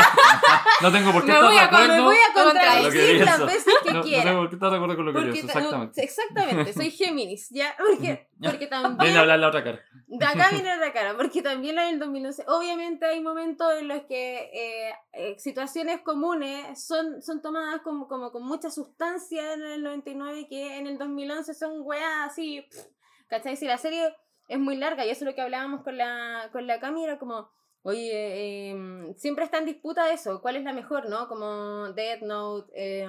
No 0.81 0.93
tengo 0.93 1.13
por 1.13 1.23
qué 1.25 1.33
Me 1.33 1.35
estar 1.35 1.45
voy 1.51 1.55
de 1.55 1.61
a- 1.61 1.71
me 1.71 1.77
acuerdo. 1.77 1.95
me 1.97 2.01
voy 2.03 2.17
a 2.17 2.33
Contra 2.33 2.53
contradecir 2.73 3.25
las 3.25 3.45
veces 3.47 3.75
que 3.83 3.91
no, 3.91 3.97
no 3.99 4.03
quiera. 4.05 4.23
tengo 4.25 4.39
por 4.39 4.49
qué 4.49 4.55
estar 4.55 4.71
de 4.71 4.77
acuerdo 4.77 4.97
con 4.97 5.05
lo 5.07 5.13
que 5.13 5.33
pienso, 5.33 5.47
exactamente. 5.47 6.03
exactamente, 6.05 6.73
soy 6.73 6.91
Géminis, 6.93 7.49
¿ya? 7.51 7.75
Porque, 7.79 8.29
porque 8.41 8.59
Viene 8.67 8.77
a 8.77 8.83
también... 8.83 9.17
hablar 9.17 9.39
la 9.41 9.49
otra 9.49 9.65
cara. 9.65 9.81
De 10.07 10.25
acá 10.25 10.51
viene 10.53 10.77
la 10.77 10.93
cara, 10.93 11.17
porque 11.17 11.43
también 11.43 11.75
la 11.75 11.87
del 11.87 11.99
2011, 11.99 12.45
obviamente 12.47 13.05
hay 13.07 13.21
momentos 13.21 13.67
en 13.79 13.89
los 13.89 14.03
que 14.05 14.51
eh, 14.55 14.95
eh, 15.13 15.35
situaciones 15.39 16.01
comunes 16.03 16.87
son, 16.87 17.21
son 17.21 17.43
tomadas 17.43 17.81
como, 17.83 18.07
como 18.07 18.31
con 18.31 18.45
mucha 18.47 18.71
sustancia 18.71 19.55
en 19.55 19.63
el 19.63 19.83
99 19.83 20.47
que 20.49 20.77
en 20.79 20.87
el 20.87 20.99
2011 20.99 21.53
son 21.53 21.73
weas 21.83 22.31
así, 22.31 22.63
pff, 22.71 22.85
¿cachai? 23.29 23.57
Si 23.57 23.67
la 23.67 23.79
serie 23.79 24.15
es 24.49 24.59
muy 24.59 24.77
larga 24.77 25.05
y 25.07 25.11
eso 25.11 25.25
es 25.25 25.31
lo 25.31 25.35
que 25.35 25.43
hablábamos 25.43 25.83
con 25.83 25.97
la, 25.97 26.49
con 26.53 26.67
la 26.67 26.81
Cami, 26.81 27.05
era 27.05 27.19
como, 27.19 27.51
oye, 27.83 28.71
eh, 28.71 29.15
siempre 29.17 29.45
está 29.45 29.59
en 29.59 29.67
disputa 29.67 30.13
eso, 30.13 30.41
¿cuál 30.41 30.57
es 30.57 30.65
la 30.65 30.73
mejor, 30.73 31.09
no? 31.09 31.29
Como 31.29 31.93
Death 31.93 32.23
Note, 32.23 32.73
eh, 32.75 33.09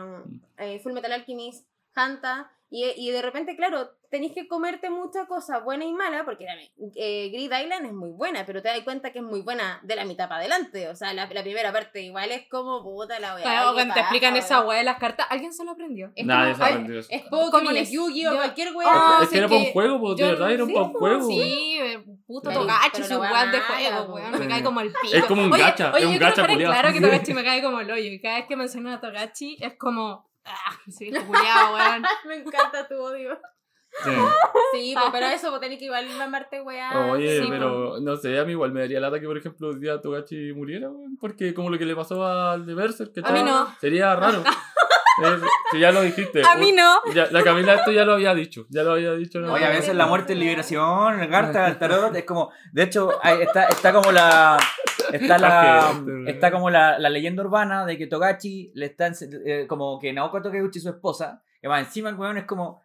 eh, 0.57 0.79
Full 0.79 0.93
Metal 0.93 1.11
Alchemist, 1.11 1.67
Hanta, 1.95 2.51
y, 2.71 2.85
y 2.95 3.11
de 3.11 3.21
repente, 3.21 3.55
claro, 3.55 3.89
tenéis 4.11 4.33
que 4.33 4.47
comerte 4.47 4.89
mucha 4.89 5.25
cosa 5.27 5.59
buena 5.59 5.85
y 5.85 5.93
mala, 5.93 6.23
porque 6.25 6.45
dame, 6.45 6.71
eh, 6.95 7.29
Grid 7.31 7.51
Island 7.51 7.85
es 7.85 7.93
muy 7.93 8.09
buena, 8.11 8.45
pero 8.45 8.61
te 8.61 8.67
das 8.69 8.79
cuenta 8.81 9.11
que 9.11 9.19
es 9.19 9.25
muy 9.25 9.41
buena 9.41 9.79
de 9.83 9.95
la 9.95 10.05
mitad 10.05 10.27
para 10.27 10.39
adelante. 10.41 10.87
O 10.89 10.95
sea, 10.95 11.13
la, 11.13 11.27
la 11.31 11.41
primera 11.43 11.71
parte 11.71 12.01
igual 12.01 12.31
es 12.31 12.47
como 12.49 12.83
puta 12.83 13.19
la 13.19 13.35
weá. 13.35 13.43
Claro, 13.43 13.73
cuando 13.73 13.93
te 13.93 13.99
explican 13.99 14.35
esa 14.35 14.61
weá 14.61 14.79
de 14.79 14.83
las 14.83 14.97
cartas, 14.97 15.27
¿alguien 15.29 15.53
se 15.53 15.63
lo 15.63 15.71
aprendió? 15.71 16.11
Es 16.15 16.25
Nadie 16.25 16.53
como- 16.53 16.65
se 16.65 16.71
aprendió 16.71 16.99
eso. 16.99 17.09
Es 17.11 17.21
Pokémon, 17.23 17.51
Como 17.51 17.71
es 17.71 17.91
Yu-Gi-Oh! 17.91 18.31
yo- 18.31 18.37
cualquier 18.37 18.67
Es- 18.69 18.75
weá. 18.75 18.87
Ah, 18.91 19.19
es 19.23 19.29
que 19.29 19.37
era 19.37 19.47
para 19.47 19.59
un 19.61 19.71
juego, 19.71 19.99
pues, 19.99 20.17
de 20.17 20.23
verdad, 20.25 20.51
era 20.51 20.65
sí, 20.65 20.73
para 20.73 20.85
un 20.85 20.93
juego. 20.93 21.27
Sí, 21.27 21.77
eh, 21.79 22.03
puto 22.25 22.49
pero 22.49 22.61
su 22.61 23.19
weá 23.19 23.45
de 23.47 23.59
juego, 23.61 24.13
weón, 24.13 24.39
me 24.39 24.47
cae 24.47 24.63
como 24.63 24.81
el 24.81 24.87
pico. 24.89 25.13
Es 25.15 25.25
como 25.25 25.43
un 25.43 25.53
Oye, 25.53 25.63
gacha, 25.63 25.91
oye, 25.93 26.03
es 26.03 26.09
un 26.09 26.17
gacha 26.19 26.45
claro 26.45 26.93
que 26.93 27.01
Togachi 27.01 27.33
me 27.33 27.43
cae 27.43 27.61
como 27.61 27.79
el 27.79 27.89
hoyo, 27.91 28.11
y 28.11 28.21
cada 28.21 28.35
vez 28.37 28.45
que 28.47 28.55
menciono 28.55 28.93
a 28.93 28.99
Togachi 29.01 29.57
es 29.59 29.73
como, 29.77 30.28
ah, 30.45 30.77
sí, 30.89 31.11
culiao, 31.11 31.73
weón. 31.73 32.03
Me 32.25 32.35
encanta 32.35 32.87
tu 32.87 32.95
odio. 32.95 33.39
Sí. 34.03 34.11
Sí, 34.71 34.93
pues, 34.93 35.05
pero 35.11 35.25
eso, 35.27 35.49
pues 35.49 35.61
tenés 35.61 35.79
que 35.79 35.85
igual 35.85 36.07
mamarte 36.17 36.61
weá. 36.61 37.11
Oye, 37.11 37.41
sí, 37.41 37.47
pero 37.49 37.99
no 37.99 38.15
sé, 38.17 38.39
a 38.39 38.45
mí 38.45 38.51
igual 38.51 38.71
me 38.71 38.81
daría 38.81 38.99
lata 38.99 39.19
que, 39.19 39.25
por 39.25 39.37
ejemplo, 39.37 39.69
un 39.69 39.79
día 39.79 39.99
Togachi 39.99 40.53
muriera, 40.53 40.89
weón, 40.89 41.17
porque 41.17 41.53
como 41.53 41.69
lo 41.69 41.77
que 41.77 41.85
le 41.85 41.95
pasó 41.95 42.25
al 42.25 42.65
de 42.65 42.75
Berserk, 42.75 43.13
que 43.13 43.21
A 43.23 43.31
mí 43.31 43.43
no. 43.43 43.67
Sería 43.79 44.15
raro. 44.15 44.43
Si 45.71 45.79
ya 45.79 45.91
lo 45.91 46.01
dijiste. 46.01 46.41
A 46.45 46.55
mí 46.55 46.71
no. 46.71 46.99
Ya- 47.13 47.27
la 47.31 47.43
Camila 47.43 47.73
esto 47.75 47.91
ya 47.91 48.05
lo 48.05 48.13
había 48.13 48.33
dicho, 48.33 48.65
ya 48.69 48.83
lo 48.83 48.93
había 48.93 49.13
dicho. 49.13 49.39
¿no? 49.39 49.53
Oye, 49.53 49.65
a 49.65 49.69
veces 49.69 49.95
la 49.95 50.05
muerte 50.07 50.33
es 50.33 50.39
liberación, 50.39 51.19
la 51.19 51.29
carta 51.29 51.65
del 51.65 51.77
tarot 51.77 52.15
es 52.15 52.23
como, 52.25 52.51
de 52.71 52.83
hecho, 52.83 53.11
hay- 53.21 53.41
está, 53.41 53.65
está 53.65 53.93
como 53.93 54.11
la, 54.11 54.57
está 55.11 55.37
la, 55.37 55.89
Ojete. 55.91 56.31
está 56.31 56.51
como 56.51 56.69
la, 56.69 56.97
la 56.99 57.09
leyenda 57.09 57.43
urbana 57.43 57.85
de 57.85 57.97
que 57.97 58.07
Togachi 58.07 58.71
le 58.75 58.85
está, 58.87 59.11
eh, 59.45 59.65
como 59.67 59.99
que 59.99 60.11
Naoko 60.13 60.41
Tokeuchi, 60.41 60.79
su 60.79 60.89
esposa, 60.89 61.41
que 61.61 61.67
más 61.67 61.85
encima 61.85 62.09
el 62.09 62.15
weón 62.15 62.37
es 62.37 62.45
como, 62.45 62.83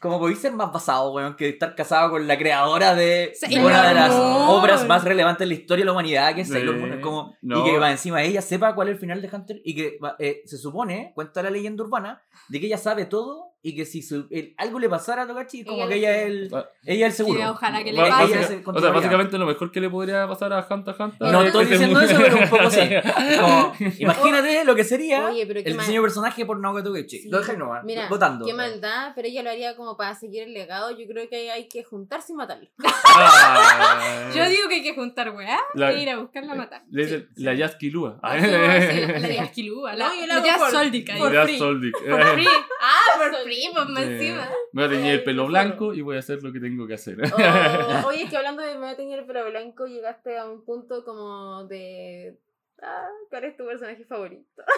como 0.00 0.18
podéis 0.18 0.40
ser 0.40 0.52
más 0.52 0.72
basado, 0.72 1.12
weón, 1.12 1.36
que 1.36 1.50
estar 1.50 1.74
casado 1.74 2.10
con 2.10 2.26
la 2.26 2.36
creadora 2.38 2.94
de 2.94 3.32
una 3.60 3.88
de 3.88 3.94
las 3.94 4.12
obras 4.12 4.86
más 4.86 5.04
relevantes 5.04 5.40
de 5.40 5.46
la 5.46 5.60
historia 5.60 5.82
de 5.82 5.86
la 5.86 5.92
humanidad, 5.92 6.34
que 6.34 6.40
es 6.42 6.48
Sí. 6.48 6.54
Sailor 6.54 6.76
Moon, 6.76 7.00
como, 7.00 7.36
No. 7.42 7.60
y 7.60 7.70
que 7.70 7.78
más 7.78 7.92
encima 7.92 8.22
ella 8.22 8.42
sepa 8.42 8.74
cuál 8.74 8.88
es 8.88 8.94
el 8.94 9.00
final 9.00 9.22
de 9.22 9.30
Hunter, 9.32 9.60
y 9.64 9.74
que 9.74 9.98
va- 10.02 10.16
eh, 10.18 10.42
se 10.46 10.56
supone, 10.58 11.12
cuenta 11.14 11.42
la 11.42 11.50
leyenda 11.50 11.84
urbana, 11.84 12.20
de 12.48 12.60
que 12.60 12.66
ella 12.66 12.78
sabe 12.78 13.04
todo, 13.06 13.51
y 13.64 13.76
que 13.76 13.84
si 13.84 14.02
su- 14.02 14.26
el- 14.30 14.54
algo 14.58 14.78
le 14.80 14.88
pasara 14.88 15.22
a 15.22 15.26
Togachi, 15.26 15.64
como 15.64 15.76
Ella 15.84 15.88
que 15.88 15.94
lo 15.94 15.96
ella 16.00 16.16
es 16.16 16.26
el, 16.26 16.50
Ah. 16.52 16.66
ella 16.84 17.06
el 17.06 17.12
seguro. 17.12 17.38
Que 17.38 17.46
ojalá 17.46 17.84
que 17.84 17.92
le 17.92 17.98
pase. 17.98 18.34
básica- 18.36 18.70
o 18.72 18.80
sea, 18.80 18.90
básicamente 18.90 19.38
lo 19.38 19.46
mejor 19.46 19.70
que 19.70 19.80
le 19.80 19.88
podría 19.88 20.26
pasar 20.26 20.52
a 20.52 20.66
Hunter 20.68 20.94
Hunter. 20.98 21.30
No 21.30 21.40
es 21.42 21.46
estoy 21.46 21.66
diciendo 21.66 22.00
eso, 22.00 22.16
pero 22.20 22.36
un 22.38 22.48
poco 22.48 22.70
sí. 22.70 22.80
Como, 23.40 23.72
imagínate 24.00 24.64
lo 24.64 24.74
que 24.74 24.82
sería 24.84 25.26
Oye, 25.26 25.46
pero 25.46 25.60
el 25.60 25.66
mal- 25.74 25.78
diseño 25.78 26.00
de 26.00 26.06
personaje 26.06 26.44
por 26.44 26.58
Naoko 26.58 26.82
Toguchi. 26.82 27.18
Sí. 27.20 27.28
Lo 27.30 27.38
dejé 27.38 27.56
nomás, 27.56 27.84
Mira, 27.84 28.08
votando. 28.08 28.44
qué 28.46 28.52
maldad, 28.54 29.12
pero 29.14 29.28
ella 29.28 29.42
lo 29.44 29.50
haría 29.50 29.76
como 29.76 29.96
para 29.96 30.14
seguir 30.16 30.42
el 30.42 30.52
legado. 30.54 30.90
Yo 30.98 31.06
creo 31.06 31.28
que 31.28 31.50
hay 31.52 31.68
que 31.68 31.84
juntarse 31.84 32.32
y 32.32 32.36
matarlo. 32.36 32.68
Ah. 33.04 34.30
Yo 34.34 34.48
digo 34.48 34.68
que 34.68 34.76
hay 34.76 34.82
que 34.82 34.94
juntar 34.94 35.30
weá 35.30 35.58
La- 35.74 35.92
e 35.92 36.02
ir 36.02 36.10
a 36.10 36.18
buscarla 36.18 36.52
a 36.52 36.56
matar. 36.56 36.82
Le. 36.90 37.08
Sí, 37.08 37.16
sí, 37.16 37.42
la, 37.42 37.52
la 37.52 37.56
de 39.28 39.38
Asquilúa, 39.40 39.94
la, 39.94 40.08
No, 40.08 40.14
yo 40.14 40.26
la 40.26 40.42
Jazz 40.42 40.70
Soldic 40.70 41.16
por 41.18 41.32
Ya 41.32 41.44
free. 41.44 41.58
Ah, 41.60 43.00
por 43.18 43.34
free, 43.44 43.51
más 43.88 44.04
Sí. 44.04 44.12
encima. 44.12 44.48
Me 44.72 44.86
voy 44.86 44.94
a 44.94 44.98
teñir 44.98 45.12
el 45.14 45.24
pelo 45.24 45.46
blanco 45.46 45.94
y 45.94 46.00
voy 46.00 46.16
a 46.16 46.20
hacer 46.20 46.42
lo 46.42 46.52
que 46.52 46.60
tengo 46.60 46.86
que 46.86 46.94
hacer. 46.94 47.18
Oh, 47.22 47.26
oye, 48.08 48.22
es 48.24 48.30
que 48.30 48.36
hablando 48.36 48.62
de 48.62 48.74
me 48.74 48.80
voy 48.80 48.88
a 48.90 48.96
teñir 48.96 49.18
el 49.18 49.26
pelo 49.26 49.44
blanco, 49.48 49.86
llegaste 49.86 50.36
a 50.38 50.48
un 50.48 50.64
punto 50.64 51.04
como 51.04 51.64
de. 51.64 52.38
Ah, 52.84 53.06
¿Cuál 53.30 53.44
es 53.44 53.56
tu 53.56 53.64
personaje 53.64 54.04
favorito? 54.04 54.62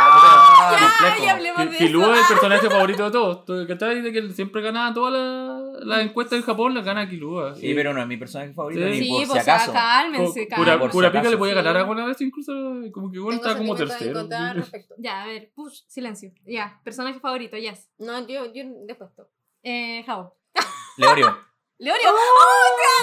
Ah, 0.00 0.76
Ya, 0.78 0.88
complejo. 0.88 1.24
ya 1.24 1.32
hablemos 1.34 1.70
de 1.72 1.76
Que 1.78 1.84
eso. 1.86 2.12
Es 2.14 2.20
el 2.20 2.26
personaje 2.28 2.70
favorito 2.70 3.04
de 3.04 3.10
todos. 3.10 3.44
¿Tú- 3.44 3.66
¿Cachai? 3.66 4.00
De 4.02 4.12
que 4.12 4.30
siempre 4.30 4.60
ganaba 4.62 4.92
todas 4.94 5.12
las 5.14 5.84
las 5.86 6.00
encuestas 6.04 6.38
en 6.38 6.44
Japón, 6.44 6.74
las 6.74 6.84
gana 6.84 7.08
Killua. 7.08 7.54
Sí, 7.54 7.72
pero 7.74 7.92
no 7.94 8.00
es 8.02 8.06
mi 8.06 8.16
personaje 8.16 8.52
favorito, 8.52 8.82
Sí. 8.82 8.88
ni 8.90 9.02
Sí, 9.02 9.08
por 9.08 9.26
pues 9.28 9.44
si 9.44 9.50
acaso. 9.50 9.72
cálmense, 9.72 10.46
Pura, 10.54 10.72
cálmense. 10.72 10.86
Si 10.86 10.92
pura 10.92 11.12
pica 11.12 11.30
le 11.30 11.36
podía 11.36 11.52
sí. 11.54 11.56
ganar 11.56 11.76
alguna 11.78 12.04
vez, 12.06 12.20
incluso 12.20 12.52
como 12.92 13.10
que 13.10 13.16
igual 13.16 13.36
Tengo 13.40 13.48
estaba 13.48 13.58
como 13.58 13.74
tercero. 13.76 14.28
Ya, 14.98 15.22
a 15.22 15.26
ver, 15.26 15.50
push, 15.54 15.80
silencio. 15.88 16.30
Ya, 16.44 16.80
personaje 16.84 17.18
favorito, 17.20 17.56
yes. 17.56 17.88
No, 17.98 18.26
yo, 18.26 18.52
yo 18.52 18.64
después. 18.86 19.10
Eh, 19.62 20.02
Jao. 20.06 20.36
Leorio. 20.96 21.36
Leorio. 21.78 22.08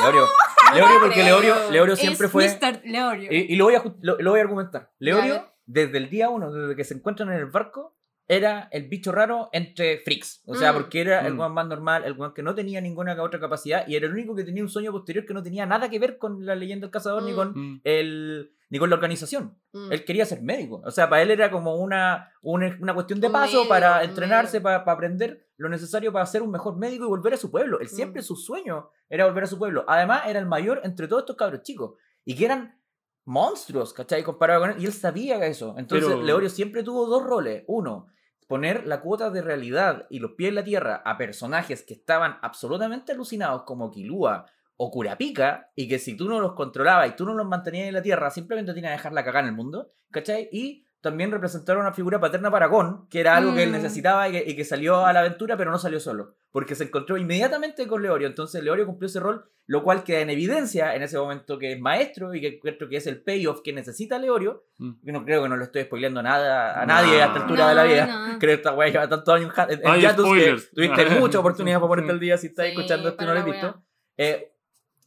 Leorio. 0.02 0.28
Leorio 0.74 1.00
porque. 1.00 1.24
Leorio, 1.24 1.72
Leorio 1.72 1.96
siempre 1.96 2.28
es 2.28 2.32
fue... 2.32 2.48
Mr. 2.48 2.82
Leorio. 2.84 3.32
Y, 3.32 3.54
y 3.54 3.56
lo, 3.56 3.66
voy 3.66 3.76
a, 3.76 3.84
lo, 4.02 4.18
lo 4.20 4.32
voy 4.32 4.40
a 4.40 4.44
argumentar. 4.44 4.92
Leorio, 5.00 5.50
desde 5.66 5.98
el 5.98 6.10
día 6.10 6.30
uno, 6.30 6.52
desde 6.52 6.76
que 6.76 6.84
se 6.84 6.94
encuentran 6.94 7.32
en 7.32 7.40
el 7.40 7.46
barco, 7.46 7.95
era 8.28 8.68
el 8.72 8.88
bicho 8.88 9.12
raro 9.12 9.50
entre 9.52 10.00
freaks. 10.00 10.42
O 10.48 10.56
sea, 10.56 10.72
Mm. 10.72 10.76
porque 10.76 11.02
era 11.02 11.28
el 11.28 11.34
Mm. 11.36 11.40
weón 11.40 11.54
más 11.54 11.68
normal, 11.68 12.04
el 12.06 12.14
weón 12.14 12.34
que 12.34 12.42
no 12.44 12.56
tenía 12.56 12.82
ninguna 12.82 13.22
otra 13.22 13.40
capacidad 13.40 13.88
y 13.88 13.96
era 13.96 14.08
el 14.08 14.14
único 14.14 14.36
que 14.36 14.44
tenía 14.44 14.64
un 14.64 14.70
sueño 14.70 14.92
posterior 14.92 15.26
que 15.26 15.34
no 15.34 15.44
tenía 15.44 15.66
nada 15.66 15.90
que 15.90 16.00
ver 16.00 16.18
con 16.18 16.44
la 16.46 16.56
leyenda 16.56 16.86
del 16.86 16.92
cazador 16.92 17.22
ni 17.24 17.34
Mm. 17.34 17.36
con 17.36 17.54
Mm. 17.56 17.82
el 17.84 18.52
ni 18.72 18.80
con 18.80 18.90
la 18.90 18.96
organización. 18.96 19.60
Mm. 19.74 19.92
Él 19.92 20.06
quería 20.06 20.26
ser 20.26 20.42
médico. 20.42 20.82
O 20.84 20.90
sea, 20.90 21.08
para 21.08 21.22
él 21.22 21.30
era 21.30 21.52
como 21.52 21.76
una, 21.76 22.32
una, 22.42 22.76
una 22.82 22.96
cuestión 22.96 23.22
de 23.22 23.28
Un 23.28 23.34
paso 23.34 23.58
medio, 23.58 23.70
para 23.70 24.04
entrenarse, 24.04 24.60
para, 24.60 24.84
para 24.84 24.96
aprender 24.96 25.48
lo 25.58 25.70
necesario 25.70 26.12
para 26.12 26.26
ser 26.26 26.42
un 26.42 26.50
mejor 26.50 26.76
médico 26.76 27.06
y 27.06 27.08
volver 27.08 27.36
a 27.36 27.38
su 27.38 27.52
pueblo. 27.52 27.80
Él 27.80 27.88
siempre 27.88 28.24
su 28.24 28.36
sueño 28.36 28.90
era 29.08 29.28
volver 29.28 29.44
a 29.44 29.48
su 29.48 29.60
pueblo. 29.60 29.86
Además, 29.88 30.24
era 30.26 30.40
el 30.40 30.48
mayor 30.48 30.82
entre 30.84 31.08
todos 31.08 31.22
estos 31.22 31.36
cabros 31.36 31.62
chicos. 31.62 31.94
Y 32.26 32.36
que 32.36 32.46
eran 32.46 32.82
monstruos, 33.24 33.94
¿cachai? 33.94 34.24
Comparado 34.24 34.62
con 34.62 34.72
él. 34.72 34.78
Y 34.80 34.86
él 34.88 34.94
sabía 34.94 35.46
eso. 35.46 35.76
Entonces, 35.78 36.08
Pero- 36.10 36.24
Leorio 36.24 36.50
siempre 36.50 36.84
tuvo 36.84 37.06
dos 37.08 37.24
roles. 37.24 37.64
Uno, 37.68 38.08
poner 38.48 38.86
la 38.86 39.02
cuota 39.02 39.30
de 39.30 39.42
realidad 39.42 40.06
y 40.10 40.20
los 40.20 40.32
pies 40.32 40.50
en 40.50 40.56
la 40.56 40.64
tierra 40.64 41.02
a 41.04 41.18
personajes 41.18 41.84
que 41.84 41.94
estaban 41.94 42.38
absolutamente 42.42 43.12
alucinados 43.12 43.64
como 43.64 43.92
Kilua 43.92 44.46
o 44.78 44.92
Kurapika 44.92 45.72
y 45.76 45.88
que 45.88 46.00
si 46.00 46.16
tú 46.16 46.28
no 46.30 46.40
los 46.40 46.54
controlabas 46.54 47.10
y 47.10 47.16
tú 47.16 47.26
no 47.26 47.34
los 47.34 47.48
mantenías 47.48 47.88
en 47.88 47.94
la 47.94 48.02
tierra 48.02 48.30
simplemente 48.30 48.74
te 48.74 48.86
a 48.86 48.92
dejar 48.92 49.14
la 49.14 49.24
cagada 49.24 49.42
en 49.42 49.50
el 49.50 49.56
mundo, 49.56 49.92
¿cachai? 50.12 50.50
Y 50.52 50.85
también 51.06 51.32
representaron 51.32 51.82
una 51.84 51.94
figura 51.94 52.20
paterna 52.20 52.50
para 52.50 52.66
Gon, 52.66 53.08
que 53.10 53.20
era 53.20 53.38
algo 53.38 53.54
que 53.54 53.62
él 53.64 53.70
Mm. 53.70 53.74
necesitaba 53.74 54.28
y 54.28 54.32
que, 54.32 54.44
y 54.48 54.56
que 54.56 54.66
salió 54.66 55.06
a 55.06 55.14
la 55.14 55.20
aventura, 55.20 55.56
pero 55.56 55.70
no 55.70 55.78
salió 55.78 56.00
solo, 56.00 56.36
porque 56.52 56.74
se 56.74 56.86
encontró 56.86 57.16
inmediatamente 57.18 57.86
con 57.88 58.02
Leorio. 58.02 58.28
Entonces 58.28 58.64
Leorio 58.64 58.88
cumplió 58.88 59.06
ese 59.08 59.20
rol, 59.20 59.50
lo 59.68 59.84
cual 59.84 60.04
queda 60.04 60.22
en 60.22 60.30
evidencia 60.32 60.96
en 60.96 61.04
ese 61.04 61.18
momento 61.18 61.60
que 61.60 61.74
es 61.74 61.80
maestro 61.80 62.34
y 62.34 62.42
que 62.42 62.48
encuentro 62.56 62.90
que 62.90 62.98
es 62.98 63.06
el 63.08 63.22
payoff 63.22 63.62
que 63.64 63.72
necesita 63.74 64.18
Leorio. 64.18 64.66
Mm. 64.80 64.92
Yo 65.04 65.14
no 65.14 65.24
creo 65.24 65.44
que 65.44 65.50
no 65.50 65.58
le 65.58 65.64
estoy 65.66 65.84
spoileando 65.84 66.24
nada 66.24 66.82
a 66.82 66.86
No. 66.86 66.94
nadie 66.96 67.22
a 67.22 67.28
esta 67.28 67.40
altura 67.42 67.70
de 67.70 67.76
la 67.76 67.84
No, 67.84 67.90
vida. 67.90 68.06
no. 68.08 68.40
Creo 68.40 68.50
que 68.50 68.54
esta 68.54 68.74
weá 68.74 68.90
lleva 68.90 69.08
tantos 69.08 69.34
años 69.34 69.54
en, 69.70 69.88
en 69.88 70.02
Yatus 70.02 70.26
que 70.34 70.58
tuviste 70.74 71.06
mucha 71.20 71.40
oportunidad 71.40 71.78
para 71.78 71.88
ponerte 71.88 72.12
al 72.12 72.20
día 72.20 72.38
si 72.38 72.48
estás 72.48 72.66
Sí, 72.66 72.72
escuchando 72.72 73.10
esto 73.10 73.24
y 73.24 73.28
no 73.28 73.34
lo 73.36 73.40
has 73.40 73.46
visto. 73.46 73.84
Eh, 74.18 74.52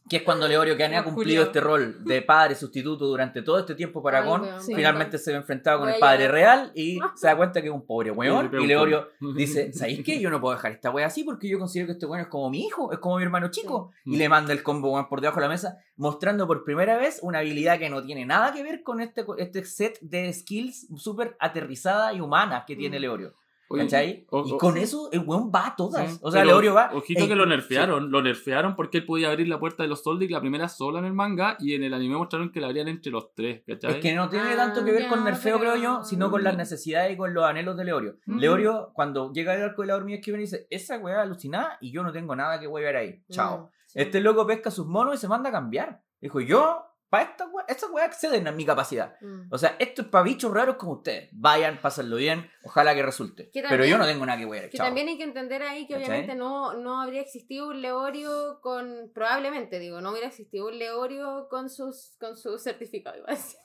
que 0.07 0.17
es 0.17 0.23
cuando 0.23 0.47
Leorio 0.47 0.77
Kane 0.77 0.97
ha 0.97 1.03
cumplido 1.03 1.43
este 1.43 1.59
rol 1.59 2.03
de 2.03 2.21
padre 2.23 2.55
sustituto 2.55 3.05
durante 3.05 3.41
todo 3.41 3.59
este 3.59 3.75
tiempo 3.75 4.01
para 4.01 4.21
Gon. 4.21 4.43
Sí. 4.59 4.73
Finalmente 4.75 5.17
se 5.17 5.31
ve 5.31 5.37
enfrentado 5.37 5.79
con 5.79 5.89
el 5.89 5.99
padre 5.99 6.27
real 6.27 6.71
y 6.75 6.99
se 7.15 7.27
da 7.27 7.35
cuenta 7.35 7.61
que 7.61 7.67
es 7.67 7.73
un 7.73 7.85
pobre 7.85 8.11
weón. 8.11 8.49
Y 8.59 8.65
Leorio 8.67 9.09
dice: 9.35 9.71
¿Sabéis 9.73 10.03
qué? 10.03 10.19
Yo 10.19 10.29
no 10.29 10.39
puedo 10.41 10.55
dejar 10.55 10.71
esta 10.71 10.91
wea 10.91 11.07
así 11.07 11.23
porque 11.23 11.47
yo 11.47 11.59
considero 11.59 11.87
que 11.87 11.93
este 11.93 12.05
weón 12.05 12.21
es 12.21 12.27
como 12.27 12.49
mi 12.49 12.65
hijo, 12.65 12.91
es 12.91 12.99
como 12.99 13.17
mi 13.17 13.23
hermano 13.23 13.49
chico. 13.49 13.91
Sí. 14.03 14.13
Y 14.13 14.17
le 14.17 14.29
manda 14.29 14.53
el 14.53 14.63
combo 14.63 14.91
weón, 14.91 15.09
por 15.09 15.21
debajo 15.21 15.39
de 15.39 15.45
la 15.45 15.49
mesa, 15.49 15.77
mostrando 15.95 16.47
por 16.47 16.63
primera 16.63 16.97
vez 16.97 17.19
una 17.21 17.39
habilidad 17.39 17.79
que 17.79 17.89
no 17.89 18.03
tiene 18.03 18.25
nada 18.25 18.51
que 18.53 18.63
ver 18.63 18.83
con 18.83 19.01
este, 19.01 19.25
este 19.37 19.63
set 19.65 19.99
de 20.01 20.31
skills 20.33 20.87
súper 20.95 21.35
aterrizada 21.39 22.13
y 22.13 22.21
humana 22.21 22.63
que 22.67 22.75
tiene 22.75 22.97
Mm. 22.97 23.01
Leorio. 23.01 23.33
Oye, 23.71 23.83
¿Cachai? 23.83 24.25
o- 24.31 24.43
y 24.47 24.57
con 24.57 24.77
eso 24.77 25.09
el 25.11 25.19
weón 25.19 25.51
va 25.53 25.67
a 25.67 25.75
todas. 25.75 26.11
Sí, 26.13 26.19
O 26.23 26.31
sea, 26.31 26.43
Leorio 26.43 26.73
va. 26.73 26.89
Ojito 26.93 27.27
que 27.27 27.35
lo 27.35 27.43
sí. 27.43 27.49
nerfearon, 27.49 28.09
lo 28.09 28.21
nerfearon 28.23 28.75
porque 28.75 28.97
él 28.97 29.05
podía 29.05 29.29
abrir 29.29 29.47
la 29.47 29.59
puerta 29.59 29.83
de 29.83 29.89
los 29.89 30.01
Soldic 30.03 30.31
la 30.31 30.41
primera 30.41 30.67
sola 30.67 30.97
en 30.99 31.05
el 31.05 31.13
manga 31.13 31.55
y 31.59 31.75
en 31.75 31.83
el 31.83 31.93
anime 31.93 32.15
mostraron 32.17 32.51
que 32.51 32.59
la 32.61 32.67
abrían 32.67 32.87
entre 32.87 33.11
los 33.11 33.33
tres, 33.35 33.61
¿cachai? 33.67 33.91
Es 33.91 33.97
que 33.97 34.15
no 34.15 34.27
tiene 34.27 34.53
Ah, 34.53 34.55
tanto 34.57 34.83
que 34.83 34.91
ver 34.91 35.07
con 35.07 35.19
ya, 35.19 35.25
nerfeo, 35.25 35.59
creo 35.59 35.75
yo, 35.75 36.03
sino 36.03 36.31
con 36.31 36.43
las 36.43 36.57
necesidades 36.57 37.13
y 37.13 37.17
con 37.17 37.33
los 37.33 37.45
anhelos 37.45 37.77
de 37.77 37.85
Leorio. 37.85 38.15
Leorio, 38.25 38.91
cuando 38.93 39.31
llega 39.31 39.53
el 39.53 39.61
arco 39.61 39.83
de 39.83 39.89
la 39.89 39.95
hormiga 39.97 40.17
esquiva, 40.17 40.37
dice: 40.39 40.65
Esa 40.71 40.97
weá 40.97 41.21
alucinada 41.21 41.77
y 41.79 41.91
yo 41.91 42.01
no 42.01 42.11
tengo 42.11 42.35
nada 42.35 42.59
que 42.59 42.67
ver 42.67 42.95
ahí. 42.95 43.21
Chao. 43.29 43.69
Mm. 43.93 43.99
Este 43.99 44.19
loco 44.19 44.47
pesca 44.47 44.71
sus 44.71 44.87
monos 44.87 45.13
y 45.13 45.17
se 45.19 45.27
manda 45.27 45.49
a 45.49 45.51
cambiar. 45.51 46.01
Dijo: 46.19 46.39
Yo, 46.41 46.85
para 47.09 47.23
esta 47.23 47.47
weá, 47.47 47.65
estas 47.67 47.89
weas 47.89 48.07
exceden 48.07 48.47
a 48.47 48.51
mi 48.51 48.65
capacidad. 48.65 49.15
Mm. 49.21 49.51
O 49.51 49.57
sea, 49.57 49.75
esto 49.79 50.03
es 50.03 50.07
para 50.09 50.23
bichos 50.23 50.53
raros 50.53 50.75
como 50.77 50.93
ustedes. 50.93 51.29
Vayan, 51.31 51.79
pásenlo 51.81 52.17
bien, 52.17 52.49
ojalá 52.63 52.93
que 52.95 53.01
resulte. 53.03 53.45
Que 53.51 53.61
Pero 53.61 53.69
también- 53.69 53.89
yo 53.91 53.97
no 53.97 54.05
tengo 54.05 54.25
nada 54.25 54.37
que 54.39 54.45
ver. 54.45 54.69
Que 54.69 54.77
Chao. 54.77 54.85
también 54.87 55.07
hay 55.07 55.17
que 55.17 55.23
entender 55.23 55.63
ahí 55.63 55.87
que 55.87 55.95
obviamente 55.95 56.35
no, 56.35 56.73
no 56.73 57.01
habría 57.01 57.21
existido 57.21 57.67
un 57.69 57.81
Leorio 57.81 58.59
con. 58.61 59.11
Probablemente, 59.13 59.79
digo, 59.79 60.01
no 60.01 60.11
hubiera 60.11 60.27
existido 60.27 60.67
un 60.67 60.77
Leorio 60.77 61.47
con 61.49 61.69
sus 61.69 62.15
con 62.19 62.37
su 62.37 62.57
certificado, 62.59 63.17
iba 63.17 63.27
a 63.29 63.31
decir. 63.35 63.57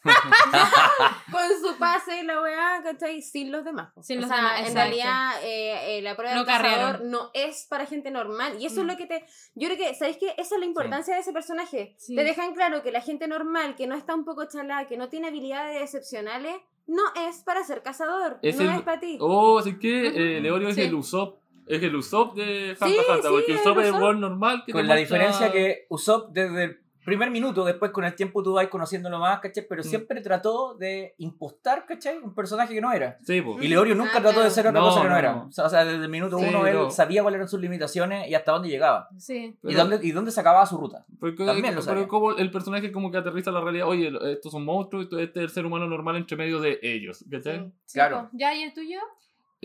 con 1.30 1.42
su 1.60 1.78
pase 1.78 2.20
y 2.20 2.22
la 2.22 2.40
weá, 2.40 2.80
¿cachai? 2.82 3.22
Sin 3.22 3.50
los 3.52 3.64
demás. 3.64 3.92
Sin 4.02 4.18
o 4.18 4.20
los 4.22 4.28
sea, 4.28 4.36
demás, 4.38 4.52
en 4.60 4.66
exacto. 4.66 4.80
realidad 4.80 5.30
eh, 5.42 5.98
eh, 5.98 6.02
la 6.02 6.16
prueba 6.16 6.34
Lo 6.34 6.44
del 6.44 7.10
no 7.10 7.30
es 7.34 7.66
para 7.68 7.86
gente 7.86 8.10
normal. 8.10 8.56
Y 8.60 8.66
eso 8.66 8.80
es 8.80 8.84
Mm. 8.86 8.88
lo 8.90 8.96
que 8.96 9.06
te. 9.06 9.24
Yo 9.54 9.68
creo 9.68 9.78
que, 9.78 9.94
¿sabéis 9.94 10.18
qué? 10.18 10.34
Esa 10.38 10.54
es 10.54 10.60
la 10.60 10.66
importancia 10.66 11.14
de 11.14 11.20
ese 11.20 11.32
personaje. 11.32 11.94
Sí. 11.98 12.14
Te 12.14 12.24
dejan 12.24 12.54
claro 12.54 12.82
que 12.82 12.90
la 12.92 13.00
gente 13.00 13.26
normal, 13.38 13.74
que 13.76 13.86
no 13.86 13.94
está 13.94 14.14
un 14.14 14.24
poco 14.24 14.44
chalada, 14.46 14.86
que 14.86 14.96
no 14.96 15.08
tiene 15.08 15.28
habilidades 15.28 15.82
excepcionales, 15.82 16.54
no 16.86 17.02
es 17.28 17.42
para 17.42 17.62
ser 17.64 17.82
cazador. 17.82 18.38
Es 18.42 18.56
no 18.56 18.62
el- 18.70 18.76
es 18.76 18.82
para 18.82 19.00
ti. 19.00 19.16
Oh, 19.20 19.58
así 19.58 19.78
que 19.78 20.36
eh, 20.36 20.40
Leorio 20.40 20.68
es 20.68 20.74
sí. 20.76 20.82
el 20.82 20.94
Usopp. 20.94 21.38
Es 21.66 21.82
el 21.82 21.96
Usopp 21.96 22.34
de 22.36 22.72
Hunter 22.78 22.88
Sí, 22.88 22.94
sí, 23.22 23.28
porque 23.30 23.54
Usopp 23.54 23.78
es 23.78 23.84
el 23.86 23.90
Usopp. 23.92 24.02
weón 24.02 24.20
normal 24.20 24.62
que 24.66 24.72
te 24.72 24.78
Con 24.78 24.86
la 24.86 24.96
diferencia 24.96 25.50
que 25.50 25.86
Usopp 25.88 26.30
desde 26.32 26.64
el 26.64 26.80
primer 27.04 27.30
minuto, 27.30 27.64
después 27.64 27.90
con 27.90 28.04
el 28.04 28.14
tiempo 28.14 28.42
tú 28.42 28.54
vas 28.54 28.66
conociéndolo 28.68 29.18
más, 29.18 29.40
¿cachai? 29.40 29.66
Pero 29.68 29.82
Mm. 29.82 29.84
siempre 29.84 30.20
trató 30.20 30.74
de 30.74 31.14
impostar, 31.18 31.84
¿cachai? 31.86 32.18
Un 32.18 32.34
personaje 32.34 32.74
que 32.74 32.80
no 32.80 32.92
era. 32.92 33.18
Sí, 33.22 33.40
po. 33.42 33.60
Y 33.60 33.68
Leorio 33.68 33.94
nunca 33.94 34.18
Ah, 34.18 34.22
trató 34.22 34.40
de 34.42 34.50
ser 34.50 34.66
otra 34.66 34.80
No, 34.80 34.86
cosa 34.86 35.02
que 35.02 35.08
no, 35.08 35.12
no, 35.12 35.18
era. 35.18 35.32
no. 35.34 35.46
O 35.48 35.52
sea, 35.52 35.64
o 35.66 35.68
sea, 35.68 35.84
desde 35.84 36.02
el 36.04 36.10
minuto 36.10 36.38
Sí, 36.38 36.46
uno 36.48 36.66
él 36.66 36.74
no. 36.74 36.90
sabía 36.90 37.22
cuáles 37.22 37.36
eran 37.36 37.48
sus 37.48 37.60
limitaciones 37.60 38.28
y 38.28 38.34
hasta 38.34 38.52
dónde 38.52 38.68
llegaba. 38.68 39.08
Sí. 39.18 39.54
y, 39.54 39.58
Pero- 39.62 39.78
dónde, 39.86 40.00
y 40.06 40.12
dónde 40.12 40.30
se 40.30 40.40
acababa 40.40 40.64
su 40.66 40.76
ruta. 40.78 41.04
Porque, 41.20 41.44
También 41.44 41.74
lo 41.74 41.80
pero 41.80 41.82
sabía. 41.82 42.08
como 42.08 42.32
el 42.32 42.50
personaje 42.50 42.90
como 42.92 43.10
que 43.10 43.18
aterriza 43.18 43.50
la 43.50 43.60
realidad, 43.60 43.86
oye, 43.88 44.12
estos 44.32 44.52
son 44.52 44.64
monstruos, 44.64 45.06
este 45.12 45.22
es 45.40 45.44
el 45.44 45.50
ser 45.50 45.66
humano 45.66 45.86
normal 45.86 46.16
entre 46.16 46.36
medio 46.36 46.60
de 46.60 46.78
ellos, 46.82 47.24
¿cachai? 47.30 47.58
Sí. 47.60 47.72
Sí, 47.84 47.94
Claro. 47.98 48.28
¿Ya 48.32 48.54
y 48.54 48.62
el 48.62 48.72
tuyo? 48.72 48.98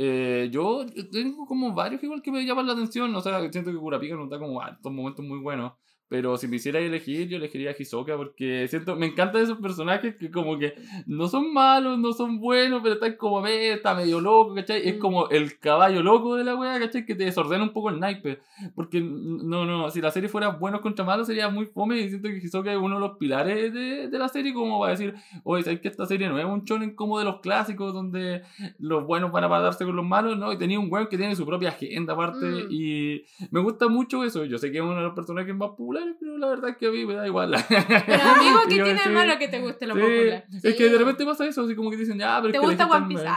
Eh, 0.02 0.48
yo 0.52 0.86
tengo 1.12 1.46
como 1.46 1.74
varios 1.74 2.02
igual 2.04 2.22
que 2.22 2.32
me 2.32 2.46
llaman 2.46 2.66
la 2.68 2.74
atención, 2.74 3.14
o 3.14 3.22
sea, 3.22 3.40
siento 3.52 3.72
que 3.72 3.78
Kurapika 3.78 4.16
nos 4.16 4.30
da 4.30 4.40
como 4.40 4.66
estos 4.66 4.92
momentos 4.92 5.26
muy 5.26 5.40
buenos. 5.40 5.74
Pero 6.10 6.38
si 6.38 6.48
me 6.48 6.56
hiciera 6.56 6.80
elegir, 6.80 7.28
yo 7.30 7.38
elegiría 7.38 7.70
a 7.70 7.76
Hisoka 7.78 8.18
porque 8.18 8.68
siento, 8.68 8.96
me 8.96 9.06
encantan 9.06 9.44
esos 9.44 9.60
personajes 9.60 10.16
que 10.16 10.32
como 10.32 10.58
que 10.58 10.74
no 11.06 11.28
son 11.28 11.54
malos, 11.54 12.00
no 12.00 12.14
son 12.14 12.40
buenos, 12.40 12.82
pero 12.82 12.96
están 12.96 13.14
como, 13.16 13.42
ve, 13.44 13.74
está 13.74 13.94
medio 13.94 14.20
loco, 14.20 14.56
¿cachai? 14.56 14.88
Es 14.88 14.96
Mm. 14.96 15.00
como 15.00 15.30
el 15.30 15.60
caballo 15.60 16.02
loco 16.02 16.36
de 16.36 16.44
la 16.44 16.56
wea, 16.56 16.80
¿cachai? 16.80 17.06
Que 17.06 17.14
te 17.14 17.26
desordena 17.26 17.64
un 17.64 17.74
poco 17.74 17.92
el 17.92 18.00
naipe. 18.00 18.40
Porque, 18.74 19.00
no, 19.02 19.66
no, 19.66 19.90
si 19.92 20.02
la 20.02 20.10
serie 20.10 20.30
fuera 20.30 20.50
buenos 20.50 20.82
contra 20.82 21.06
malos 21.06 21.28
sería 21.28 21.48
muy 21.50 21.68
fome 21.68 22.00
y 22.00 22.10
siento 22.10 22.28
que 22.30 22.38
Hisoka 22.38 22.72
es 22.72 22.78
uno 22.80 22.96
de 22.96 23.02
los 23.02 23.18
pilares 23.18 23.72
de, 23.72 24.08
de 24.08 24.20
la 24.20 24.30
serie 24.30 24.52
como 24.54 24.80
para 24.80 24.92
decir, 24.94 25.14
oye, 25.44 25.64
¿sabes 25.64 25.80
que 25.80 25.90
esta 25.90 26.08
serie 26.08 26.28
no 26.28 26.40
es 26.40 26.46
un 26.46 26.64
shonen 26.64 26.96
como 26.96 27.20
de 27.20 27.26
los 27.26 27.40
clásicos 27.40 27.94
donde 27.94 28.42
los 28.80 29.06
buenos 29.06 29.32
van 29.32 29.44
a 29.44 29.48
matarse 29.48 29.86
con 29.86 29.96
los 29.96 30.06
malos? 30.06 30.38
No, 30.40 30.52
y 30.52 30.58
tenía 30.58 30.80
un 30.80 30.92
weón 30.92 31.08
que 31.08 31.18
tiene 31.18 31.36
su 31.36 31.46
propia 31.46 31.70
agenda 31.70 32.14
aparte 32.14 32.46
Mm. 32.48 32.68
y 32.72 33.24
me 33.52 33.60
gusta 33.60 33.88
mucho 33.88 34.24
eso. 34.24 34.44
Yo 34.46 34.58
sé 34.58 34.72
que 34.72 34.80
es 34.80 34.84
uno 34.84 34.96
de 34.96 35.02
los 35.04 35.14
personajes 35.14 35.56
más 35.56 35.70
populares, 35.70 35.99
pero 36.20 36.38
la 36.38 36.48
verdad 36.48 36.70
es 36.72 36.78
que 36.78 36.88
a 36.88 36.92
mí 36.92 37.06
me 37.06 37.14
da 37.16 37.26
igual. 37.28 37.56
Pero 37.70 37.80
amigo, 38.36 38.60
¿qué 38.68 38.76
tiene 38.76 39.02
de 39.02 39.10
malo 39.10 39.38
que 39.38 39.48
te 39.48 39.60
guste 39.60 39.88
lo 39.88 39.96
Sí, 39.96 40.02
popular? 40.02 40.44
Es 40.54 40.62
Sí. 40.62 40.76
que 40.76 40.90
de 40.90 40.98
repente 40.98 41.26
pasa 41.26 41.46
eso, 41.46 41.64
así 41.64 41.76
como 41.76 41.90
que 41.92 41.98
dicen, 41.98 42.18
ya, 42.20 42.40
pero 42.42 42.52
¿Te 42.52 42.58
es 42.58 42.62
que 42.62 42.68
gusta 42.68 42.88
One 42.88 43.08
Piece? 43.08 43.24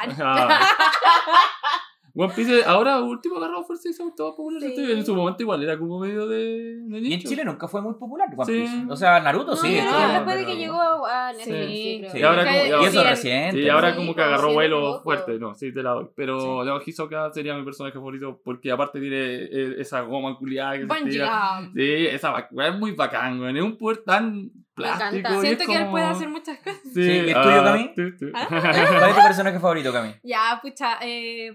One 2.14 2.32
Piece 2.34 2.62
ahora 2.66 3.00
último 3.00 3.36
agarrado 3.36 3.64
fuerza 3.64 3.88
y 3.88 3.92
se 3.92 4.04
más 4.04 4.12
popular. 4.14 4.60
Sí. 4.60 4.74
En 4.92 5.04
su 5.06 5.14
momento 5.14 5.42
igual 5.42 5.62
era 5.62 5.78
como 5.78 5.98
medio 5.98 6.26
de, 6.26 6.76
de 6.80 6.98
Y 6.98 7.14
en. 7.14 7.20
Chile 7.20 7.44
nunca 7.44 7.66
fue 7.68 7.80
muy 7.80 7.94
popular 7.94 8.28
One 8.36 8.44
Sí. 8.46 8.60
Piece. 8.60 8.84
O 8.90 8.96
sea, 8.96 9.20
Naruto 9.20 9.52
No, 9.52 9.56
sí. 9.56 9.72
después 9.72 10.36
de 10.36 10.42
pero- 10.42 10.46
que 10.46 10.56
llegó 10.56 11.06
a 11.06 11.32
Netflix, 11.32 11.46
Sí. 11.46 11.66
sí, 11.66 11.96
creo. 12.00 12.12
Sí. 12.12 12.18
Y 12.18 12.22
ahora 12.22 12.44
como- 12.44 12.56
Y 12.56 12.84
eso 12.86 12.90
Sí, 12.90 12.98
es 12.98 13.06
reciente. 13.10 13.62
Sí, 13.62 13.68
ahora 13.68 13.90
Sí, 13.92 13.96
como 13.96 14.14
que 14.14 14.22
agarró 14.22 14.48
me 14.48 14.54
vuelo 14.54 15.00
fuerte, 15.02 15.38
no, 15.38 15.54
sí, 15.54 15.72
te 15.72 15.82
la 15.82 15.90
doy. 15.92 16.08
Pero 16.14 16.64
no, 16.64 16.80
Hisoka 16.84 17.32
sería 17.32 17.54
mi 17.54 17.64
personaje 17.64 17.94
favorito 17.94 18.40
porque 18.44 18.70
aparte 18.70 19.00
tiene 19.00 19.16
eh, 19.44 19.74
esa 19.78 20.00
goma 20.02 20.36
culiada 20.36 20.78
que 20.78 20.86
se 20.86 21.04
tira. 21.10 21.60
Sí, 21.74 22.06
esa 22.08 22.48
es 22.50 22.78
muy 22.78 22.92
bacán, 22.92 23.38
güey. 23.38 23.56
Es 23.56 23.62
un 23.64 23.76
poder 23.78 23.98
tan 24.04 24.50
plástico. 24.74 25.16
encanta. 25.16 25.38
y 25.38 25.40
Siento 25.40 25.62
es 25.62 25.68
que 25.68 25.76
él 25.76 25.90
puede 25.90 26.04
hacer 26.04 26.28
muchas 26.28 26.58
cosas. 26.58 26.80
Sí, 26.84 26.90
Sí, 26.94 27.00
¿y 27.10 27.18
el 27.18 27.24
tuyo, 27.26 27.60
ah, 27.60 27.64
Cami? 27.64 27.90
¿Ah? 28.34 28.46
¿Cuál 28.48 29.10
es 29.10 29.16
tu 29.16 29.22
personaje 29.22 29.60
favorito, 29.60 29.92
Cami? 29.92 30.10
Ya, 30.22 30.58
pucha, 30.62 30.98
eh, 31.02 31.52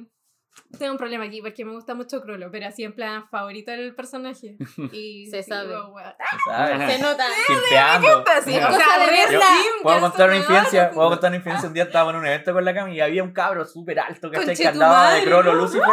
tengo 0.78 0.92
un 0.92 0.98
problema 0.98 1.26
aquí 1.26 1.42
porque 1.42 1.64
me 1.66 1.72
gusta 1.72 1.96
mucho 1.96 2.22
Crollo, 2.22 2.50
pero 2.52 2.68
así 2.68 2.84
en 2.84 2.94
plan 2.94 3.28
favorito 3.30 3.72
del 3.72 3.96
personaje. 3.96 4.58
Y 4.92 5.28
Se 5.32 5.44
sabe. 5.44 5.70
digo, 5.70 5.94
Se 5.98 6.38
sabe. 6.52 6.92
Se 6.92 7.02
nota. 7.02 7.24
Simpeando. 7.48 8.24
Sí, 8.44 8.52
Ya. 8.54 8.68
o 8.70 8.72
sea, 8.74 9.32
Yo- 9.32 9.40
Puedo 9.82 10.00
contar 10.02 10.28
una 10.30 10.38
infidencia, 10.38 10.92
puedo 10.92 11.10
contar 11.10 11.30
una 11.30 11.38
infidencia. 11.38 11.68
Un 11.68 11.74
día 11.74 11.84
estábamos 11.84 12.14
en 12.14 12.20
un 12.20 12.26
evento 12.28 12.54
con 12.54 12.66
la 12.66 12.74
Cami 12.74 12.94
y 12.96 13.02
había 13.02 13.24
un 13.24 13.32
cabro 13.34 13.66
súper 13.66 14.00
alto, 14.00 14.30
Que 14.32 14.68
andaba 14.68 15.14
de 15.14 15.24
Crollo 15.24 15.54
no. 15.54 15.62
Lucifer. 15.62 15.88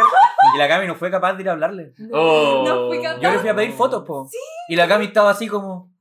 Y 0.53 0.57
la 0.57 0.67
Cami 0.67 0.87
no 0.87 0.95
fue 0.95 1.09
capaz 1.11 1.33
de 1.33 1.43
ir 1.43 1.49
a 1.49 1.53
hablarle. 1.53 1.93
Oh. 2.11 2.63
No 2.65 2.87
fui 2.87 3.01
capaz. 3.01 3.19
Yo 3.21 3.31
le 3.31 3.39
fui 3.39 3.49
a 3.49 3.55
pedir 3.55 3.71
fotos, 3.73 4.03
po. 4.05 4.29
Y 4.69 4.75
la 4.75 4.87
Cami 4.87 5.05
estaba 5.05 5.31
así 5.31 5.47
como. 5.47 5.94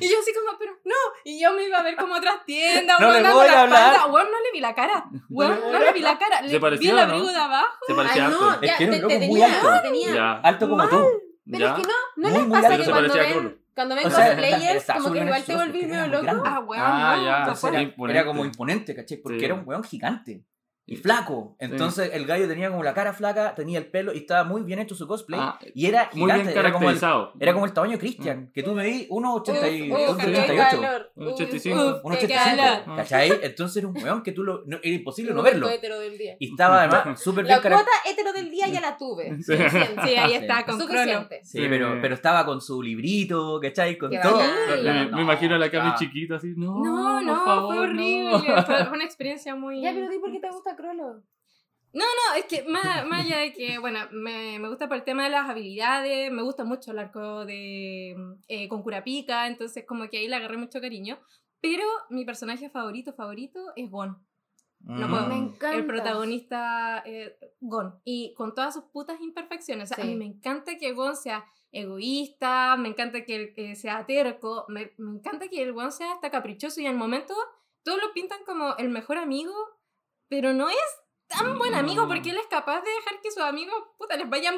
Y 0.00 0.08
yo 0.08 0.18
así 0.20 0.32
como, 0.34 0.58
pero 0.58 0.72
no. 0.84 0.94
Y 1.24 1.40
yo 1.40 1.52
me 1.52 1.64
iba 1.64 1.78
a 1.78 1.82
ver 1.82 1.96
como 1.96 2.14
otras 2.14 2.44
tiendas, 2.44 2.98
No 3.00 3.12
le 3.12 3.32
voy 3.32 3.46
a 3.48 3.62
hablar. 3.62 4.10
Weón, 4.10 4.30
no 4.30 4.40
le 4.40 4.52
vi 4.52 4.60
la 4.60 4.74
cara. 4.74 5.04
Weón, 5.28 5.60
no 5.72 5.78
le 5.78 5.92
vi 5.92 6.00
la 6.00 6.18
cara. 6.18 6.42
Le 6.42 6.48
¿Se 6.50 6.58
vi 6.58 6.88
el 6.88 6.98
abrigo 6.98 7.26
de 7.26 7.36
abajo. 7.36 7.78
Se 7.86 7.94
parecía 7.94 8.28
no, 8.28 8.50
harto. 8.50 8.62
Es 8.64 8.76
que 8.76 8.84
era 8.84 8.92
te, 8.92 8.96
un 8.96 9.02
loco 9.02 9.14
muy 9.14 9.20
tenía, 9.82 10.32
alto. 10.32 10.48
Alto 10.48 10.68
como 10.68 10.88
tú. 10.88 11.08
Pero 11.50 11.66
es 11.66 11.72
que 11.74 11.82
no, 11.82 11.88
¿no 12.16 12.30
les 12.30 12.44
pasa 12.46 12.68
alto. 12.68 12.84
que 12.84 12.90
cuando 12.90 13.14
ven, 13.14 13.62
cuando 13.74 13.94
ven 13.96 14.04
cosplayers, 14.04 14.84
como 14.86 15.12
que 15.12 15.18
igual 15.18 15.44
te 15.44 15.52
exitoso, 15.52 15.58
volví 15.58 15.80
porque 15.80 15.86
medio 15.86 16.06
loco? 16.06 16.42
Ah, 16.46 16.60
weón, 16.60 16.82
Ah, 16.84 17.16
no. 17.16 18.04
ya. 18.04 18.10
era, 18.10 18.24
como 18.24 18.44
imponente, 18.44 18.94
¿cachai? 18.94 19.18
Porque 19.18 19.44
era 19.44 19.54
un 19.54 19.66
weón 19.66 19.82
gigante. 19.82 20.44
Y 20.84 20.96
flaco. 20.96 21.54
Entonces 21.60 22.10
el 22.12 22.26
gallo 22.26 22.48
tenía 22.48 22.68
como 22.68 22.82
la 22.82 22.92
cara 22.92 23.12
flaca, 23.12 23.54
tenía 23.54 23.78
el 23.78 23.86
pelo 23.86 24.12
y 24.12 24.18
estaba 24.18 24.42
muy 24.44 24.62
bien 24.62 24.80
hecho 24.80 24.96
su 24.96 25.06
cosplay. 25.06 25.38
Ah, 25.40 25.58
y 25.74 25.86
era 25.86 26.10
Muy 26.12 26.26
bien 26.26 26.40
gigante. 26.40 26.58
Era 26.58 26.72
como, 26.72 26.90
el, 26.90 26.98
caracterizado. 26.98 27.32
era 27.38 27.52
como 27.54 27.66
el 27.66 27.72
tamaño 27.72 27.92
de 27.92 27.98
Christian, 27.98 28.50
que 28.52 28.62
tú 28.64 28.74
me 28.74 28.84
vi 28.84 29.06
1,80 29.08 29.70
y- 29.70 29.92
Uf, 29.92 29.98
uf, 30.00 30.10
un 30.10 30.16
qué 30.18 30.26
1,88. 30.26 30.70
calor. 30.80 31.12
Un 31.14 31.26
Uf, 31.28 31.34
85. 31.34 31.78
uf, 31.80 32.04
Un 32.04 32.12
qué 32.12 32.24
85, 32.26 32.56
calor. 32.56 32.96
¿cachai? 32.96 33.32
Entonces 33.42 33.76
era 33.76 33.86
un 33.88 33.96
weón 34.02 34.22
que 34.24 34.32
tú 34.32 34.42
lo, 34.42 34.62
no, 34.66 34.78
era 34.82 34.94
imposible 34.94 35.32
no 35.32 35.42
verlo. 35.42 35.68
hetero 35.68 36.00
del 36.00 36.18
día. 36.18 36.34
Y 36.40 36.50
estaba 36.50 36.82
además 36.82 37.20
súper 37.22 37.44
bien 37.44 37.56
La 37.56 37.62
caracterizado. 37.62 37.84
cuota 38.02 38.10
hetero 38.10 38.32
del 38.32 38.50
día 38.50 38.68
ya 38.68 38.80
la 38.80 38.96
tuve. 38.98 39.38
Sí. 39.42 39.52
Ahí 39.52 40.30
Sí. 40.30 40.34
está, 40.34 40.64
con. 40.66 40.80
Suficiente. 40.80 41.40
Sí, 41.44 41.60
pero, 41.68 41.98
pero 42.02 42.14
estaba 42.14 42.44
con 42.44 42.60
su 42.60 42.82
librito, 42.82 43.60
¿cachai? 43.62 43.96
Con 43.98 44.10
Qué 44.10 44.18
todo. 44.18 44.40
Me, 44.82 45.06
No, 45.06 45.16
me 45.16 45.22
imagino 45.22 45.54
a 45.54 45.58
la 45.58 45.70
Cami 45.70 45.94
chiquita 45.94 46.36
así. 46.36 46.54
No, 46.56 46.82
No, 46.82 47.20
no, 47.22 47.44
favor, 47.44 47.74
fue 47.76 47.84
horrible. 47.84 48.38
Fue 48.66 48.84
fue 48.84 48.90
una 48.94 49.04
experiencia 49.04 49.54
muy. 49.54 49.80
Ya, 49.80 49.92
pero 49.92 50.08
di 50.08 50.18
por 50.18 50.32
qué 50.32 50.40
te 50.40 50.50
gusta 50.50 50.71
Crollo. 50.76 51.22
No, 51.94 52.04
es 52.38 52.46
que 52.46 52.62
más, 52.64 53.04
más 53.06 53.26
allá 53.26 53.38
de 53.38 53.52
que, 53.52 53.78
bueno, 53.78 53.98
me, 54.12 54.58
me 54.58 54.68
gusta 54.68 54.88
por 54.88 54.96
el 54.96 55.04
tema 55.04 55.24
de 55.24 55.30
las 55.30 55.48
habilidades, 55.50 56.32
me 56.32 56.40
gusta 56.42 56.64
mucho 56.64 56.90
el 56.92 56.98
arco 56.98 57.44
de 57.44 58.16
eh, 58.48 58.66
con 58.68 58.82
Kurapika, 58.82 59.46
entonces 59.46 59.84
como 59.86 60.08
que 60.08 60.16
ahí 60.18 60.28
le 60.28 60.36
agarré 60.36 60.56
mucho 60.56 60.80
cariño. 60.80 61.18
Pero 61.60 61.84
mi 62.08 62.24
personaje 62.24 62.70
favorito, 62.70 63.12
favorito 63.12 63.60
es 63.76 63.90
Gon. 63.90 64.16
No 64.80 65.06
Mm. 65.06 65.10
puedo. 65.10 65.26
Me 65.28 65.36
encanta. 65.36 65.74
El 65.76 65.86
protagonista 65.86 67.02
eh, 67.04 67.36
Gon. 67.60 68.00
Y 68.04 68.32
con 68.34 68.54
todas 68.54 68.74
sus 68.74 68.84
putas 68.84 69.20
imperfecciones. 69.20 69.92
O 69.92 69.94
sea, 69.94 70.02
a 70.02 70.06
mí 70.06 70.16
me 70.16 70.24
encanta 70.24 70.76
que 70.78 70.92
Gon 70.92 71.14
sea 71.14 71.44
egoísta, 71.70 72.76
me 72.78 72.88
encanta 72.88 73.24
que 73.24 73.36
él 73.36 73.52
eh, 73.56 73.76
sea 73.76 74.04
terco, 74.06 74.64
me, 74.68 74.92
me 74.96 75.18
encanta 75.18 75.48
que 75.48 75.62
el 75.62 75.72
Gon 75.72 75.92
sea 75.92 76.12
hasta 76.12 76.30
caprichoso 76.30 76.80
y 76.80 76.86
al 76.86 76.96
momento 76.96 77.34
todos 77.82 78.00
lo 78.00 78.12
pintan 78.12 78.44
como 78.44 78.76
el 78.78 78.88
mejor 78.88 79.18
amigo, 79.18 79.52
pero 80.32 80.54
no 80.54 80.70
es 80.70 80.76
tan 81.26 81.58
buen 81.58 81.74
amigo 81.74 82.08
porque 82.08 82.30
él 82.30 82.36
es 82.38 82.46
capaz 82.46 82.80
de 82.80 82.90
dejar 82.90 83.20
que 83.22 83.30
sus 83.30 83.42
amigos 83.42 83.74
puta, 83.98 84.16
les 84.16 84.30
vayan 84.30 84.56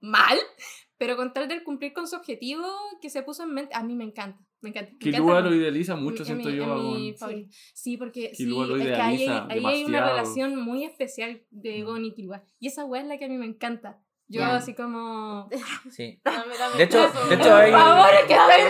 mal, 0.00 0.38
pero 0.96 1.16
con 1.18 1.34
tal 1.34 1.48
de 1.48 1.62
cumplir 1.62 1.92
con 1.92 2.08
su 2.08 2.16
objetivo 2.16 2.66
que 3.02 3.10
se 3.10 3.22
puso 3.22 3.42
en 3.42 3.52
mente, 3.52 3.74
a 3.74 3.82
mí 3.82 3.94
me 3.94 4.04
encanta, 4.04 4.42
me 4.62 4.70
encanta. 4.70 4.92
encanta. 5.34 5.50
lo 5.50 5.54
idealiza 5.54 5.96
mucho, 5.96 6.22
Es 6.22 6.28
siento 6.28 6.48
mi- 6.48 6.56
yo. 6.56 6.76
mi. 6.76 7.14
Sí, 7.74 7.98
porque 7.98 8.30
sí, 8.34 8.46
lo 8.46 8.76
es 8.76 8.82
que 8.86 8.94
ahí, 8.94 9.16
hay- 9.16 9.22
idealiza 9.24 9.46
ahí 9.50 9.66
hay 9.66 9.84
una 9.84 10.08
relación 10.08 10.56
muy 10.56 10.84
especial 10.84 11.42
de 11.50 11.82
Mm. 11.82 11.84
Gon 11.86 12.04
y 12.06 12.14
Killua. 12.14 12.42
Y 12.58 12.68
esa 12.68 12.86
weá 12.86 13.02
es 13.02 13.08
la 13.08 13.18
que 13.18 13.26
a 13.26 13.28
mí 13.28 13.36
me 13.36 13.46
encanta. 13.46 14.00
Yo 14.32 14.42
Mm. 14.42 14.50
así 14.50 14.74
como... 14.74 15.48
Sí. 15.90 16.20
Dame, 16.24 16.56
dame 16.58 16.76
De 16.76 16.84
hecho- 16.84 17.08
de 17.28 17.34
hecho 17.34 17.54
hay- 17.54 17.70
Por 17.70 17.80
favor, 17.80 18.10
que 18.26 18.32
estoy. 18.34 18.62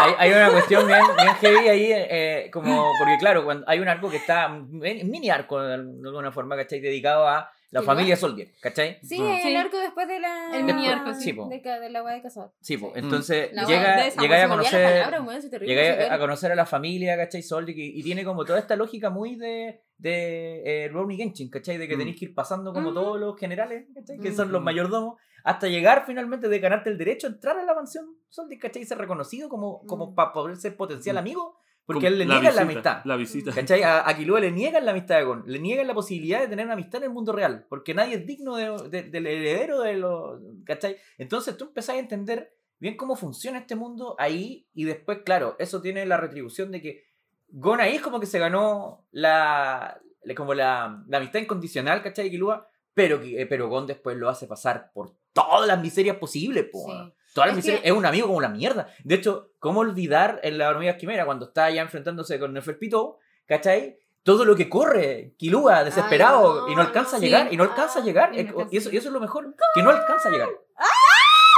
Hay, 0.00 0.14
hay 0.18 0.30
una 0.32 0.50
cuestión 0.52 0.86
bien, 0.86 1.00
bien 1.16 1.34
heavy 1.40 1.68
ahí, 1.68 1.88
eh, 1.92 2.50
como, 2.52 2.92
porque 2.98 3.16
claro, 3.18 3.44
cuando 3.44 3.64
hay 3.68 3.80
un 3.80 3.88
arco 3.88 4.10
que 4.10 4.16
está, 4.18 4.46
un 4.48 4.78
mini 4.78 5.30
arco 5.30 5.60
de 5.60 5.74
alguna 5.74 6.30
forma, 6.32 6.56
¿cachai? 6.56 6.80
Dedicado 6.80 7.26
a 7.26 7.50
la 7.70 7.80
Sí, 7.80 7.86
familia 7.86 8.16
Soldier, 8.16 8.48
¿cachai? 8.62 8.98
Sí, 9.02 9.18
Ah. 9.20 9.40
el 9.44 9.56
arco 9.56 9.78
después 9.78 10.06
de 10.08 10.20
la. 10.20 10.50
El 10.54 10.64
mini 10.64 10.86
arco, 10.88 11.12
sí. 11.14 11.22
Sí, 11.24 11.32
po. 11.34 11.48
De, 11.48 11.58
de 11.60 11.90
la 11.90 12.02
weá 12.02 12.14
de 12.14 12.22
cazador. 12.22 12.52
Sí, 12.60 12.76
pues, 12.78 12.92
Sí. 12.94 12.98
entonces 13.00 13.50
La 13.52 13.64
llega, 13.64 14.08
llega 14.10 14.44
a 14.44 14.48
conocer... 14.48 15.04
palabra, 15.04 15.40
Llegué 15.60 15.94
soy 15.96 16.04
a, 16.04 16.14
a 16.14 16.18
conocer 16.18 16.52
a 16.52 16.54
la 16.54 16.66
familia, 16.66 17.16
¿cachai? 17.16 17.42
Soldier, 17.42 17.76
y, 17.78 17.98
y 18.00 18.02
tiene 18.02 18.24
como 18.24 18.44
toda 18.44 18.58
esta 18.58 18.76
lógica 18.76 19.10
muy 19.10 19.34
de, 19.36 19.82
de 19.98 20.84
eh, 20.84 20.88
Rurouni 20.88 21.16
Genshin, 21.16 21.50
¿cachai? 21.50 21.76
De 21.76 21.88
que 21.88 21.96
Mm. 21.96 21.98
tenéis 21.98 22.18
que 22.18 22.24
ir 22.26 22.34
pasando 22.34 22.72
como 22.72 22.90
Mm. 22.90 22.94
todos 22.94 23.20
los 23.20 23.36
generales, 23.38 23.86
¿cachai? 23.94 24.18
Que 24.18 24.32
son 24.32 24.52
los 24.52 24.60
Mm. 24.62 24.64
mayordomos, 24.64 25.20
hasta 25.44 25.68
llegar 25.68 26.04
finalmente 26.06 26.48
de 26.48 26.58
ganarte 26.60 26.90
el 26.90 26.98
derecho 26.98 27.26
a 27.26 27.30
entrar 27.30 27.58
a 27.58 27.64
la 27.64 27.74
mansión 27.74 28.06
Soldier, 28.28 28.60
¿cachai? 28.60 28.82
Y 28.82 28.86
ser 28.86 28.98
reconocido 28.98 29.48
como, 29.48 29.84
como 29.86 30.12
Mm. 30.12 30.14
para 30.14 30.32
poder 30.32 30.56
ser 30.56 30.76
potencial 30.76 31.16
Mm. 31.16 31.18
amigo, 31.18 31.58
porque 31.84 32.06
a 32.06 32.10
él 32.10 32.18
le 32.18 32.26
la 32.26 32.34
niegan 32.34 32.54
la 32.54 32.62
visita, 32.64 32.90
amistad. 32.90 33.04
La 33.06 33.16
visita. 33.16 33.52
¿Cachai? 33.52 33.82
A, 33.82 34.06
a 34.08 34.16
Killua 34.16 34.40
le 34.40 34.52
niegan 34.52 34.84
la 34.84 34.90
amistad 34.92 35.16
de 35.18 35.24
Gon, 35.24 35.42
le 35.46 35.58
niegan 35.58 35.86
la 35.86 35.94
posibilidad 35.94 36.40
de 36.40 36.48
tener 36.48 36.66
una 36.66 36.74
amistad 36.74 36.98
en 37.02 37.04
el 37.08 37.14
mundo 37.14 37.32
real, 37.32 37.64
porque 37.68 37.94
nadie 37.94 38.16
es 38.16 38.26
digno 38.26 38.56
de- 38.56 38.88
de- 38.90 39.02
del 39.10 39.26
heredero 39.26 39.80
de 39.80 39.94
los. 39.94 40.38
¿Cachai? 40.66 40.96
Entonces 41.16 41.56
tú 41.56 41.64
empezás 41.64 41.96
a 41.96 41.98
entender 41.98 42.52
bien 42.78 42.96
cómo 42.96 43.16
funciona 43.16 43.58
este 43.58 43.74
mundo 43.74 44.14
ahí, 44.18 44.68
y 44.74 44.84
después, 44.84 45.20
claro, 45.24 45.56
eso 45.58 45.80
tiene 45.80 46.04
la 46.06 46.18
retribución 46.18 46.70
de 46.70 46.80
que 46.82 47.07
Gon 47.50 47.80
ahí 47.80 47.96
es 47.96 48.02
como 48.02 48.20
que 48.20 48.26
se 48.26 48.38
ganó 48.38 49.06
la. 49.10 50.00
como 50.36 50.54
la, 50.54 51.02
la 51.08 51.16
amistad 51.18 51.40
incondicional, 51.40 52.02
¿cachai? 52.02 52.24
De 52.26 52.30
Killua, 52.30 52.68
pero, 52.94 53.20
eh, 53.22 53.46
pero 53.48 53.68
Gon 53.68 53.86
después 53.86 54.16
lo 54.16 54.28
hace 54.28 54.46
pasar 54.46 54.90
por 54.92 55.14
todas 55.32 55.66
las 55.66 55.80
miserias 55.80 56.16
posibles, 56.16 56.66
po. 56.70 56.84
Sí. 56.86 57.14
Todas 57.34 57.48
las 57.50 57.52
Es 57.52 57.56
miserias. 57.56 57.82
que- 57.82 57.88
Es 57.88 57.94
un 57.94 58.04
amigo 58.06 58.26
como 58.26 58.40
la 58.40 58.48
mierda. 58.48 58.88
De 59.04 59.14
hecho, 59.14 59.52
¿cómo 59.58 59.80
olvidar 59.80 60.40
en 60.42 60.58
la 60.58 60.68
hormiga 60.68 60.96
quimera 60.96 61.24
cuando 61.24 61.46
está 61.46 61.70
ya 61.70 61.82
enfrentándose 61.82 62.38
con 62.38 62.52
Neferpito, 62.52 63.18
¿cachai? 63.46 63.98
Todo 64.24 64.44
lo 64.44 64.56
que 64.56 64.68
corre, 64.68 65.34
Kilua, 65.38 65.84
desesperado, 65.84 66.66
Ay, 66.66 66.72
y 66.72 66.76
no 66.76 66.82
alcanza 66.82 67.16
a 67.16 67.20
llegar, 67.20 67.48
sí. 67.48 67.54
y 67.54 67.56
no 67.56 67.62
alcanza 67.64 68.00
a 68.00 68.02
llegar. 68.02 68.34
y 68.34 68.40
alcanza 68.40 68.68
y, 68.70 68.76
eso, 68.76 68.90
a 68.90 68.92
y 68.92 68.96
eso 68.96 69.08
es 69.08 69.12
lo 69.14 69.20
mejor, 69.20 69.54
que 69.74 69.82
no 69.82 69.90
alcanza 69.90 70.28
a 70.28 70.32
llegar. 70.32 70.48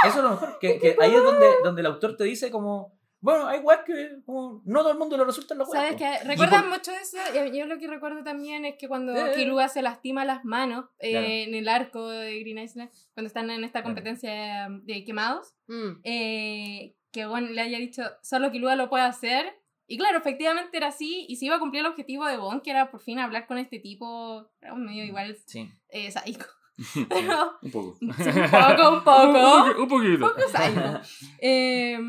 Eso 0.07 0.17
es 0.19 0.23
lo 0.23 0.29
mejor, 0.31 0.57
que, 0.59 0.79
que 0.79 0.95
ahí 1.01 1.13
es 1.13 1.23
donde, 1.23 1.47
donde 1.63 1.81
el 1.81 1.87
autor 1.87 2.15
te 2.15 2.23
dice 2.23 2.49
como, 2.49 2.97
bueno, 3.21 3.47
hay 3.47 3.59
weas 3.59 3.81
que 3.85 4.17
como, 4.25 4.61
no 4.65 4.79
todo 4.81 4.91
el 4.91 4.97
mundo 4.97 5.15
le 5.17 5.23
resultan 5.23 5.57
las 5.59 5.69
weas. 5.69 5.83
¿Sabes 5.83 5.97
qué? 5.97 6.27
¿Recuerdan 6.27 6.63
por- 6.63 6.71
mucho 6.71 6.91
eso? 6.91 7.17
Yo, 7.33 7.45
yo 7.45 7.65
lo 7.67 7.77
que 7.77 7.87
recuerdo 7.87 8.23
también 8.23 8.65
es 8.65 8.75
que 8.77 8.87
cuando 8.87 9.13
Eh. 9.15 9.69
Se 9.69 9.81
lastima 9.81 10.25
las 10.25 10.43
manos 10.43 10.85
eh, 10.99 11.11
Claro. 11.11 11.27
en 11.27 11.55
el 11.55 11.69
arco 11.69 12.09
de 12.09 12.39
Green 12.41 12.57
Island, 12.57 12.89
cuando 13.13 13.27
están 13.27 13.49
en 13.51 13.63
esta 13.63 13.83
competencia 13.83 14.67
de 14.83 15.03
quemados, 15.05 15.53
Mm. 15.67 16.01
eh, 16.03 16.95
que 17.11 17.25
Gon 17.25 17.53
le 17.55 17.61
haya 17.61 17.77
dicho, 17.77 18.03
solo 18.21 18.51
Killua 18.51 18.75
lo 18.75 18.89
puede 18.89 19.03
hacer. 19.05 19.55
Y 19.87 19.97
claro, 19.97 20.17
efectivamente 20.17 20.77
era 20.77 20.87
así, 20.87 21.25
y 21.27 21.35
se 21.35 21.45
iba 21.45 21.57
a 21.57 21.59
cumplir 21.59 21.81
el 21.81 21.87
objetivo 21.91 22.25
de 22.25 22.37
Gon, 22.37 22.61
que 22.61 22.71
era 22.71 22.89
por 22.89 23.01
fin 23.01 23.19
hablar 23.19 23.45
con 23.45 23.57
este 23.57 23.77
tipo, 23.79 24.49
era 24.61 24.73
medio 24.75 25.03
igual 25.03 25.35
Sí. 25.45 25.69
eh, 25.89 26.09
sádico. 26.11 26.45
Pero, 27.09 27.57
Un 27.61 27.71
poco. 27.71 27.97
sí, 27.99 28.07
un 28.07 28.51
poco, 28.51 28.91
un 28.91 29.03
poco. 29.03 29.81
Un 29.81 29.87
poquito. 29.87 30.19
poco 30.19 30.47
sádico. 30.49 31.01
Eh, 31.39 31.99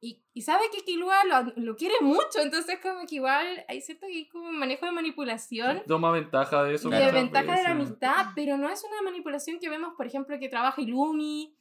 y, 0.00 0.22
y 0.34 0.42
sabe 0.42 0.64
que 0.72 0.84
Killua 0.84 1.24
lo, 1.24 1.52
lo 1.56 1.76
quiere 1.76 1.94
mucho, 2.00 2.40
entonces 2.40 2.78
como 2.80 3.06
que 3.06 3.16
igual 3.16 3.64
hay 3.68 3.80
cierto 3.80 4.06
que 4.06 4.12
hay 4.12 4.28
como 4.28 4.48
un 4.48 4.58
manejo 4.58 4.86
de 4.86 4.92
manipulación. 4.92 5.82
Toma 5.86 6.12
ventaja 6.12 6.62
de 6.64 6.74
eso. 6.74 6.88
De 6.88 7.10
ventaja 7.10 7.56
de 7.56 7.62
la 7.62 7.70
amistad, 7.70 8.26
pero 8.34 8.56
no 8.56 8.68
es 8.68 8.84
una 8.84 9.02
manipulación 9.02 9.58
que 9.58 9.68
vemos, 9.68 9.94
por 9.96 10.06
ejemplo, 10.06 10.38
que 10.38 10.48
trabaja 10.48 10.80
Ilumi 10.80 11.57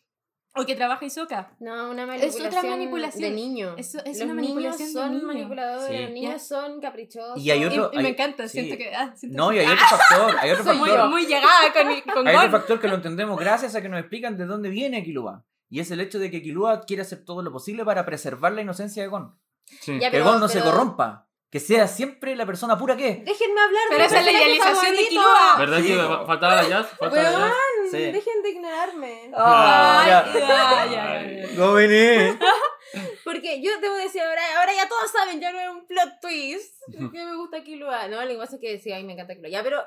o 0.60 0.66
que 0.66 0.76
trabaja 0.76 1.06
Isoka. 1.06 1.52
No, 1.60 1.90
una 1.92 2.04
Es 2.04 2.08
manipulación, 2.08 2.48
otra 2.48 2.64
manipulación. 2.64 3.22
de 3.22 3.32
niño. 3.32 3.76
Eso 3.78 4.00
es 4.06 4.18
los 4.18 4.26
una 4.26 4.34
manipulación 4.36 4.88
niños 4.88 4.94
de 4.94 5.00
son 5.02 5.12
niño. 5.14 5.28
manipuladores, 5.28 5.88
Sí. 5.98 6.02
los 6.04 6.12
niños 6.12 6.42
son 6.42 6.82
caprichosos. 6.82 7.38
Y 7.40 7.52
hay 7.52 7.62
Y, 7.62 7.66
otro- 7.66 7.90
y 7.94 7.98
me 7.98 8.04
hay- 8.06 8.12
encanta, 8.14 8.48
sí. 8.48 8.60
siento 8.62 8.78
que... 8.78 8.96
ah, 8.96 9.14
siento 9.16 9.38
No, 9.38 9.52
y 9.52 9.56
que- 9.56 9.62
hay 9.66 9.74
otro 9.74 9.86
factor, 9.98 10.36
hay 10.40 10.52
otro 10.52 10.64
soy 10.64 10.78
muy, 10.78 10.90
factor. 10.90 11.10
muy 11.10 11.26
llegada 11.26 11.74
con, 11.74 11.84
con 12.14 12.28
Hay 12.28 12.36
otro 12.36 12.50
Gon. 12.50 12.52
factor 12.60 12.80
que 12.82 12.88
lo 12.88 12.96
entendemos 12.96 13.40
gracias 13.40 13.76
a 13.76 13.82
que 13.82 13.90
nos 13.90 14.00
explican 14.00 14.38
de 14.38 14.46
dónde 14.46 14.70
viene 14.70 15.04
Killua. 15.04 15.44
Y 15.70 15.80
es 15.82 15.92
el 15.92 16.00
hecho 16.00 16.18
de 16.20 16.32
que 16.32 16.42
Killua 16.42 16.82
quiere 16.86 17.02
hacer 17.02 17.26
todo 17.26 17.42
lo 17.42 17.52
posible 17.52 17.84
para 17.84 18.06
preservar 18.06 18.54
la 18.54 18.62
inocencia 18.62 19.04
de 19.04 19.10
Gon. 19.10 19.38
Sí. 19.82 20.00
Ya, 20.00 20.10
que 20.10 20.18
pero- 20.18 20.32
Gon 20.32 20.40
no 20.40 20.48
se 20.48 20.60
pero- 20.60 20.72
corrompa. 20.72 21.26
Que 21.50 21.62
sea 21.62 21.88
siempre 21.88 22.36
la 22.36 22.46
persona 22.46 22.78
pura 22.78 22.98
que 22.98 23.08
es. 23.08 23.24
Déjenme 23.24 23.62
hablar 23.62 23.84
Pero 23.88 24.02
de 24.02 24.06
esa 24.08 24.20
es 24.20 24.26
la 24.26 24.32
idealización 24.34 24.96
de. 24.98 25.08
Killua. 25.08 25.56
¿Verdad 25.58 25.78
Sí, 25.78 25.88
que 25.88 26.26
faltaba 26.28 26.56
la 26.58 26.68
jazz? 26.68 26.88
Faltaba 27.00 27.24
la 27.24 27.32
jazz. 27.32 27.54
Sí. 27.92 28.12
dejen 28.12 28.44
de 28.44 28.50
ignorarme. 28.50 29.32
Ay. 29.38 30.10
No 31.56 31.74
vení. 31.74 32.38
Porque 33.24 33.62
yo 33.62 33.80
debo 33.80 33.96
decir 33.96 34.22
ahora, 34.22 34.42
ahora 34.60 34.74
ya 34.74 34.88
todos 34.88 35.12
saben, 35.12 35.42
ya 35.42 35.52
no 35.52 35.60
es 35.60 35.70
un 35.70 35.86
plot 35.88 36.22
twist. 36.22 36.82
Que 36.92 37.26
me 37.26 37.36
gusta 37.36 37.64
Killua. 37.64 38.08
No, 38.08 38.22
lo 38.22 38.28
que 38.30 38.38
pasa 38.38 38.56
es 38.56 38.62
que 38.62 38.80
sí, 38.80 38.92
a 38.94 38.98
mí 38.98 39.04
me 39.04 39.14
encanta 39.14 39.36
Killua. 39.36 39.50
Ya, 39.50 39.64
pero 39.64 39.82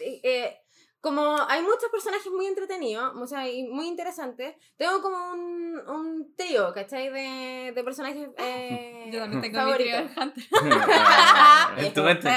eh, 0.00 0.20
eh, 0.22 0.58
como 1.02 1.36
hay 1.48 1.62
muchos 1.62 1.90
personajes 1.90 2.30
muy 2.30 2.46
entretenidos, 2.46 3.12
o 3.16 3.26
sea, 3.26 3.50
y 3.50 3.64
muy 3.64 3.88
interesantes, 3.88 4.54
tengo 4.76 5.02
como 5.02 5.32
un, 5.32 5.82
un 5.88 6.36
trío, 6.36 6.72
¿cachai? 6.72 7.10
De, 7.10 7.72
de 7.74 7.84
personajes 7.84 8.28
eh, 8.38 9.10
Yo 9.12 9.18
también 9.18 9.42
tengo 9.42 9.64
mi 9.64 9.74
trío 9.74 10.08
favoritos. 10.08 10.16
Hunter. 10.16 10.44
En 11.86 11.92
tu 11.92 12.02
mente. 12.04 12.30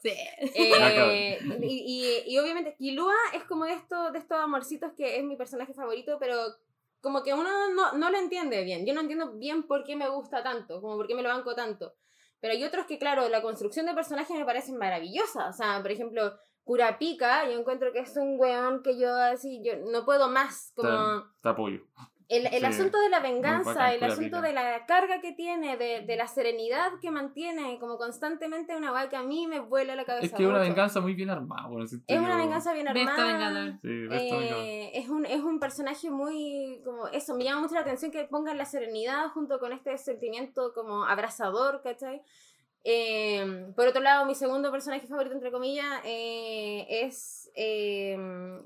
Sí. 0.00 0.12
Eh, 0.54 1.38
y, 1.60 2.24
y, 2.26 2.32
y 2.32 2.38
obviamente 2.38 2.74
Killua 2.78 3.12
es 3.34 3.44
como 3.44 3.66
de, 3.66 3.74
esto, 3.74 4.12
de 4.12 4.18
estos 4.18 4.38
amorcitos 4.40 4.92
que 4.96 5.18
es 5.18 5.24
mi 5.24 5.36
personaje 5.36 5.74
favorito, 5.74 6.16
pero 6.18 6.38
como 7.02 7.22
que 7.22 7.34
uno 7.34 7.68
no, 7.74 7.92
no 7.92 8.10
lo 8.10 8.16
entiende 8.16 8.64
bien. 8.64 8.86
Yo 8.86 8.94
no 8.94 9.02
entiendo 9.02 9.32
bien 9.32 9.64
por 9.64 9.84
qué 9.84 9.94
me 9.94 10.08
gusta 10.08 10.42
tanto, 10.42 10.80
como 10.80 10.96
por 10.96 11.06
qué 11.06 11.14
me 11.14 11.22
lo 11.22 11.28
banco 11.28 11.54
tanto. 11.54 11.94
Pero 12.40 12.54
hay 12.54 12.64
otros 12.64 12.86
que, 12.86 12.98
claro, 12.98 13.28
la 13.28 13.42
construcción 13.42 13.84
de 13.84 13.94
personajes 13.94 14.36
me 14.36 14.44
parece 14.44 14.72
maravillosa. 14.72 15.48
O 15.48 15.52
sea, 15.52 15.82
por 15.82 15.90
ejemplo, 15.90 16.38
Kurapika, 16.68 17.46
yo 17.46 17.58
encuentro 17.58 17.94
que 17.94 18.00
es 18.00 18.14
un 18.18 18.38
weón 18.38 18.82
que 18.82 18.98
yo 18.98 19.08
así, 19.16 19.62
yo 19.64 19.72
no 19.90 20.04
puedo 20.04 20.28
más. 20.28 20.74
Como 20.76 21.24
Te 21.42 21.48
apoyo. 21.48 21.80
el, 22.28 22.44
el 22.44 22.58
Sí, 22.60 22.64
asunto 22.66 23.00
de 23.00 23.08
la 23.08 23.20
venganza, 23.20 23.72
bacán, 23.72 23.92
el 23.94 24.04
asunto 24.04 24.42
de 24.42 24.52
la 24.52 24.84
carga 24.84 25.22
que 25.22 25.32
tiene, 25.32 25.78
de, 25.78 26.02
de 26.02 26.16
la 26.16 26.26
serenidad 26.28 26.90
que 27.00 27.10
mantiene, 27.10 27.78
como 27.80 27.96
constantemente 27.96 28.76
una 28.76 28.92
weá 28.92 29.08
que 29.08 29.16
a 29.16 29.22
mí 29.22 29.46
me 29.46 29.60
vuela 29.60 29.96
la 29.96 30.04
cabeza. 30.04 30.26
Es 30.26 30.32
que 30.34 30.42
es 30.42 30.48
una 30.50 30.58
venganza 30.58 31.00
muy 31.00 31.14
bien 31.14 31.30
armada. 31.30 31.66
por 31.70 31.80
decirte 31.80 32.04
Es 32.14 32.20
una 32.20 32.36
venganza 32.36 32.74
bien 32.74 32.86
armada. 32.88 33.78
Sí. 33.80 33.88
Eh, 34.10 34.90
es, 34.92 35.08
un, 35.08 35.24
es 35.24 35.40
un 35.42 35.58
personaje 35.58 36.10
muy 36.10 36.82
como 36.84 37.08
eso, 37.08 37.34
me 37.34 37.44
llama 37.44 37.62
mucho 37.62 37.76
la 37.76 37.80
atención 37.80 38.10
que 38.10 38.24
pongan 38.24 38.58
la 38.58 38.66
serenidad 38.66 39.28
junto 39.30 39.58
con 39.58 39.72
este 39.72 39.96
sentimiento 39.96 40.74
como 40.74 41.06
abrazador, 41.06 41.80
¿cachai? 41.82 42.20
Eh, 42.90 43.70
por 43.76 43.86
otro 43.86 44.00
lado, 44.00 44.24
mi 44.24 44.34
segundo 44.34 44.70
personaje 44.70 45.06
favorito, 45.06 45.34
entre 45.34 45.52
comillas, 45.52 46.00
eh, 46.04 46.86
es 46.88 47.50
eh, 47.54 48.16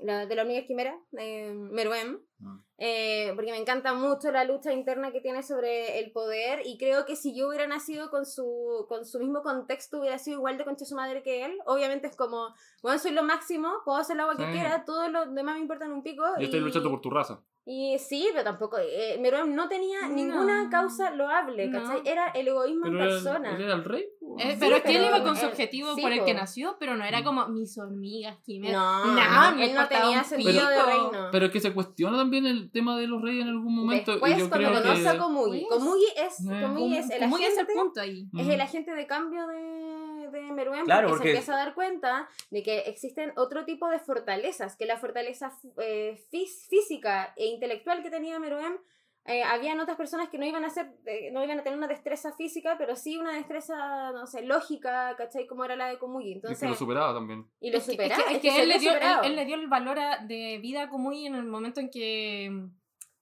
la 0.01 0.25
de 0.25 0.35
la 0.35 0.43
hormiga 0.43 0.65
quimera, 0.65 0.97
eh, 1.17 1.51
Meruem. 1.53 2.21
Mm. 2.39 2.59
Eh, 2.77 3.33
porque 3.35 3.51
me 3.51 3.57
encanta 3.57 3.93
mucho 3.93 4.31
la 4.31 4.45
lucha 4.45 4.71
interna 4.71 5.11
que 5.11 5.19
tiene 5.19 5.43
sobre 5.43 5.99
el 5.99 6.11
poder 6.13 6.61
y 6.65 6.77
creo 6.77 7.05
que 7.05 7.17
si 7.17 7.35
yo 7.35 7.49
hubiera 7.49 7.67
nacido 7.67 8.09
con 8.09 8.25
su, 8.25 8.85
con 8.87 9.05
su 9.05 9.19
mismo 9.19 9.41
contexto 9.41 9.99
hubiera 9.99 10.17
sido 10.17 10.37
igual 10.37 10.57
de 10.57 10.63
concha 10.63 10.85
su 10.85 10.95
madre 10.95 11.21
que 11.21 11.43
él. 11.43 11.57
Obviamente 11.65 12.07
es 12.07 12.15
como, 12.15 12.53
bueno, 12.81 12.99
soy 12.99 13.11
lo 13.11 13.23
máximo, 13.23 13.69
puedo 13.83 13.97
hacer 13.97 14.15
lo 14.15 14.29
que 14.37 14.45
Sí. 14.45 14.51
quiera, 14.53 14.85
todo 14.85 15.09
lo 15.09 15.25
demás 15.33 15.55
me 15.55 15.61
importan 15.61 15.91
un 15.91 16.01
pico. 16.01 16.23
Yo 16.37 16.45
estoy 16.45 16.59
y- 16.61 16.63
luchando 16.63 16.89
por 16.89 17.01
tu 17.01 17.09
raza. 17.09 17.41
Y 17.65 17.97
sí, 17.99 18.27
pero 18.31 18.43
tampoco. 18.43 18.77
Eh, 18.77 19.17
Meruem 19.21 19.55
no 19.55 19.67
tenía 19.69 20.01
No. 20.07 20.15
ninguna 20.15 20.69
causa 20.69 21.11
loable, 21.11 21.67
No. 21.67 21.79
¿cachai? 21.79 22.01
Era 22.05 22.27
el 22.29 22.47
egoísmo 22.47 22.83
Pero 22.83 22.93
en 23.03 23.09
persona. 23.09 23.55
él 23.55 23.61
era 23.61 23.73
el 23.75 23.83
rey. 23.83 24.03
Eh, 24.39 24.51
Sí, 24.53 24.57
pero 24.59 24.75
es 24.77 24.83
que 24.83 24.97
él 24.97 25.05
iba 25.05 25.23
con 25.23 25.35
su 25.37 25.45
objetivo 25.45 25.93
sí, 25.95 26.01
por 26.01 26.11
el 26.11 26.25
que 26.25 26.33
nació, 26.33 26.75
pero 26.79 26.95
no 26.97 27.05
era 27.05 27.23
como 27.23 27.47
mis 27.49 27.77
hormigas 27.77 28.37
quimeras. 28.43 28.75
No, 28.75 29.05
No, 29.15 29.61
él 29.63 29.73
no 29.75 29.87
tenía 29.87 30.17
un 30.19 30.25
sentido 30.25 30.67
de 30.67 30.75
pico. 30.75 30.85
reino. 30.87 31.29
Pero 31.31 31.45
es 31.45 31.51
que 31.51 31.59
se 31.59 31.73
cuestiona 31.73 32.17
también 32.17 32.45
el 32.47 32.71
tema 32.71 32.97
de 32.97 33.07
los 33.07 33.21
reyes 33.21 33.43
en 33.43 33.49
algún 33.49 33.75
momento. 33.75 34.11
Después, 34.11 34.35
y 34.35 34.39
yo 34.39 34.49
cuando 34.49 34.69
creo 34.69 34.81
conoce 34.81 35.01
que... 35.03 35.07
a 35.09 35.17
Komugi, 35.17 35.65
Pues. 35.69 35.79
Komugi 35.79 36.05
es, 36.17 36.39
Eh. 36.39 36.61
Komugi 36.61 36.97
es 36.97 37.09
el 37.11 37.27
Muy 37.29 37.43
es 37.43 37.53
el 37.53 37.59
agente, 37.59 37.73
punto 37.75 38.01
ahí. 38.01 38.27
es 38.37 38.47
el 38.49 38.61
agente 38.61 38.95
de 38.95 39.07
cambio 39.07 39.47
de, 39.47 40.02
de 40.33 40.41
Meruem 40.41 40.83
Claro, 40.85 41.07
porque, 41.07 41.19
porque- 41.19 41.31
se 41.31 41.37
empieza 41.37 41.53
a 41.53 41.65
dar 41.65 41.73
cuenta 41.73 42.27
de 42.51 42.61
que 42.63 42.79
existen 42.79 43.31
otro 43.37 43.63
tipo 43.63 43.87
de 43.89 43.99
fortalezas, 43.99 44.75
que 44.75 44.85
la 44.85 44.97
fortaleza 44.97 45.51
eh, 45.81 46.19
fís- 46.31 46.67
física 46.67 47.33
e 47.37 47.45
intelectual 47.45 48.03
que 48.03 48.09
tenía 48.09 48.37
Meruem, 48.39 48.77
eh, 49.25 49.41
habían 49.41 49.79
otras 49.79 49.95
personas 49.95 50.27
que 50.27 50.37
no 50.37 50.45
iban 50.45 50.65
a 50.65 50.69
ser, 50.69 50.91
eh, 51.05 51.31
no 51.31 51.41
iban 51.41 51.57
a 51.57 51.63
tener 51.63 51.77
una 51.77 51.87
destreza 51.87 52.33
física, 52.35 52.75
pero 52.77 52.97
sí 52.97 53.15
una 53.17 53.31
destreza, 53.31 54.11
no 54.11 54.27
sé, 54.27 54.41
lógica, 54.41 55.15
¿cachai? 55.15 55.47
Como 55.47 55.63
era 55.63 55.77
la 55.77 55.87
de 55.87 55.97
Komugi. 55.97 56.27
Y 56.29 56.33
Entonces, 56.33 56.59
que 56.59 56.67
lo 56.67 56.75
superaba 56.75 57.13
también. 57.13 57.47
y 57.61 57.71
lo 57.71 57.77
Es 57.77 57.85
que- 57.85 57.91
es 57.93 57.97
que- 57.97 58.03
superaba. 58.09 58.31
es 58.33 58.39
que 58.41 58.61
él, 58.61 58.67
le 58.67 58.79
dio, 58.79 58.91
él, 58.93 59.01
él 59.23 59.35
le 59.37 59.45
dio 59.45 59.55
el 59.55 59.67
valor 59.67 59.97
a- 59.97 60.17
de 60.17 60.57
vida 60.61 60.89
como 60.89 61.13
y 61.13 61.25
en 61.25 61.35
el 61.35 61.45
momento 61.45 61.79
en 61.79 61.89
que 61.89 62.51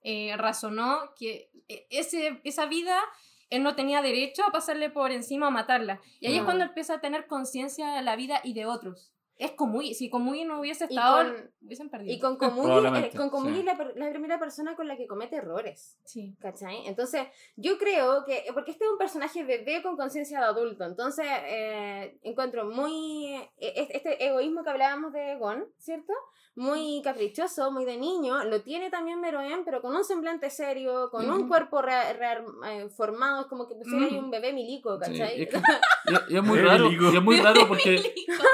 eh, 0.03 0.36
razonó 0.38 1.14
que 1.16 1.51
eh, 1.68 1.86
ese, 1.91 2.41
esa 2.45 2.66
vida 2.66 2.99
él 3.52 3.62
no 3.64 3.76
tenía 3.76 4.02
derecho 4.02 4.43
a 4.47 4.52
pasarle 4.52 4.89
por 4.89 5.12
encima 5.12 5.47
o 5.47 5.52
matarla. 5.52 6.02
Y 6.20 6.28
ahí 6.28 6.36
es 6.38 6.41
Mm. 6.41 6.45
cuando 6.45 6.64
empieza 6.64 6.95
a 6.95 7.02
tener 7.02 7.28
conciencia 7.28 7.93
de 7.93 8.02
la 8.02 8.16
vida 8.16 8.41
y 8.43 8.54
de 8.54 8.66
otros. 8.66 9.12
Es 9.38 9.54
como 9.54 9.82
si 9.82 10.08
Komugi 10.12 10.45
no 10.45 10.60
hubiese 10.60 10.84
Y 10.86 10.88
estado, 10.95 11.24
con- 11.34 11.52
hubiesen 11.64 11.89
perdido. 11.89 12.14
Y 12.14 12.20
con 12.20 12.38
Komugi, 12.38 12.86
eh, 12.99 13.12
con 13.18 13.32
Komugi 13.32 13.54
sí. 13.56 13.60
es 13.62 13.66
la, 13.66 13.91
la 13.95 14.10
primera 14.12 14.38
persona 14.38 14.76
con 14.76 14.88
la 14.88 14.95
que 14.97 15.08
comete 15.08 15.38
errores. 15.38 15.97
Sí. 16.06 16.36
¿Cachai? 16.39 16.86
Entonces, 16.86 17.24
yo 17.56 17.80
creo 17.80 18.24
que, 18.26 18.45
porque 18.54 18.70
este 18.70 18.86
es 18.86 18.91
un 18.91 18.99
personaje 18.99 19.43
bebé 19.43 19.82
con 19.82 19.97
conciencia 19.97 20.38
de 20.39 20.45
adulto, 20.45 20.84
entonces 20.86 21.26
eh, 21.45 22.20
encuentro 22.22 22.66
muy, 22.66 23.34
eh, 23.58 23.74
este 23.78 23.97
este 23.97 24.26
egoísmo 24.28 24.64
que 24.64 24.70
hablábamos 24.70 25.12
de 25.12 25.36
Gon, 25.38 25.66
¿cierto? 25.80 26.14
Muy 26.54 27.02
caprichoso, 27.02 27.72
muy 27.72 27.86
de 27.86 27.95
niño, 27.97 28.43
lo 28.43 28.62
tiene 28.62 28.89
también 28.89 29.22
Meroen, 29.22 29.64
pero 29.64 29.82
con 29.82 29.95
un 29.95 30.04
semblante 30.04 30.49
serio, 30.49 31.10
con 31.10 31.30
un 31.30 31.47
cuerpo 31.47 31.82
re- 31.82 32.12
re- 32.12 32.43
eh, 32.68 32.89
formado, 32.89 33.41
es 33.41 33.47
como 33.47 33.70
que 33.70 33.76
pusiera 33.76 34.06
ahí 34.06 34.18
un 34.18 34.30
bebé 34.30 34.52
milico, 34.52 34.95
Sí, 35.02 35.12
¿cachai? 35.12 35.43
es 35.43 35.49
que- 35.49 35.58
y, 36.30 36.34
y 36.34 36.38
es 36.38 36.43
muy 36.43 36.60
raro, 36.60 36.91
y 36.91 36.95
es 37.16 37.24
muy 37.24 37.38
raro 37.39 37.68
porque 37.70 38.02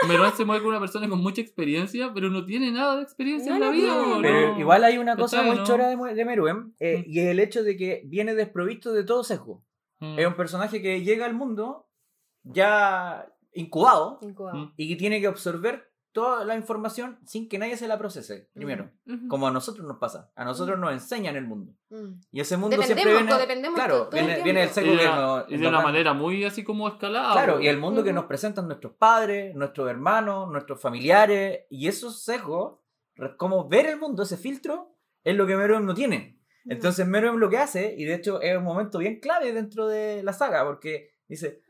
Meruán 0.08 0.32
se 0.38 0.46
mueve 0.46 0.62
con 0.62 0.70
una 0.70 0.80
persona 0.80 1.10
con 1.10 1.20
mucha 1.24 1.42
experiencia, 1.42 2.12
pero 2.14 2.30
no 2.30 2.46
tiene 2.46 2.72
nada 2.72 2.98
de 2.98 3.02
experiencia 3.02 3.50
No 3.50 3.56
en 3.58 3.62
la 3.62 3.70
vida. 3.72 3.96
¿no? 3.96 4.22
Pero 4.22 4.60
igual 4.60 4.84
hay 4.84 5.00
una 5.00 5.16
cosa 5.16 5.38
¿Cachai, 5.38 5.50
muy 5.50 5.60
no? 5.60 5.64
chora 5.66 5.88
de, 5.90 6.14
de 6.14 6.26
Meruem, 6.26 6.74
eh, 6.80 6.98
Mm. 7.00 7.04
y 7.12 7.20
es 7.20 7.26
el 7.30 7.40
hecho 7.40 7.64
de 7.64 7.76
que 7.78 8.04
viene 8.06 8.36
desprovisto 8.36 8.94
de 8.94 9.04
todo 9.06 9.24
sesgo. 9.24 9.64
Mm. 10.02 10.20
Es 10.20 10.28
un 10.28 10.36
personaje 10.36 10.84
que 10.84 11.02
llega 11.02 11.26
al 11.26 11.34
mundo 11.34 11.88
ya 12.44 13.28
incubado 13.54 14.20
Incubado. 14.22 14.58
Mm. 14.58 14.74
y 14.78 14.88
que 14.90 14.96
tiene 14.98 15.20
que 15.20 15.28
absorber 15.28 15.87
toda 16.18 16.44
la 16.46 16.56
información 16.56 17.20
sin 17.28 17.48
que 17.48 17.60
nadie 17.60 17.78
se 17.78 17.88
la 17.88 18.00
procese, 18.00 18.50
primero. 18.56 18.90
Ujú. 19.06 19.28
Como 19.28 19.48
a 19.48 19.52
nosotros 19.52 19.86
nos 19.86 19.98
pasa. 20.00 20.32
A 20.36 20.44
nosotros 20.44 20.80
nos 20.80 20.92
enseñan 20.92 21.36
el 21.36 21.46
mundo. 21.46 21.74
Mm. 21.92 22.14
Y 22.32 22.40
ese 22.40 22.58
mundo 22.58 22.76
Dependemos, 22.76 23.04
siempre 23.04 23.24
viene... 23.24 23.40
dependemos 23.40 23.76
claro, 23.76 23.94
todo- 23.98 24.10
todo 24.10 24.20
el 24.20 24.26
viene, 24.26 24.44
viene 24.44 24.60
del 24.62 24.70
tiempo. 24.72 24.92
Y 24.94 24.98
de 24.98 25.08
una, 25.08 25.46
y 25.48 25.58
de 25.58 25.68
una 25.68 25.82
manera 25.82 26.14
muy 26.14 26.44
así 26.44 26.64
como 26.64 26.88
escalada. 26.88 27.34
Claro, 27.34 27.62
y 27.62 27.68
el 27.68 27.78
mundo 27.78 28.04
que 28.04 28.14
nos 28.14 28.26
presentan 28.26 28.66
nuestros 28.66 28.94
padres, 28.94 29.54
nuestros 29.54 29.88
hermanos, 29.88 30.50
nuestros 30.50 30.82
familiares, 30.82 31.66
y 31.70 31.88
esos 31.88 32.24
sesgos, 32.24 32.80
como 33.38 33.68
ver 33.70 33.86
el 33.86 34.00
mundo, 34.00 34.24
ese 34.24 34.38
filtro, 34.38 34.96
es 35.24 35.36
lo 35.36 35.46
que 35.46 35.56
Meruem 35.56 35.86
no 35.86 35.94
tiene. 35.94 36.40
Mm. 36.66 36.72
Entonces 36.72 37.06
Meruem 37.06 37.36
lo 37.38 37.48
que 37.50 37.60
hace, 37.60 37.94
y 37.96 38.06
de 38.06 38.16
hecho 38.16 38.42
es 38.42 38.58
un 38.58 38.64
momento 38.64 38.98
bien 38.98 39.20
clave 39.20 39.54
dentro 39.54 39.86
de 39.88 40.24
la 40.24 40.34
saga, 40.34 40.66
porque 40.66 41.12
dice, 41.28 41.62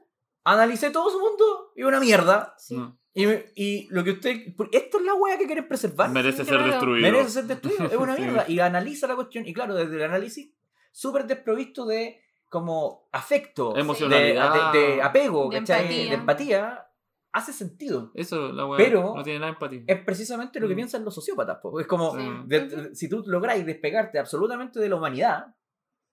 analicé 0.45 0.89
todo 0.91 1.09
su 1.09 1.19
mundo 1.19 1.73
y 1.75 1.83
una 1.83 1.99
mierda, 1.99 2.55
Sí. 2.57 2.77
No. 2.77 2.97
Y, 3.21 3.25
y 3.55 3.87
lo 3.89 4.03
que 4.03 4.11
usted... 4.11 4.37
Esto 4.71 4.99
es 4.99 5.03
la 5.05 5.13
wea 5.15 5.37
que 5.37 5.45
quieren 5.45 5.67
preservar. 5.67 6.09
Merece 6.11 6.45
ser 6.45 6.55
Claro. 6.55 6.67
destruido. 6.71 7.01
Merece 7.11 7.29
ser 7.31 7.43
destruido, 7.45 7.85
es 7.85 7.95
una 7.95 8.15
Sí. 8.15 8.21
mierda. 8.21 8.45
Y 8.47 8.59
analiza 8.59 9.07
la 9.07 9.15
cuestión, 9.15 9.47
y 9.47 9.53
claro, 9.53 9.73
desde 9.75 9.95
el 9.95 10.03
análisis, 10.03 10.51
súper 10.91 11.25
desprovisto 11.25 11.85
de 11.85 12.21
como 12.49 13.09
afecto, 13.11 13.73
de, 13.73 13.81
Emocionalidad. 13.81 14.71
de- 14.71 14.79
de 14.79 15.01
apego, 15.01 15.49
De 15.49 15.59
¿cachai? 15.59 15.81
empatía. 15.81 16.09
de 16.09 16.13
empatía, 16.15 16.87
hace 17.33 17.51
sentido. 17.53 18.11
Eso, 18.13 18.51
la 18.53 18.65
weá. 18.65 18.77
Pero- 18.77 19.13
no 19.15 19.23
tiene 19.23 19.39
nada 19.39 19.51
de 19.51 19.55
empatía. 19.55 19.81
Es 19.85 20.03
precisamente 20.05 20.59
lo 20.59 20.67
que 20.67 20.73
Mm. 20.73 20.77
piensan 20.77 21.03
los 21.03 21.13
sociópatas. 21.13 21.57
po. 21.61 21.79
Es 21.79 21.87
como, 21.87 22.15
Sí. 22.15 22.25
de- 22.45 22.67
de- 22.67 22.95
si 22.95 23.09
tú 23.09 23.23
lográis 23.27 23.65
despegarte 23.65 24.17
absolutamente 24.17 24.79
de 24.79 24.87
la 24.89 24.95
humanidad, 24.95 25.47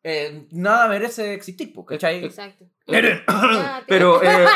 eh, 0.04 0.46
nada 0.52 0.86
merece 0.88 1.34
existir, 1.34 1.72
¿cachai? 1.86 2.24
Exacto. 2.24 2.66
Pero, 3.88 4.20
tiene- 4.20 4.44
eh, 4.44 4.46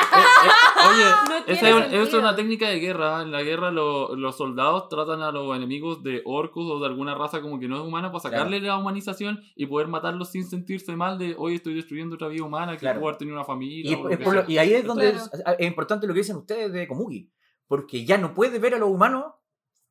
Oye, 0.91 1.05
No 1.29 1.37
esa 1.47 1.61
tiene 1.67 2.03
es, 2.03 2.13
un- 2.13 2.21
una 2.21 2.37
técnica 2.37 2.69
de 2.69 2.79
guerra. 2.79 3.23
En 3.23 3.33
la 3.33 3.43
guerra 3.43 3.71
lo- 3.71 4.15
los 4.15 4.37
soldados 4.37 4.89
tratan 4.89 5.23
a 5.23 5.33
los 5.33 5.57
enemigos 5.57 6.03
de 6.03 6.23
orcos 6.25 6.71
o 6.71 6.79
de 6.81 6.87
alguna 6.87 7.15
raza 7.15 7.41
como 7.41 7.59
que 7.59 7.69
no 7.69 7.77
es 7.77 7.83
humana 7.83 8.13
para 8.13 8.21
sacarle 8.21 8.61
la 8.61 8.77
humanización 8.77 9.41
y 9.57 9.67
poder 9.67 9.89
matarlos 9.89 10.31
sin 10.31 10.45
sentirse 10.47 10.95
mal 10.97 11.19
de 11.19 11.35
hoy 11.39 11.55
estoy 11.57 11.75
destruyendo 11.75 12.17
otra 12.17 12.29
vida 12.29 12.45
humana 12.45 12.73
que 12.73 12.79
Claro. 12.81 13.01
pudo 13.01 13.09
haber 13.09 13.19
tenido 13.19 13.37
una 13.37 13.45
familia. 13.45 13.91
y, 13.91 13.95
o 13.95 14.03
lo 14.05 14.11
es 14.11 14.19
que 14.19 14.25
por 14.25 14.35
lo- 14.35 14.41
sea. 14.47 14.51
y 14.51 14.59
ahí 14.59 14.75
es 14.75 14.85
donde 14.85 15.11
Claro. 15.13 15.25
es, 15.33 15.43
es 15.59 15.67
importante 15.67 16.07
lo 16.07 16.13
que 16.15 16.21
dicen 16.21 16.37
ustedes 16.37 16.73
de 16.73 16.87
Komugi. 16.87 17.31
Porque 17.67 18.05
ya 18.05 18.17
no 18.19 18.33
puede 18.35 18.59
ver 18.59 18.75
a 18.75 18.79
los 18.79 18.89
humanos 18.89 19.25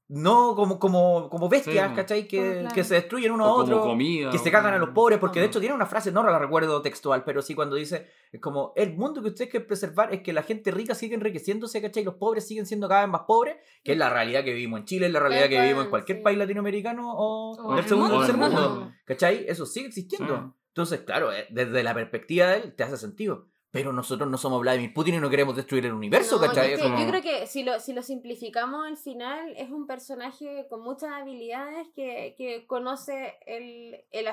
no 0.10 0.56
como, 0.56 0.80
como, 0.80 1.30
como 1.30 1.50
bestias, 1.50 1.90
Sí, 1.90 1.96
¿cachai? 1.96 2.28
Que, 2.28 2.38
Claro, 2.38 2.60
claro. 2.62 2.76
que 2.76 2.84
se 2.86 2.94
destruyen 2.96 3.32
uno 3.34 3.44
O 3.46 3.48
a 3.48 3.66
como 3.66 3.76
otro. 3.78 3.82
comida. 3.90 4.30
que 4.32 4.38
se 4.38 4.50
cagan 4.52 4.74
a 4.74 4.78
los 4.78 4.90
pobres, 4.92 5.20
porque 5.20 5.40
de 5.40 5.46
Ah. 5.46 5.50
hecho 5.50 5.60
tiene 5.60 5.76
una 5.76 5.86
frase, 5.86 6.12
no 6.14 6.24
la 6.24 6.40
recuerdo 6.40 6.82
textual, 6.82 7.24
pero 7.26 7.42
sí 7.42 7.56
cuando 7.56 7.76
dice, 7.76 8.08
es 8.32 8.40
como, 8.40 8.72
el 8.78 8.96
mundo 8.96 9.22
que 9.22 9.28
ustedes 9.30 9.50
quieren 9.52 9.68
preservar 9.68 10.14
es 10.14 10.22
que 10.22 10.32
la 10.32 10.44
gente 10.44 10.72
rica 10.72 10.96
sigue 10.96 11.16
enriqueciéndose, 11.16 11.82
¿cachai? 11.82 12.04
Y 12.04 12.06
los 12.06 12.16
pobres 12.16 12.48
siguen 12.48 12.66
siendo 12.66 12.88
cada 12.88 13.02
vez 13.02 13.10
más 13.10 13.22
pobres, 13.28 13.58
que 13.84 13.92
es 13.92 13.98
la 13.98 14.10
realidad 14.10 14.44
que 14.46 14.54
vivimos 14.54 14.80
en 14.80 14.86
Chile, 14.86 15.08
es 15.08 15.12
la 15.12 15.20
realidad 15.20 15.50
que 15.50 15.60
vivimos 15.62 15.84
en 15.86 15.90
cualquier 15.90 16.20
sí. 16.20 16.24
país 16.24 16.38
latinoamericano 16.38 17.14
o, 17.14 17.58
O 17.58 17.68
del 17.76 17.78
del 17.82 17.90
segundo 17.90 18.18
tercer 18.20 18.38
mundo, 18.38 18.70
mundo. 18.70 18.92
¿cachai? 19.06 19.46
Eso 19.48 19.66
sigue 19.66 19.88
existiendo. 19.88 20.36
Sí. 20.38 20.54
Entonces, 20.70 21.00
claro, 21.02 21.34
eh, 21.34 21.48
desde 21.50 21.84
la 21.84 21.94
perspectiva 21.94 22.48
de 22.48 22.58
él 22.58 22.76
te 22.76 22.84
hace 22.84 22.98
sentido. 22.98 23.48
Pero 23.70 23.92
nosotros 23.92 24.30
no 24.30 24.38
somos 24.38 24.62
Vladimir 24.62 24.94
Putin 24.94 25.16
y 25.16 25.20
no 25.20 25.30
queremos 25.30 25.56
destruir 25.56 25.86
el 25.86 25.94
universo, 25.94 26.40
No, 26.40 26.48
¿cachai? 26.48 26.70
y 26.70 26.74
es 26.74 26.80
Es 26.80 26.86
que 26.86 26.90
como- 26.92 27.00
Yo 27.04 27.10
creo 27.10 27.22
que 27.22 27.48
si 27.48 27.64
lo, 27.64 27.80
si 27.80 27.94
lo 27.94 28.02
simplificamos 28.02 28.88
al 28.88 28.98
final, 28.98 29.54
es 29.58 29.70
un 29.70 29.86
personaje 29.88 30.68
con 30.70 30.82
muchas 30.82 31.12
habilidades 31.12 31.88
que, 31.96 32.34
que 32.38 32.66
conoce 32.66 33.36
el, 33.46 34.06
el 34.12 34.28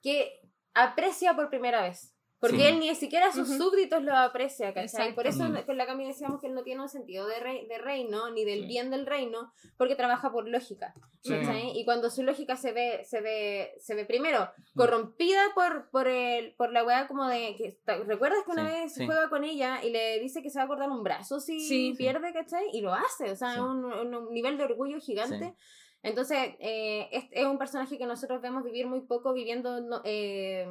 que 0.00 0.40
aprecia 0.74 1.34
por 1.34 1.50
primera 1.50 1.82
vez. 1.82 2.11
Porque 2.42 2.56
Sí. 2.56 2.62
él 2.64 2.80
ni 2.80 2.92
siquiera 2.96 3.28
a 3.28 3.32
sus 3.32 3.48
Ujú. 3.50 3.70
súbditos 3.70 4.02
lo 4.02 4.16
aprecia, 4.16 4.74
¿cachai? 4.74 5.14
Por 5.14 5.28
eso 5.28 5.44
Mm. 5.44 5.62
con 5.64 5.76
la 5.76 5.86
Cami 5.86 6.08
decíamos 6.08 6.40
que 6.40 6.48
él 6.48 6.54
no 6.54 6.64
tiene 6.64 6.82
un 6.82 6.88
sentido 6.88 7.28
de, 7.28 7.38
rey, 7.38 7.66
de 7.68 7.78
reino, 7.78 8.30
ni 8.32 8.44
del 8.44 8.62
Sí. 8.62 8.66
bien 8.66 8.90
del 8.90 9.06
reino, 9.06 9.52
porque 9.78 9.94
trabaja 9.94 10.32
por 10.32 10.48
lógica. 10.48 10.92
Sí. 11.20 11.34
Y 11.74 11.84
cuando 11.84 12.10
su 12.10 12.24
lógica 12.24 12.56
se 12.56 12.72
ve, 12.72 13.04
se 13.04 13.20
ve, 13.20 13.72
se 13.78 13.94
ve 13.94 14.04
primero 14.04 14.50
Mm. 14.74 14.76
corrompida 14.76 15.40
por, 15.54 15.88
por, 15.90 16.08
el, 16.08 16.54
por 16.56 16.72
la 16.72 16.82
weá 16.84 17.06
como 17.06 17.28
de 17.28 17.54
que 17.56 17.78
¿te- 17.84 18.02
¿recuerdas 18.02 18.40
que 18.44 18.50
una 18.50 18.66
Sí, 18.68 18.72
vez 18.80 18.94
sí. 18.94 19.06
juega 19.06 19.28
con 19.30 19.44
ella 19.44 19.78
y 19.84 19.90
le 19.90 20.18
dice 20.18 20.42
que 20.42 20.50
se 20.50 20.58
va 20.58 20.64
a 20.64 20.68
cortar 20.68 20.90
un 20.90 21.04
brazo 21.04 21.38
si 21.38 21.60
Sí. 21.60 21.94
pierde, 21.96 22.32
¿cachai? 22.32 22.64
Y 22.72 22.80
lo 22.80 22.92
hace, 22.92 23.30
o 23.30 23.36
sea, 23.36 23.62
un, 23.62 23.84
un 23.84 24.32
nivel 24.34 24.58
de 24.58 24.64
orgullo 24.64 24.98
gigante. 24.98 25.54
Entonces, 26.02 26.56
eh, 26.58 27.08
es, 27.12 27.26
es 27.30 27.44
un 27.46 27.56
personaje 27.58 27.96
que 27.98 28.06
nosotros 28.06 28.42
vemos 28.42 28.64
vivir 28.64 28.88
muy 28.88 29.02
poco 29.02 29.32
viviendo, 29.32 29.80
no- 29.80 30.00
eh, 30.04 30.66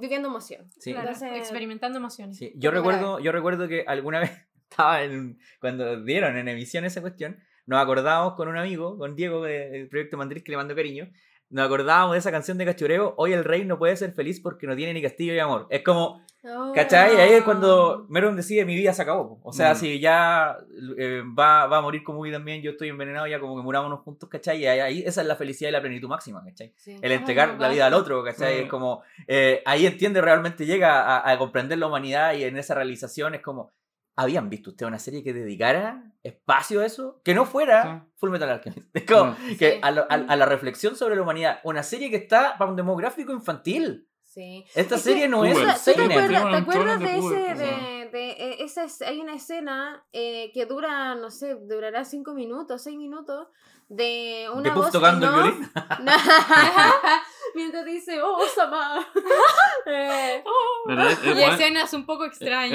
viviendo 0.00 0.28
emoción. 0.28 0.70
Sí. 0.78 0.92
Claro, 0.92 1.08
Entonces- 1.12 1.36
experimentando 1.38 1.98
emociones. 1.98 2.36
Sí, 2.36 2.52
yo 2.56 2.70
recuerdo, 2.70 3.18
yo 3.20 3.32
recuerdo 3.32 3.68
que 3.68 3.84
alguna 3.86 4.20
vez 4.20 4.30
estaba 4.70 5.02
en, 5.02 5.38
cuando 5.60 6.02
dieron 6.02 6.36
en 6.36 6.48
emisión 6.48 6.84
esa 6.84 7.00
cuestión, 7.00 7.38
nos 7.66 7.80
acordábamos 7.82 8.34
con 8.34 8.48
un 8.48 8.56
amigo, 8.56 8.96
con 8.98 9.16
Diego 9.16 9.42
de- 9.44 9.70
del 9.70 9.88
proyecto 9.88 10.16
Mandris, 10.16 10.42
que 10.44 10.50
le 10.52 10.56
mando 10.56 10.74
cariño, 10.74 11.08
nos 11.48 11.64
acordábamos 11.66 12.12
de 12.14 12.18
esa 12.18 12.32
canción 12.32 12.58
de 12.58 12.64
Cachureo, 12.64 13.14
hoy 13.18 13.32
el 13.32 13.44
rey 13.44 13.64
no 13.64 13.78
puede 13.78 13.96
ser 13.96 14.12
feliz 14.12 14.40
porque 14.40 14.66
no 14.66 14.74
tiene 14.74 14.92
ni 14.94 15.02
castillo 15.02 15.32
ni 15.32 15.38
amor. 15.38 15.66
Es 15.70 15.82
como, 15.82 16.20
Oh. 16.48 16.72
¿cachai? 16.74 17.16
Ahí 17.16 17.32
es 17.32 17.42
cuando 17.42 18.06
Meron 18.08 18.36
decide 18.36 18.64
mi 18.64 18.74
vida 18.76 18.92
se 18.92 19.02
acabó. 19.02 19.40
O 19.42 19.52
sea, 19.52 19.72
Mm. 19.72 19.76
si 19.76 20.00
ya 20.00 20.56
eh, 20.98 21.22
va, 21.38 21.66
va 21.66 21.78
a 21.78 21.80
morir 21.80 22.02
como 22.04 22.20
Ubi 22.20 22.30
también, 22.32 22.62
yo 22.62 22.72
estoy 22.72 22.88
envenenado, 22.88 23.26
ya 23.26 23.40
como 23.40 23.56
que 23.56 23.62
murámonos 23.62 24.00
juntos, 24.00 24.28
¿cachai? 24.28 24.58
Y 24.62 24.66
ahí, 24.66 24.80
ahí 24.80 25.02
esa 25.06 25.22
es 25.22 25.26
la 25.26 25.36
felicidad 25.36 25.68
y 25.70 25.72
la 25.72 25.80
plenitud 25.80 26.08
máxima, 26.08 26.42
¿cachai? 26.44 26.72
Sí. 26.76 26.96
el 27.02 27.12
Ah, 27.12 27.14
entregar 27.14 27.48
la 27.48 27.54
verdad. 27.54 27.70
vida 27.70 27.86
al 27.86 27.94
otro, 27.94 28.22
¿cachai? 28.24 28.60
Mm. 28.60 28.64
Es 28.64 28.68
como, 28.70 29.02
eh, 29.26 29.62
ahí 29.66 29.86
entiende, 29.86 30.20
realmente 30.20 30.66
llega 30.66 31.02
a, 31.02 31.30
a 31.30 31.38
comprender 31.38 31.78
la 31.78 31.86
humanidad 31.88 32.34
y 32.34 32.44
en 32.44 32.56
esa 32.56 32.74
realización 32.74 33.34
es 33.34 33.40
como, 33.42 33.72
¿habían 34.18 34.48
visto 34.48 34.70
usted 34.70 34.86
una 34.86 34.98
serie 34.98 35.22
que 35.22 35.32
dedicara 35.34 36.02
espacio 36.22 36.80
a 36.80 36.86
eso? 36.86 37.20
Que 37.22 37.34
no 37.34 37.44
fuera 37.44 38.06
Full 38.16 38.30
Metal 38.30 38.48
Alchemist. 38.48 38.86
Es 38.94 39.04
como, 39.04 39.32
Mm. 39.32 39.56
que 39.58 39.72
Sí. 39.72 39.78
a, 39.82 39.90
lo- 39.90 40.06
a- 40.08 40.14
a 40.14 40.36
la 40.36 40.46
reflexión 40.46 40.96
sobre 40.96 41.16
la 41.16 41.22
humanidad, 41.22 41.58
una 41.64 41.82
serie 41.82 42.08
que 42.10 42.16
está 42.16 42.56
para 42.56 42.70
un 42.70 42.76
demográfico 42.76 43.32
infantil. 43.32 44.08
Sí. 44.36 44.66
Esta 44.74 44.96
Es 44.96 45.02
que- 45.02 45.08
serie 45.12 45.28
no 45.28 45.46
es 45.46 45.54
Puber, 45.54 45.66
un 45.66 45.72
¿Tú 45.72 45.78
te 45.78 45.92
seinen. 45.94 46.10
acuerdas, 46.12 46.50
te 46.50 46.56
acuerdas 46.58 47.00
de 47.00 47.06
de 47.06 47.12
ese, 47.12 47.20
puber, 47.20 47.56
de, 48.10 48.18
de, 48.18 48.30
eh, 48.30 48.56
esa 48.60 48.84
es- 48.84 49.02
hay 49.02 49.20
una 49.20 49.34
escena 49.34 50.04
eh, 50.12 50.50
que 50.52 50.66
dura, 50.66 51.14
no 51.14 51.30
sé, 51.30 51.54
durará 51.54 52.04
cinco 52.04 52.34
minutos, 52.34 52.82
seis 52.82 52.96
minutos, 52.96 53.48
de 53.88 54.48
una 54.52 54.74
voz 54.74 54.90
tocando 54.90 55.26
el 55.28 55.32
violín. 55.52 55.70
Mientras 57.54 57.84
dice, 57.86 58.20
oh, 58.20 58.38
Sama. 58.54 59.06
Eh. 59.88 60.42
El 60.88 61.38
Y 61.38 61.42
escenas 61.44 61.92
un 61.94 62.04
poco 62.06 62.24
extrañas. 62.24 62.72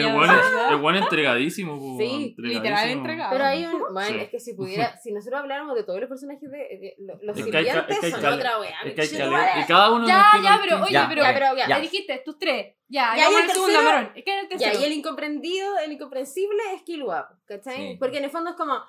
el 0.69 0.75
weón 0.79 0.95
entregadísimo. 0.95 1.77
Sí, 1.97 2.33
entregadísimo. 2.37 2.47
literal 2.63 2.89
entregado. 2.89 3.31
Pero 3.33 3.43
hay 3.45 3.65
un. 3.65 3.81
Bueno, 3.93 4.07
Sí. 4.15 4.17
es 4.23 4.29
que 4.29 4.39
si 4.39 4.53
pudiera. 4.53 4.97
Si 5.01 5.11
nosotros 5.11 5.41
habláramos 5.41 5.75
de 5.75 5.83
todos 5.83 5.99
los 5.99 6.07
personajes 6.07 6.49
de. 6.49 6.57
de- 6.57 6.95
lo- 6.99 7.19
los 7.21 7.37
Es 7.37 7.43
sirvientes 7.43 7.75
es 7.89 7.99
que 7.99 8.05
hay 8.05 8.11
son 8.13 8.21
cale- 8.21 8.35
otra 8.37 8.59
wea. 8.61 8.75
Y 8.85 9.65
cada 9.67 9.91
uno 9.91 10.07
Ya, 10.07 10.25
ya, 10.41 10.59
pero 10.63 10.81
oye, 10.83 10.93
Ya, 10.93 11.05
pero 11.09 11.21
Ya, 11.23 11.33
pero 11.33 11.55
ya. 11.57 11.67
ya 11.67 11.79
dijiste, 11.81 12.21
tus 12.23 12.39
tres. 12.39 12.75
Ya, 12.87 13.11
Ya, 13.15 13.15
ya, 13.15 13.21
y 13.21 13.25
vamos 13.25 13.39
el 13.39 13.43
al 13.43 13.51
segundo, 13.51 13.73
tercero. 13.73 13.91
Marón. 13.97 14.11
Es 14.15 14.23
que 14.23 14.31
era 14.31 14.41
el 14.41 14.47
Ya, 14.49 14.57
tercero. 14.57 14.79
y 14.81 14.85
el 14.85 14.93
incomprendido, 15.21 15.77
el 15.79 15.91
incomprensible 15.91 16.59
es 16.75 16.81
Killua, 16.83 17.39
¿cachai? 17.45 17.75
Sí. 17.75 17.97
Porque 17.99 18.17
en 18.17 18.25
el 18.25 18.31
fondo 18.31 18.51
es 18.51 18.55
como. 18.55 18.79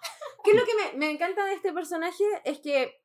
¿Qué 0.44 0.52
es 0.52 0.56
lo 0.56 0.64
que 0.64 0.72
me, 0.74 0.98
me 0.98 1.10
encanta 1.10 1.44
de 1.44 1.54
este 1.54 1.72
personaje? 1.72 2.24
Es 2.44 2.58
que 2.60 3.01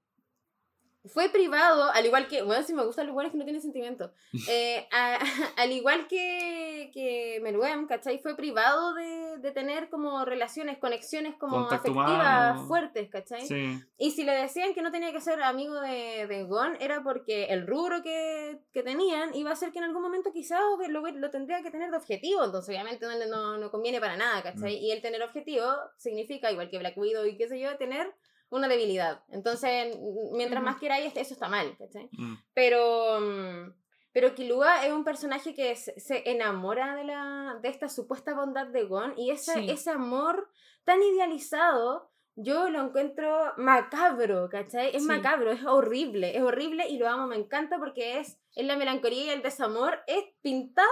fue 1.07 1.29
privado, 1.29 1.89
al 1.91 2.05
igual 2.05 2.27
que. 2.27 2.41
Bueno, 2.43 2.63
si 2.63 2.73
me 2.73 2.85
gustan 2.85 3.05
los 3.07 3.13
buenos 3.13 3.31
que 3.31 3.37
no 3.37 3.43
tienen 3.43 3.61
sentimiento. 3.61 4.11
Eh, 4.49 4.87
a- 4.91 5.17
al 5.57 5.71
igual 5.71 6.07
que, 6.07 6.89
que 6.93 7.39
Meruem, 7.41 7.87
¿cachai? 7.87 8.19
Fue 8.19 8.35
privado 8.35 8.93
de, 8.93 9.37
de 9.39 9.51
tener 9.51 9.89
como 9.89 10.23
relaciones, 10.25 10.77
conexiones 10.77 11.35
como 11.35 11.57
Contacto 11.57 11.91
afectivas 11.91 12.51
humano. 12.55 12.67
fuertes, 12.67 13.09
¿cachai? 13.09 13.45
Sí. 13.47 13.79
Y 13.97 14.11
si 14.11 14.23
le 14.23 14.33
decían 14.33 14.73
que 14.73 14.81
no 14.81 14.91
tenía 14.91 15.11
que 15.11 15.21
ser 15.21 15.41
amigo 15.41 15.79
de, 15.81 16.27
de 16.27 16.43
Gon, 16.43 16.77
era 16.79 17.01
porque 17.03 17.45
el 17.45 17.65
rubro 17.67 18.01
que, 18.03 18.59
que 18.73 18.83
tenían 18.83 19.33
iba 19.35 19.51
a 19.51 19.55
ser 19.55 19.71
que 19.71 19.79
en 19.79 19.85
algún 19.85 20.01
momento 20.01 20.31
quizás 20.31 20.59
lo, 20.89 21.01
lo 21.01 21.29
tendría 21.29 21.61
que 21.63 21.71
tener 21.71 21.89
de 21.91 21.97
objetivo. 21.97 22.43
Entonces, 22.43 22.69
obviamente, 22.69 23.05
no, 23.05 23.25
no, 23.27 23.57
no 23.57 23.71
conviene 23.71 23.99
para 23.99 24.17
nada, 24.17 24.41
¿cachai? 24.43 24.75
Y 24.77 24.91
el 24.91 25.01
tener 25.01 25.21
objetivo 25.23 25.65
significa, 25.97 26.51
igual 26.51 26.69
que 26.69 26.77
Black 26.79 26.97
Widow 26.97 27.25
y 27.25 27.37
qué 27.37 27.47
sé 27.47 27.59
yo, 27.59 27.75
tener 27.77 28.13
una 28.49 28.67
debilidad. 28.67 29.23
Entonces, 29.29 29.97
mientras 30.33 30.61
Ujú. 30.61 30.71
más 30.71 30.79
queráis, 30.79 31.13
eso 31.15 31.33
está 31.33 31.47
mal, 31.49 31.75
¿cachai? 31.77 32.09
Mm. 32.11 32.35
Pero. 32.53 33.19
mm, 33.19 33.73
Pero 34.13 34.33
Killua 34.33 34.83
es 34.85 34.91
un 34.91 35.03
personaje 35.03 35.53
que 35.53 35.75
se, 35.75 35.99
se 35.99 36.27
enamora 36.31 36.95
de, 36.95 37.03
la, 37.03 37.59
de 37.61 37.69
esta 37.69 37.87
supuesta 37.87 38.33
bondad 38.33 38.65
de 38.65 38.85
Gon 38.85 39.13
y 39.15 39.29
ese, 39.29 39.53
Sí. 39.53 39.69
ese 39.69 39.91
amor 39.91 40.49
tan 40.85 40.99
idealizado 41.03 42.09
yo 42.39 42.69
lo 42.69 42.81
encuentro 42.81 43.53
macabro, 43.57 44.47
¿cachai? 44.49 44.95
Es 44.95 45.03
Sí. 45.03 45.07
macabro, 45.07 45.51
es 45.51 45.63
horrible, 45.65 46.35
es 46.35 46.41
horrible 46.41 46.87
y 46.87 46.97
lo 46.97 47.07
amo, 47.07 47.27
me 47.27 47.35
encanta 47.35 47.77
porque 47.77 48.19
es, 48.19 48.39
es 48.55 48.65
la 48.65 48.75
melancolía 48.75 49.25
y 49.25 49.29
el 49.29 49.41
desamor, 49.43 49.99
es 50.07 50.23
pintado 50.41 50.87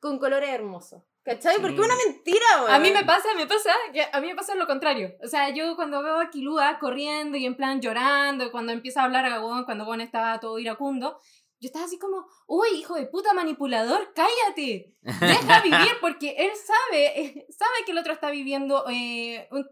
con 0.00 0.18
colores 0.18 0.50
hermosos, 0.50 1.02
¿cachai? 1.24 1.56
Porque 1.60 1.74
es 1.74 1.80
una 1.80 1.94
mentira, 2.06 2.46
weón. 2.60 2.70
A 2.70 2.78
mí 2.78 2.90
me 2.90 3.04
pasa, 3.04 3.28
me 3.36 3.46
pasa, 3.46 3.70
que 3.92 4.02
a 4.12 4.20
mí 4.20 4.26
me 4.28 4.34
pasa 4.34 4.54
lo 4.54 4.66
contrario. 4.66 5.14
O 5.22 5.28
sea, 5.28 5.50
yo 5.50 5.76
cuando 5.76 6.02
veo 6.02 6.20
a 6.20 6.30
Kilua 6.30 6.78
corriendo 6.78 7.36
y 7.38 7.46
en 7.46 7.56
plan 7.56 7.80
llorando, 7.80 8.50
cuando 8.50 8.72
empieza 8.72 9.00
a 9.00 9.04
hablar 9.04 9.24
a 9.26 9.38
Gon, 9.38 9.64
cuando 9.64 9.84
Gon 9.84 10.00
estaba 10.00 10.38
todo 10.40 10.58
iracundo, 10.58 11.18
yo 11.60 11.66
estaba 11.68 11.84
así 11.84 11.96
como, 11.98 12.26
uy, 12.46 12.68
hijo 12.74 12.96
de 12.96 13.06
puta 13.06 13.32
manipulador, 13.34 14.12
cállate, 14.14 14.94
deja 15.00 15.60
vivir, 15.62 15.92
porque 16.00 16.34
él 16.38 16.50
sabe, 16.56 17.20
eh, 17.20 17.46
sabe 17.50 17.84
que 17.86 17.92
el 17.92 17.98
otro 17.98 18.12
está 18.12 18.30
viviendo 18.30 18.84
eh, 18.90 19.46
un- 19.52 19.68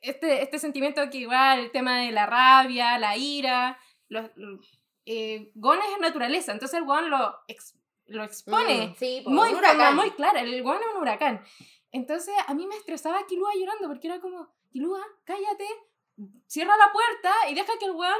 este, 0.00 0.42
este 0.42 0.58
sentimiento 0.58 1.02
que 1.10 1.18
igual, 1.18 1.58
el 1.58 1.70
tema 1.70 1.98
de 2.00 2.12
la 2.12 2.24
rabia, 2.24 2.98
la 2.98 3.16
ira, 3.16 3.78
los- 4.08 4.30
lo- 4.36 4.58
eh, 5.04 5.50
Gon 5.54 5.78
es 5.78 6.00
naturaleza, 6.00 6.52
entonces 6.52 6.78
el 6.78 6.86
Gon 6.86 7.10
lo, 7.10 7.34
ex- 7.46 7.74
lo 8.08 8.24
expone. 8.24 8.88
Mm, 8.88 8.94
sí, 8.96 9.22
muy, 9.26 9.50
forma 9.50 9.92
muy 9.92 10.10
clara, 10.10 10.40
el 10.40 10.62
guano 10.62 10.80
es 10.80 10.94
un 10.94 11.02
huracán. 11.02 11.42
Entonces 11.92 12.34
a 12.46 12.54
mí 12.54 12.66
me 12.66 12.76
estresaba 12.76 13.26
Kilua 13.26 13.50
llorando 13.54 13.88
porque 13.88 14.08
era 14.08 14.20
como, 14.20 14.48
Kilua, 14.70 15.00
cállate, 15.24 15.66
cierra 16.46 16.76
la 16.76 16.92
puerta 16.92 17.32
y 17.50 17.54
deja 17.54 17.72
que 17.78 17.86
el 17.86 17.92
weón 17.92 18.18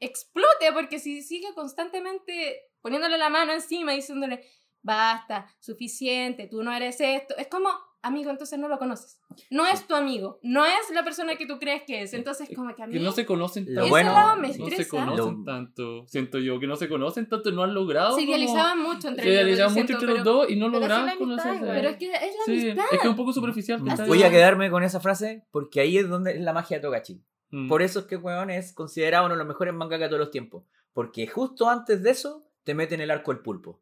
explote 0.00 0.72
porque 0.72 0.98
si 0.98 1.22
sigue 1.22 1.54
constantemente 1.54 2.70
poniéndole 2.80 3.16
la 3.16 3.30
mano 3.30 3.52
encima 3.52 3.92
y 3.92 3.96
diciéndole, 3.96 4.44
basta, 4.82 5.46
suficiente, 5.58 6.46
tú 6.46 6.62
no 6.62 6.72
eres 6.72 7.00
esto, 7.00 7.36
es 7.36 7.46
como, 7.48 7.70
amigo, 8.04 8.30
entonces 8.30 8.58
no 8.58 8.68
lo 8.68 8.78
conoces. 8.78 9.20
No 9.50 9.66
es 9.66 9.86
tu 9.86 9.94
amigo, 9.94 10.38
no 10.42 10.64
es 10.64 10.90
la 10.92 11.02
persona 11.02 11.36
que 11.36 11.46
tú 11.46 11.58
crees 11.58 11.82
que 11.86 12.02
es. 12.02 12.14
Entonces 12.14 12.48
como 12.54 12.74
que 12.74 12.82
a 12.82 12.86
mí... 12.86 12.92
Que 12.94 13.00
no 13.00 13.10
se 13.12 13.26
conocen 13.26 13.66
tanto. 13.66 13.88
bueno- 13.88 14.10
Ese 14.10 14.18
lado 14.20 14.36
me 14.36 14.48
no 14.48 14.70
se 14.70 14.88
conocen 14.88 15.16
Lo- 15.38 15.44
tanto. 15.44 16.06
Siento 16.06 16.38
yo 16.38 16.60
que 16.60 16.66
no 16.66 16.76
se 16.76 16.88
conocen 16.88 17.28
tanto, 17.28 17.50
no 17.50 17.62
han 17.64 17.74
logrado. 17.74 18.10
se 18.16 18.24
como- 18.24 18.36
idealizaban 18.36 18.80
mucho 18.82 19.08
entre 19.08 19.24
Se 19.24 19.30
ellos. 19.30 19.40
idealizaban 19.42 19.74
yo 19.74 19.80
mucho 19.82 19.86
siento, 19.86 20.04
entre 20.04 20.14
los 20.16 20.24
dos 20.24 20.50
y 20.50 20.56
no 20.56 20.66
amistad 20.66 21.18
conocerse. 21.18 21.60
Pero 21.66 21.88
es 21.88 21.96
que 21.96 22.06
es 22.06 22.12
la 22.12 22.44
Sí, 22.44 22.52
amistad. 22.62 22.84
es 22.92 22.98
que 23.00 23.06
es 23.06 23.10
un 23.10 23.16
poco 23.16 23.32
superficial. 23.32 23.80
Voy 24.06 24.22
a 24.22 24.30
quedarme 24.30 24.70
con 24.70 24.82
esa 24.84 25.00
frase 25.00 25.44
porque 25.50 25.80
ahí 25.80 25.98
es 25.98 26.08
donde 26.08 26.32
es 26.32 26.40
la 26.40 26.52
magia 26.52 26.76
de 26.78 26.82
Togachi. 26.82 27.22
Mm. 27.50 27.68
Por 27.68 27.82
eso 27.82 28.00
es 28.00 28.04
que 28.06 28.16
weón 28.16 28.50
es 28.50 28.72
considerado 28.72 29.26
uno 29.26 29.34
de 29.34 29.38
los 29.38 29.46
mejores 29.46 29.72
mangaka 29.74 30.04
de 30.04 30.08
todos 30.08 30.20
los 30.20 30.30
tiempos. 30.30 30.64
Porque 30.92 31.26
justo 31.26 31.68
antes 31.68 32.02
de 32.02 32.10
eso 32.10 32.46
te 32.62 32.74
meten 32.74 33.00
el 33.00 33.10
arco 33.10 33.32
del 33.32 33.40
pulpo. 33.42 33.80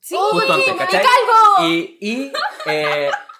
Sí, 0.00 0.16
Justo 0.18 0.52
antes, 0.52 0.72
¡me 0.72 0.78
¿cachai? 0.78 1.00
calgo! 1.02 1.68
Y, 1.72 1.96
y, 2.00 2.32
eh, 2.66 3.08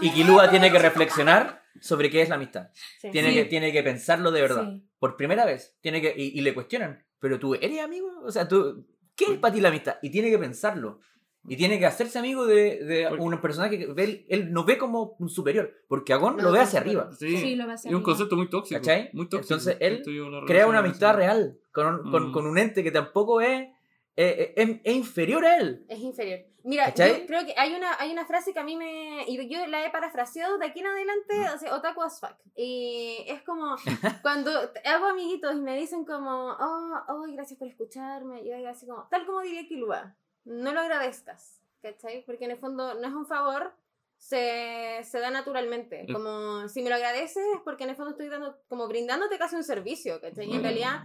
y 0.00 0.10
Kilua 0.10 0.48
tiene 0.50 0.70
que 0.70 0.78
reflexionar 0.78 1.62
sobre 1.80 2.10
qué 2.10 2.22
es 2.22 2.28
la 2.28 2.36
amistad. 2.36 2.68
Sí. 3.00 3.10
Tiene, 3.10 3.28
Sí. 3.30 3.34
que, 3.34 3.44
tiene 3.46 3.72
que 3.72 3.82
pensarlo 3.82 4.30
de 4.30 4.40
verdad. 4.40 4.70
Sí. 4.72 4.82
Por 4.98 5.16
primera 5.16 5.44
vez. 5.44 5.76
Tiene 5.80 6.00
que, 6.00 6.14
y, 6.16 6.38
y 6.38 6.40
le 6.42 6.54
cuestionan, 6.54 7.04
¿pero 7.18 7.38
tú 7.38 7.54
eres 7.54 7.80
amigo? 7.80 8.08
O 8.24 8.30
sea, 8.30 8.46
tú, 8.48 8.86
¿qué 9.16 9.24
es 9.32 9.38
para 9.38 9.52
ti 9.54 9.60
la 9.60 9.68
amistad? 9.70 9.96
Y 10.02 10.10
tiene 10.10 10.30
que 10.30 10.38
pensarlo. 10.38 11.00
Y 11.46 11.56
tiene 11.56 11.78
que 11.78 11.84
hacerse 11.84 12.18
amigo 12.18 12.46
de, 12.46 12.82
de 12.84 13.06
un 13.18 13.38
personaje 13.38 13.78
que 13.78 13.86
ve- 13.92 14.04
él, 14.04 14.26
él 14.30 14.52
no 14.54 14.64
ve 14.64 14.78
como 14.78 15.14
un 15.18 15.28
superior. 15.28 15.74
Porque 15.88 16.14
Agon 16.14 16.38
No, 16.38 16.42
lo 16.44 16.52
ve 16.52 16.60
hacia 16.60 16.80
arriba. 16.80 17.10
Sí, 17.18 17.36
Sí, 17.36 17.54
lo 17.54 17.66
va 17.66 17.72
a 17.72 17.74
hacer 17.74 17.90
es 17.90 17.96
un 17.96 18.02
concepto 18.02 18.34
muy 18.36 18.48
tóxico. 18.48 18.80
¿Cachai? 18.80 19.10
Muy 19.12 19.28
tóxico. 19.28 19.52
Entonces, 19.52 19.76
él 19.80 20.02
Crea 20.46 20.66
una 20.66 20.78
amistad 20.78 21.14
real 21.16 21.58
con, 21.70 22.10
con, 22.10 22.30
Mm. 22.30 22.32
con 22.32 22.46
un 22.46 22.56
ente 22.56 22.82
que 22.82 22.90
tampoco 22.90 23.42
es, 23.42 23.68
eh, 24.16 24.54
es, 24.56 24.70
es 24.84 24.94
inferior 24.94 25.44
a 25.44 25.58
él. 25.58 25.84
Es 25.86 25.98
inferior. 25.98 26.40
Mira, 26.66 26.86
¿Cachai? 26.86 27.20
yo 27.20 27.26
creo 27.26 27.44
que 27.44 27.54
hay 27.58 27.74
una, 27.74 27.94
hay 28.00 28.10
una 28.10 28.24
frase 28.24 28.52
que 28.54 28.58
a 28.58 28.64
mí 28.64 28.74
me. 28.74 29.24
Y 29.28 29.48
yo 29.48 29.66
la 29.66 29.84
he 29.84 29.90
parafraseado 29.90 30.56
de 30.58 30.66
aquí 30.66 30.80
en 30.80 30.86
adelante, 30.86 31.34
Mm. 31.38 31.54
o 31.54 31.58
sea, 31.58 31.74
otaku 31.76 32.02
as 32.02 32.18
fuck. 32.18 32.34
Y 32.56 33.24
es 33.28 33.42
como 33.42 33.76
cuando 34.22 34.50
hago 34.84 35.06
amiguitos 35.06 35.54
y 35.54 35.60
me 35.60 35.76
dicen 35.76 36.04
como, 36.04 36.30
oh, 36.58 36.94
oh, 37.08 37.22
gracias 37.28 37.58
por 37.58 37.68
escucharme. 37.68 38.40
Y 38.42 38.48
yo 38.48 38.56
digo 38.56 38.68
así 38.70 38.86
como, 38.86 39.06
tal 39.10 39.26
como 39.26 39.42
diría 39.42 39.68
Kilua, 39.68 40.16
no 40.44 40.72
lo 40.72 40.80
agradezcas, 40.80 41.60
¿cachai? 41.82 42.24
Porque 42.24 42.46
en 42.46 42.52
el 42.52 42.58
fondo 42.58 42.94
no 42.94 43.06
es 43.06 43.12
un 43.14 43.26
favor, 43.26 43.74
se, 44.16 45.00
se 45.04 45.20
da 45.20 45.30
naturalmente. 45.30 46.02
Eh. 46.08 46.12
Como 46.12 46.66
si 46.70 46.82
me 46.82 46.88
lo 46.88 46.96
agradeces 46.96 47.44
es 47.54 47.60
porque 47.62 47.84
en 47.84 47.90
el 47.90 47.96
fondo 47.96 48.12
estoy 48.12 48.28
dando, 48.28 48.58
como 48.68 48.88
brindándote 48.88 49.36
casi 49.38 49.56
un 49.56 49.64
servicio, 49.64 50.18
¿cachai? 50.20 50.50
Y 50.50 50.54
en 50.56 50.62
realidad 50.62 51.02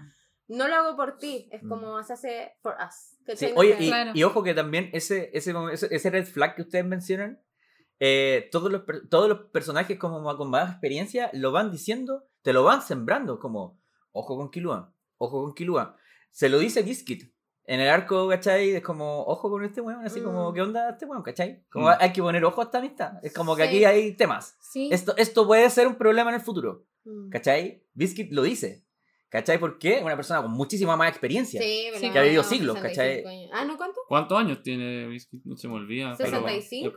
no 0.49 0.67
lo 0.67 0.75
hago 0.75 0.95
por 0.97 1.17
ti, 1.17 1.47
es 1.51 1.63
Mm. 1.63 1.69
como 1.69 2.03
se 2.03 2.13
hace 2.13 2.53
for 2.61 2.75
us. 2.85 3.15
Sí, 3.37 3.47
oye, 3.55 3.77
y, 3.79 3.87
Claro. 3.87 4.11
y 4.13 4.23
ojo 4.23 4.43
que 4.43 4.53
también 4.53 4.89
ese, 4.93 5.29
ese, 5.33 5.53
ese, 5.91 6.09
red 6.09 6.25
flag 6.25 6.55
que 6.55 6.63
ustedes 6.63 6.85
mencionan, 6.85 7.41
eh, 7.99 8.49
todos, 8.51 8.71
los, 8.71 8.83
todos 9.09 9.29
los 9.29 9.39
personajes 9.51 9.97
como 9.99 10.23
con 10.37 10.49
más 10.49 10.71
experiencia 10.71 11.29
lo 11.33 11.51
van 11.51 11.71
diciendo, 11.71 12.27
te 12.41 12.53
lo 12.53 12.63
van 12.63 12.81
sembrando, 12.81 13.39
como, 13.39 13.79
ojo 14.11 14.35
con 14.37 14.49
Kilua, 14.51 14.93
ojo 15.17 15.43
con 15.43 15.53
Kilua. 15.53 15.95
Se 16.31 16.49
lo 16.49 16.59
dice 16.59 16.83
Giskit. 16.83 17.33
En 17.65 17.79
el 17.81 17.89
arco, 17.89 18.27
¿cachai? 18.27 18.71
Es 18.71 18.81
como, 18.81 19.21
ojo 19.25 19.47
con 19.51 19.63
este 19.63 19.79
weón, 19.81 20.03
así 20.03 20.21
como, 20.21 20.49
Mm. 20.49 20.53
¿qué 20.55 20.61
onda 20.63 20.89
este 20.89 21.05
weón, 21.05 21.21
¿cachai? 21.21 21.63
Como 21.69 21.85
Mm. 21.87 21.93
hay 21.99 22.11
que 22.13 22.21
poner 22.23 22.43
ojo 22.43 22.61
a 22.61 22.63
esta 22.63 22.79
amistad. 22.79 23.13
Es 23.21 23.31
como 23.31 23.55
que 23.55 23.61
Sí. 23.63 23.67
aquí 23.67 23.85
hay 23.85 24.15
temas. 24.15 24.57
Sí. 24.59 24.89
Esto, 24.91 25.15
esto 25.17 25.45
puede 25.45 25.69
ser 25.69 25.85
un 25.85 25.95
problema 25.95 26.31
en 26.31 26.35
el 26.37 26.41
futuro. 26.41 26.87
Mm. 27.03 27.29
¿Cachai? 27.29 27.85
Biscuit 27.93 28.31
lo 28.31 28.41
dice. 28.41 28.83
¿Cachai? 29.29 29.59
¿Por 29.59 29.77
qué? 29.77 30.01
Una 30.03 30.15
persona 30.15 30.41
con 30.41 30.51
muchísima 30.51 30.95
más 30.97 31.09
experiencia. 31.09 31.61
Sí, 31.61 31.89
pero 31.93 32.13
que 32.13 32.19
ha 32.19 32.23
vivido 32.23 32.43
siglos, 32.43 32.75
65 32.79 33.23
¿cachai? 33.23 33.37
años. 33.41 33.51
Ah, 33.53 33.65
¿no 33.65 33.77
cuánto? 33.77 34.01
¿Cuántos 34.07 34.39
años 34.39 34.63
tiene 34.63 35.07
Biscuit? 35.07 35.43
No 35.45 35.55
se 35.55 35.67
me 35.67 35.75
olvida. 35.75 36.15
pero- 36.17 36.45
¿65? 36.47 36.93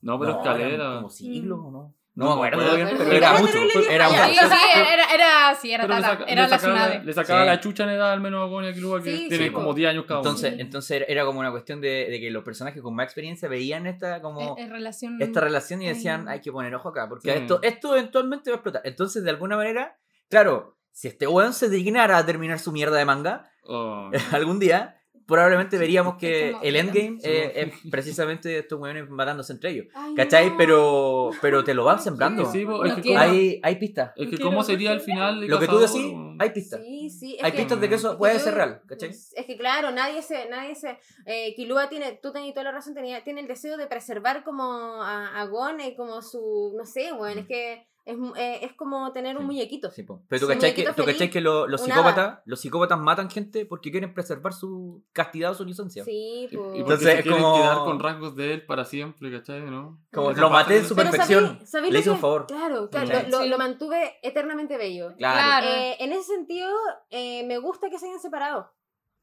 No, 0.00 0.18
pero 0.18 0.32
No, 0.32 0.38
escalera. 0.38 0.94
Como 0.96 1.10
siglos 1.10 1.58
o 1.62 1.70
no. 1.70 1.94
No, 2.14 2.24
No 2.24 2.36
me 2.36 2.40
me 2.42 2.46
acuerdo 2.48 2.64
acuerdo, 2.72 2.76
bien, 2.76 2.88
pero 2.96 2.98
pero 3.10 3.16
era 3.18 3.28
era 3.30 3.40
mucho. 3.40 3.58
Era 3.90 4.08
mucho. 4.08 4.22
Sí, 4.32 4.56
era, 4.74 5.14
era, 5.14 5.54
sí, 5.54 5.70
era, 5.70 5.82
Pero 5.84 5.94
le, 5.96 6.00
tata, 6.00 6.12
saca- 6.16 6.24
era 6.32 6.42
le 6.44 6.48
la 6.48 6.58
sacaba, 6.58 6.88
le 7.04 7.12
sacaba 7.12 7.40
Sí. 7.42 7.46
la 7.46 7.60
chucha 7.60 7.84
en 7.84 7.90
edad 7.90 8.12
al 8.12 8.20
menos 8.22 8.50
a 8.50 8.72
que 9.02 9.10
Sí, 9.14 9.28
tienen 9.28 9.48
sí, 9.48 9.52
como 9.52 9.66
po. 9.66 9.74
10 9.74 9.90
años 9.90 10.04
cada 10.06 10.20
uno. 10.22 10.34
Entonces, 10.42 11.04
era 11.08 11.26
como 11.26 11.40
una 11.40 11.50
cuestión 11.50 11.82
de, 11.82 12.06
de 12.08 12.18
que 12.18 12.30
los 12.30 12.42
personajes 12.42 12.80
con 12.80 12.94
más 12.94 13.04
experiencia 13.04 13.50
veían 13.50 13.86
esta 13.86 14.22
como 14.22 14.56
En- 14.56 14.64
en 14.64 14.70
relación... 14.70 15.20
esta 15.20 15.42
relación 15.42 15.82
y 15.82 15.88
decían 15.88 16.26
Ay. 16.26 16.36
hay 16.36 16.40
que 16.40 16.50
poner 16.50 16.74
ojo 16.74 16.88
acá, 16.88 17.06
porque 17.06 17.30
Sí. 17.30 17.38
esto, 17.38 17.60
esto 17.62 17.94
eventualmente 17.94 18.48
va 18.48 18.54
a 18.54 18.56
explotar. 18.56 18.80
Entonces, 18.86 19.22
de 19.22 19.28
alguna 19.28 19.58
manera, 19.58 19.98
claro, 20.30 20.75
si 20.96 21.08
este 21.08 21.26
weón 21.26 21.52
se 21.52 21.68
dignara 21.68 22.16
a 22.16 22.24
terminar 22.24 22.58
su 22.58 22.72
mierda 22.72 22.96
de 22.96 23.04
manga 23.04 23.50
Oh. 23.68 24.10
algún 24.32 24.58
día, 24.60 24.96
probablemente 25.26 25.76
veríamos 25.76 26.16
que 26.16 26.50
Es 26.50 26.56
el 26.62 26.76
endgame 26.76 27.18
Sí. 27.20 27.28
eh, 27.28 27.52
es 27.82 27.90
precisamente 27.90 28.58
estos 28.60 28.80
weones 28.80 29.10
matándose 29.10 29.52
entre 29.52 29.70
ellos. 29.72 29.86
Ay, 29.92 30.14
¿Cachai? 30.14 30.50
no. 30.50 30.56
Pero, 30.56 31.30
pero 31.42 31.64
te 31.64 31.74
lo 31.74 31.84
van 31.84 32.00
sembrando. 32.00 32.50
Sí, 32.50 32.64
po, 32.64 32.84
No 32.84 32.94
es 32.96 33.02
que 33.02 33.16
Hay, 33.16 33.60
hay 33.62 33.76
pistas. 33.76 34.12
Es 34.16 34.30
que 34.30 34.38
cómo 34.38 34.62
sería 34.62 34.92
el 34.92 35.00
final 35.00 35.40
de 35.40 35.48
Lo 35.48 35.58
que 35.58 35.66
tú 35.66 35.78
decís, 35.80 36.14
hay 36.38 36.50
pistas. 36.50 36.80
Sí, 36.80 37.10
sí. 37.10 37.34
Es 37.38 37.44
Hay 37.44 37.52
que, 37.52 37.58
pistas 37.58 37.80
de 37.80 37.88
que 37.88 37.94
eso 37.96 38.12
es 38.12 38.16
puede 38.18 38.34
yo- 38.34 38.40
ser 38.40 38.54
real, 38.54 38.80
¿cachai? 38.86 39.10
Es 39.10 39.46
que 39.46 39.56
claro, 39.58 39.90
nadie 39.90 40.22
se, 40.22 40.48
nadie 40.48 40.76
se, 40.76 40.96
eh, 41.26 41.52
Killua 41.56 41.88
tiene, 41.88 42.20
tú 42.22 42.32
tenías 42.32 42.54
toda 42.54 42.64
la 42.64 42.70
razón, 42.72 42.94
tenía, 42.94 43.22
tiene 43.24 43.40
el 43.40 43.48
deseo 43.48 43.76
de 43.76 43.88
preservar 43.88 44.44
como 44.44 44.62
a, 45.02 45.40
a 45.40 45.44
Gon 45.46 45.80
y 45.80 45.96
como 45.96 46.22
su, 46.22 46.72
no 46.78 46.86
sé, 46.86 47.10
bueno, 47.12 47.40
es 47.40 47.46
que 47.48 47.84
Es, 48.06 48.16
eh, 48.36 48.60
es 48.62 48.72
como 48.74 49.12
tener 49.12 49.36
un 49.36 49.42
Sí. 49.42 49.46
muñequito. 49.46 49.90
Sí, 49.90 50.04
po. 50.04 50.22
Pero 50.28 50.46
tú 50.46 50.58
que, 50.58 50.88
tú 50.96 51.04
cachai 51.04 51.28
que 51.28 51.40
lo- 51.40 51.66
los 51.66 51.80
psicópatas, 51.82 52.38
los 52.44 52.60
psicópatas 52.60 52.98
matan 53.00 53.28
gente 53.28 53.66
porque 53.66 53.90
quieren 53.90 54.14
preservar 54.14 54.52
su 54.52 55.02
castidad 55.12 55.50
o 55.50 55.54
su 55.54 55.64
inocencia. 55.64 56.04
Sí, 56.04 56.12
Y, 56.12 56.54
y 56.54 56.56
porque 56.56 56.78
Entonces, 56.78 57.02
se 57.08 57.14
es 57.18 57.22
quieren 57.22 57.42
como- 57.42 57.56
quedar 57.56 57.78
con 57.78 57.98
rasgos 57.98 58.36
de 58.36 58.54
él 58.54 58.64
para 58.64 58.84
siempre, 58.84 59.30
¿cachai? 59.32 59.60
¿No? 59.62 60.00
Como 60.14 60.30
lo 60.30 60.50
maté 60.50 60.76
en 60.76 60.82
de- 60.84 60.88
su 60.88 60.94
perfección. 60.94 61.44
¿sabéis- 61.58 61.68
sabéis 61.70 61.92
Le 61.92 61.98
hice 61.98 62.10
un 62.10 62.18
favor. 62.20 62.46
Claro, 62.46 62.88
claro, 62.90 63.06
lo, 63.24 63.28
lo- 63.28 63.42
Sí. 63.42 63.48
lo 63.48 63.58
mantuve 63.58 64.14
eternamente 64.22 64.76
bello. 64.78 65.14
Claro. 65.18 65.36
Claro. 65.40 65.66
Eh, 65.66 65.96
en 65.98 66.12
ese 66.12 66.22
sentido, 66.34 66.70
eh, 67.10 67.44
me 67.46 67.58
gusta 67.58 67.90
que 67.90 67.98
se 67.98 68.06
hayan 68.06 68.20
separado. 68.20 68.70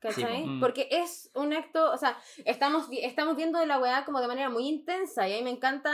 ¿Cachai? 0.04 0.44
Sí. 0.44 0.46
Mm. 0.50 0.60
Porque 0.60 0.88
es 0.92 1.32
un 1.34 1.54
acto, 1.54 1.92
o 1.92 1.98
sea, 1.98 2.18
estamos, 2.46 2.88
estamos 3.02 3.36
viendo 3.36 3.66
la 3.66 3.80
weá 3.80 4.04
como 4.06 4.20
de 4.22 4.28
manera 4.28 4.50
muy 4.50 4.68
intensa 4.68 5.28
y 5.28 5.34
a 5.34 5.38
mí 5.38 5.44
me 5.44 5.50
encanta 5.52 5.92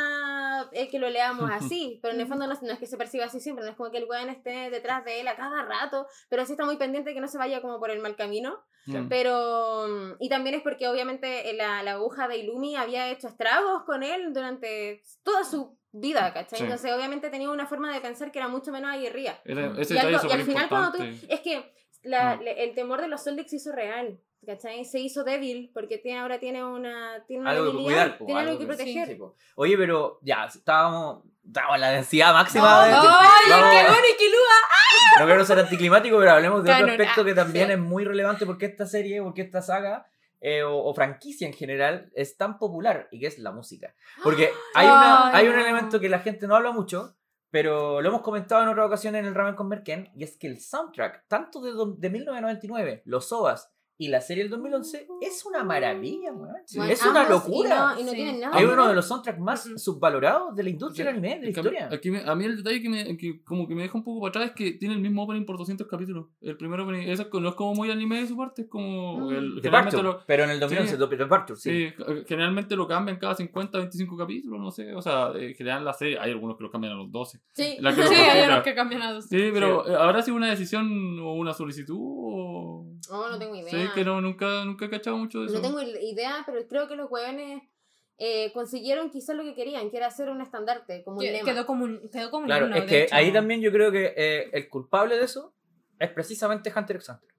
eh, 0.71 0.89
que 0.89 0.99
lo 0.99 1.09
leamos 1.09 1.49
así, 1.53 1.99
pero 2.01 2.13
en 2.15 2.21
el 2.21 2.27
fondo 2.27 2.47
no, 2.47 2.53
es- 2.53 2.61
no 2.63 2.71
es 2.73 2.79
que 2.79 2.87
se 2.87 2.97
perciba 2.97 3.25
así 3.25 3.39
siempre, 3.39 3.63
no 3.63 3.71
es 3.71 3.77
como 3.77 3.91
que 3.91 3.99
el 3.99 4.05
weón 4.09 4.29
esté 4.29 4.69
detrás 4.69 5.05
de 5.05 5.21
él 5.21 5.27
a 5.27 5.35
cada 5.35 5.63
rato, 5.63 6.07
pero 6.29 6.45
sí 6.45 6.53
está 6.53 6.65
muy 6.65 6.77
pendiente 6.77 7.11
de 7.11 7.13
que 7.13 7.21
no 7.21 7.27
se 7.27 7.37
vaya 7.37 7.61
como 7.61 7.79
por 7.79 7.91
el 7.91 7.99
mal 7.99 8.15
camino. 8.15 8.59
Mm. 8.85 9.07
Pero, 9.09 9.87
mm, 9.87 10.11
y 10.19 10.29
también 10.29 10.55
es 10.55 10.61
porque 10.63 10.87
obviamente 10.87 11.53
la, 11.53 11.83
la 11.83 11.91
aguja 11.93 12.27
de 12.27 12.37
Ilumi 12.37 12.75
había 12.75 13.09
hecho 13.11 13.27
estragos 13.27 13.83
con 13.85 14.01
él 14.03 14.33
durante 14.33 15.03
toda 15.23 15.43
su 15.43 15.77
vida, 15.91 16.33
¿cachai? 16.33 16.59
Sí. 16.59 16.63
Entonces 16.65 16.91
obviamente 16.93 17.29
tenía 17.29 17.49
una 17.49 17.67
forma 17.67 17.93
de 17.93 17.99
pensar 18.01 18.31
que 18.31 18.39
era 18.39 18.47
mucho 18.47 18.71
menos 18.71 18.91
aguerrida. 18.91 19.39
Era- 19.45 19.73
ese 19.77 19.95
Y, 19.95 19.97
algo- 19.97 20.27
y 20.27 20.31
al 20.31 20.43
final 20.43 20.69
cuando 20.69 20.91
tú... 20.97 21.03
Es 21.03 21.41
que 21.41 21.71
la- 22.03 22.35
Mm. 22.37 22.41
le- 22.41 22.63
el 22.63 22.73
temor 22.75 23.01
de 23.01 23.07
los 23.07 23.23
Soldic 23.23 23.47
se 23.47 23.57
hizo 23.57 23.71
real, 23.71 24.19
¿cachai? 24.45 24.85
Se 24.85 24.99
hizo 24.99 25.23
débil 25.23 25.71
porque 25.73 25.97
tiene, 25.97 26.19
ahora 26.19 26.39
tiene 26.39 26.63
una, 26.63 27.23
tiene 27.27 27.41
una 27.41 27.51
Algo 27.51 27.71
que 27.77 27.83
cuidar, 27.83 28.17
po, 28.17 28.25
tiene 28.25 28.39
algo 28.41 28.51
algo 28.51 28.59
que 28.59 28.65
que- 28.67 28.75
proteger. 28.75 29.07
Sí, 29.07 29.15
po. 29.15 29.35
Oye, 29.55 29.77
pero 29.77 30.19
ya, 30.21 30.45
estábamos, 30.45 31.23
estábamos 31.45 31.75
en 31.75 31.81
la 31.81 31.89
densidad 31.91 32.33
máxima. 32.33 32.87
No, 32.89 32.91
no, 32.91 32.99
¡Oye, 32.99 33.49
Vamos. 33.49 33.69
qué 33.71 33.83
bueno 33.83 34.07
y 34.13 34.17
qué 34.17 34.29
lúa! 34.29 35.19
No 35.19 35.25
quiero 35.25 35.45
ser 35.45 35.59
anticlimático, 35.59 36.17
pero 36.19 36.31
hablemos 36.31 36.63
de 36.63 36.71
otro 36.71 36.85
Canon, 36.85 36.89
aspecto 37.01 37.21
ah, 37.21 37.25
que 37.25 37.33
también 37.33 37.67
sí. 37.67 37.73
es 37.73 37.79
muy 37.79 38.05
relevante 38.05 38.45
porque 38.45 38.65
esta 38.67 38.85
serie, 38.85 39.21
porque 39.21 39.41
esta 39.41 39.61
saga 39.61 40.05
eh, 40.41 40.63
o, 40.63 40.77
o 40.85 40.93
franquicia 40.93 41.45
en 41.45 41.53
general 41.53 42.09
es 42.15 42.37
tan 42.37 42.57
popular 42.57 43.09
y 43.11 43.19
que 43.19 43.27
es 43.27 43.39
la 43.39 43.51
música. 43.51 43.93
Porque 44.23 44.49
hay, 44.73 44.87
una, 44.87 45.27
Ay, 45.27 45.33
hay 45.41 45.47
un 45.49 45.55
no. 45.55 45.61
elemento 45.61 45.99
que 45.99 46.07
la 46.07 46.19
gente 46.19 46.47
no 46.47 46.55
habla 46.55 46.71
mucho, 46.71 47.15
pero 47.51 48.01
lo 48.01 48.09
hemos 48.09 48.21
comentado 48.21 48.63
en 48.63 48.69
otra 48.69 48.85
ocasión 48.85 49.15
en 49.15 49.25
el 49.25 49.35
Ramen 49.35 49.55
con 49.55 49.67
Merken, 49.67 50.09
y 50.15 50.23
es 50.23 50.37
que 50.37 50.47
el 50.47 50.59
soundtrack, 50.59 51.27
tanto 51.27 51.61
de, 51.61 51.71
de 51.97 52.09
1999, 52.09 53.01
los 53.05 53.31
OVAs 53.31 53.71
y 54.01 54.07
la 54.07 54.21
serie 54.21 54.43
del 54.43 54.49
2011, 54.49 55.07
es 55.21 55.45
una 55.45 55.63
maravilla. 55.65 56.31
Bueno, 56.31 56.53
es 56.89 57.05
una 57.05 57.27
locura. 57.27 57.95
Y 57.99 57.99
no, 57.99 57.99
y 57.99 58.03
no 58.05 58.09
Sí. 58.11 58.15
tienen 58.15 58.39
nada 58.39 58.57
Es 58.57 58.65
uno 58.65 58.87
de 58.87 58.95
los 58.95 59.05
soundtracks 59.07 59.39
más 59.39 59.69
subvalorados 59.75 60.55
de 60.55 60.63
la 60.63 60.69
industria 60.69 61.05
del 61.05 61.15
anime, 61.17 61.35
de 61.35 61.41
la 61.43 61.49
historia. 61.49 61.89
aquí 61.91 62.09
me- 62.09 62.21
a 62.23 62.33
mí 62.33 62.45
el 62.45 62.55
detalle 62.57 62.81
que, 62.81 62.87
me, 62.89 63.17
que 63.17 63.43
como 63.43 63.67
que 63.67 63.75
me 63.75 63.81
deja 63.81 63.97
un 63.97 64.03
poco 64.05 64.21
para 64.21 64.29
atrás 64.29 64.45
es 64.45 64.51
que 64.55 64.71
tiene 64.79 64.93
el 64.95 65.01
mismo 65.01 65.23
opening 65.23 65.45
por 65.45 65.57
200 65.57 65.85
capítulos. 65.85 66.27
El 66.41 66.55
primer 66.55 66.79
opening, 66.79 67.09
eso 67.09 67.27
no 67.33 67.49
es 67.49 67.55
como 67.55 67.75
muy 67.75 67.91
anime 67.91 68.21
de 68.21 68.27
su 68.27 68.37
parte, 68.37 68.61
es 68.63 68.67
como... 68.69 69.17
Mm. 69.29 69.33
El, 69.33 69.61
Departure, 69.61 70.01
lo, 70.01 70.25
pero 70.25 70.45
en 70.45 70.51
el 70.51 70.59
2011, 70.61 70.95
Sí. 70.97 71.15
Departure, 71.17 71.59
sí. 71.59 71.89
sí, 71.89 71.93
generalmente 72.25 72.77
lo 72.77 72.87
cambian 72.87 73.17
cada 73.17 73.35
50, 73.35 73.77
25 73.79 74.15
capítulos, 74.15 74.61
no 74.61 74.71
sé. 74.71 74.95
O 74.95 75.01
sea, 75.01 75.31
en 75.35 75.53
general 75.55 75.83
la 75.83 75.91
serie, 75.93 76.17
hay 76.17 76.31
algunos 76.31 76.55
que 76.55 76.63
lo 76.63 76.71
cambian 76.71 76.93
a 76.93 76.95
los 76.95 77.11
12. 77.11 77.41
Sí. 77.51 77.75
La 77.81 77.93
que 77.93 78.03
Sí, 78.07 78.15
hay 78.15 78.25
cambian. 78.27 78.49
unos 78.51 78.63
que 78.63 78.75
cambian 78.75 79.01
a 79.01 79.11
dos. 79.11 79.25
Sí, 79.25 79.49
pero 79.53 79.85
eh, 79.87 79.95
¿habrá 79.97 80.21
sido 80.21 80.37
una 80.37 80.47
decisión 80.49 81.19
o 81.19 81.33
una 81.33 81.53
solicitud? 81.53 81.97
O... 81.99 82.85
Oh, 83.11 83.29
no 83.29 83.37
tengo 83.39 83.55
idea. 83.55 83.69
Sí, 83.69 83.88
que 83.93 84.03
no, 84.05 84.21
nunca, 84.21 84.63
nunca 84.65 84.85
he 84.85 84.89
cachado 84.89 85.17
mucho 85.17 85.39
de 85.41 85.45
eso. 85.47 85.55
No 85.55 85.61
tengo 85.61 85.81
idea, 85.81 86.43
pero 86.45 86.65
creo 86.67 86.87
que 86.87 86.95
los 86.95 87.09
hueones 87.09 87.61
eh, 88.17 88.51
consiguieron 88.53 89.09
quizás 89.09 89.35
lo 89.35 89.43
que 89.43 89.55
querían, 89.55 89.89
que 89.89 89.97
era 89.97 90.07
hacer 90.07 90.29
un 90.29 90.41
estandarte, 90.41 91.03
como 91.03 91.17
un 91.17 91.23
Que- 91.23 91.31
lema. 91.31 91.45
Quedó 91.45 91.65
como 91.65 91.85
un, 91.85 92.09
quedó 92.11 92.29
como 92.31 92.41
un 92.43 92.47
Claro, 92.47 92.65
himno, 92.65 92.77
es 92.77 92.83
que 92.85 93.03
hecho. 93.03 93.15
ahí 93.15 93.31
también 93.31 93.61
yo 93.61 93.71
creo 93.71 93.91
que 93.91 94.13
eh, 94.17 94.49
el 94.51 94.67
culpable 94.69 95.17
de 95.17 95.23
eso 95.25 95.53
es 95.99 96.09
precisamente 96.11 96.71
Hunter 96.75 96.97
x 96.97 97.09
Hunter. 97.09 97.29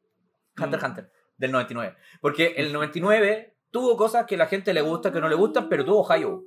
Hunter 0.59 0.79
x 0.79 0.83
Mm. 0.83 0.91
Hunter, 0.91 1.13
del 1.37 1.53
99. 1.53 1.97
Porque 2.21 2.55
el 2.57 2.73
99 2.73 3.57
tuvo 3.71 3.97
cosas 3.97 4.27
que 4.27 4.37
la 4.37 4.47
gente 4.47 4.73
le 4.75 4.81
gusta, 4.81 5.13
que 5.13 5.21
no 5.21 5.29
le 5.29 5.35
gustan, 5.35 5.69
pero 5.69 5.85
tuvo 5.85 6.11
Hayo, 6.11 6.45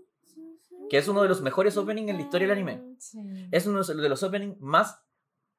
que 0.89 0.97
es 0.97 1.07
uno 1.07 1.21
de 1.21 1.29
los 1.29 1.41
mejores 1.41 1.77
openings 1.77 2.09
en 2.09 2.17
la 2.17 2.21
historia 2.23 2.47
del 2.47 2.57
anime. 2.57 2.81
Sí. 2.99 3.19
Es 3.51 3.65
uno 3.67 3.83
de 3.83 4.09
los 4.09 4.23
openings 4.23 4.59
más 4.59 5.02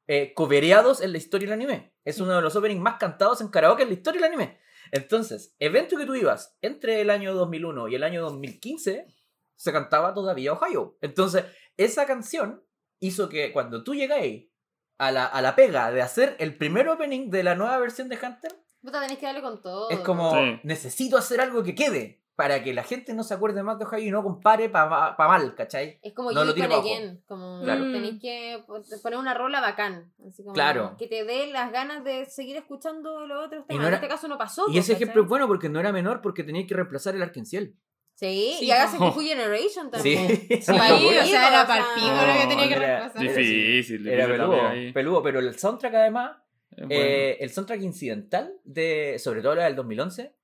eh, 0.06 0.32
covereados 0.34 1.00
en 1.00 1.12
la 1.12 1.18
historia 1.18 1.46
del 1.48 1.54
anime. 1.54 1.94
Es 2.04 2.20
uno 2.20 2.34
de 2.36 2.42
los 2.42 2.54
openings 2.56 2.80
más 2.82 2.96
cantados 2.98 3.40
en 3.40 3.48
karaoke 3.48 3.82
en 3.82 3.88
la 3.88 3.94
historia 3.94 4.20
del 4.20 4.32
anime. 4.32 4.58
Entonces, 4.92 5.54
evento 5.58 5.96
que 5.96 6.06
tú 6.06 6.14
ibas 6.14 6.56
entre 6.60 7.00
el 7.00 7.10
año 7.10 7.34
2001 7.34 7.88
y 7.88 7.94
el 7.94 8.02
año 8.02 8.22
2015, 8.22 9.06
se 9.56 9.72
cantaba 9.72 10.12
todavía 10.14 10.52
Ohio. 10.52 10.98
Entonces, 11.00 11.44
esa 11.76 12.06
canción 12.06 12.62
hizo 13.00 13.28
que 13.28 13.52
cuando 13.52 13.82
tú 13.82 13.94
llegáis 13.94 14.48
a 14.98 15.10
la, 15.10 15.24
a 15.26 15.40
la 15.42 15.56
pega 15.56 15.90
de 15.90 16.02
hacer 16.02 16.36
el 16.38 16.56
primer 16.56 16.88
opening 16.88 17.30
de 17.30 17.42
la 17.42 17.54
nueva 17.54 17.78
versión 17.78 18.08
de 18.08 18.16
Hunter, 18.22 18.54
Puta, 18.82 19.00
tenés 19.00 19.16
que 19.18 19.24
darle 19.26 19.40
con 19.40 19.62
todo. 19.62 19.88
es 19.90 20.00
como, 20.00 20.32
Sí. 20.34 20.60
necesito 20.62 21.16
hacer 21.16 21.40
algo 21.40 21.62
que 21.62 21.74
quede 21.74 22.22
para 22.36 22.62
que 22.64 22.74
la 22.74 22.82
gente 22.82 23.14
no 23.14 23.22
se 23.22 23.32
acuerde 23.34 23.62
más 23.62 23.78
de 23.78 23.84
Ohio 23.84 24.08
y 24.08 24.10
no 24.10 24.22
compare 24.22 24.68
para 24.68 25.14
mal, 25.16 25.54
¿cachai? 25.54 26.00
Es 26.02 26.12
como 26.14 26.32
No 26.32 26.40
lo 26.40 26.46
no 26.46 26.54
tire 26.54 26.66
pa' 26.68 26.74
abajo. 26.74 26.88
Again, 26.88 27.22
como 27.26 27.62
Claro. 27.62 27.84
tenés 27.92 28.20
que 28.20 28.64
po- 28.66 28.82
poner 29.02 29.18
una 29.18 29.34
rola 29.34 29.60
bacán, 29.60 30.12
así 30.28 30.42
como 30.42 30.54
Claro. 30.54 30.96
que 30.98 31.06
te 31.06 31.24
dé 31.24 31.46
las 31.46 31.70
ganas 31.70 32.02
de 32.02 32.26
seguir 32.26 32.56
escuchando 32.56 33.26
los 33.26 33.46
otros 33.46 33.66
temas. 33.66 33.80
no 33.82 33.86
era- 33.88 33.96
En 33.98 34.02
este 34.02 34.12
caso 34.14 34.26
no 34.28 34.36
pasó. 34.36 34.64
Y 34.68 34.78
ese 34.78 34.92
¿cachai? 34.92 35.02
ejemplo 35.04 35.22
es 35.22 35.28
bueno 35.28 35.46
porque 35.46 35.68
no 35.68 35.78
era 35.78 35.92
menor 35.92 36.20
porque 36.22 36.42
tenía 36.42 36.66
que 36.66 36.74
reemplazar 36.74 37.14
el 37.14 37.22
Arkenciel. 37.22 37.76
Sí, 38.16 38.54
Sí, 38.60 38.66
y 38.66 38.68
que 38.98 39.10
fue 39.12 39.24
Generation 39.24 39.90
también. 39.90 40.26
Sí, 40.48 40.62
Sí, 40.62 40.72
ahí, 40.72 41.06
o 41.06 41.24
sea, 41.24 41.48
era 41.48 41.66
para 41.66 41.80
el 41.80 41.94
pico 41.94 42.06
No, 42.06 42.26
lo 42.26 42.32
que 42.40 42.46
tenía 42.48 42.68
que 42.68 42.74
era- 42.74 42.98
reemplazar. 43.08 43.22
Difícil, 43.22 44.08
Era 44.08 44.26
peludo, 44.26 44.66
ahí. 44.68 44.92
peludo, 44.92 45.22
pero 45.22 45.40
el 45.40 45.58
soundtrack 45.58 45.94
además, 45.94 46.36
Es 46.76 46.86
bueno. 46.86 46.92
eh, 46.94 47.36
el 47.40 47.50
soundtrack 47.50 47.80
incidental, 47.82 48.52
de, 48.64 49.18
sobre 49.18 49.42
todo 49.42 49.54
la 49.56 49.64
del 49.64 49.74
2011, 49.76 50.34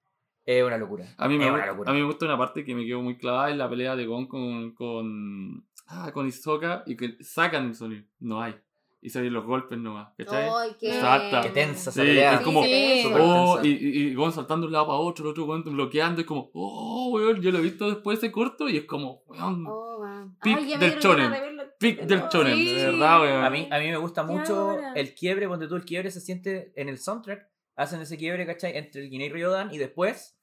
es 0.59 0.65
una 0.65 0.77
locura. 0.79 1.05
A 1.17 1.29
mí, 1.29 1.39
me, 1.39 1.47
es 1.47 1.53
una 1.53 1.67
locura. 1.67 1.91
a 1.91 1.95
mí 1.95 2.01
me 2.01 2.07
gusta 2.07 2.25
una 2.27 2.39
parte 2.39 2.65
que 2.65 2.75
me 2.75 2.85
quedó 2.87 3.01
muy 3.03 3.17
clavada 3.17 3.51
en 3.51 3.59
la 3.59 3.69
pelea 3.69 3.97
de 3.97 4.07
Gon 4.07 4.27
con, 4.27 4.75
con, 4.75 5.67
ah, 5.87 6.11
con 6.13 6.27
Hisoka 6.27 6.83
y 6.87 6.97
que 6.97 7.17
sacan 7.21 7.67
el 7.67 7.75
sonido. 7.75 8.05
No 8.19 8.41
hay. 8.43 8.55
Y 9.03 9.09
se 9.09 9.19
oyen 9.21 9.33
los 9.33 9.47
golpes 9.47 9.79
nomás. 9.79 10.13
¿Cachai? 10.19 10.47
Ay, 10.55 10.73
qué... 10.79 10.95
Exacto. 10.95 11.41
Qué 11.43 11.49
tensa 11.51 11.89
esa 11.89 11.93
Sí, 11.93 12.01
pelea. 12.01 12.35
es 12.35 12.41
como- 12.43 12.63
Sí. 12.65 13.03
Oh, 13.19 13.55
tensa. 13.63 13.67
y, 13.69 13.71
y, 13.71 14.03
y 14.09 14.15
Gon 14.15 14.31
saltando 14.33 14.67
de 14.67 14.69
un 14.69 14.73
lado 14.75 14.87
para 14.89 14.99
otro, 14.99 15.25
el 15.25 15.31
otro 15.31 15.47
Gon 15.47 15.63
bloqueando, 15.65 16.21
y 16.21 16.25
como, 16.25 16.51
oh, 16.53 17.09
weón, 17.15 17.41
yo 17.41 17.51
lo 17.51 17.59
he 17.59 17.63
visto 17.63 17.89
después 17.89 18.21
de 18.21 18.27
ese 18.27 18.33
corto 18.33 18.69
y 18.69 18.77
es 18.77 18.85
como, 18.85 19.23
weón, 19.27 19.65
Oh, 19.67 19.99
wow. 19.99 20.35
Pic 20.43 20.55
Ay, 20.59 20.65
del 20.77 20.99
verlo. 20.99 21.63
pic 21.79 22.01
del 22.03 22.29
chonen, 22.29 22.55
sí. 22.59 22.75
de 22.75 22.85
verdad, 22.87 23.21
weón. 23.23 23.45
A 23.45 23.49
mí, 23.49 23.69
a 23.71 23.79
mí 23.79 23.87
me 23.89 23.97
gusta 23.97 24.27
¿Qué 24.27 24.33
mucho 24.33 24.77
el 24.95 25.15
quiebre, 25.15 25.49
cuando 25.49 25.67
tú 25.67 25.77
el 25.77 25.85
quiebre 25.87 26.11
se 26.11 26.21
siente 26.21 26.73
en 26.77 26.91
el 26.91 26.99
soundtrack, 26.99 27.49
hacen 27.77 28.03
ese 28.03 28.19
quiebre, 28.19 28.45
¿cachai? 28.45 28.77
Entre 28.77 29.01
el 29.03 29.09
Guinea 29.09 29.29
y 29.29 29.31
Ryodan 29.31 29.73
y 29.73 29.79
después 29.79 30.39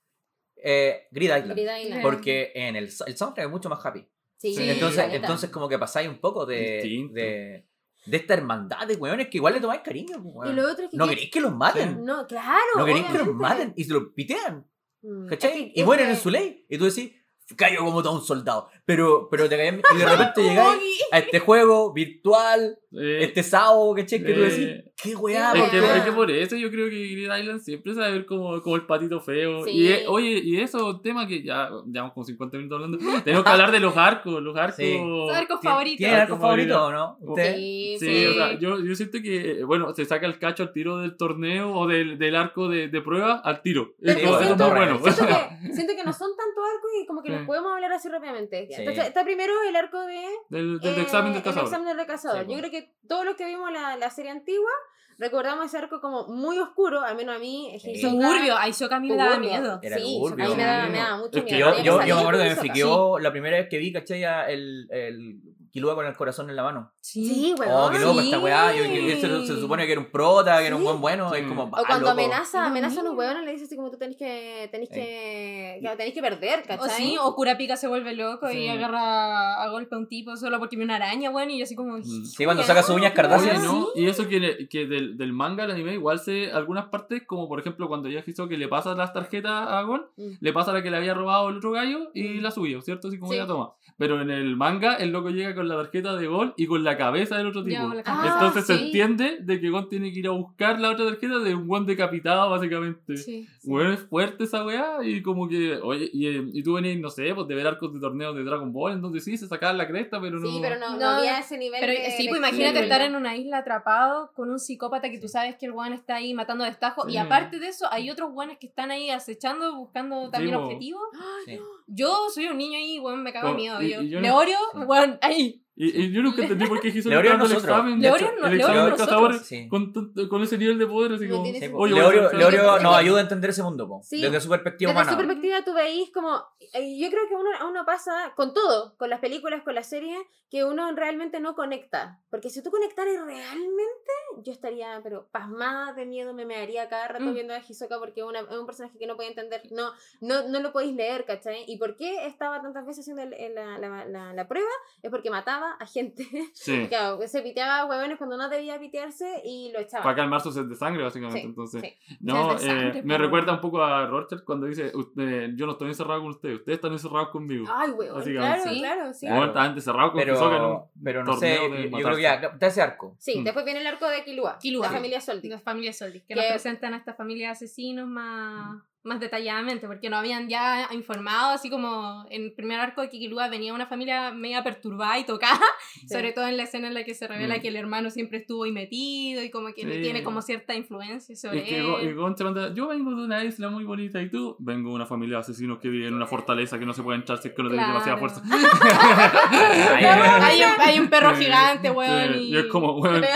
eh, 0.63 1.07
Grid 1.11 1.25
Island. 1.35 1.51
Grid 1.53 1.69
Island. 1.83 2.01
Porque 2.01 2.51
en 2.55 2.75
el, 2.75 2.85
el 2.85 3.17
soundtrack 3.17 3.45
es 3.45 3.51
mucho 3.51 3.69
más 3.69 3.85
happy. 3.85 4.05
Sí, 4.37 4.53
Sí. 4.53 4.69
entonces, 4.69 5.05
entonces 5.13 5.49
como 5.49 5.67
que 5.67 5.79
pasáis 5.79 6.07
un 6.07 6.19
poco 6.19 6.45
de, 6.45 7.09
de, 7.11 7.65
de 8.05 8.17
esta 8.17 8.33
hermandad 8.35 8.85
de 8.87 8.95
weones 8.95 9.27
que 9.29 9.37
igual 9.37 9.53
le 9.55 9.59
tomáis 9.61 9.81
cariño. 9.81 10.21
pues, 10.21 10.35
weón. 10.35 10.53
Y 10.53 10.55
lo 10.55 10.71
otro 10.71 10.85
es 10.85 10.91
que... 10.91 10.97
No 10.97 11.05
que- 11.05 11.09
queréis 11.15 11.31
que 11.31 11.41
los 11.41 11.55
maten. 11.55 12.05
No, 12.05 12.27
claro. 12.27 12.61
No 12.77 12.85
queréis 12.85 13.05
que 13.07 13.13
los 13.17 13.21
obviamente. 13.27 13.41
maten 13.41 13.73
y 13.75 13.83
se 13.83 13.93
los 13.93 14.03
pitean. 14.15 14.65
Mm, 15.01 15.27
¿Cachai? 15.27 15.51
es 15.67 15.73
que- 15.73 15.79
y 15.81 15.83
mueren 15.83 16.05
que- 16.07 16.11
en 16.13 16.17
su 16.19 16.29
ley. 16.29 16.65
Y 16.69 16.77
tú 16.77 16.85
decís, 16.85 17.13
cayó 17.55 17.79
como 17.83 18.03
todo 18.03 18.13
un 18.13 18.23
soldado. 18.23 18.69
Pero, 18.87 19.27
pero 19.29 19.47
te 19.49 19.57
caes- 19.57 19.81
y 19.93 19.97
de 19.97 20.05
repente 20.17 20.41
llegáis 20.41 20.81
a 21.11 21.19
este 21.19 21.39
juego 21.39 21.93
virtual, 21.93 22.79
Eh, 22.99 23.19
este 23.25 23.43
sábado, 23.43 23.93
¿cachai? 23.93 24.23
Que 24.23 24.33
tú 24.33 24.39
eh, 24.43 24.49
decís, 24.49 24.91
qué 25.03 25.13
weá, 25.15 25.51
Es 25.53 25.59
¿por 25.59 25.69
que, 25.69 25.77
es 25.77 26.01
que 26.03 26.11
por 26.13 26.31
eso 26.31 26.55
yo 26.55 26.71
creo 26.71 26.89
que 26.89 26.95
Grid 26.95 27.29
Island 27.37 27.59
siempre 27.59 27.93
se 27.93 27.99
va 27.99 28.05
a 28.07 28.11
ver 28.11 28.25
como, 28.25 28.61
como 28.61 28.75
el 28.77 28.85
patito 28.85 29.19
feo. 29.19 29.65
Sí. 29.65 29.71
Y 29.71 29.87
es- 29.91 30.03
oye, 30.07 30.39
y 30.41 30.61
eso, 30.61 31.01
tema 31.01 31.27
que 31.27 31.43
ya 31.43 31.69
llevamos 31.85 32.13
como 32.13 32.23
50 32.23 32.55
minutos 32.57 32.75
hablando. 32.81 32.97
Tenemos 33.25 33.43
que 33.43 33.49
hablar 33.51 33.71
de 33.73 33.81
los 33.81 33.95
arcos, 33.97 34.41
los 34.41 34.55
arcos. 34.55 34.77
Sí. 34.77 34.97
Su 34.97 35.29
arco 35.31 35.59
¿Tien- 35.59 35.69
favorito. 35.69 35.97
¿Tiene 35.97 36.13
algo 36.15 36.33
Arco 36.35 36.41
favorito 36.45 36.73
favorito. 36.75 36.85
o 36.85 36.91
no? 37.25 37.31
¿Usted? 37.33 37.55
Sí, 37.57 37.97
Sí, 37.99 38.05
sí. 38.07 38.25
o 38.27 38.33
sea, 38.33 38.57
yo, 38.57 38.79
yo 38.79 38.95
siento 38.95 39.17
que, 39.21 39.63
bueno, 39.65 39.93
se 39.93 40.05
saca 40.05 40.25
el 40.25 40.39
cacho 40.39 40.63
al 40.63 40.71
tiro 40.71 40.99
del 40.99 41.17
torneo 41.17 41.73
o 41.73 41.87
del, 41.87 42.17
del 42.17 42.35
arco 42.37 42.69
de, 42.69 42.87
de 42.87 43.01
prueba 43.01 43.41
al 43.43 43.61
tiro. 43.61 43.95
Pero 43.99 44.11
Es 44.13 44.17
Sí, 44.17 44.23
como- 44.23 44.37
bueno, 44.37 44.45
eso 44.45 44.53
es 44.53 44.59
no, 44.59 44.67
muy 44.69 44.77
bueno. 44.77 44.99
Siento 45.03 45.25
que, 45.27 45.73
siento 45.73 45.93
que 45.97 46.03
no 46.05 46.13
son 46.21 46.29
tantos 46.37 46.63
arcos 46.73 46.91
y 47.03 47.05
como 47.05 47.21
que 47.21 47.29
Sí. 47.31 47.35
los 47.35 47.45
podemos 47.45 47.73
hablar 47.73 47.91
así 47.91 48.07
rápidamente. 48.07 48.67
Sí. 48.77 48.81
Entonces, 48.83 49.07
está 49.07 49.23
primero 49.23 49.53
el 49.67 49.75
arco 49.75 50.05
de... 50.05 50.25
Del, 50.49 50.79
del 50.79 50.95
eh, 50.97 51.01
examen 51.01 51.31
del 51.33 51.37
el 51.39 51.43
cazador. 51.43 51.67
examen 51.67 51.97
del 51.97 52.05
cazador. 52.07 52.45
Sí, 52.45 52.51
Yo 52.51 52.57
creo 52.59 52.71
que 52.71 52.93
todos 53.07 53.25
los 53.25 53.35
que 53.35 53.45
vimos 53.45 53.71
la, 53.71 53.97
la 53.97 54.09
serie 54.09 54.31
antigua 54.31 54.71
recordamos 55.19 55.65
ese 55.65 55.77
arco 55.79 55.99
como 55.99 56.27
muy 56.27 56.59
oscuro, 56.59 57.01
al 57.01 57.15
menos 57.17 57.35
a 57.35 57.39
mí. 57.39 57.75
Turbio, 58.01 58.55
a 58.55 58.67
Hisoka 58.69 58.97
a 58.97 58.99
mí 58.99 59.09
me 59.09 59.15
daba 59.15 59.39
miedo. 59.39 59.79
Era 59.81 59.97
sí, 59.97 60.21
a 60.25 60.35
mí 60.35 60.55
me 60.55 60.63
daba, 60.63 60.85
Sí. 60.85 60.91
me 60.91 60.97
daba 60.99 61.17
mucho 61.17 61.39
Es 61.39 61.43
que 61.45 61.55
miedo. 61.55 61.75
Yo, 61.77 61.83
yo, 61.83 62.05
yo 62.05 62.15
me 62.15 62.21
acuerdo 62.21 62.43
que 62.43 62.49
me 62.49 62.55
friqueó 62.55 63.19
la 63.19 63.31
primera 63.31 63.57
vez 63.57 63.67
que 63.69 63.77
vi, 63.79 63.91
¿cachai? 63.91 64.23
El, 64.53 64.87
el 64.91 65.39
Killua 65.71 65.95
con 65.95 66.05
el 66.05 66.15
corazón 66.15 66.49
en 66.49 66.55
la 66.55 66.63
mano. 66.63 66.91
Sí, 67.01 67.53
weón. 67.59 67.71
Oh, 67.73 67.89
qué 67.91 67.99
loco 67.99 68.19
sí. 68.21 68.25
esta 68.27 68.39
weá. 68.39 68.73
Yo- 68.75 68.85
yo- 68.85 69.01
yo- 69.01 69.15
se, 69.41 69.47
se 69.47 69.59
supone 69.59 69.85
que 69.85 69.91
era 69.93 70.01
un 70.01 70.11
prota, 70.11 70.59
que 70.59 70.67
era 70.67 70.75
un 70.75 70.83
buen 70.83 71.01
bueno. 71.01 71.29
Sí. 71.33 71.39
Es 71.41 71.47
como. 71.47 71.63
O 71.63 71.69
ah, 71.73 71.83
cuando 71.87 72.07
loco. 72.07 72.11
amenaza, 72.11 72.65
amenaza 72.65 73.01
a 73.01 73.03
los 73.03 73.13
huevones, 73.15 73.43
le 73.43 73.51
dice 73.51 73.65
así 73.65 73.75
como 73.75 73.89
tú 73.91 73.97
tenés 73.97 74.15
que, 74.17 74.69
tenés 74.71 74.89
que, 74.89 75.79
que 75.81 75.89
tenés 75.97 76.13
que 76.13 76.21
perder, 76.21 76.59
O 76.59 76.67
¿cachai? 76.67 76.89
sí, 76.97 77.17
o 77.21 77.35
Kurapika 77.35 77.75
se 77.75 77.87
vuelve 77.87 78.13
loco 78.15 78.47
Sí. 78.49 78.59
y 78.59 78.67
agarra 78.69 79.61
a 79.63 79.69
golpe 79.69 79.95
a 79.95 79.97
un 79.97 80.07
tipo 80.07 80.35
solo 80.37 80.59
porque 80.59 80.75
vio 80.75 80.85
una 80.85 80.95
araña, 80.95 81.29
bueno, 81.31 81.51
y 81.51 81.57
yo 81.57 81.63
así 81.63 81.75
como... 81.75 82.01
Sí, 82.03 82.45
cuando 82.45 82.63
saca 82.63 82.83
sus 82.83 82.95
uñas 82.95 83.13
Kardashian. 83.13 83.63
¿no? 83.63 83.87
Y 83.95 84.05
eso 84.07 84.27
que, 84.27 84.67
que 84.69 84.85
del, 84.85 85.17
del 85.17 85.33
manga 85.33 85.63
al 85.63 85.71
anime 85.71 85.93
igual 85.93 86.19
se 86.19 86.51
algunas 86.51 86.85
partes, 86.85 87.23
como 87.25 87.47
por 87.47 87.59
ejemplo 87.59 87.87
cuando 87.87 88.07
ya 88.09 88.23
que 88.23 88.57
le 88.57 88.67
pasa 88.67 88.93
las 88.93 89.13
tarjetas 89.13 89.67
a 89.67 89.81
Gon, 89.81 90.05
Mm. 90.17 90.33
le 90.39 90.53
pasa 90.53 90.73
la 90.73 90.81
que 90.83 90.89
le 90.91 90.97
había 90.97 91.13
robado 91.13 91.49
el 91.49 91.57
otro 91.57 91.71
gallo 91.71 92.09
y 92.13 92.23
Mm. 92.39 92.41
la 92.41 92.51
subió, 92.51 92.81
¿cierto? 92.81 93.07
Así 93.07 93.17
como 93.19 93.31
Sí. 93.31 93.37
ya 93.37 93.47
toma. 93.47 93.73
Pero 93.97 94.21
en 94.21 94.29
el 94.29 94.55
manga 94.55 94.95
el 94.95 95.11
loco 95.11 95.29
llega 95.29 95.55
con 95.57 95.67
la 95.67 95.75
tarjeta 95.75 96.15
de 96.15 96.27
Gon 96.27 96.53
y 96.55 96.65
con 96.67 96.83
la 96.85 96.97
cabeza 96.97 97.37
del 97.37 97.47
otro 97.47 97.65
Ya, 97.67 97.81
tipo. 97.81 97.93
la 97.93 98.03
cabeza. 98.03 98.33
Entonces 98.35 98.65
se 98.65 98.73
Ah, 98.73 98.77
sí. 98.77 98.85
entiende 98.85 99.37
de 99.41 99.59
que 99.59 99.69
Gon 99.69 99.89
tiene 99.89 100.13
que 100.13 100.19
ir 100.19 100.27
a 100.27 100.31
buscar 100.31 100.79
la 100.79 100.91
otra 100.91 101.05
tarjeta 101.05 101.39
de 101.39 101.53
un 101.55 101.67
Gon 101.67 101.85
decapitado, 101.85 102.49
básicamente. 102.49 103.17
Sí. 103.17 103.47
Bueno, 103.63 103.91
es 103.91 103.99
fuerte 104.01 104.45
esa 104.45 104.63
weá 104.65 105.03
y 105.03 105.21
como 105.21 105.49
que, 105.49 105.75
oye, 105.83 106.09
y, 106.13 106.27
eh, 106.27 106.43
y 106.53 106.63
tú 106.63 106.73
venías, 106.75 106.97
no 106.99 107.09
sé, 107.09 107.33
pues 107.35 107.47
de 107.47 107.55
ver 107.55 107.67
arcos 107.67 107.93
de 107.93 107.99
torneos 107.99 108.35
de 108.35 108.43
Dragon 108.43 108.71
Ball, 108.71 108.93
entonces 108.93 109.23
sí, 109.23 109.37
se 109.37 109.47
sacaban 109.47 109.77
la 109.77 109.87
cresta, 109.87 110.21
pero 110.21 110.39
no... 110.39 110.47
Sí, 110.47 110.59
pero 110.61 110.79
no, 110.79 110.91
no, 110.91 110.97
No, 110.99 111.05
había 111.17 111.39
ese 111.39 111.57
nivel 111.57 111.79
Pero 111.81 111.91
de... 111.91 112.11
sí, 112.11 112.23
de 112.23 112.29
pues 112.29 112.39
imagínate 112.39 112.77
Sí. 112.77 112.83
estar 112.83 113.01
en 113.01 113.15
una 113.15 113.35
isla 113.35 113.57
atrapado 113.57 114.31
con 114.35 114.49
un 114.49 114.59
psicópata 114.59 115.09
que 115.09 115.19
tú 115.19 115.27
sabes 115.27 115.55
que 115.57 115.65
el 115.65 115.71
weón 115.73 115.93
está 115.93 116.15
ahí 116.15 116.33
matando 116.33 116.63
a 116.63 116.67
destajo. 116.67 117.07
Y 117.07 117.13
Sí. 117.13 117.17
aparte 117.17 117.59
de 117.59 117.67
eso, 117.67 117.85
hay 117.91 118.09
otros 118.09 118.29
weones 118.31 118.57
que 118.59 118.67
están 118.67 118.91
ahí 118.91 119.09
acechando, 119.09 119.75
buscando 119.75 120.29
también 120.29 120.55
objetivos. 120.55 121.01
Sí. 121.45 121.59
Yo 121.87 122.29
soy 122.33 122.47
un 122.47 122.57
niño 122.57 122.77
ahí, 122.77 122.99
weón, 122.99 123.23
me 123.23 123.31
cago 123.33 123.49
en 123.49 123.55
miedo. 123.55 123.81
Yo, 123.81 124.01
yo 124.01 124.17
no- 124.17 124.21
Leorio, 124.21 124.57
weón, 124.73 125.17
ahí. 125.21 125.63
Y, 125.79 126.05
y 126.05 126.11
yo 126.11 126.23
nunca 126.23 126.41
entendí 126.41 126.65
por 126.65 126.81
qué 126.81 126.87
estaba 126.87 127.15
dando 127.17 127.31
el 127.33 127.37
nosotros. 127.39 127.63
examen. 127.65 127.99
Leorio 128.01 128.25
no- 128.27 128.47
el 128.47 128.57
Leorio 128.57 128.57
examen 128.57 128.75
de 128.83 128.89
nosotros. 128.89 129.07
cazadores 129.07 129.41
Sí. 129.45 129.67
con, 129.69 129.93
con 130.27 130.41
ese 130.41 130.57
nivel 130.57 130.79
de 130.79 130.87
poder, 130.87 131.13
así 131.13 131.29
como... 131.29 131.45
Sí. 131.45 131.71
Oye, 131.75 131.93
Leorio, 131.93 132.33
Leorio 132.33 132.79
nos 132.81 132.95
ayuda 132.95 133.19
a 133.19 133.21
entender 133.21 133.51
ese 133.51 133.61
mundo, 133.61 133.87
po, 133.87 134.01
Sí. 134.03 134.19
desde 134.19 134.41
su 134.41 134.49
perspectiva 134.49 134.89
Desde 134.91 135.01
humana. 135.03 135.11
su 135.11 135.17
perspectiva 135.17 135.63
tú 135.63 135.73
veis 135.75 136.09
como... 136.11 136.43
eh, 136.73 136.97
Yo 136.99 137.09
creo 137.11 137.27
que 137.29 137.35
uno, 137.35 137.49
a 137.59 137.65
uno 137.67 137.85
pasa 137.85 138.33
con 138.35 138.55
todo, 138.55 138.97
con 138.97 139.11
las 139.11 139.19
películas, 139.19 139.61
con 139.61 139.75
las 139.75 139.87
series, 139.87 140.17
que 140.49 140.63
uno 140.63 140.91
realmente 140.95 141.39
no 141.39 141.53
conecta. 141.55 142.19
Porque 142.31 142.49
si 142.49 142.63
tú 142.63 142.71
conectaras 142.71 143.13
realmente, 143.25 144.11
yo 144.43 144.51
estaría, 144.51 144.99
pero 145.03 145.27
pasmada 145.31 145.93
de 145.93 146.05
miedo, 146.05 146.33
me 146.33 146.45
mearía 146.45 146.89
cada 146.89 147.07
rato 147.07 147.25
Mm. 147.25 147.33
viendo 147.33 147.53
a 147.53 147.59
Hisoka 147.59 147.99
porque 147.99 148.23
una- 148.23 148.39
es 148.41 148.57
un 148.57 148.65
personaje 148.65 148.97
que 148.97 149.07
no 149.07 149.15
puede 149.15 149.29
entender, 149.29 149.61
no, 149.71 149.91
no, 150.21 150.47
no 150.47 150.59
lo 150.59 150.71
podéis 150.71 150.95
leer, 150.95 151.25
¿cachai? 151.25 151.65
¿Y 151.67 151.77
por 151.77 151.95
qué 151.95 152.25
estaba 152.25 152.61
tantas 152.61 152.85
veces 152.85 153.03
haciendo 153.03 153.21
el- 153.23 153.33
el- 153.33 153.55
la, 153.55 153.77
la- 153.77 154.05
la- 154.05 154.33
la 154.33 154.47
prueba? 154.47 154.69
Es 155.01 155.11
porque 155.11 155.29
mataba 155.29 155.66
a 155.79 155.85
gente. 155.85 156.27
Sí, 156.53 156.87
claro, 156.89 157.19
se 157.27 157.41
piteaba 157.41 157.79
a 157.79 157.85
huevones 157.85 158.17
cuando 158.17 158.37
no 158.37 158.49
debía 158.49 158.79
pitearse 158.79 159.41
y 159.43 159.71
lo 159.71 159.79
echaba. 159.79 160.03
para 160.03 160.15
calmar 160.15 160.41
su 160.41 160.51
sed 160.51 160.65
de 160.65 160.75
sangre, 160.75 161.03
básicamente. 161.03 161.41
Sí, 161.41 161.47
Entonces, 161.47 161.81
sí. 161.81 162.17
no, 162.19 162.53
de 162.53 162.59
sangre, 162.59 162.99
eh, 162.99 163.03
me 163.03 163.17
recuerda 163.17 163.53
un 163.53 163.61
poco 163.61 163.83
a 163.83 164.05
Roger 164.07 164.43
cuando 164.43 164.67
dice: 164.67 164.91
"Usted- 164.95 165.51
Yo 165.55 165.65
no 165.65 165.73
estoy 165.73 165.89
encerrado 165.89 166.21
con 166.21 166.29
ustedes, 166.31 166.59
ustedes 166.59 166.77
están 166.77 166.91
encerrados 166.93 167.29
conmigo. 167.29 167.65
Ay, 167.73 167.91
huevón, 167.91 168.23
claro, 168.23 168.63
Sí. 168.63 168.79
claro, 168.79 169.13
sí. 169.13 169.25
Claro. 169.27 169.65
Encerrados 169.77 170.11
con 170.11 170.21
Hisoka 170.21 170.55
en 170.57 170.61
un 170.63 170.77
Pero, 170.77 170.89
pero 171.03 171.23
no 171.23 171.33
sé, 171.37 171.55
yo, 171.55 171.97
creo 171.99 172.15
que 172.15 172.21
ya, 172.21 172.57
ese 172.61 172.81
arco. 172.81 173.15
Sí, 173.19 173.39
Mm. 173.39 173.43
después 173.43 173.65
viene 173.65 173.81
el 173.81 173.87
arco 173.87 174.07
de 174.07 174.23
Kilua, 174.23 174.57
Killua. 174.59 174.83
la 174.85 174.89
Sí. 174.89 174.95
familia 174.95 175.21
Soldi. 175.21 175.49
Las 175.49 175.63
familias 175.63 175.97
Soldi, 175.97 176.19
que 176.21 176.27
Que- 176.27 176.35
nos 176.35 176.45
presentan 176.45 176.93
a 176.93 176.97
esta 176.97 177.13
familia 177.13 177.47
de 177.47 177.51
asesinos 177.53 178.07
más, 178.07 178.81
más 179.07 179.19
detalladamente, 179.19 179.87
porque 179.87 180.09
nos 180.09 180.19
habían 180.19 180.47
ya 180.49 180.87
informado, 180.91 181.53
así 181.53 181.69
como 181.69 182.25
en 182.29 182.43
el 182.43 182.51
primer 182.53 182.79
arco 182.79 183.01
de 183.01 183.09
Kikilua 183.09 183.47
venía 183.49 183.73
una 183.73 183.87
familia 183.87 184.31
media 184.31 184.63
perturbada 184.63 185.17
y 185.17 185.25
tocada, 185.25 185.59
sobre 186.09 186.31
todo 186.33 186.47
en 186.47 186.57
la 186.57 186.63
escena 186.63 186.87
en 186.87 186.93
la 186.93 187.03
que 187.03 187.13
se 187.15 187.27
revela 187.27 187.57
Mm. 187.57 187.61
que 187.61 187.67
el 187.69 187.75
hermano 187.77 188.09
siempre 188.11 188.39
estuvo 188.39 188.65
ahí 188.65 188.71
metido 188.71 189.41
y 189.43 189.49
como 189.49 189.73
que 189.73 189.81
Sí. 189.81 190.01
tiene 190.01 190.23
como 190.23 190.41
cierta 190.41 190.75
influencia 190.75 191.35
sobre 191.35 191.59
Y 191.59 191.63
que 191.63 191.81
y 191.81 192.05
él. 192.07 192.15
Manda, 192.15 192.73
yo 192.73 192.87
vengo 192.89 193.11
de 193.15 193.23
una 193.25 193.43
isla 193.43 193.69
muy 193.69 193.83
bonita 193.83 194.21
y 194.21 194.29
tú, 194.29 194.55
vengo 194.59 194.89
de 194.89 194.95
una 194.95 195.05
familia 195.05 195.37
de 195.37 195.41
asesinos 195.41 195.79
que 195.79 195.89
vive 195.89 196.07
en 196.07 196.13
una 196.13 196.27
fortaleza 196.27 196.77
que 196.77 196.85
no 196.85 196.93
se 196.93 197.01
puede 197.03 197.17
entrar 197.17 197.39
si 197.39 197.47
es 197.47 197.53
que 197.53 197.63
no 197.63 197.69
tenéis 197.69 197.87
demasiada 197.87 198.19
Claro. 198.19 198.33
fuerza. 198.33 198.43
hay, 200.45 200.61
un, 200.61 200.69
hay 200.81 200.99
un 200.99 201.09
perro 201.09 201.35
Sí, 201.35 201.45
gigante, 201.45 201.87
sí, 201.89 201.93
weón, 201.93 202.35
y, 202.39 202.43
y 202.53 202.57
es 202.57 202.65
como, 202.65 202.93
weón. 202.97 203.23
Sí, 203.23 203.29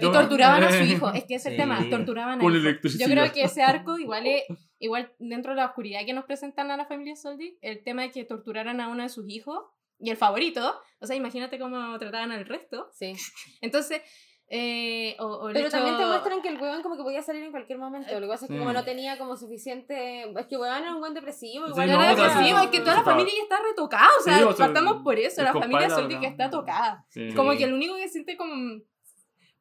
torturaban 0.00 0.62
a 0.62 0.70
su 0.70 0.82
hijo. 0.84 1.12
Es 1.12 1.24
que 1.24 1.34
ese 1.36 1.36
es 1.36 1.46
el 1.46 1.52
Sí. 1.54 1.58
tema, 1.58 1.78
torturaban 1.90 2.38
a 2.38 2.42
con 2.42 2.56
hijo. 2.56 2.68
Yo 2.98 3.06
creo 3.06 3.32
que 3.32 3.44
ese 3.44 3.62
arco 3.62 3.98
igual 3.98 4.26
es, 4.26 4.42
igual 4.84 5.12
dentro 5.18 5.52
de 5.52 5.56
la 5.56 5.66
oscuridad 5.66 6.04
que 6.06 6.12
nos 6.12 6.24
presentan 6.24 6.70
a 6.70 6.76
la 6.76 6.86
familia 6.86 7.16
Soldi, 7.16 7.58
el 7.62 7.82
tema 7.82 8.02
de 8.02 8.10
que 8.10 8.24
torturaran 8.24 8.80
a 8.80 8.88
uno 8.88 9.02
de 9.02 9.08
sus 9.08 9.28
hijos 9.28 9.58
y 9.98 10.10
el 10.10 10.16
favorito, 10.16 10.80
o 11.00 11.06
sea, 11.06 11.16
imagínate 11.16 11.58
cómo 11.58 11.98
trataban 11.98 12.32
al 12.32 12.44
resto. 12.46 12.88
Sí. 12.92 13.12
Entonces, 13.60 14.02
eh, 14.48 15.16
o, 15.20 15.26
o 15.26 15.46
Pero 15.46 15.60
hecho- 15.60 15.70
también 15.70 15.96
te 15.96 16.04
muestran 16.04 16.42
que 16.42 16.48
el 16.48 16.60
weón 16.60 16.82
como 16.82 16.96
que 16.96 17.02
podía 17.02 17.22
salir 17.22 17.42
en 17.44 17.50
cualquier 17.50 17.78
momento. 17.78 18.12
Lo 18.14 18.20
que 18.20 18.26
pasa 18.28 18.44
es 18.44 18.48
que 18.50 18.54
Sí. 18.56 18.58
como 18.60 18.72
no 18.74 18.84
tenía 18.84 19.16
como 19.16 19.36
suficiente... 19.36 20.30
Es 20.38 20.46
que 20.46 20.56
weón 20.58 20.82
era 20.82 20.94
un 20.94 21.00
weón 21.02 21.14
depresivo. 21.14 21.64
Sí, 21.66 21.72
Igual 21.72 21.88
No, 21.90 21.96
no, 21.96 22.02
era 22.02 22.14
depresivo, 22.14 22.58
sí, 22.58 22.64
es 22.66 22.70
que 22.70 22.76
sí, 22.78 22.82
toda 22.84 22.96
la 22.98 23.02
familia 23.04 23.32
ya 23.34 23.42
está 23.42 23.58
retocada, 23.62 24.08
o 24.20 24.22
sea, 24.22 24.36
Sí, 24.38 24.42
o 24.44 24.52
sea, 24.52 24.66
partamos 24.66 25.02
por 25.02 25.18
eso, 25.18 25.42
la 25.42 25.52
familia 25.54 25.88
Soldi 25.88 26.20
que 26.20 26.26
está 26.26 26.50
tocada. 26.50 27.06
Sí. 27.08 27.32
Como 27.34 27.52
que 27.56 27.64
el 27.64 27.72
único 27.72 27.96
que 27.96 28.08
siente 28.08 28.36
como 28.36 28.54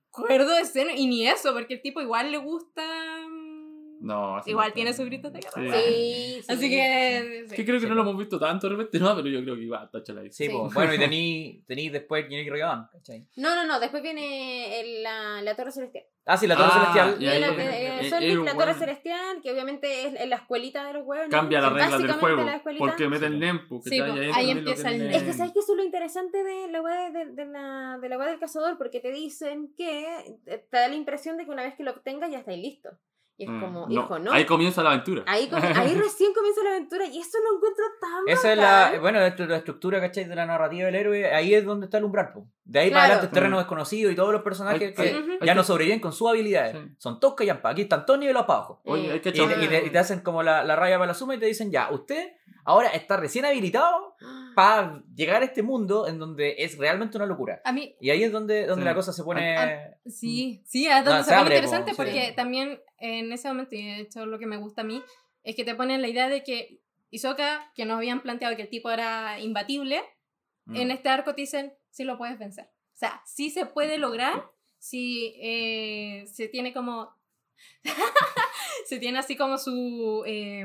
cuerdo 0.09 0.53
de 0.53 0.65
seno, 0.65 0.91
y 0.95 1.07
ni 1.07 1.27
eso, 1.27 1.53
porque 1.53 1.75
el 1.75 1.81
tipo 1.81 2.01
igual 2.01 2.31
le 2.31 2.37
gusta... 2.37 2.83
No, 4.03 4.41
Igual 4.45 4.67
no 4.67 4.73
tiene 4.73 4.89
está. 4.89 5.01
sus 5.01 5.09
gritos 5.09 5.31
de 5.31 5.39
guerra. 5.39 5.77
Sí. 5.77 5.83
Sí, 5.83 6.41
sí. 6.41 6.45
Así 6.51 6.69
que... 6.69 7.45
sí. 7.49 7.55
Que 7.55 7.63
creo 7.65 7.75
que 7.79 7.85
Sí, 7.85 7.89
no 7.89 7.95
lo 7.95 8.01
hemos 8.01 8.17
visto 8.17 8.37
tanto 8.37 8.67
de 8.67 8.75
repente, 8.75 8.99
no, 8.99 9.15
pero 9.15 9.29
yo 9.29 9.41
creo 9.43 9.55
que 9.55 9.61
iba 9.61 9.81
a 9.81 9.89
tacharla 9.89 10.21
ahí. 10.23 10.31
Sí, 10.31 10.45
Sí. 10.47 10.49
po. 10.51 10.69
bueno, 10.73 10.93
y 10.93 10.97
tení, 10.99 11.63
tení 11.65 11.89
después 11.89 12.25
Genie 12.27 12.51
Ryodan, 12.51 12.87
¿cachai? 12.91 13.25
No, 13.37 13.55
no, 13.55 13.65
no. 13.65 13.79
Después 13.79 14.03
viene 14.03 14.81
el- 14.81 15.03
la, 15.03 15.41
la 15.41 15.55
Torre 15.55 15.71
Celestial. 15.71 16.03
Ah, 16.25 16.35
sí, 16.37 16.47
la 16.47 16.55
Torre 16.57 16.69
Ah, 16.73 16.79
Celestial. 16.79 17.21
y 17.21 17.27
ahí- 17.27 17.39
Viene 17.39 17.39
la, 17.39 17.63
eh, 17.63 18.09
la 18.09 18.19
Torre 18.19 18.53
bueno. 18.53 18.73
Celestial, 18.73 19.41
que 19.41 19.51
obviamente 19.51 20.07
es 20.07 20.27
la 20.27 20.35
escuelita 20.35 20.85
de 20.85 20.93
los 20.93 21.05
huevos. 21.05 21.27
Cambia 21.29 21.61
las 21.61 21.71
reglas 21.71 22.01
del 22.01 22.11
juego. 22.13 22.43
La. 22.43 22.61
Porque 22.77 23.07
mete 23.07 23.25
el 23.27 23.39
Nempo. 23.39 23.81
Sí, 23.83 23.99
po, 24.01 24.05
ahí 24.33 24.51
empieza 24.51 24.89
el 24.89 25.13
Es 25.13 25.23
que 25.23 25.31
sabes 25.33 25.53
que 25.53 25.59
eso 25.59 25.71
es 25.73 25.77
lo 25.77 25.83
interesante 25.85 26.43
de 26.43 26.69
la 26.71 26.81
web 26.81 27.13
de, 27.13 27.25
de 27.27 27.45
la, 27.45 27.97
de 28.01 28.09
la 28.09 28.17
web 28.17 28.29
del 28.31 28.39
cazador, 28.39 28.77
porque 28.77 28.99
te 28.99 29.11
dicen 29.11 29.73
que 29.77 30.35
te 30.45 30.61
da 30.77 30.87
la 30.89 30.95
impresión 30.95 31.37
de 31.37 31.45
que 31.45 31.51
una 31.51 31.63
vez 31.63 31.75
que 31.75 31.83
lo 31.83 31.91
obtengas 31.91 32.29
ya 32.31 32.39
estáis 32.39 32.61
listo. 32.61 32.89
Y 33.35 33.45
es 33.45 33.49
como, 33.49 33.87
hijo, 33.89 34.19
no. 34.19 34.29
Mm, 34.31 34.33
Ahí 34.35 34.45
comienza 34.45 34.83
la 34.83 34.91
aventura. 34.91 35.23
Ahí, 35.25 35.47
com- 35.49 35.59
ahí 35.59 35.93
recién 35.95 36.33
comienza 36.33 36.63
la 36.63 36.69
aventura 36.69 37.05
y 37.07 37.19
eso 37.19 37.37
lo 37.39 37.55
encuentro 37.57 37.83
tan 37.99 38.27
Esa 38.27 38.51
es 38.51 38.57
la, 38.59 38.99
bueno, 39.01 39.19
esto 39.21 39.43
es 39.43 39.49
la 39.49 39.57
estructura, 39.57 39.99
¿cachai? 39.99 40.25
De 40.25 40.35
la 40.35 40.45
narrativa 40.45 40.85
del 40.85 40.95
héroe, 40.95 41.33
ahí 41.33 41.53
es 41.55 41.65
donde 41.65 41.85
está 41.87 41.97
el 41.97 42.03
umbral, 42.03 42.31
po. 42.31 42.47
De 42.63 42.79
ahí 42.79 42.89
Claro. 42.89 43.01
para 43.01 43.13
adelante 43.15 43.33
terreno 43.33 43.57
desconocido 43.57 44.11
y 44.11 44.15
todos 44.15 44.31
los 44.31 44.43
personajes 44.43 44.81
Hay- 44.89 44.93
que 44.93 45.01
hay- 45.01 45.07
hay 45.09 45.37
ya 45.41 45.53
que- 45.53 45.55
no 45.55 45.63
sobreviven 45.63 45.99
con 45.99 46.13
sus 46.13 46.29
habilidades. 46.29 46.77
Sí. 46.77 46.95
Son 46.99 47.19
todos 47.19 47.33
callampa. 47.33 47.69
Aquí 47.71 47.81
están 47.81 48.05
todos 48.05 48.19
para 48.19 48.39
abajo. 48.39 48.81
Oye, 48.85 49.11
hay 49.11 49.19
que 49.19 49.29
Y, 49.29 49.41
y 49.41 49.67
te, 49.67 49.85
y 49.87 49.89
te 49.89 49.97
hacen 49.99 50.19
como 50.21 50.43
la, 50.43 50.63
la 50.63 50.75
raya 50.75 50.97
para 50.97 51.07
la 51.07 51.13
suma 51.15 51.33
y 51.35 51.39
te 51.39 51.47
dicen, 51.47 51.71
ya, 51.71 51.89
usted 51.91 52.33
ahora 52.65 52.89
está 52.89 53.17
recién 53.17 53.45
habilitado 53.45 54.15
para 54.55 55.01
llegar 55.15 55.41
a 55.41 55.45
este 55.45 55.63
mundo 55.63 56.07
en 56.07 56.19
donde 56.19 56.55
es 56.59 56.77
realmente 56.77 57.17
una 57.17 57.25
locura. 57.25 57.61
A 57.65 57.71
mí, 57.73 57.95
Y 57.99 58.11
ahí 58.11 58.23
es 58.23 58.31
donde, 58.31 58.67
donde 58.67 58.83
Sí. 58.83 58.89
la 58.89 58.95
cosa 58.95 59.11
se 59.11 59.23
pone... 59.23 59.57
Ah, 59.57 59.89
Sí, 60.05 60.61
sí, 60.65 60.85
es 60.85 60.95
donde 61.05 61.11
No, 61.11 61.17
se, 61.19 61.23
se 61.23 61.29
pone 61.31 61.41
abre, 61.41 61.55
interesante 61.55 61.91
po, 61.91 61.97
porque 61.97 62.27
sí. 62.27 62.35
también 62.35 62.79
en 63.03 63.31
ese 63.33 63.47
momento, 63.49 63.75
y 63.75 63.83
de 63.85 63.99
hecho 64.01 64.25
lo 64.25 64.39
que 64.39 64.45
me 64.45 64.57
gusta 64.57 64.81
a 64.81 64.85
mí, 64.85 65.01
es 65.43 65.55
que 65.55 65.63
te 65.65 65.75
ponen 65.75 66.01
la 66.01 66.07
idea 66.07 66.29
de 66.29 66.41
que 66.43 66.79
Hisoka, 67.11 67.71
que 67.75 67.85
nos 67.85 67.97
habían 67.97 68.21
planteado 68.21 68.55
que 68.55 68.63
el 68.63 68.69
tipo 68.69 68.89
era 68.89 69.39
imbatible, 69.39 70.01
Mm. 70.65 70.75
en 70.77 70.91
este 70.91 71.09
arco 71.09 71.35
te 71.35 71.41
dicen, 71.41 71.73
sí 71.89 72.05
lo 72.05 72.17
puedes 72.17 72.39
vencer. 72.39 72.65
O 72.65 72.95
sea, 72.95 73.21
sí 73.25 73.49
se 73.49 73.65
puede 73.65 73.97
lograr 73.97 74.49
si 74.79 75.33
eh, 75.41 76.23
se 76.27 76.47
tiene 76.47 76.71
como... 76.73 77.13
se 78.85 78.99
tiene 78.99 79.19
así 79.19 79.35
como 79.35 79.57
su 79.57 80.23
eh, 80.25 80.63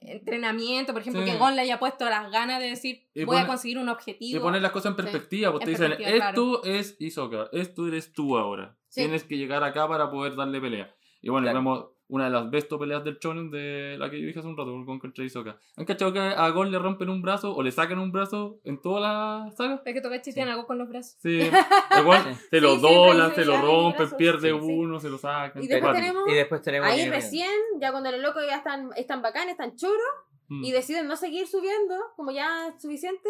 entrenamiento, 0.00 0.92
por 0.92 1.00
ejemplo, 1.02 1.22
Sí. 1.24 1.30
que 1.32 1.38
Gon 1.38 1.56
le 1.56 1.62
haya 1.62 1.78
puesto 1.78 2.04
las 2.08 2.30
ganas 2.30 2.60
de 2.60 2.68
decir, 2.68 3.08
Y 3.14 3.24
voy 3.24 3.36
a 3.38 3.46
conseguir 3.46 3.78
un 3.78 3.88
Y 3.88 3.90
objetivo. 3.90 4.42
poner 4.42 4.62
las 4.62 4.72
cosas 4.72 4.90
en 4.90 4.96
perspectiva, 4.96 5.50
En 5.50 5.58
te 5.60 5.70
dicen, 5.70 5.92
esto 5.98 6.64
es 6.64 6.96
Hisoka, 6.98 7.48
esto 7.52 7.86
eres 7.88 8.12
tú 8.12 8.36
ahora. 8.36 8.76
Sí. 8.88 9.00
Tienes 9.02 9.24
que 9.24 9.36
llegar 9.36 9.62
acá 9.64 9.86
para 9.88 10.10
poder 10.10 10.36
darle 10.36 10.60
pelea. 10.60 10.94
Y 11.22 11.28
bueno, 11.30 11.44
Claro. 11.46 11.58
vemos 11.58 11.86
una 12.08 12.26
de 12.26 12.30
las 12.30 12.48
besto 12.50 12.78
peleas 12.78 13.02
del 13.02 13.18
shonen 13.18 13.50
de 13.50 13.96
la 13.98 14.08
que 14.08 14.20
yo 14.20 14.26
dije 14.28 14.38
hace 14.38 14.46
un 14.46 14.56
rato, 14.56 14.70
Gon 14.84 15.00
contra 15.00 15.24
Hisoka. 15.24 15.58
¿Han 15.76 15.84
cachado 15.84 16.12
que 16.12 16.20
a 16.20 16.48
Gon 16.50 16.70
le 16.70 16.78
rompen 16.78 17.08
un 17.10 17.20
brazo 17.20 17.52
o 17.52 17.62
le 17.64 17.72
sacan 17.72 17.98
un 17.98 18.12
brazo 18.12 18.60
en 18.62 18.80
toda 18.80 19.00
la 19.00 19.50
saga? 19.56 19.82
Es 19.84 19.92
que 19.92 20.00
Togachi 20.00 20.32
tiene 20.32 20.52
algo 20.52 20.66
con 20.68 20.78
los 20.78 20.88
brazos. 20.88 21.16
Sí, 21.20 21.40
igual 22.00 22.22
Sí. 22.34 22.40
se 22.50 22.60
lo 22.60 22.76
Sí, 22.76 22.82
doblan, 22.82 23.34
se 23.34 23.44
lo 23.44 23.60
rompen, 23.60 24.08
pierde 24.16 24.50
sí, 24.52 24.56
sí. 24.60 24.72
uno, 24.72 25.00
se 25.00 25.10
lo 25.10 25.18
sacan. 25.18 25.60
Y 25.62 25.66
después 25.66 25.94
tenemos- 25.94 26.28
Y 26.28 26.34
después 26.34 26.62
tenemos... 26.62 26.88
Ahí 26.88 27.08
recién, 27.10 27.50
ya 27.80 27.90
cuando 27.90 28.12
los 28.12 28.20
locos 28.20 28.42
ya 28.48 28.56
están, 28.58 28.90
están 28.96 29.20
bacanes, 29.22 29.52
están 29.52 29.74
choros, 29.76 30.00
Mm. 30.48 30.62
y 30.64 30.70
deciden 30.70 31.08
no 31.08 31.16
seguir 31.16 31.48
subiendo, 31.48 31.96
como 32.14 32.30
ya 32.30 32.68
es 32.68 32.80
suficiente, 32.80 33.28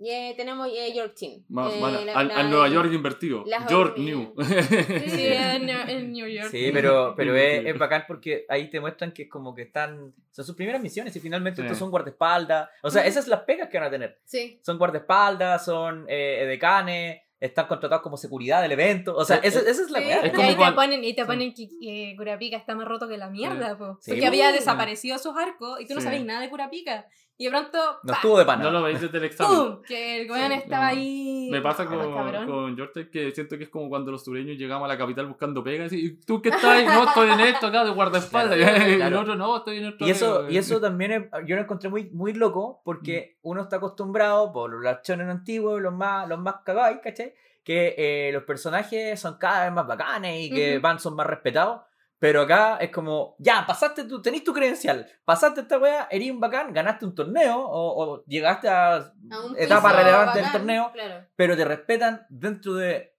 Y 0.00 0.10
eh, 0.10 0.34
tenemos 0.36 0.68
eh, 0.68 0.94
York 0.94 1.14
Team. 1.18 1.42
Ma- 1.48 1.68
Eh, 1.72 1.80
la- 2.06 2.12
al, 2.14 2.28
la- 2.28 2.36
al 2.36 2.50
Nueva 2.50 2.68
York 2.68 2.92
invertido. 2.92 3.44
York 3.68 3.98
New. 3.98 4.32
Sí, 4.38 5.26
en, 5.26 5.68
en 5.68 6.12
New 6.12 6.26
York. 6.28 6.48
Sí, 6.52 6.70
pero, 6.72 7.14
pero 7.16 7.34
es, 7.36 7.66
es 7.66 7.76
bacán 7.76 8.04
porque 8.06 8.46
ahí 8.48 8.70
te 8.70 8.78
muestran 8.80 9.10
que 9.12 9.28
como 9.28 9.54
que 9.54 9.62
están. 9.62 10.14
Son 10.30 10.44
sus 10.44 10.54
primeras 10.54 10.80
misiones 10.80 11.16
y 11.16 11.20
finalmente 11.20 11.60
Sí. 11.60 11.66
estos 11.66 11.78
son 11.78 11.90
guardaespaldas. 11.90 12.68
O 12.82 12.90
sea, 12.90 13.04
esas 13.06 13.24
son 13.24 13.32
las 13.32 13.40
pegas 13.40 13.68
que 13.68 13.78
van 13.78 13.88
a 13.88 13.90
tener. 13.90 14.20
Sí. 14.24 14.60
Son 14.62 14.78
guardaespaldas, 14.78 15.64
son 15.64 16.06
eh, 16.08 16.44
decanes, 16.46 17.20
están 17.40 17.66
contratados 17.66 18.02
como 18.02 18.16
seguridad 18.16 18.62
del 18.62 18.70
evento. 18.72 19.16
O 19.16 19.24
sea, 19.24 19.38
Eh, 19.38 19.40
esa, 19.44 19.60
esa 19.60 19.82
es 19.82 19.90
la 19.90 19.98
sí. 19.98 20.04
Es 20.10 20.10
Y 20.10 20.40
ahí 20.40 20.50
te 20.50 20.56
cuando- 20.56 20.76
ponen, 20.76 21.02
y 21.02 21.12
te 21.14 21.24
ponen 21.24 21.52
que 21.54 21.68
eh, 21.82 22.14
Curapica 22.16 22.56
está 22.56 22.76
más 22.76 22.86
roto 22.86 23.08
que 23.08 23.18
la 23.18 23.30
mierda, 23.30 23.76
po. 23.76 23.98
Sí, 24.00 24.12
porque 24.12 24.20
po. 24.22 24.28
había 24.28 24.50
Sí. 24.52 24.58
desaparecido 24.58 25.18
sus 25.18 25.36
arcos 25.36 25.80
y 25.80 25.86
tú 25.88 25.94
no 25.94 26.00
Sí. 26.00 26.04
sabías 26.04 26.24
nada 26.24 26.40
de 26.42 26.50
Curapica. 26.50 27.06
Y 27.40 27.44
de 27.44 27.50
pronto, 27.50 27.78
No 28.02 28.12
estuvo 28.14 28.36
de 28.36 28.44
pana. 28.44 28.64
No 28.64 28.70
lo 28.72 28.82
veis 28.82 29.00
desde 29.00 29.16
el 29.18 29.24
examen. 29.30 29.56
¡pum! 29.56 29.82
Que 29.86 30.22
el 30.22 30.30
weón 30.30 30.48
Sí, 30.52 30.58
estaba 30.58 30.82
no. 30.86 30.88
ahí. 30.90 31.48
Me 31.52 31.60
pasa 31.60 31.86
con, 31.86 32.12
con 32.46 32.76
George 32.76 33.08
que 33.10 33.30
siento 33.30 33.56
que 33.56 33.64
es 33.64 33.70
como 33.70 33.88
cuando 33.88 34.10
los 34.10 34.24
sureños 34.24 34.56
llegamos 34.58 34.84
a 34.86 34.88
la 34.88 34.98
capital 34.98 35.26
buscando 35.28 35.62
pegas 35.62 35.92
y 35.92 36.18
tú 36.26 36.42
qué 36.42 36.48
estás 36.48 36.64
ahí? 36.64 36.84
no 36.86 37.04
estoy 37.04 37.30
en 37.30 37.40
esto 37.40 37.68
acá 37.68 37.84
de 37.84 37.90
guardaespaldas 37.92 38.58
Claro, 38.58 38.78
y 38.88 38.92
el 38.92 38.96
claro. 38.98 39.20
otro 39.20 39.34
no 39.36 39.56
estoy 39.56 39.78
en 39.78 39.84
esto 39.86 40.04
Y 40.06 40.10
eso, 40.10 40.38
acá". 40.40 40.50
y 40.50 40.56
eso 40.58 40.80
también 40.80 41.12
es- 41.12 41.24
yo 41.46 41.54
lo 41.56 41.62
encontré 41.62 41.88
muy, 41.88 42.10
muy 42.10 42.32
loco 42.34 42.82
porque 42.84 43.36
Mm. 43.42 43.48
uno 43.50 43.62
está 43.62 43.76
acostumbrado 43.76 44.52
por 44.52 44.72
los 44.72 44.96
shonen 45.04 45.30
antiguos, 45.30 45.80
los 45.80 45.94
más, 45.94 46.28
los 46.28 46.40
más 46.40 46.56
cagados, 46.64 46.98
¿cachai? 47.02 47.34
Que 47.64 47.94
eh, 47.96 48.30
los 48.32 48.42
personajes 48.42 49.20
son 49.20 49.38
cada 49.38 49.64
vez 49.64 49.72
más 49.72 49.86
bacanes 49.86 50.40
y 50.40 50.50
que 50.50 50.78
van, 50.80 50.98
son 50.98 51.14
más 51.14 51.26
respetados. 51.26 51.82
Pero 52.20 52.42
acá 52.42 52.78
es 52.80 52.90
como, 52.90 53.36
ya, 53.38 53.64
pasaste 53.64 54.02
tu, 54.04 54.20
tenés 54.20 54.42
tu 54.42 54.52
credencial, 54.52 55.06
pasaste 55.24 55.60
esta 55.60 55.78
wea, 55.78 56.08
eres 56.10 56.30
un 56.32 56.40
bacán, 56.40 56.72
ganaste 56.72 57.04
un 57.04 57.14
torneo 57.14 57.60
o, 57.60 58.02
o 58.14 58.24
llegaste 58.26 58.68
a 58.68 58.94
A 58.96 59.12
etapa 59.56 59.92
relevante 59.92 60.40
del 60.40 60.50
torneo, 60.50 60.90
Claro. 60.92 61.26
pero 61.36 61.56
te 61.56 61.64
respetan 61.64 62.26
dentro 62.28 62.74
de 62.74 63.14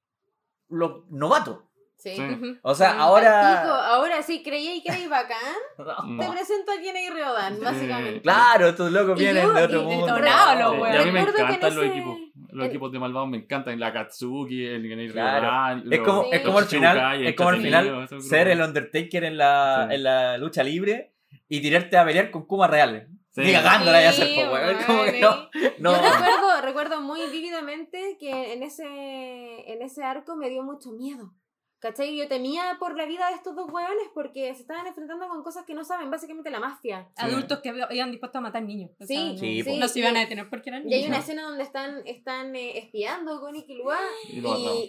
los 0.68 1.10
novatos. 1.10 1.60
Sí. 1.98 2.16
O 2.62 2.76
sea, 2.76 2.98
ahora... 2.98 3.88
ahora 3.88 4.22
sí 4.24 4.42
creí 4.42 4.82
que 4.82 4.90
erais 4.90 5.10
bacán. 5.10 5.38
Te 6.20 6.30
presento 6.30 6.72
a 6.72 6.76
Kenny 6.82 7.10
Ryodan, 7.10 7.60
básicamente. 7.62 8.22
Claro, 8.22 8.68
estos 8.70 8.90
locos 8.90 9.20
Y 9.20 9.24
vienen 9.24 9.44
yo- 9.44 9.54
de 9.54 9.64
otro 9.66 9.82
y 9.82 9.86
mundo. 9.86 10.06
detonado 10.06 10.76
y 10.78 10.96
a 10.96 11.02
mí 11.04 11.12
me 11.12 11.20
encantan 11.22 11.76
los 11.76 11.84
ese- 11.84 11.88
equipos. 11.88 12.18
Los 12.52 12.66
en- 12.66 12.70
equipos 12.72 12.92
de 12.92 13.00
malvados 13.00 13.30
me 13.30 13.38
encantan. 13.38 13.80
La 13.80 13.92
Katsuki, 13.94 14.66
el 14.66 14.88
Genei 14.88 15.10
Claro. 15.10 15.42
Ryodan, 15.42 15.94
Es 15.94 16.00
como, 16.02 16.24
Sí. 16.24 16.30
es 16.34 16.42
como 16.42 16.58
al 16.60 16.66
final, 16.66 17.26
es 17.26 17.36
como 17.36 17.50
al 17.50 17.62
final 17.62 18.08
ser 18.22 18.48
el. 18.48 18.62
Undertaker 18.62 19.24
en 19.24 19.38
la, 19.38 19.88
Sí. 19.90 19.96
en 19.96 20.04
la 20.04 20.38
lucha 20.38 20.64
libre 20.64 21.14
y 21.48 21.62
tirarte 21.62 21.98
a 21.98 22.06
pelear 22.06 22.32
con 22.32 22.46
Kuma 22.46 22.68
reales. 22.68 23.08
Sí. 23.32 23.42
Ni 23.42 23.52
cagando 23.54 23.92
la 23.92 24.00
voy 24.00 24.06
a 24.08 24.10
hacer, 24.10 24.84
Como 24.86 25.04
que 25.04 25.18
eh. 25.18 25.22
no. 25.22 25.50
no. 25.80 25.92
Yo 25.92 26.02
recuerdo, 26.02 26.62
recuerdo 26.64 27.02
muy 27.02 27.22
vívidamente 27.32 28.18
que 28.20 28.54
en 28.54 28.64
ese, 28.64 29.72
en 29.72 29.82
ese 29.82 30.04
arco 30.04 30.36
me 30.36 30.50
dio 30.50 30.64
mucho 30.64 30.92
miedo. 30.92 31.32
¿Cachai? 31.80 32.18
Yo 32.18 32.28
temía 32.28 32.76
por 32.78 32.98
la 32.98 33.06
vida 33.06 33.30
de 33.30 33.36
estos 33.36 33.56
dos 33.56 33.72
hueones 33.72 34.08
porque 34.14 34.54
se 34.54 34.62
estaban 34.62 34.86
enfrentando 34.86 35.30
con 35.30 35.42
cosas 35.44 35.64
que 35.66 35.74
no 35.74 35.86
saben, 35.86 36.12
básicamente 36.12 36.50
la 36.50 36.60
mafia. 36.60 37.08
Adultos 37.16 37.60
que 37.60 37.70
habían 37.70 38.12
dispuesto 38.12 38.38
a 38.38 38.42
matar 38.42 38.64
niños. 38.64 38.92
O 39.00 39.06
sea, 39.06 39.08
Sí, 39.08 39.32
no, 39.34 39.40
Sí, 39.64 39.78
no 39.80 39.88
se 39.88 40.00
iban 40.00 40.18
a 40.18 40.20
detener 40.20 40.50
porque 40.50 40.70
eran 40.72 40.82
Y 40.90 40.94
hay 40.94 41.00
niños. 41.02 41.10
una 41.10 41.20
escena 41.20 41.44
donde 41.44 41.64
están, 41.64 42.02
están 42.06 42.54
eh, 42.56 42.78
espiando 42.80 43.40
con 43.40 43.56
Ikilua 43.56 43.98
Y 44.28 44.40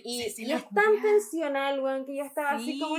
y, 0.05 0.23
es 0.23 0.69
tan 0.75 1.01
tensional, 1.01 1.79
weón, 1.81 2.05
que 2.07 2.17
yo 2.17 2.25
estaba 2.25 2.51
así 2.53 2.73
Sí. 2.73 2.81
como... 2.81 2.97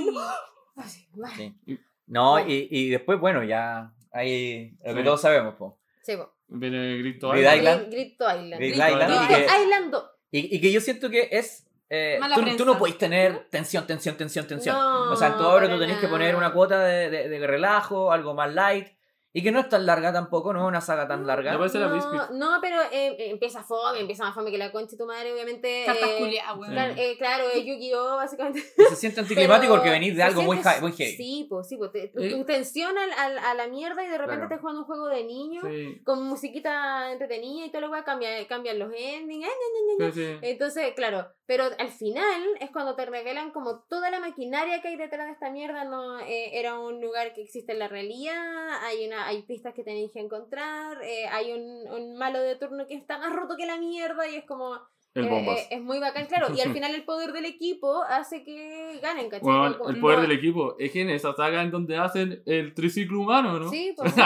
"No". 2.06 2.40
Y, 2.48 2.68
y 2.70 2.88
después, 2.90 3.20
bueno, 3.20 3.42
ya 3.44 3.92
hay 4.10 4.70
lo 4.84 4.94
que 4.94 5.00
Sí. 5.00 5.04
todos 5.04 5.20
sabemos, 5.20 5.54
po. 5.56 5.78
Sí, 6.02 6.16
po. 6.16 6.32
Viene 6.48 6.96
Grito 6.98 7.34
Island. 7.36 7.56
Island. 7.58 7.90
Grit 7.90 8.18
Grit 8.18 8.20
Island. 8.20 8.56
Grid 8.58 8.72
Island, 8.72 8.92
Island. 8.92 9.12
y 9.12 9.34
Grit 9.34 9.46
que, 9.46 9.62
Island 9.62 9.90
2. 9.92 10.04
y, 10.32 10.56
y 10.56 10.60
que 10.60 10.72
yo 10.72 10.80
siento 10.80 11.10
que 11.10 11.28
es... 11.32 11.66
eh, 11.94 12.16
tú, 12.34 12.40
tú 12.56 12.64
no 12.64 12.78
podéis 12.78 12.96
tener 12.98 13.46
tensión, 13.50 13.86
tensión, 13.86 14.16
tensión, 14.16 14.46
tensión. 14.46 14.74
No, 15.06 15.12
o 15.12 15.16
sea, 15.16 15.28
en 15.28 15.36
tu 15.36 15.44
obra 15.44 15.68
tú 15.68 15.78
tenés 15.78 15.98
que 15.98 16.08
poner 16.08 16.34
una 16.36 16.50
cuota 16.52 16.80
de, 16.80 17.10
de- 17.10 17.28
de 17.28 17.46
relajo, 17.46 18.10
algo 18.12 18.32
más 18.34 18.52
light. 18.54 18.88
Y 19.34 19.42
que 19.42 19.50
no 19.50 19.60
es 19.60 19.68
tan 19.70 19.86
larga 19.86 20.12
tampoco, 20.12 20.52
no 20.52 20.60
es 20.60 20.68
una 20.68 20.80
saga 20.82 21.08
tan 21.08 21.26
larga. 21.26 21.56
Parece 21.56 21.78
la 21.78 21.88
no, 21.88 22.30
no, 22.32 22.58
pero 22.60 22.76
eh, 22.82 23.16
eh, 23.18 23.30
empieza 23.30 23.62
fome, 23.62 24.00
empieza 24.00 24.24
más 24.24 24.34
fome 24.34 24.50
que 24.50 24.58
la 24.58 24.70
concha 24.70 24.90
de 24.92 24.98
tu 24.98 25.06
madre, 25.06 25.32
obviamente. 25.32 25.84
Cartas 25.86 26.08
eh, 26.10 26.16
culiadas, 26.18 26.58
weón. 26.58 26.72
Claro, 26.72 26.94
eh, 26.98 27.16
claro, 27.16 27.44
eh, 27.54 27.64
Yu-Gi-Oh! 27.64 28.16
básicamente. 28.16 28.60
Y 28.76 28.82
se 28.90 28.96
siente 28.96 29.20
anticlimático 29.20 29.72
Pero 29.72 29.74
porque 29.82 29.90
venís 29.90 30.14
de 30.16 30.22
algo 30.22 30.42
muy, 30.42 30.58
muy 30.82 30.92
heavy. 30.92 31.12
Sí, 31.16 31.46
pues 31.48 31.66
sí, 31.66 31.76
pues 31.78 31.92
te, 31.92 32.08
tu, 32.08 32.20
Eh. 32.20 32.30
tu 32.30 32.44
tensión 32.44 32.96
al, 32.98 33.10
al- 33.12 33.38
a 33.38 33.54
la 33.54 33.68
mierda 33.68 34.04
y 34.04 34.08
de 34.08 34.18
repente 34.18 34.32
Claro. 34.32 34.44
estás 34.44 34.60
jugando 34.60 34.80
un 34.82 34.86
juego 34.86 35.06
de 35.06 35.24
niños 35.24 35.64
Sí, 35.66 36.02
con 36.04 36.22
musiquita 36.24 37.10
entretenida 37.12 37.64
y 37.66 37.70
todo 37.70 37.80
lo 37.82 37.88
cual 37.88 38.04
cambia, 38.04 38.46
cambian 38.48 38.78
los 38.78 38.92
endings. 38.94 39.46
eh, 39.46 40.12
sí, 40.12 40.12
sí. 40.12 40.38
Entonces, 40.42 40.92
claro, 40.94 41.28
pero 41.46 41.64
al 41.78 41.90
final 41.90 42.42
es 42.60 42.70
cuando 42.70 42.94
te 42.96 43.06
revelan 43.06 43.50
como 43.52 43.80
toda 43.88 44.10
la 44.10 44.20
maquinaria 44.20 44.82
que 44.82 44.88
hay 44.88 44.96
detrás 44.96 45.26
de 45.26 45.32
esta 45.32 45.50
mierda 45.50 45.84
no 45.84 46.20
eh, 46.20 46.58
era 46.58 46.78
un 46.78 47.00
lugar 47.00 47.32
que 47.34 47.42
existe 47.42 47.72
en 47.72 47.78
la 47.78 47.88
realidad, 47.88 48.68
hay 48.84 49.06
una 49.06 49.21
hay 49.26 49.42
pistas 49.42 49.74
que 49.74 49.84
tenéis 49.84 50.10
que 50.12 50.20
encontrar, 50.20 51.02
eh, 51.02 51.26
hay 51.30 51.52
un, 51.52 51.88
un 51.92 52.16
malo 52.16 52.40
de 52.40 52.56
turno 52.56 52.86
que 52.86 52.94
está 52.94 53.18
más 53.18 53.34
roto 53.34 53.56
que 53.56 53.66
la 53.66 53.76
mierda 53.78 54.28
y 54.28 54.36
es 54.36 54.44
como 54.44 54.74
El 55.14 55.26
eh, 55.26 55.28
bombas. 55.28 55.58
eh, 55.58 55.66
es 55.72 55.82
muy 55.82 55.98
bacán, 55.98 56.26
claro, 56.26 56.48
y 56.54 56.60
al 56.60 56.72
final 56.72 56.94
el 56.94 57.04
poder 57.04 57.32
del 57.32 57.44
equipo 57.44 58.02
hace 58.02 58.42
que 58.44 58.98
ganen, 59.02 59.28
¿cachai? 59.28 59.44
Bueno, 59.44 59.78
Como- 59.78 59.90
el 59.90 60.00
poder 60.00 60.18
no- 60.18 60.22
del 60.22 60.32
equipo 60.38 60.76
es 60.78 60.90
que 60.92 61.02
en 61.02 61.10
esa 61.10 61.34
saga 61.34 61.62
en 61.62 61.70
donde 61.70 61.96
hacen 61.96 62.42
el 62.46 62.72
triciclo 62.74 63.20
humano, 63.20 63.58
¿no? 63.58 63.68
Sí, 63.70 63.94
pues 63.96 64.12
sí. 64.14 64.20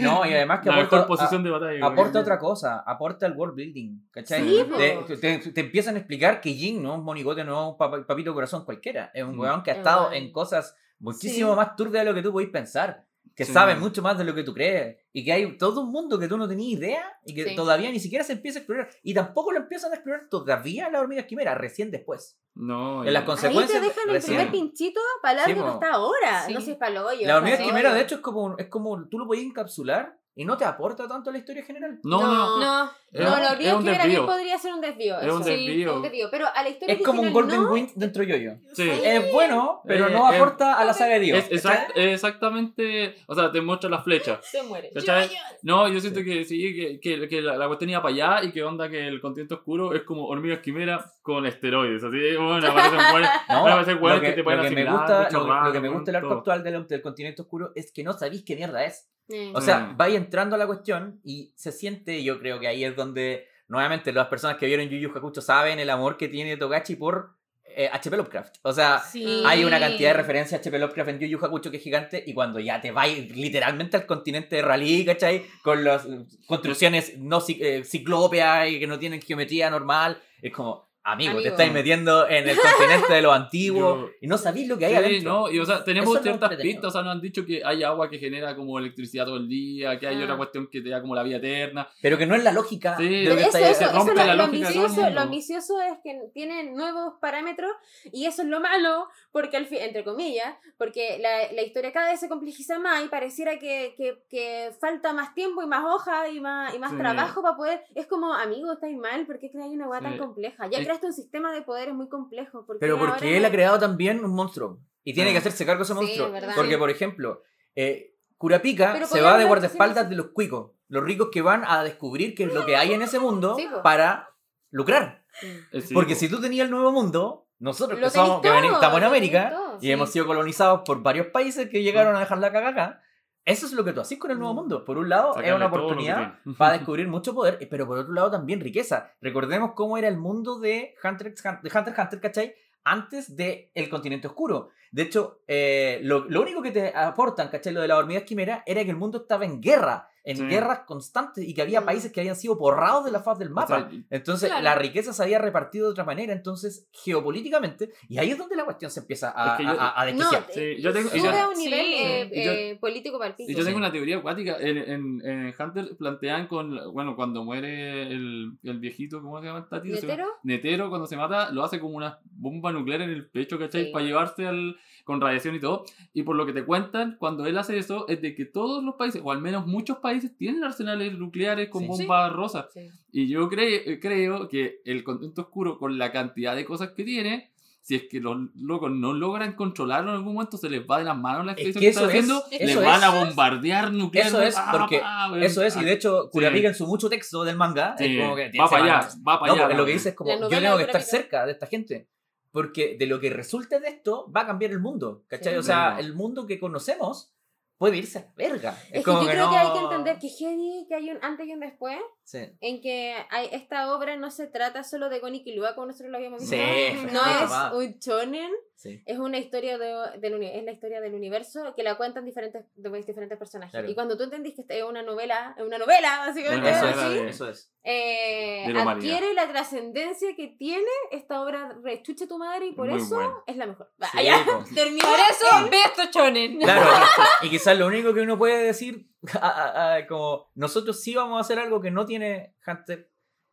No, 0.00 0.24
y 0.26 0.32
además 0.34 0.60
que 0.60 0.68
la 0.68 0.74
aporta, 0.76 0.96
mejor 0.96 1.06
posición 1.08 1.42
de 1.42 1.50
batalla. 1.50 1.86
aporta 1.86 2.20
otra 2.20 2.38
cosa, 2.38 2.84
aporta 2.86 3.26
el 3.26 3.32
world 3.32 3.54
building, 3.56 3.98
¿cachai? 4.10 4.42
Sí, 4.48 4.64
te, 4.78 5.16
te- 5.16 5.38
te 5.52 5.60
empiezan 5.60 5.96
a 5.96 5.98
explicar 5.98 6.40
que 6.40 6.50
Jin 6.54 6.82
no 6.82 6.92
es 6.92 6.98
un 6.98 7.04
monigote, 7.04 7.42
no 7.44 7.60
es 7.60 7.76
un 7.80 8.04
papito 8.06 8.32
corazón 8.34 8.64
cualquiera, 8.64 9.10
es 9.14 9.24
un 9.24 9.36
Mm. 9.36 9.40
weón 9.40 9.62
que 9.62 9.70
ha 9.70 9.74
Es 9.74 9.78
estado 9.78 10.12
en 10.12 10.30
cosas 10.32 10.76
muchísimo 11.00 11.50
Sí. 11.50 11.56
más 11.56 11.74
turbias 11.74 12.04
de 12.04 12.10
lo 12.10 12.14
que 12.14 12.22
tú 12.22 12.30
podéis 12.30 12.50
pensar, 12.50 13.04
que 13.34 13.44
Sí. 13.44 13.52
sabe 13.52 13.74
mucho 13.76 14.02
más 14.02 14.18
de 14.18 14.24
lo 14.24 14.34
que 14.34 14.42
tú 14.42 14.52
crees, 14.54 14.98
y 15.12 15.24
que 15.24 15.32
hay 15.32 15.56
todo 15.58 15.80
un 15.82 15.90
mundo 15.92 16.18
que 16.18 16.28
tú 16.28 16.36
no 16.36 16.48
tenías 16.48 16.78
idea 16.78 17.18
y 17.24 17.34
que 17.34 17.50
Sí. 17.50 17.56
todavía 17.56 17.90
ni 17.90 17.98
siquiera 18.00 18.24
se 18.24 18.34
empieza 18.34 18.58
a 18.58 18.60
explorar, 18.60 18.88
y 19.02 19.14
tampoco 19.14 19.52
lo 19.52 19.58
empiezan 19.58 19.92
a 19.92 19.94
explorar 19.94 20.28
todavía 20.28 20.88
las 20.90 21.00
hormigas 21.02 21.26
quimera, 21.26 21.54
recién 21.54 21.90
después. 21.90 22.38
No, 22.54 23.04
En 23.04 23.12
las 23.14 23.22
y- 23.22 23.26
cons- 23.26 23.30
Ahí 23.30 23.40
te 23.40 23.54
consecuencias 23.54 23.82
dejan 23.82 24.10
el 24.14 24.22
primer 24.22 24.50
pinchito 24.50 25.00
para 25.22 25.44
el 25.44 25.54
Sí, 25.54 25.60
que 25.60 25.68
está 25.68 25.92
ahora. 25.92 26.42
Sí. 26.46 26.52
No 26.52 26.60
sé 26.60 26.66
si 26.66 26.72
es 26.72 26.76
para 26.78 26.90
el 26.92 26.98
hoyo. 26.98 27.26
La 27.26 27.36
hormiga 27.38 27.56
quimera, 27.58 27.94
de 27.94 28.00
hecho, 28.02 28.16
es 28.16 28.20
como, 28.20 28.56
es 28.58 28.66
como 28.68 29.08
tú 29.08 29.18
lo 29.18 29.26
podías 29.26 29.46
encapsular 29.46 30.18
y 30.34 30.44
no 30.44 30.56
te 30.56 30.64
aporta 30.64 31.06
tanto 31.06 31.30
a 31.30 31.32
la 31.32 31.38
historia 31.38 31.62
general. 31.64 31.98
no, 32.04 32.20
no, 32.22 32.58
no. 32.58 32.58
No, 32.58 32.90
Es- 33.12 33.20
No, 33.20 33.50
hormiga 33.50 33.76
un 33.76 33.82
quimera 33.84 34.06
bien 34.06 34.24
podría 34.24 34.56
ser 34.58 34.72
un 34.72 34.80
desvío. 34.80 35.20
Es 35.20 35.30
un 35.30 35.42
eso. 35.42 35.50
desvío. 35.50 35.96
un 35.96 36.02
desvío. 36.02 36.28
Pero 36.30 36.46
a 36.54 36.62
la 36.62 36.68
historia 36.70 36.94
Es 36.94 37.02
como 37.02 37.20
un 37.20 37.30
Golden 37.32 37.62
no. 37.62 37.70
Wind 37.72 37.90
dentro 37.94 38.24
de 38.24 38.28
Yoyo. 38.30 38.52
Sí. 38.72 38.88
Es 38.88 39.30
bueno, 39.30 39.82
pero 39.86 40.06
Eh, 40.08 40.10
no 40.10 40.32
eh, 40.32 40.36
aporta 40.36 40.78
a 40.78 40.84
la 40.86 40.94
saga 40.94 41.14
de 41.14 41.20
Dios. 41.20 41.38
Es 41.38 41.50
exact- 41.62 41.92
exactamente, 41.96 43.14
o 43.26 43.34
sea, 43.34 43.52
te 43.52 43.60
muestra 43.60 43.90
las 43.90 44.02
flechas. 44.04 44.38
Se 44.44 44.62
muere. 44.62 44.90
¿Cachai? 44.94 45.30
No, 45.62 45.88
yo 45.88 46.00
siento 46.00 46.22
que 46.24 46.44
sí, 46.46 46.74
que, 46.74 47.00
que, 47.00 47.28
que 47.28 47.42
la, 47.42 47.56
la 47.58 47.66
cuestión 47.66 47.90
iba 47.90 48.00
para 48.02 48.14
allá 48.14 48.44
y 48.44 48.50
que 48.52 48.62
onda 48.64 48.88
que 48.88 49.06
el 49.06 49.20
continente 49.20 49.54
oscuro 49.54 49.92
es 49.94 50.02
como 50.02 50.26
hormigas 50.26 50.60
quimera 50.60 51.04
con 51.20 51.44
esteroides. 51.46 52.02
Así, 52.02 52.16
bueno, 52.36 52.66
aparecen 52.66 52.98
No, 53.48 53.68
lo 53.68 54.02
hueones 54.02 54.20
que, 54.20 54.26
que 54.28 54.32
te 54.32 54.38
lo 54.38 54.44
pueden 54.44 54.62
que 54.62 54.70
me 54.70 54.90
gusta, 54.90 55.28
lo, 55.30 55.44
que- 55.44 55.66
lo 55.66 55.72
que 55.72 55.80
me 55.80 55.88
gusta 55.90 56.10
el 56.10 56.16
arco 56.16 56.32
actual 56.32 56.62
del, 56.64 56.86
del 56.86 57.02
continente 57.02 57.42
oscuro 57.42 57.72
es 57.74 57.92
que 57.92 58.02
no 58.02 58.12
sabéis 58.14 58.42
qué 58.44 58.56
mierda 58.56 58.84
es. 58.84 59.08
O 59.54 59.60
sea, 59.60 59.78
Mm. 59.80 59.96
vais 59.96 60.14
entrando 60.14 60.56
a 60.56 60.58
la 60.58 60.66
cuestión 60.66 61.20
y 61.24 61.52
se 61.56 61.72
siente, 61.72 62.22
yo 62.22 62.38
creo 62.38 62.60
que 62.60 62.68
ahí 62.68 62.84
es 62.84 62.94
donde, 62.96 63.46
nuevamente, 63.68 64.12
las 64.12 64.28
personas 64.28 64.56
que 64.56 64.66
vieron 64.66 64.88
Yu 64.88 64.98
Yu 64.98 65.40
saben 65.40 65.78
el 65.78 65.90
amor 65.90 66.16
que 66.16 66.28
tiene 66.28 66.56
Togachi 66.56 66.96
por 66.96 67.36
eh, 67.74 67.88
HP 67.90 68.16
Lovecraft. 68.18 68.56
O 68.62 68.72
sea, 68.72 68.98
sí. 68.98 69.42
hay 69.46 69.64
una 69.64 69.80
cantidad 69.80 70.10
de 70.10 70.16
referencias 70.18 70.58
a 70.58 70.62
HP 70.62 70.78
Lovecraft 70.78 71.08
en 71.10 71.18
Yu 71.20 71.26
Yu 71.26 71.38
Hakusho 71.44 71.70
que 71.70 71.78
es 71.78 71.82
gigante 71.82 72.22
y 72.26 72.34
cuando 72.34 72.60
ya 72.60 72.80
te 72.82 72.90
vas 72.90 73.08
literalmente 73.08 73.96
al 73.96 74.04
continente 74.04 74.56
de 74.56 74.62
Raleigh, 74.62 75.06
¿cachai? 75.06 75.46
Con 75.62 75.82
las 75.82 76.06
construcciones 76.46 77.16
no 77.18 77.42
eh, 77.48 77.82
ciclópeas 77.84 78.68
y 78.68 78.78
que 78.78 78.86
no 78.86 78.98
tienen 78.98 79.22
geometría 79.22 79.70
normal, 79.70 80.20
es 80.42 80.52
como... 80.52 80.91
Amigo, 81.04 81.42
te 81.42 81.48
estáis 81.48 81.72
metiendo 81.72 82.28
en 82.28 82.48
el 82.48 82.56
continente 82.56 83.12
de 83.12 83.22
lo 83.22 83.32
antiguo 83.32 83.96
Yo- 84.06 84.10
y 84.20 84.26
no 84.28 84.38
sabéis 84.38 84.68
lo 84.68 84.78
que 84.78 84.84
hay 84.86 84.92
Sí, 84.92 84.96
adentro. 84.98 85.32
no, 85.32 85.50
y 85.50 85.58
o 85.58 85.64
sea, 85.66 85.82
tenemos 85.82 86.10
Eso 86.10 86.18
es 86.18 86.22
ciertas 86.22 86.54
pistas, 86.56 86.84
o 86.84 86.90
sea, 86.92 87.02
nos 87.02 87.12
han 87.12 87.20
dicho 87.20 87.44
que 87.44 87.60
hay 87.64 87.82
agua 87.82 88.08
que 88.08 88.18
genera 88.18 88.54
como 88.54 88.78
electricidad 88.78 89.24
todo 89.26 89.36
el 89.38 89.48
día, 89.48 89.98
que 89.98 90.06
hay 90.06 90.20
Ah. 90.20 90.24
otra 90.24 90.36
cuestión 90.36 90.68
que 90.70 90.80
te 90.80 90.90
da 90.90 91.00
como 91.00 91.16
la 91.16 91.24
vida 91.24 91.38
eterna. 91.38 91.88
Pero 92.00 92.16
que 92.18 92.26
no 92.26 92.36
es 92.36 92.44
la 92.44 92.52
lógica 92.52 92.96
Sí. 92.96 93.08
de 93.08 93.24
lo 93.30 93.34
que 93.36 93.42
eso, 93.42 93.58
eso, 93.58 93.68
eso 93.84 94.10
es 94.10 94.14
la 94.14 94.34
lógica 94.36 94.44
ambicioso, 94.44 94.94
mundo. 94.94 95.10
lo 95.10 95.20
ambicioso 95.22 95.80
es 95.80 95.98
que 96.04 96.20
tienen 96.32 96.74
nuevos 96.76 97.14
parámetros 97.20 97.72
y 98.12 98.26
eso 98.26 98.42
es 98.42 98.48
lo 98.48 98.60
malo, 98.60 99.08
porque 99.32 99.56
al 99.56 99.66
fin, 99.66 99.78
entre 99.80 100.04
comillas, 100.04 100.54
porque 100.78 101.18
la, 101.20 101.50
la 101.52 101.62
historia 101.62 101.92
cada 101.92 102.10
vez 102.12 102.20
se 102.20 102.28
complejiza 102.28 102.78
más 102.78 103.04
y 103.04 103.08
pareciera 103.08 103.58
que, 103.58 103.94
que, 103.96 104.22
que 104.30 104.70
falta 104.80 105.12
más 105.12 105.34
tiempo 105.34 105.62
y 105.62 105.66
más 105.66 105.84
hojas 105.84 106.28
y 106.32 106.40
más, 106.40 106.72
y 106.74 106.78
más 106.78 106.92
Sí. 106.92 106.96
trabajo 106.98 107.42
para 107.42 107.56
poder. 107.56 107.82
Es 107.96 108.06
como, 108.06 108.32
amigo, 108.32 108.72
estáis 108.72 108.96
mal, 108.96 109.26
¿por 109.26 109.40
qué 109.40 109.50
creáis 109.50 109.72
una 109.72 109.88
hueá 109.88 110.00
tan 110.00 110.16
compleja? 110.16 110.68
Ya 110.70 110.78
Es- 110.78 110.91
creaste 110.92 111.06
un 111.06 111.12
sistema 111.12 111.52
de 111.52 111.62
poderes 111.62 111.94
muy 111.94 112.08
complejo. 112.08 112.64
¿por 112.66 112.76
qué 112.76 112.80
Pero 112.80 112.98
porque 112.98 113.36
él 113.36 113.44
ha 113.44 113.50
creado 113.50 113.78
también 113.78 114.24
un 114.24 114.34
monstruo. 114.34 114.78
Y 115.04 115.14
tiene 115.14 115.30
Ah. 115.30 115.32
que 115.32 115.38
hacerse 115.38 115.66
cargo 115.66 115.80
de 115.80 115.84
ese 115.84 115.92
Sí, 115.94 115.98
monstruo. 115.98 116.30
verdad. 116.30 116.52
Porque, 116.54 116.72
Sí. 116.72 116.76
por 116.78 116.90
ejemplo, 116.90 117.42
eh, 117.74 118.14
Curapica 118.36 119.06
se 119.06 119.20
va 119.20 119.38
de 119.38 119.44
guardaespaldas 119.44 120.08
de 120.08 120.16
los 120.16 120.26
cuicos, 120.30 120.72
los 120.88 121.04
ricos 121.04 121.28
que 121.32 121.42
van 121.42 121.62
a 121.66 121.82
descubrir 121.84 122.34
qué 122.34 122.44
es 122.44 122.52
lo 122.52 122.66
que 122.66 122.76
hay 122.76 122.92
en 122.92 123.02
ese 123.02 123.18
mundo 123.20 123.54
Sí, 123.56 123.68
para 123.84 124.30
lucrar. 124.70 125.24
Sí, 125.40 125.94
Porque 125.94 126.14
po. 126.14 126.20
si 126.20 126.28
tú 126.28 126.40
tenías 126.40 126.64
el 126.66 126.70
nuevo 126.72 126.90
mundo, 126.92 127.46
nosotros 127.60 127.98
que, 128.00 128.10
somos, 128.10 128.40
que 128.42 128.48
estamos 128.48 128.98
en 128.98 129.04
América 129.04 129.50
todo, 129.50 129.76
y 129.80 129.86
sí. 129.86 129.92
hemos 129.92 130.10
sido 130.10 130.26
colonizados 130.26 130.82
por 130.84 131.02
varios 131.02 131.28
países 131.28 131.68
que 131.70 131.82
llegaron 131.82 132.16
a 132.16 132.20
dejar 132.20 132.38
la 132.38 132.50
caga 132.52 132.68
acá, 132.70 133.02
eso 133.44 133.66
es 133.66 133.72
lo 133.72 133.84
que 133.84 133.92
tú 133.92 134.00
haces 134.00 134.18
con 134.18 134.30
el 134.30 134.38
nuevo 134.38 134.54
mundo. 134.54 134.84
Por 134.84 134.98
un 134.98 135.08
lado, 135.08 135.34
es 135.40 135.52
una 135.56 135.66
oportunidad 135.86 136.34
para 136.58 136.72
descubrir 136.78 137.08
mucho 137.08 137.34
poder, 137.34 137.58
pero 137.70 137.86
por 137.86 137.98
otro 137.98 138.12
lado 138.14 138.30
también 138.30 138.60
riqueza. 138.60 139.12
Recordemos 139.20 139.72
cómo 139.74 139.98
era 139.98 140.08
el 140.08 140.16
mundo 140.16 140.58
de 140.60 140.94
Hunter 141.02 141.26
x 141.28 141.44
Hun- 141.44 141.60
de 141.62 141.70
Hunter, 141.78 141.94
Hunter, 141.98 142.20
¿cachai? 142.20 142.54
Antes 142.84 143.36
del 143.36 143.70
el 143.74 143.88
continente 143.88 144.26
oscuro. 144.26 144.70
De 144.90 145.02
hecho, 145.02 145.40
eh, 145.48 146.00
lo, 146.02 146.24
lo 146.28 146.42
único 146.42 146.60
que 146.62 146.70
te 146.72 146.92
aportan, 146.96 147.48
¿cachai? 147.48 147.72
Lo 147.72 147.80
de 147.80 147.88
la 147.88 147.96
hormigas 147.96 148.24
quimera 148.24 148.62
era 148.66 148.84
que 148.84 148.90
el 148.90 148.96
mundo 148.96 149.18
estaba 149.22 149.44
en 149.44 149.60
guerra, 149.60 150.08
en 150.24 150.36
Sí. 150.36 150.46
guerras 150.46 150.80
constantes 150.86 151.46
y 151.46 151.52
que 151.54 151.62
había 151.62 151.84
países 151.84 152.12
que 152.12 152.20
habían 152.20 152.36
sido 152.36 152.56
borrados 152.56 153.04
de 153.04 153.10
la 153.10 153.20
faz 153.20 153.38
del 153.38 153.48
O 153.48 153.54
mapa. 153.54 153.88
sea, 153.90 154.00
Entonces, 154.10 154.48
Claro. 154.48 154.62
la 154.64 154.74
riqueza 154.76 155.12
se 155.12 155.22
había 155.22 155.38
repartido 155.38 155.86
de 155.86 155.92
otra 155.92 156.04
manera, 156.04 156.32
entonces, 156.32 156.86
geopolíticamente, 156.92 157.90
y 158.08 158.18
ahí 158.18 158.30
es 158.30 158.38
donde 158.38 158.56
la 158.56 158.64
cuestión 158.64 158.90
se 158.90 159.00
empieza 159.00 159.32
a, 159.34 159.52
Es 159.52 159.56
que 159.58 159.64
yo- 159.64 159.80
a- 159.80 160.00
a 160.00 160.04
No, 160.06 160.18
desquiciar. 160.18 160.46
Sí, 160.52 160.80
yo 160.82 160.92
tengo- 160.92 161.08
y 161.14 161.18
sube 161.20 161.30
yo- 161.30 161.38
a 161.42 161.48
un 161.48 161.56
Sí. 161.56 161.64
nivel 161.64 161.86
eh, 161.86 162.30
Y 162.32 162.44
yo- 162.44 162.52
eh, 162.52 162.78
político 162.80 163.18
palpito. 163.18 163.50
Y 163.50 163.54
yo 163.54 163.60
tengo 163.64 163.70
Sí. 163.78 163.82
una 163.82 163.92
teoría 163.92 164.18
acuática. 164.18 164.56
En, 164.60 164.76
en, 164.78 165.20
en 165.26 165.54
Hunter 165.58 165.96
plantean 165.98 166.46
con. 166.46 166.92
Bueno, 166.92 167.16
cuando 167.16 167.44
muere 167.44 168.02
el, 168.02 168.52
el 168.62 168.78
viejito, 168.78 169.20
¿cómo 169.22 169.40
se 169.40 169.46
llama? 169.46 169.66
Se 169.70 169.80
¿Netero? 169.88 170.26
Netero, 170.42 170.88
cuando 170.88 171.06
se 171.06 171.16
mata, 171.16 171.50
lo 171.50 171.64
hace 171.64 171.80
como 171.80 171.96
una 171.96 172.18
bomba 172.24 172.72
nuclear 172.72 173.02
en 173.02 173.10
el 173.10 173.26
pecho, 173.28 173.58
¿cachai? 173.58 173.86
Sí. 173.86 173.90
Para 173.92 174.04
llevarse 174.04 174.46
al. 174.46 174.76
Con 175.04 175.20
radiación 175.20 175.54
y 175.54 175.60
todo. 175.60 175.84
Y 176.12 176.22
por 176.22 176.36
lo 176.36 176.46
que 176.46 176.52
te 176.52 176.64
cuentan, 176.64 177.16
cuando 177.18 177.46
él 177.46 177.56
hace 177.58 177.78
eso, 177.78 178.06
es 178.08 178.20
de 178.22 178.34
que 178.34 178.44
todos 178.44 178.82
los 178.84 178.94
países, 178.96 179.20
o 179.24 179.32
al 179.32 179.40
menos 179.40 179.66
muchos 179.66 179.98
países, 179.98 180.36
tienen 180.36 180.64
arsenales 180.64 181.18
nucleares 181.18 181.68
con 181.68 181.82
Sí. 181.82 181.88
bombas 181.88 182.32
rosas. 182.32 182.66
Sí. 182.72 182.88
Y 183.12 183.28
yo 183.28 183.48
cre- 183.50 183.98
creo 184.00 184.48
que 184.48 184.80
el 184.84 185.02
continente 185.04 185.40
oscuro, 185.40 185.78
con 185.78 185.98
la 185.98 186.12
cantidad 186.12 186.54
de 186.56 186.64
cosas 186.64 186.90
que 186.92 187.04
tiene, 187.04 187.50
si 187.84 187.96
es 187.96 188.04
que 188.08 188.20
los 188.20 188.36
locos 188.54 188.92
no 188.92 189.12
logran 189.12 189.54
controlarlo 189.54 190.10
en 190.10 190.16
algún 190.18 190.34
momento, 190.34 190.56
se 190.56 190.70
les 190.70 190.82
va 190.88 190.98
de 190.98 191.04
las 191.04 191.18
manos 191.18 191.44
la 191.44 191.52
Es 191.54 191.66
expedición 191.66 191.80
que 191.80 191.86
que, 191.86 191.90
están 191.90 192.04
es- 192.04 192.10
haciendo, 192.10 192.44
eso 192.64 192.80
les 192.80 192.86
van 192.88 192.98
es. 193.00 193.02
a 193.04 193.24
bombardear 193.24 193.92
nuclearmente. 193.92 194.38
Eso 194.48 194.48
es, 194.48 194.54
Ah, 194.56 194.68
porque 194.78 195.00
ah. 195.02 195.32
Eso 195.40 195.62
es, 195.64 195.76
y 195.76 195.82
de 195.84 195.92
hecho, 195.92 196.22
Sí. 196.26 196.28
Curapica 196.30 196.68
en 196.68 196.74
su 196.76 196.86
mucho 196.86 197.08
texto 197.10 197.42
del 197.42 197.56
manga, 197.56 197.96
Sí, 197.98 198.04
es 198.04 198.22
como 198.22 198.36
que 198.36 198.52
va 198.56 198.70
para 198.70 198.84
allá, 198.84 199.08
va 199.26 199.40
para 199.40 199.54
No, 199.56 199.64
allá. 199.64 199.76
lo 199.76 199.84
que 199.84 199.92
dice 199.94 200.10
es 200.10 200.14
como, 200.14 200.30
yo 200.30 200.48
tengo 200.60 200.76
que 200.76 200.84
estar 200.84 201.02
cerca 201.02 201.44
de 201.44 201.50
esta 201.52 201.66
gente. 201.66 202.06
Porque 202.52 202.96
de 202.98 203.06
lo 203.06 203.18
que 203.18 203.30
resulte 203.30 203.80
de 203.80 203.88
esto 203.88 204.30
va 204.30 204.42
a 204.42 204.46
cambiar 204.46 204.70
el 204.72 204.78
mundo. 204.80 205.24
¿Cachai? 205.26 205.54
Sí. 205.54 205.58
O 205.58 205.62
sea, 205.62 205.98
el 205.98 206.14
mundo 206.14 206.46
que 206.46 206.60
conocemos 206.60 207.32
puede 207.78 207.96
irse 207.96 208.18
a 208.18 208.22
la 208.22 208.32
verga. 208.36 208.78
Es 208.92 209.04
que 209.04 209.10
yo 209.10 209.20
creo 209.26 209.50
que 209.50 209.56
hay 209.56 209.72
que 209.72 209.80
no- 209.80 209.90
entender 209.90 210.18
que 210.20 210.28
heavy, 210.28 210.86
que 210.88 210.94
hay 210.94 211.10
un 211.10 211.18
antes 211.22 211.46
y 211.46 211.52
un 211.52 211.60
después, 211.60 211.98
Sí. 212.24 212.38
en 212.60 212.80
que 212.80 213.14
hay, 213.30 213.48
esta 213.52 213.94
obra 213.94 214.16
no 214.16 214.30
se 214.30 214.46
trata 214.46 214.84
solo 214.84 215.08
de 215.10 215.18
Gon 215.18 215.34
y 215.34 215.42
Killua, 215.44 215.74
como 215.74 215.88
nosotros 215.88 216.10
lo 216.10 216.16
habíamos 216.18 216.40
visto. 216.40 216.56
Sí. 216.56 217.06
No 217.12 217.20
es 217.20 217.72
un 217.88 217.98
shonen, 217.98 218.50
Sí. 218.76 219.00
es 219.06 219.18
una 219.18 219.38
historia 219.38 219.78
de, 219.78 220.18
del 220.18 220.34
uni- 220.34 220.50
es 220.52 220.64
la 220.64 220.72
historia 220.72 221.00
del 221.00 221.14
universo 221.14 221.72
que 221.76 221.82
la 221.84 221.96
cuentan 221.96 222.24
diferentes, 222.24 222.64
de 222.74 222.90
diferentes 223.02 223.38
personajes. 223.38 223.70
Claro. 223.70 223.88
Y 223.88 223.94
cuando 223.94 224.16
tú 224.16 224.24
entendís 224.24 224.54
que 224.56 224.62
esta 224.62 224.74
es 224.74 224.82
una 224.82 225.02
novela, 225.02 225.54
es 225.56 225.64
una 225.64 225.78
novela, 225.78 226.18
básicamente, 226.26 226.68
Una 226.68 226.78
Eso 226.78 226.86
así, 227.00 227.18
es, 227.18 227.34
eso 227.34 227.48
es. 227.48 227.72
eh, 227.84 228.64
adquiere 228.86 229.34
la 229.34 229.48
trascendencia 229.48 230.34
que 230.36 230.48
tiene 230.58 230.90
esta 231.10 231.42
obra 231.42 231.76
rechuche 231.82 232.26
tu 232.26 232.38
madre 232.38 232.66
y 232.66 232.72
por 232.72 232.88
Muy 232.88 233.00
eso 233.00 233.14
bueno. 233.14 233.44
es 233.46 233.56
la 233.56 233.66
mejor. 233.66 233.90
Sí, 234.00 234.08
Vaya, 234.16 234.44
terminó. 234.74 235.04
Por 235.04 235.18
eso, 235.20 235.70
ve 235.70 235.76
esto, 235.84 236.02
chonen. 236.10 236.58
Claro, 236.58 236.90
y 237.42 237.50
quizás 237.50 237.78
lo 237.78 237.86
único 237.86 238.12
que 238.14 238.20
uno 238.20 238.36
puede 238.38 238.64
decir, 238.64 239.06
a- 239.40 239.46
a- 239.48 239.94
a- 239.96 240.06
como 240.06 240.50
nosotros 240.54 241.00
sí 241.00 241.14
vamos 241.14 241.38
a 241.38 241.40
hacer 241.40 241.58
algo 241.58 241.80
que 241.80 241.90
no 241.90 242.06
tiene 242.06 242.54
Hunter 242.66 243.10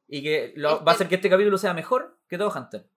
y 0.08 0.24
que 0.24 0.54
lo- 0.56 0.74
Este- 0.74 0.86
va 0.86 0.92
a 0.92 0.96
hacer 0.96 1.08
que 1.08 1.16
este 1.16 1.30
capítulo 1.30 1.58
sea 1.58 1.74
mejor 1.74 2.20
que 2.28 2.38
todo 2.38 2.52
Hunter. 2.56 2.90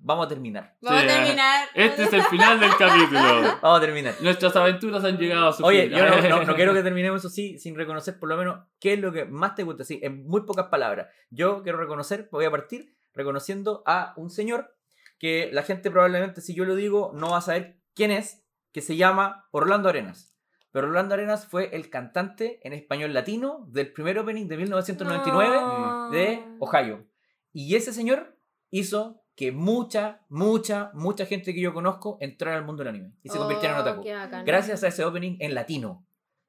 Vamos 0.00 0.26
a 0.26 0.28
terminar. 0.28 0.76
Vamos 0.80 1.00
Sí, 1.02 1.08
a 1.08 1.12
terminar. 1.12 1.68
Este 1.74 2.04
es 2.04 2.12
el 2.12 2.22
final 2.22 2.60
del 2.60 2.70
capítulo. 2.76 3.18
Vamos 3.62 3.78
a 3.78 3.80
terminar. 3.80 4.14
Nuestras 4.20 4.54
aventuras 4.54 5.02
han 5.02 5.18
llegado 5.18 5.48
a 5.48 5.52
su 5.52 5.64
Oye, 5.64 5.88
fin. 5.88 5.98
yo 5.98 6.06
no, 6.06 6.20
no- 6.28 6.44
no 6.44 6.54
quiero 6.54 6.72
que 6.72 6.82
terminemos 6.84 7.18
eso 7.20 7.28
sí 7.28 7.58
sin 7.58 7.74
reconocer 7.74 8.16
por 8.18 8.28
lo 8.28 8.36
menos 8.36 8.60
qué 8.78 8.92
es 8.92 9.00
lo 9.00 9.10
que 9.12 9.24
más 9.24 9.56
te 9.56 9.64
gusta, 9.64 9.82
sí, 9.82 9.98
en 10.02 10.24
muy 10.24 10.42
pocas 10.42 10.66
palabras. 10.66 11.08
Yo 11.30 11.62
quiero 11.64 11.78
reconocer, 11.78 12.28
voy 12.30 12.44
a 12.44 12.50
partir 12.50 12.94
reconociendo 13.12 13.82
a 13.86 14.12
un 14.16 14.30
señor 14.30 14.72
que 15.18 15.50
la 15.52 15.64
gente 15.64 15.90
probablemente 15.90 16.40
si 16.42 16.54
yo 16.54 16.64
lo 16.64 16.76
digo 16.76 17.10
no 17.14 17.30
va 17.30 17.38
a 17.38 17.40
saber 17.40 17.80
quién 17.96 18.12
es, 18.12 18.44
que 18.72 18.80
se 18.82 18.94
llama 18.96 19.48
Orlando 19.50 19.88
Arenas. 19.88 20.27
Pero 20.70 20.88
Orlando 20.88 21.14
Arenas 21.14 21.46
fue 21.46 21.74
el 21.74 21.88
cantante 21.90 22.60
en 22.62 22.72
español 22.72 23.14
latino 23.14 23.66
del 23.68 23.92
primer 23.92 24.18
opening 24.18 24.46
de 24.48 24.56
1999 24.58 25.56
No. 25.60 26.10
de 26.10 26.44
Ohio. 26.60 27.06
Y 27.52 27.74
ese 27.74 27.92
señor 27.92 28.36
hizo 28.70 29.22
que 29.34 29.52
mucha, 29.52 30.20
mucha, 30.28 30.90
mucha 30.94 31.24
gente 31.24 31.54
que 31.54 31.60
yo 31.60 31.72
conozco 31.72 32.18
entrara 32.20 32.56
al 32.58 32.64
mundo 32.64 32.82
del 32.82 32.88
anime 32.94 33.12
y 33.22 33.28
se 33.28 33.38
convirtiera 33.38 33.74
en 33.74 33.80
Oh, 33.80 33.82
otaku. 33.82 34.44
Gracias 34.44 34.82
a 34.84 34.88
ese 34.88 35.04
opening 35.04 35.36
en 35.40 35.54
latino, 35.54 36.04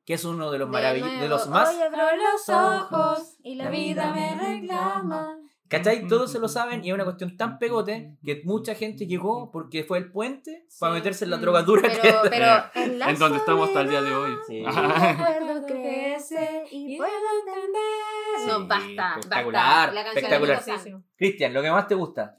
que 0.05 0.15
es 0.15 0.25
uno 0.25 0.51
de 0.51 0.57
los 0.59 0.67
maravillosos, 0.69 1.19
de 1.21 1.29
los 1.29 1.47
más... 1.47 1.69
Hoy 1.69 1.81
abro 1.81 2.03
los 2.17 2.49
ojos 2.49 3.37
y 3.43 3.55
la 3.55 3.69
vida 3.69 4.11
me 4.13 4.35
reclama. 4.35 5.38
¿Cachai? 5.69 6.07
Todos 6.07 6.31
se 6.31 6.39
lo 6.39 6.47
saben 6.47 6.83
y 6.83 6.89
es 6.89 6.93
una 6.95 7.03
cuestión 7.05 7.37
tan 7.37 7.59
pegote 7.59 8.15
que 8.25 8.41
mucha 8.43 8.73
gente 8.75 9.05
llegó 9.05 9.51
porque 9.51 9.83
fue 9.83 9.99
el 9.99 10.11
puente 10.11 10.65
para 10.79 10.93
Sí. 10.93 10.97
meterse 10.99 11.25
en 11.25 11.31
la 11.31 11.37
Mm. 11.37 11.41
drogadura 11.41 11.89
que 11.89 11.99
Pero, 12.01 12.23
es. 12.23 12.29
pero 12.31 12.45
en, 12.73 12.99
la 12.99 13.09
En 13.11 13.19
donde 13.19 13.37
estamos 13.37 13.67
hasta 13.67 13.81
el 13.81 13.89
día 13.89 14.01
de 14.01 14.13
hoy. 14.15 14.31
Sí. 14.47 14.63
soledad, 14.63 15.11
el 15.11 15.17
recuerdo 15.47 15.65
crece 15.67 16.63
y 16.71 16.97
puedo 16.97 17.11
entender. 17.45 18.47
No, 18.47 18.67
basta, 18.67 19.09
espectacular, 19.19 19.63
basta. 19.63 19.91
La 19.93 20.03
canción 20.03 20.25
espectacular. 20.25 21.03
Cristian, 21.15 21.53
lo 21.53 21.61
que 21.61 21.71
más 21.71 21.87
te 21.87 21.95
gusta. 21.95 22.38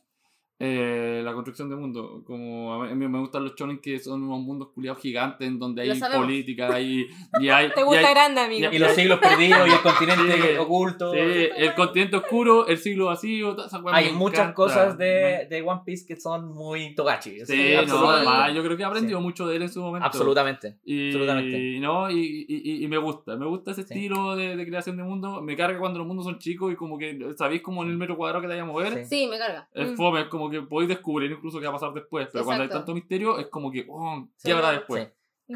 Eh, 0.63 1.23
la 1.25 1.33
construcción 1.33 1.71
de 1.71 1.77
mundo. 1.77 2.23
Como 2.27 2.75
a 2.85 2.87
mí 2.95 3.09
me 3.09 3.19
gustan 3.19 3.45
los 3.45 3.55
chones 3.55 3.81
que 3.81 3.99
son 3.99 4.23
unos 4.25 4.41
mundos 4.41 4.69
culiados 4.75 5.01
gigantes 5.01 5.49
en 5.49 5.59
donde 5.59 5.81
hay 5.83 5.99
política 5.99 6.79
y, 6.79 7.07
y 7.41 7.49
hay. 7.49 7.71
Te 7.75 7.81
y 7.81 7.85
gusta 7.85 8.09
hay- 8.09 8.15
grande, 8.15 8.41
amigo. 8.43 8.69
Y 8.71 8.79
los 8.79 8.93
siglos 8.93 9.19
perdidos 9.21 9.67
y 9.67 9.73
el 9.73 9.81
continente 9.81 10.33
Sí. 10.33 10.57
oculto. 10.59 11.15
sí, 11.15 11.19
el 11.57 11.75
continente 11.75 12.17
oscuro, 12.17 12.67
el 12.67 12.77
siglo 12.77 13.07
vacío. 13.07 13.57
Hay 13.91 14.13
muchas 14.13 14.41
encanta. 14.41 14.55
cosas 14.55 14.99
de, 14.99 15.47
de 15.49 15.63
One 15.63 15.81
Piece 15.87 16.05
que 16.07 16.17
son 16.21 16.53
muy 16.55 16.95
togachi. 16.95 17.41
Sí, 17.47 17.73
no, 17.87 18.51
yo 18.53 18.63
creo 18.63 18.77
que 18.77 18.83
he 18.83 18.87
aprendido 18.87 19.19
mucho 19.21 19.47
de 19.49 19.57
él 19.57 19.63
en 19.63 19.71
su 19.71 19.81
momento. 19.81 20.07
Absolutamente. 20.07 20.77
Y, 20.85 21.07
Absolutamente. 21.07 21.81
no, 21.81 22.11
y, 22.11 22.47
y, 22.47 22.71
y- 22.81 22.85
y 22.85 22.89
me 22.89 22.99
gusta, 22.99 23.35
me 23.37 23.47
gusta 23.47 23.71
ese 23.71 23.85
Sí. 23.85 23.95
estilo 23.95 24.37
de, 24.37 24.57
de 24.57 24.67
creación 24.67 24.99
de 24.99 25.05
mundo. 25.05 25.41
Me 25.41 25.57
carga 25.57 25.79
cuando 25.79 25.99
los 26.01 26.07
mundos 26.07 26.27
son 26.27 26.39
chicos 26.39 26.71
y 26.71 26.77
como 26.77 26.99
que 26.99 27.19
sabéis 27.39 27.63
como 27.63 27.83
en 27.83 27.89
el 27.91 27.97
metro 27.97 28.15
cuadrado 28.17 28.43
que 28.43 28.47
te 28.49 28.53
vaya 28.53 28.63
a 28.63 28.67
mover. 28.67 29.07
Sí. 29.07 29.21
Sí, 29.21 29.27
me 29.27 29.39
carga. 29.39 29.67
Es 29.73 29.93
Mm. 29.93 29.97
fome, 29.97 30.21
es 30.21 30.27
como 30.27 30.50
que 30.51 30.63
podéis 30.63 30.89
descubrir 30.89 31.31
incluso 31.31 31.59
qué 31.61 31.67
va 31.67 31.71
a 31.71 31.75
pasar 31.81 31.93
después. 31.95 32.29
Pero 32.33 32.45
cuando 32.45 32.63
hay 32.63 32.67
Exacto. 32.67 32.85
tanto 32.87 32.95
misterio, 32.95 33.39
es 33.39 33.47
como 33.49 33.71
que, 33.71 33.87
oh, 33.89 34.27
¿qué 34.43 34.49
Sí. 34.49 34.51
habrá 34.51 34.73
después? 34.73 35.09
Sí. 35.47 35.55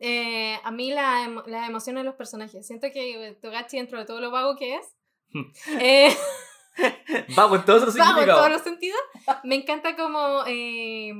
Eh, 0.00 0.58
a 0.62 0.70
mí 0.70 0.90
la, 0.92 1.42
las 1.46 1.68
emociones 1.68 2.02
de 2.02 2.04
los 2.04 2.14
personajes. 2.14 2.66
Siento 2.66 2.86
que 2.92 3.36
Togachi, 3.42 3.78
dentro 3.78 3.98
de 3.98 4.04
todo 4.04 4.20
lo 4.20 4.30
vago 4.30 4.54
que 4.56 4.76
es, 4.76 4.96
eh, 5.80 6.08
Vamos, 7.36 7.58
en 7.60 7.64
todos 7.64 7.80
los 7.86 7.96
en 7.96 8.02
significados. 8.02 8.36
todos 8.38 8.50
los 8.52 8.62
sentidos, 8.62 8.98
me 9.44 9.56
encanta 9.56 9.96
cómo 9.96 10.42
eh, 10.46 11.12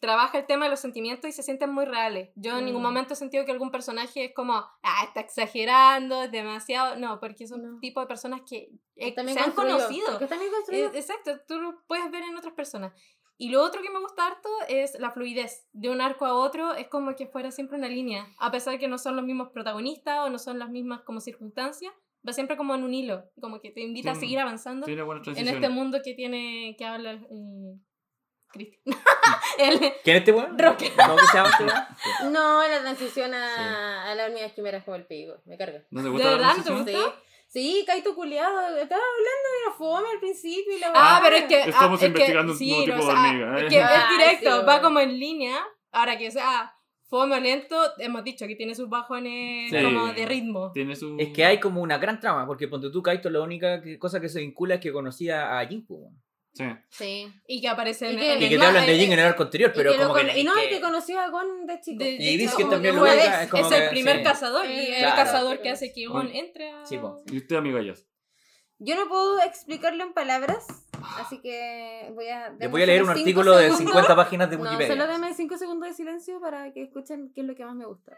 trabaja 0.00 0.38
el 0.38 0.46
tema 0.46 0.64
de 0.66 0.70
los 0.70 0.80
sentimientos 0.80 1.28
y 1.28 1.32
se 1.32 1.42
sienten 1.42 1.70
muy 1.72 1.84
reales. 1.84 2.30
Yo 2.36 2.58
en 2.58 2.64
ningún 2.64 2.82
Mm. 2.82 2.84
momento 2.86 3.12
he 3.14 3.16
sentido 3.16 3.44
que 3.44 3.52
algún 3.52 3.70
personaje 3.70 4.26
es 4.26 4.34
como, 4.34 4.54
ah, 4.54 5.04
está 5.04 5.20
exagerando, 5.20 6.22
es 6.22 6.30
demasiado. 6.32 6.96
No, 6.96 7.20
porque 7.20 7.46
son 7.46 7.62
No. 7.74 7.80
tipo 7.80 8.00
de 8.00 8.06
personas 8.06 8.40
que 8.48 8.70
eh, 8.96 9.12
bien 9.16 9.28
se 9.34 9.40
han 9.40 9.52
conocido. 9.52 10.06
Eh. 10.70 10.90
Exacto, 10.94 11.32
tú 11.48 11.58
lo 11.60 11.82
puedes 11.86 12.10
ver 12.10 12.22
en 12.22 12.36
otras 12.36 12.54
personas. 12.54 12.92
Y 13.36 13.50
lo 13.50 13.62
otro 13.62 13.82
que 13.82 13.90
me 13.90 13.98
gusta 13.98 14.26
harto 14.28 14.48
es 14.68 14.96
la 15.00 15.10
fluidez. 15.10 15.66
De 15.72 15.90
un 15.90 16.00
arco 16.00 16.24
a 16.24 16.34
otro 16.34 16.74
es 16.74 16.86
como 16.86 17.16
que 17.16 17.26
fuera 17.26 17.50
siempre 17.50 17.76
una 17.76 17.88
línea. 17.88 18.28
A 18.38 18.52
pesar 18.52 18.78
que 18.78 18.86
no 18.86 18.96
son 18.96 19.16
los 19.16 19.24
mismos 19.24 19.48
protagonistas 19.50 20.20
o 20.20 20.30
no 20.30 20.38
son 20.38 20.60
las 20.60 20.70
mismas 20.70 21.00
como 21.02 21.20
circunstancias, 21.20 21.92
va 22.26 22.32
siempre 22.32 22.56
como 22.56 22.74
en 22.74 22.82
un 22.84 22.94
hilo. 22.94 23.24
Como 23.40 23.60
que 23.60 23.70
te 23.70 23.80
invita 23.80 24.10
a 24.10 24.12
Tiene- 24.12 24.20
seguir 24.20 24.38
avanzando 24.40 24.86
en 24.86 25.48
este 25.48 25.68
mundo 25.68 26.00
que 26.04 26.14
tiene, 26.14 26.74
que 26.78 26.84
habla 26.84 27.12
eh, 27.12 27.78
Cristian. 28.48 28.80
¿Quién 30.04 30.16
es 30.16 30.20
este 30.20 30.32
weón? 30.32 30.58
Roque. 30.58 30.92
¿Cómo 30.96 31.16
que 31.16 31.26
se 31.26 31.36
llama 31.36 31.50
este? 31.50 32.30
No, 32.30 32.62
la 32.68 32.80
transición 32.80 33.34
a, 33.34 34.10
a 34.10 34.14
la 34.14 34.26
hormiga 34.26 34.48
quimera 34.50 34.78
es 34.78 34.84
como 34.84 34.96
el 34.96 35.06
pico. 35.06 35.34
Me 35.44 35.56
carga. 35.58 35.82
¿No 35.90 36.00
te 36.00 36.04
¿De 36.04 36.10
gusta 36.10 36.30
la 36.30 36.36
verdad? 36.36 36.54
¿Te 36.56 36.62
transición? 36.62 37.02
gusta? 37.04 37.20
Sí, 37.48 37.78
sí, 37.80 37.84
Kaito 37.86 38.14
culiado. 38.14 38.60
Estaba 38.76 39.02
hablando 39.02 39.48
de 39.52 39.70
la 39.70 39.72
fome 39.76 40.08
al 40.12 40.18
principio 40.20 40.76
y 40.76 40.80
la 40.80 40.92
Ah, 40.94 41.20
pero 41.22 41.36
es 41.36 41.44
que... 41.44 41.56
ah, 41.62 41.66
Estamos 41.66 41.94
es 41.94 42.00
que- 42.00 42.06
investigando 42.06 42.52
un 42.52 42.58
sí, 42.58 42.68
nuevo 42.70 42.86
no, 42.86 42.94
tipo 42.94 42.96
o 42.96 43.06
de 43.06 43.12
sea, 43.12 43.22
hormiga, 43.28 43.56
Es 43.58 43.62
¿eh? 43.64 43.68
que 43.68 43.80
es 43.80 44.08
directo, 44.18 44.60
sí, 44.60 44.66
va 44.66 44.80
como 44.80 45.00
en 45.00 45.18
línea. 45.18 45.64
Ahora 45.92 46.18
que 46.18 46.30
sea 46.30 46.74
fome 47.18 47.36
o 47.36 47.40
lento, 47.40 47.76
hemos 47.98 48.24
dicho 48.24 48.46
que 48.46 48.56
tiene 48.56 48.74
sus 48.74 48.88
bajones 48.88 49.70
Sí. 49.70 49.82
como 49.82 50.12
de 50.12 50.26
ritmo. 50.26 50.72
Tiene 50.72 50.96
su... 50.96 51.16
Es 51.18 51.28
que 51.28 51.44
hay 51.44 51.60
como 51.60 51.80
una 51.82 51.98
gran 51.98 52.18
trama, 52.20 52.46
porque 52.46 52.66
ponte 52.68 52.90
tú, 52.90 53.02
Kaito, 53.02 53.30
la 53.30 53.40
única 53.40 53.80
que- 53.80 53.98
cosa 53.98 54.20
que 54.20 54.28
se 54.28 54.40
vincula 54.40 54.74
es 54.76 54.80
que 54.80 54.92
conocía 54.92 55.58
a 55.58 55.66
Jinpu. 55.66 55.94
weón. 55.96 56.22
Sí. 56.56 56.64
Sí. 56.88 57.32
Y 57.48 57.60
que 57.60 57.68
aparece 57.68 58.06
Y 58.06 58.14
en, 58.14 58.18
que- 58.18 58.32
en 58.34 58.40
Y 58.40 58.44
el 58.44 58.50
que 58.50 58.58
te 58.58 58.64
hablan 58.66 58.86
de 58.86 58.96
Jin 58.98 59.12
en 59.12 59.18
el 59.18 59.24
arco 59.26 59.42
anterior, 59.42 59.72
pero 59.74 59.90
que 59.92 59.98
como 59.98 60.14
que. 60.14 60.38
y 60.40 60.44
no, 60.44 60.54
que- 60.54 60.66
y 60.66 60.68
que 60.68 60.80
conoció 60.80 61.18
a 61.20 61.28
Gon 61.28 61.66
de 61.66 61.80
chico. 61.80 62.02
de- 62.04 62.10
Y 62.14 62.36
Biscuit 62.36 62.60
hecho, 62.66 62.70
también 62.70 62.94
lo 62.96 63.04
que 63.04 63.10
es, 63.18 63.40
es 63.42 63.48
como 63.50 63.66
es 63.66 63.72
el 63.72 63.82
que- 63.84 63.88
primer 63.90 64.16
sí. 64.18 64.22
cazador 64.22 64.64
y 64.66 64.68
Eh, 64.72 64.92
el 64.94 64.98
claro. 65.00 65.16
cazador 65.16 65.62
que 65.62 65.70
hace 65.70 65.92
que 65.92 66.06
Gon 66.06 66.28
entre 66.32 66.70
a... 66.70 66.84
Sí, 66.86 66.98
po. 66.98 67.22
¿Y 67.32 67.38
usted, 67.38 67.56
amiga 67.56 67.80
Yas? 67.82 68.06
Yo 68.78 68.96
no 68.96 69.08
puedo 69.08 69.40
explicarlo 69.42 70.02
en 70.04 70.12
palabras, 70.14 70.66
así 71.18 71.38
que 71.40 72.10
voy 72.14 72.28
a... 72.28 72.50
Les 72.50 72.58
deme 72.58 72.70
voy 72.72 72.82
a 72.82 72.86
leer 72.86 73.02
un 73.02 73.10
artículo 73.10 73.56
de 73.56 73.64
segundos. 73.70 73.92
50 73.92 74.16
páginas 74.16 74.50
de 74.50 74.56
No, 74.56 74.62
Wikipedia. 74.64 74.88
solo 74.88 75.06
dame 75.06 75.34
5 75.34 75.58
segundos 75.58 75.88
de 75.88 75.94
silencio 75.94 76.40
para 76.40 76.72
que 76.72 76.82
escuchen 76.82 77.30
qué 77.34 77.40
es 77.42 77.46
lo 77.46 77.54
que 77.54 77.64
más 77.64 77.74
me 77.74 77.84
gusta. 77.86 78.16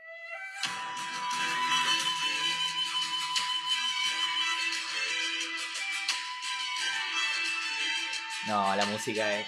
No, 8.46 8.76
la 8.76 8.86
música 8.86 9.40
es. 9.40 9.46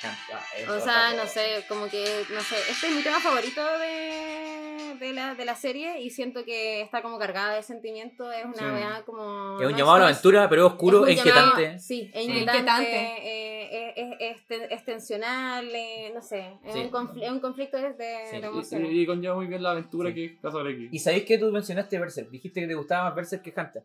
es 0.57 0.69
O 0.69 0.81
sea, 0.81 1.15
no 1.15 1.25
sé, 1.27 1.65
como 1.69 1.87
que, 1.89 2.05
no 2.35 2.41
sé, 2.41 2.57
este 2.69 2.89
es 2.89 2.97
mi 2.97 3.03
tema 3.03 3.21
favorito 3.21 3.63
de, 3.79 4.97
de, 4.99 5.13
la, 5.13 5.35
de 5.37 5.45
la 5.45 5.55
serie 5.55 6.01
y 6.01 6.11
siento 6.11 6.45
que 6.45 6.81
está 6.81 7.01
como 7.01 7.17
cargada 7.19 7.55
de 7.55 7.63
sentimiento, 7.63 8.31
es 8.33 8.45
una 8.45 8.55
Sí. 8.57 8.65
weá 8.65 9.03
como... 9.07 9.61
Es 9.61 9.67
un 9.67 9.73
no 9.73 9.79
llamado 9.79 9.97
a 9.97 9.99
la 10.01 10.05
aventura, 10.07 10.49
pero 10.49 10.67
es 10.67 10.73
oscuro 10.73 11.07
es 11.07 11.17
e 11.17 11.21
un 11.21 11.27
llamado- 11.29 11.47
inquietante. 11.51 11.79
sí, 11.81 12.11
es 12.13 12.25
inquietante, 12.25 12.59
Inquietante. 12.59 13.17
eh, 13.23 13.93
es, 13.97 14.17
es- 14.21 14.37
es 14.37 14.47
ten- 14.49 14.67
es 14.73 14.85
tensional, 14.85 15.69
eh, 15.73 16.11
no 16.13 16.21
sé, 16.21 16.59
es, 16.65 16.73
Sí. 16.75 16.81
un, 16.81 16.91
confl- 16.91 17.23
es 17.23 17.31
un 17.31 17.41
conflicto 17.41 17.77
de, 17.77 17.93
de, 17.93 18.17
Sí. 18.31 18.37
de 18.41 18.47
Y, 18.47 18.51
emociones. 18.51 18.91
y, 18.93 19.01
y 19.03 19.07
conlleva 19.07 19.37
muy 19.37 19.47
bien 19.47 19.63
la 19.63 19.71
aventura 19.73 20.09
Sí. 20.11 20.15
que 20.17 20.25
es 20.27 20.33
X. 20.43 20.89
Y 20.91 20.99
sabéis 20.99 21.25
que 21.25 21.39
tú 21.39 21.53
mencionaste 21.53 21.99
Berserk. 22.01 22.31
Dijiste 22.31 22.61
que 22.61 22.67
te 22.67 22.75
gustaba 22.75 23.05
más 23.05 23.15
Berserk 23.15 23.43
que 23.43 23.55
Hunter. 23.57 23.85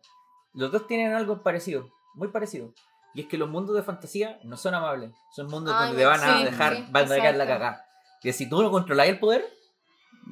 Los 0.54 0.72
dos 0.72 0.86
tienen 0.88 1.12
algo 1.14 1.40
parecido, 1.42 1.88
muy 2.14 2.28
parecido. 2.28 2.72
Y 3.14 3.20
es 3.22 3.26
que 3.26 3.38
los 3.38 3.48
mundos 3.48 3.74
de 3.76 3.82
fantasía 3.82 4.38
no 4.44 4.56
son 4.56 4.74
amables. 4.74 5.12
Son 5.32 5.46
mundos 5.48 5.74
Ay, 5.76 5.88
donde 5.88 6.02
te 6.02 6.06
van 6.06 6.20
a 6.20 6.44
dejar, 6.44 6.76
sí, 6.76 6.84
van 6.90 7.10
a 7.12 7.14
quedar 7.14 7.36
la 7.36 7.46
cagada. 7.46 7.84
Que 8.20 8.32
si 8.32 8.48
tú 8.48 8.60
no 8.62 8.70
controlas 8.70 9.08
el 9.08 9.18
poder, 9.18 9.44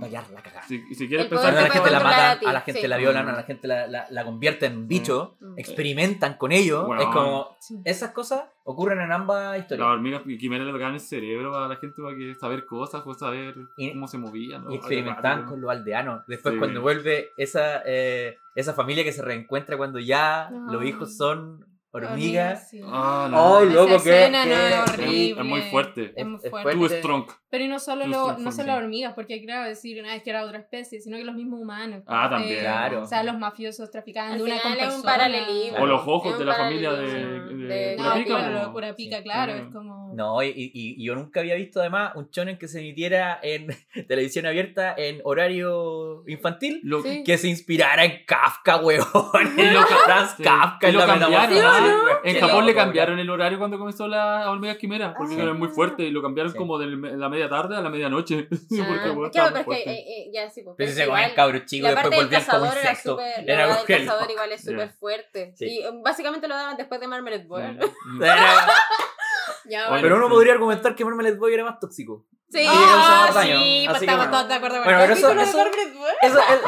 va 0.00 0.06
a 0.06 0.08
quedar 0.08 0.30
la 0.30 0.42
cagada. 0.42 0.62
Si, 0.66 0.82
si 0.94 1.06
quieres 1.06 1.26
A 1.26 1.28
pensar 1.28 1.50
poder 1.52 1.62
la 1.62 1.68
te 1.68 1.74
gente 1.74 1.90
la 1.90 2.00
matan, 2.00 2.38
a 2.46 2.50
a 2.50 2.52
la 2.54 2.60
gente 2.62 2.80
sí. 2.80 2.88
la 2.88 2.96
violan, 2.96 3.28
a 3.28 3.32
la 3.32 3.42
gente 3.44 3.68
la, 3.68 3.86
la, 3.86 4.06
la 4.10 4.24
convierten 4.24 4.72
en 4.72 4.88
bicho, 4.88 5.36
Mm. 5.40 5.58
experimentan 5.58 6.34
con 6.38 6.50
ello. 6.50 6.86
Bueno. 6.86 7.02
Es 7.02 7.08
como, 7.08 7.56
esas 7.84 8.10
cosas 8.12 8.44
ocurren 8.64 9.00
en 9.00 9.12
ambas 9.12 9.50
las 9.52 9.58
historias. 9.60 9.86
hormigas 9.86 10.22
quimera 10.40 10.64
le 10.64 10.72
tocaban 10.72 10.94
el 10.94 11.00
cerebro 11.00 11.54
a 11.56 11.68
la 11.68 11.76
gente 11.76 12.00
para 12.02 12.16
que 12.16 12.34
saber 12.34 12.64
cosas 12.64 13.02
o 13.04 13.12
saber 13.14 13.54
Y- 13.76 13.92
cómo 13.92 14.08
se 14.08 14.16
movían. 14.18 14.64
¿no? 14.64 14.72
Y 14.72 14.76
experimentaban 14.76 15.44
con 15.44 15.60
los 15.60 15.70
aldeanos. 15.70 16.22
Después 16.26 16.54
Sí. 16.54 16.58
cuando 16.58 16.80
vuelve 16.80 17.28
esa, 17.36 17.82
eh, 17.84 18.38
esa 18.54 18.72
familia 18.72 19.04
que 19.04 19.12
se 19.12 19.20
reencuentra 19.22 19.76
cuando 19.76 19.98
ya 19.98 20.48
No. 20.50 20.72
los 20.72 20.84
hijos 20.84 21.16
son 21.16 21.66
hormigas. 21.92 22.70
sí. 22.70 22.80
Ah, 22.84 23.28
no. 23.30 23.58
Ay, 23.58 23.66
Esa 23.68 23.74
loco, 23.74 23.88
qué, 23.88 23.96
escena 23.96 24.44
qué 24.44 24.50
no 24.50 24.56
es 24.56 24.72
Es- 24.72 24.80
horrible. 24.94 25.40
Es 25.42 25.46
muy 25.46 25.62
fuerte. 25.70 26.12
Es 26.16 26.26
muy 26.26 26.40
Es 26.42 26.50
fuerte. 26.50 26.70
Too 26.72 26.78
fuerte. 26.78 26.98
strong. 26.98 27.26
Pero 27.52 27.64
y 27.64 27.68
no 27.68 27.78
solo, 27.78 28.06
lo- 28.06 28.38
no 28.38 28.50
solo 28.50 28.72
hormigas, 28.74 29.12
porque 29.12 29.42
claro, 29.44 29.68
decir 29.68 30.02
ah, 30.06 30.16
es 30.16 30.22
que 30.22 30.30
era 30.30 30.42
otra 30.46 30.58
especie, 30.58 31.02
sino 31.02 31.18
que 31.18 31.24
los 31.24 31.34
mismos 31.34 31.60
humanos. 31.60 32.02
Ah, 32.06 32.28
también. 32.30 32.60
Claro. 32.60 33.02
O 33.02 33.06
sea, 33.06 33.22
los 33.22 33.36
mafiosos 33.38 33.92
de 33.92 33.98
una 34.42 34.58
con 34.62 34.72
es 34.72 34.94
un 34.96 35.02
paralelismo. 35.02 35.78
O 35.78 35.86
los 35.86 36.00
ojos 36.06 36.38
de 36.38 36.44
la 36.46 36.54
familia 36.54 36.92
de, 36.92 37.06
de, 37.06 37.66
de- 37.66 37.96
No, 37.98 38.14
claro, 38.24 38.52
¿no? 38.54 38.62
lo 38.62 38.72
Kurapika, 38.72 39.18
Sí. 39.18 39.22
claro, 39.22 39.52
es 39.54 39.66
como... 39.70 40.14
No, 40.14 40.42
y, 40.42 40.48
y- 40.48 40.70
y 40.72 41.04
yo 41.04 41.14
nunca 41.14 41.40
había 41.40 41.54
visto 41.56 41.80
además 41.80 42.12
un 42.14 42.30
shonen 42.30 42.56
que 42.56 42.68
se 42.68 42.80
emitiera 42.80 43.38
en 43.42 43.66
televisión 44.08 44.46
abierta 44.46 44.94
en 44.96 45.20
horario 45.24 46.24
infantil 46.26 46.80
Lo- 46.84 47.02
Sí. 47.02 47.22
que 47.24 47.36
se 47.36 47.48
inspirara 47.48 48.04
en 48.06 48.24
Kafka, 48.26 48.78
weón. 48.78 49.04
Y 49.58 49.70
lo 49.70 49.82
sí. 50.36 50.42
Kafka 50.42 50.86
Y 50.86 50.90
en 50.90 50.94
lo 50.96 51.06
la 51.06 51.18
cambiaron, 51.18 51.54
weón. 51.54 52.00
En 52.24 52.40
Japón 52.40 52.64
le 52.66 52.72
loco, 52.72 52.84
cambiaron 52.84 53.18
el 53.18 53.28
horario 53.28 53.58
cuando 53.58 53.78
comenzó 53.78 54.08
la 54.08 54.50
hormiga 54.50 54.78
quimera, 54.78 55.12
porque 55.14 55.34
Ah. 55.38 55.42
era 55.42 55.52
muy 55.54 55.68
fuerte 55.68 56.04
y 56.04 56.10
lo 56.10 56.22
cambiaron 56.22 56.52
Sí. 56.52 56.58
como 56.58 56.78
de 56.78 56.86
la 56.86 57.28
media 57.28 57.41
tarde 57.48 57.76
a 57.76 57.80
la 57.80 57.90
medianoche. 57.90 58.48
Ah, 58.82 59.12
porque, 59.14 59.30
claro, 59.32 59.54
pero 59.54 59.72
es 59.72 59.84
que, 59.84 59.90
eh, 59.90 60.04
eh, 60.08 60.30
ya 60.32 60.50
sí, 60.50 60.62
pues, 60.62 60.74
Pero 60.76 60.88
pero 60.88 60.92
se 60.92 61.02
igual- 61.04 61.22
comen 61.22 61.34
cabros 61.36 61.64
chicos 61.66 61.90
después 61.90 62.16
volvían 62.16 62.44
como 62.44 62.64
era 62.66 62.90
insectos. 62.90 63.20
que 63.86 63.98
cazador 64.06 64.30
igual 64.30 64.52
es 64.52 64.64
súper 64.64 64.90
fuerte. 64.92 65.54
Sí. 65.56 65.64
Y 65.66 65.78
eh, 65.82 65.90
básicamente 66.02 66.48
lo 66.48 66.54
daban 66.56 66.76
después 66.76 67.00
de 67.00 67.06
Marmalade 67.08 67.44
Boy. 67.44 67.62
Mm. 67.62 68.22
Era- 68.22 68.66
Ya, 69.64 69.80
Oye, 69.80 69.88
bueno. 69.90 70.02
Pero 70.02 70.16
uno 70.16 70.28
podría 70.28 70.52
argumentar 70.54 70.94
que 70.94 71.04
Marmalade 71.04 71.36
Boy 71.36 71.54
era 71.54 71.64
más 71.64 71.78
tóxico. 71.78 72.24
Sí. 72.50 72.64
Ah, 72.68 73.30
sí, 73.42 73.84
pues 73.88 74.02
estamos 74.02 74.26
bueno. 74.26 74.30
todos 74.32 74.48
de 74.48 74.54
acuerdo 74.54 74.76
con 74.76 74.84
Bueno, 74.84 75.00
eso- 75.04 75.08
Capítulo 75.28 75.34
de 75.34 75.42
eso- 75.48 75.58
Marmalade 75.58 75.92
Boy. 75.98 76.10
Eso, 76.22 76.38
el, 76.38 76.60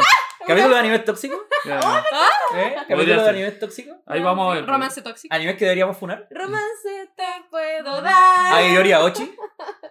¿Capítulo 0.46 0.74
de 0.74 0.80
anime 0.80 0.98
tóxico? 1.00 1.36
Ya. 1.64 1.78
¿Eh? 2.54 2.74
¿Capítulo 2.88 3.14
de 3.14 3.20
ser. 3.20 3.28
anime 3.28 3.50
tóxico? 3.52 3.94
Ahí 4.06 4.20
vamos 4.22 4.50
a 4.52 4.54
ver. 4.56 4.66
Romance 4.66 5.02
tóxico. 5.02 5.34
¿Animes 5.34 5.56
que 5.56 5.64
deberíamos 5.64 5.96
funar? 5.96 6.26
Romance 6.30 7.10
te 7.16 7.24
puedo 7.50 8.02
dar. 8.02 8.54
¿A 8.54 8.62
Iori 8.68 8.92
Aochi? 8.92 9.34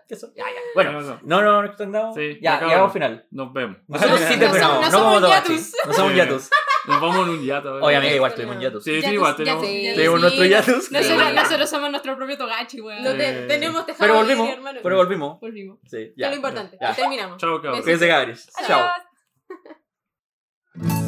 ¿Qué 0.08 0.16
son? 0.16 0.32
Ya, 0.36 0.44
ya. 0.46 0.60
Bueno, 0.76 0.92
No, 0.92 1.02
no. 1.02 1.20
no, 1.24 1.64
no, 1.64 1.86
no. 1.88 2.14
Sí, 2.14 2.40
ya, 2.42 2.56
acabamos. 2.58 2.70
llegamos 2.70 2.88
al 2.90 2.94
final. 2.94 3.28
Nos 3.32 3.54
vemos. 3.54 3.78
Nosotros 3.88 4.20
sí 4.20 4.34
No 4.36 4.40
terminamos, 4.40 4.78
somos- 4.78 4.92
no, 4.92 4.98
como 5.00 5.14
somos 5.16 5.22
Togachi. 5.22 5.54
yatus. 5.58 5.74
No 5.88 5.94
somos 5.94 6.16
yatus. 6.16 6.50
Nos 6.86 7.02
vamos 7.02 7.16
en 7.28 7.30
un 7.34 7.46
yato. 7.46 7.74
Oye, 7.76 7.96
amiga, 7.96 8.14
igual 8.16 8.36
tuvimos 8.36 8.56
no. 8.58 8.62
yatus. 8.62 8.84
Sí, 8.84 9.02
sí, 9.02 9.10
igual 9.12 9.36
tenemos. 9.36 9.64
yatus. 9.64 9.96
Tenemos 9.96 10.22
nuestro 10.22 10.46
yatus. 10.46 10.92
Nosotros, 10.92 11.70
somos 11.70 11.90
nuestro 11.92 12.16
propio 12.18 12.38
Togachi, 12.38 12.82
weón. 12.82 13.04
No 13.04 13.12
te- 13.16 13.48
tenemos 13.48 13.86
tejado 13.86 14.00
Pero 14.04 14.14
volvimos, 14.16 14.50
hermano. 14.50 14.80
pero 14.84 14.98
volvimos. 14.98 15.40
Volvimos. 15.40 15.80
Sí, 15.90 16.14
ya. 16.18 16.28
es 16.28 16.32
lo 16.32 16.36
importante. 16.36 16.78
Terminamos. 16.96 17.38
Chao, 17.38 17.62
cabrón. 17.62 17.82
Cuídense, 17.82 18.08
cabros. 18.08 18.48
Chao. 18.68 18.82
Mm-hmm. 20.76 21.03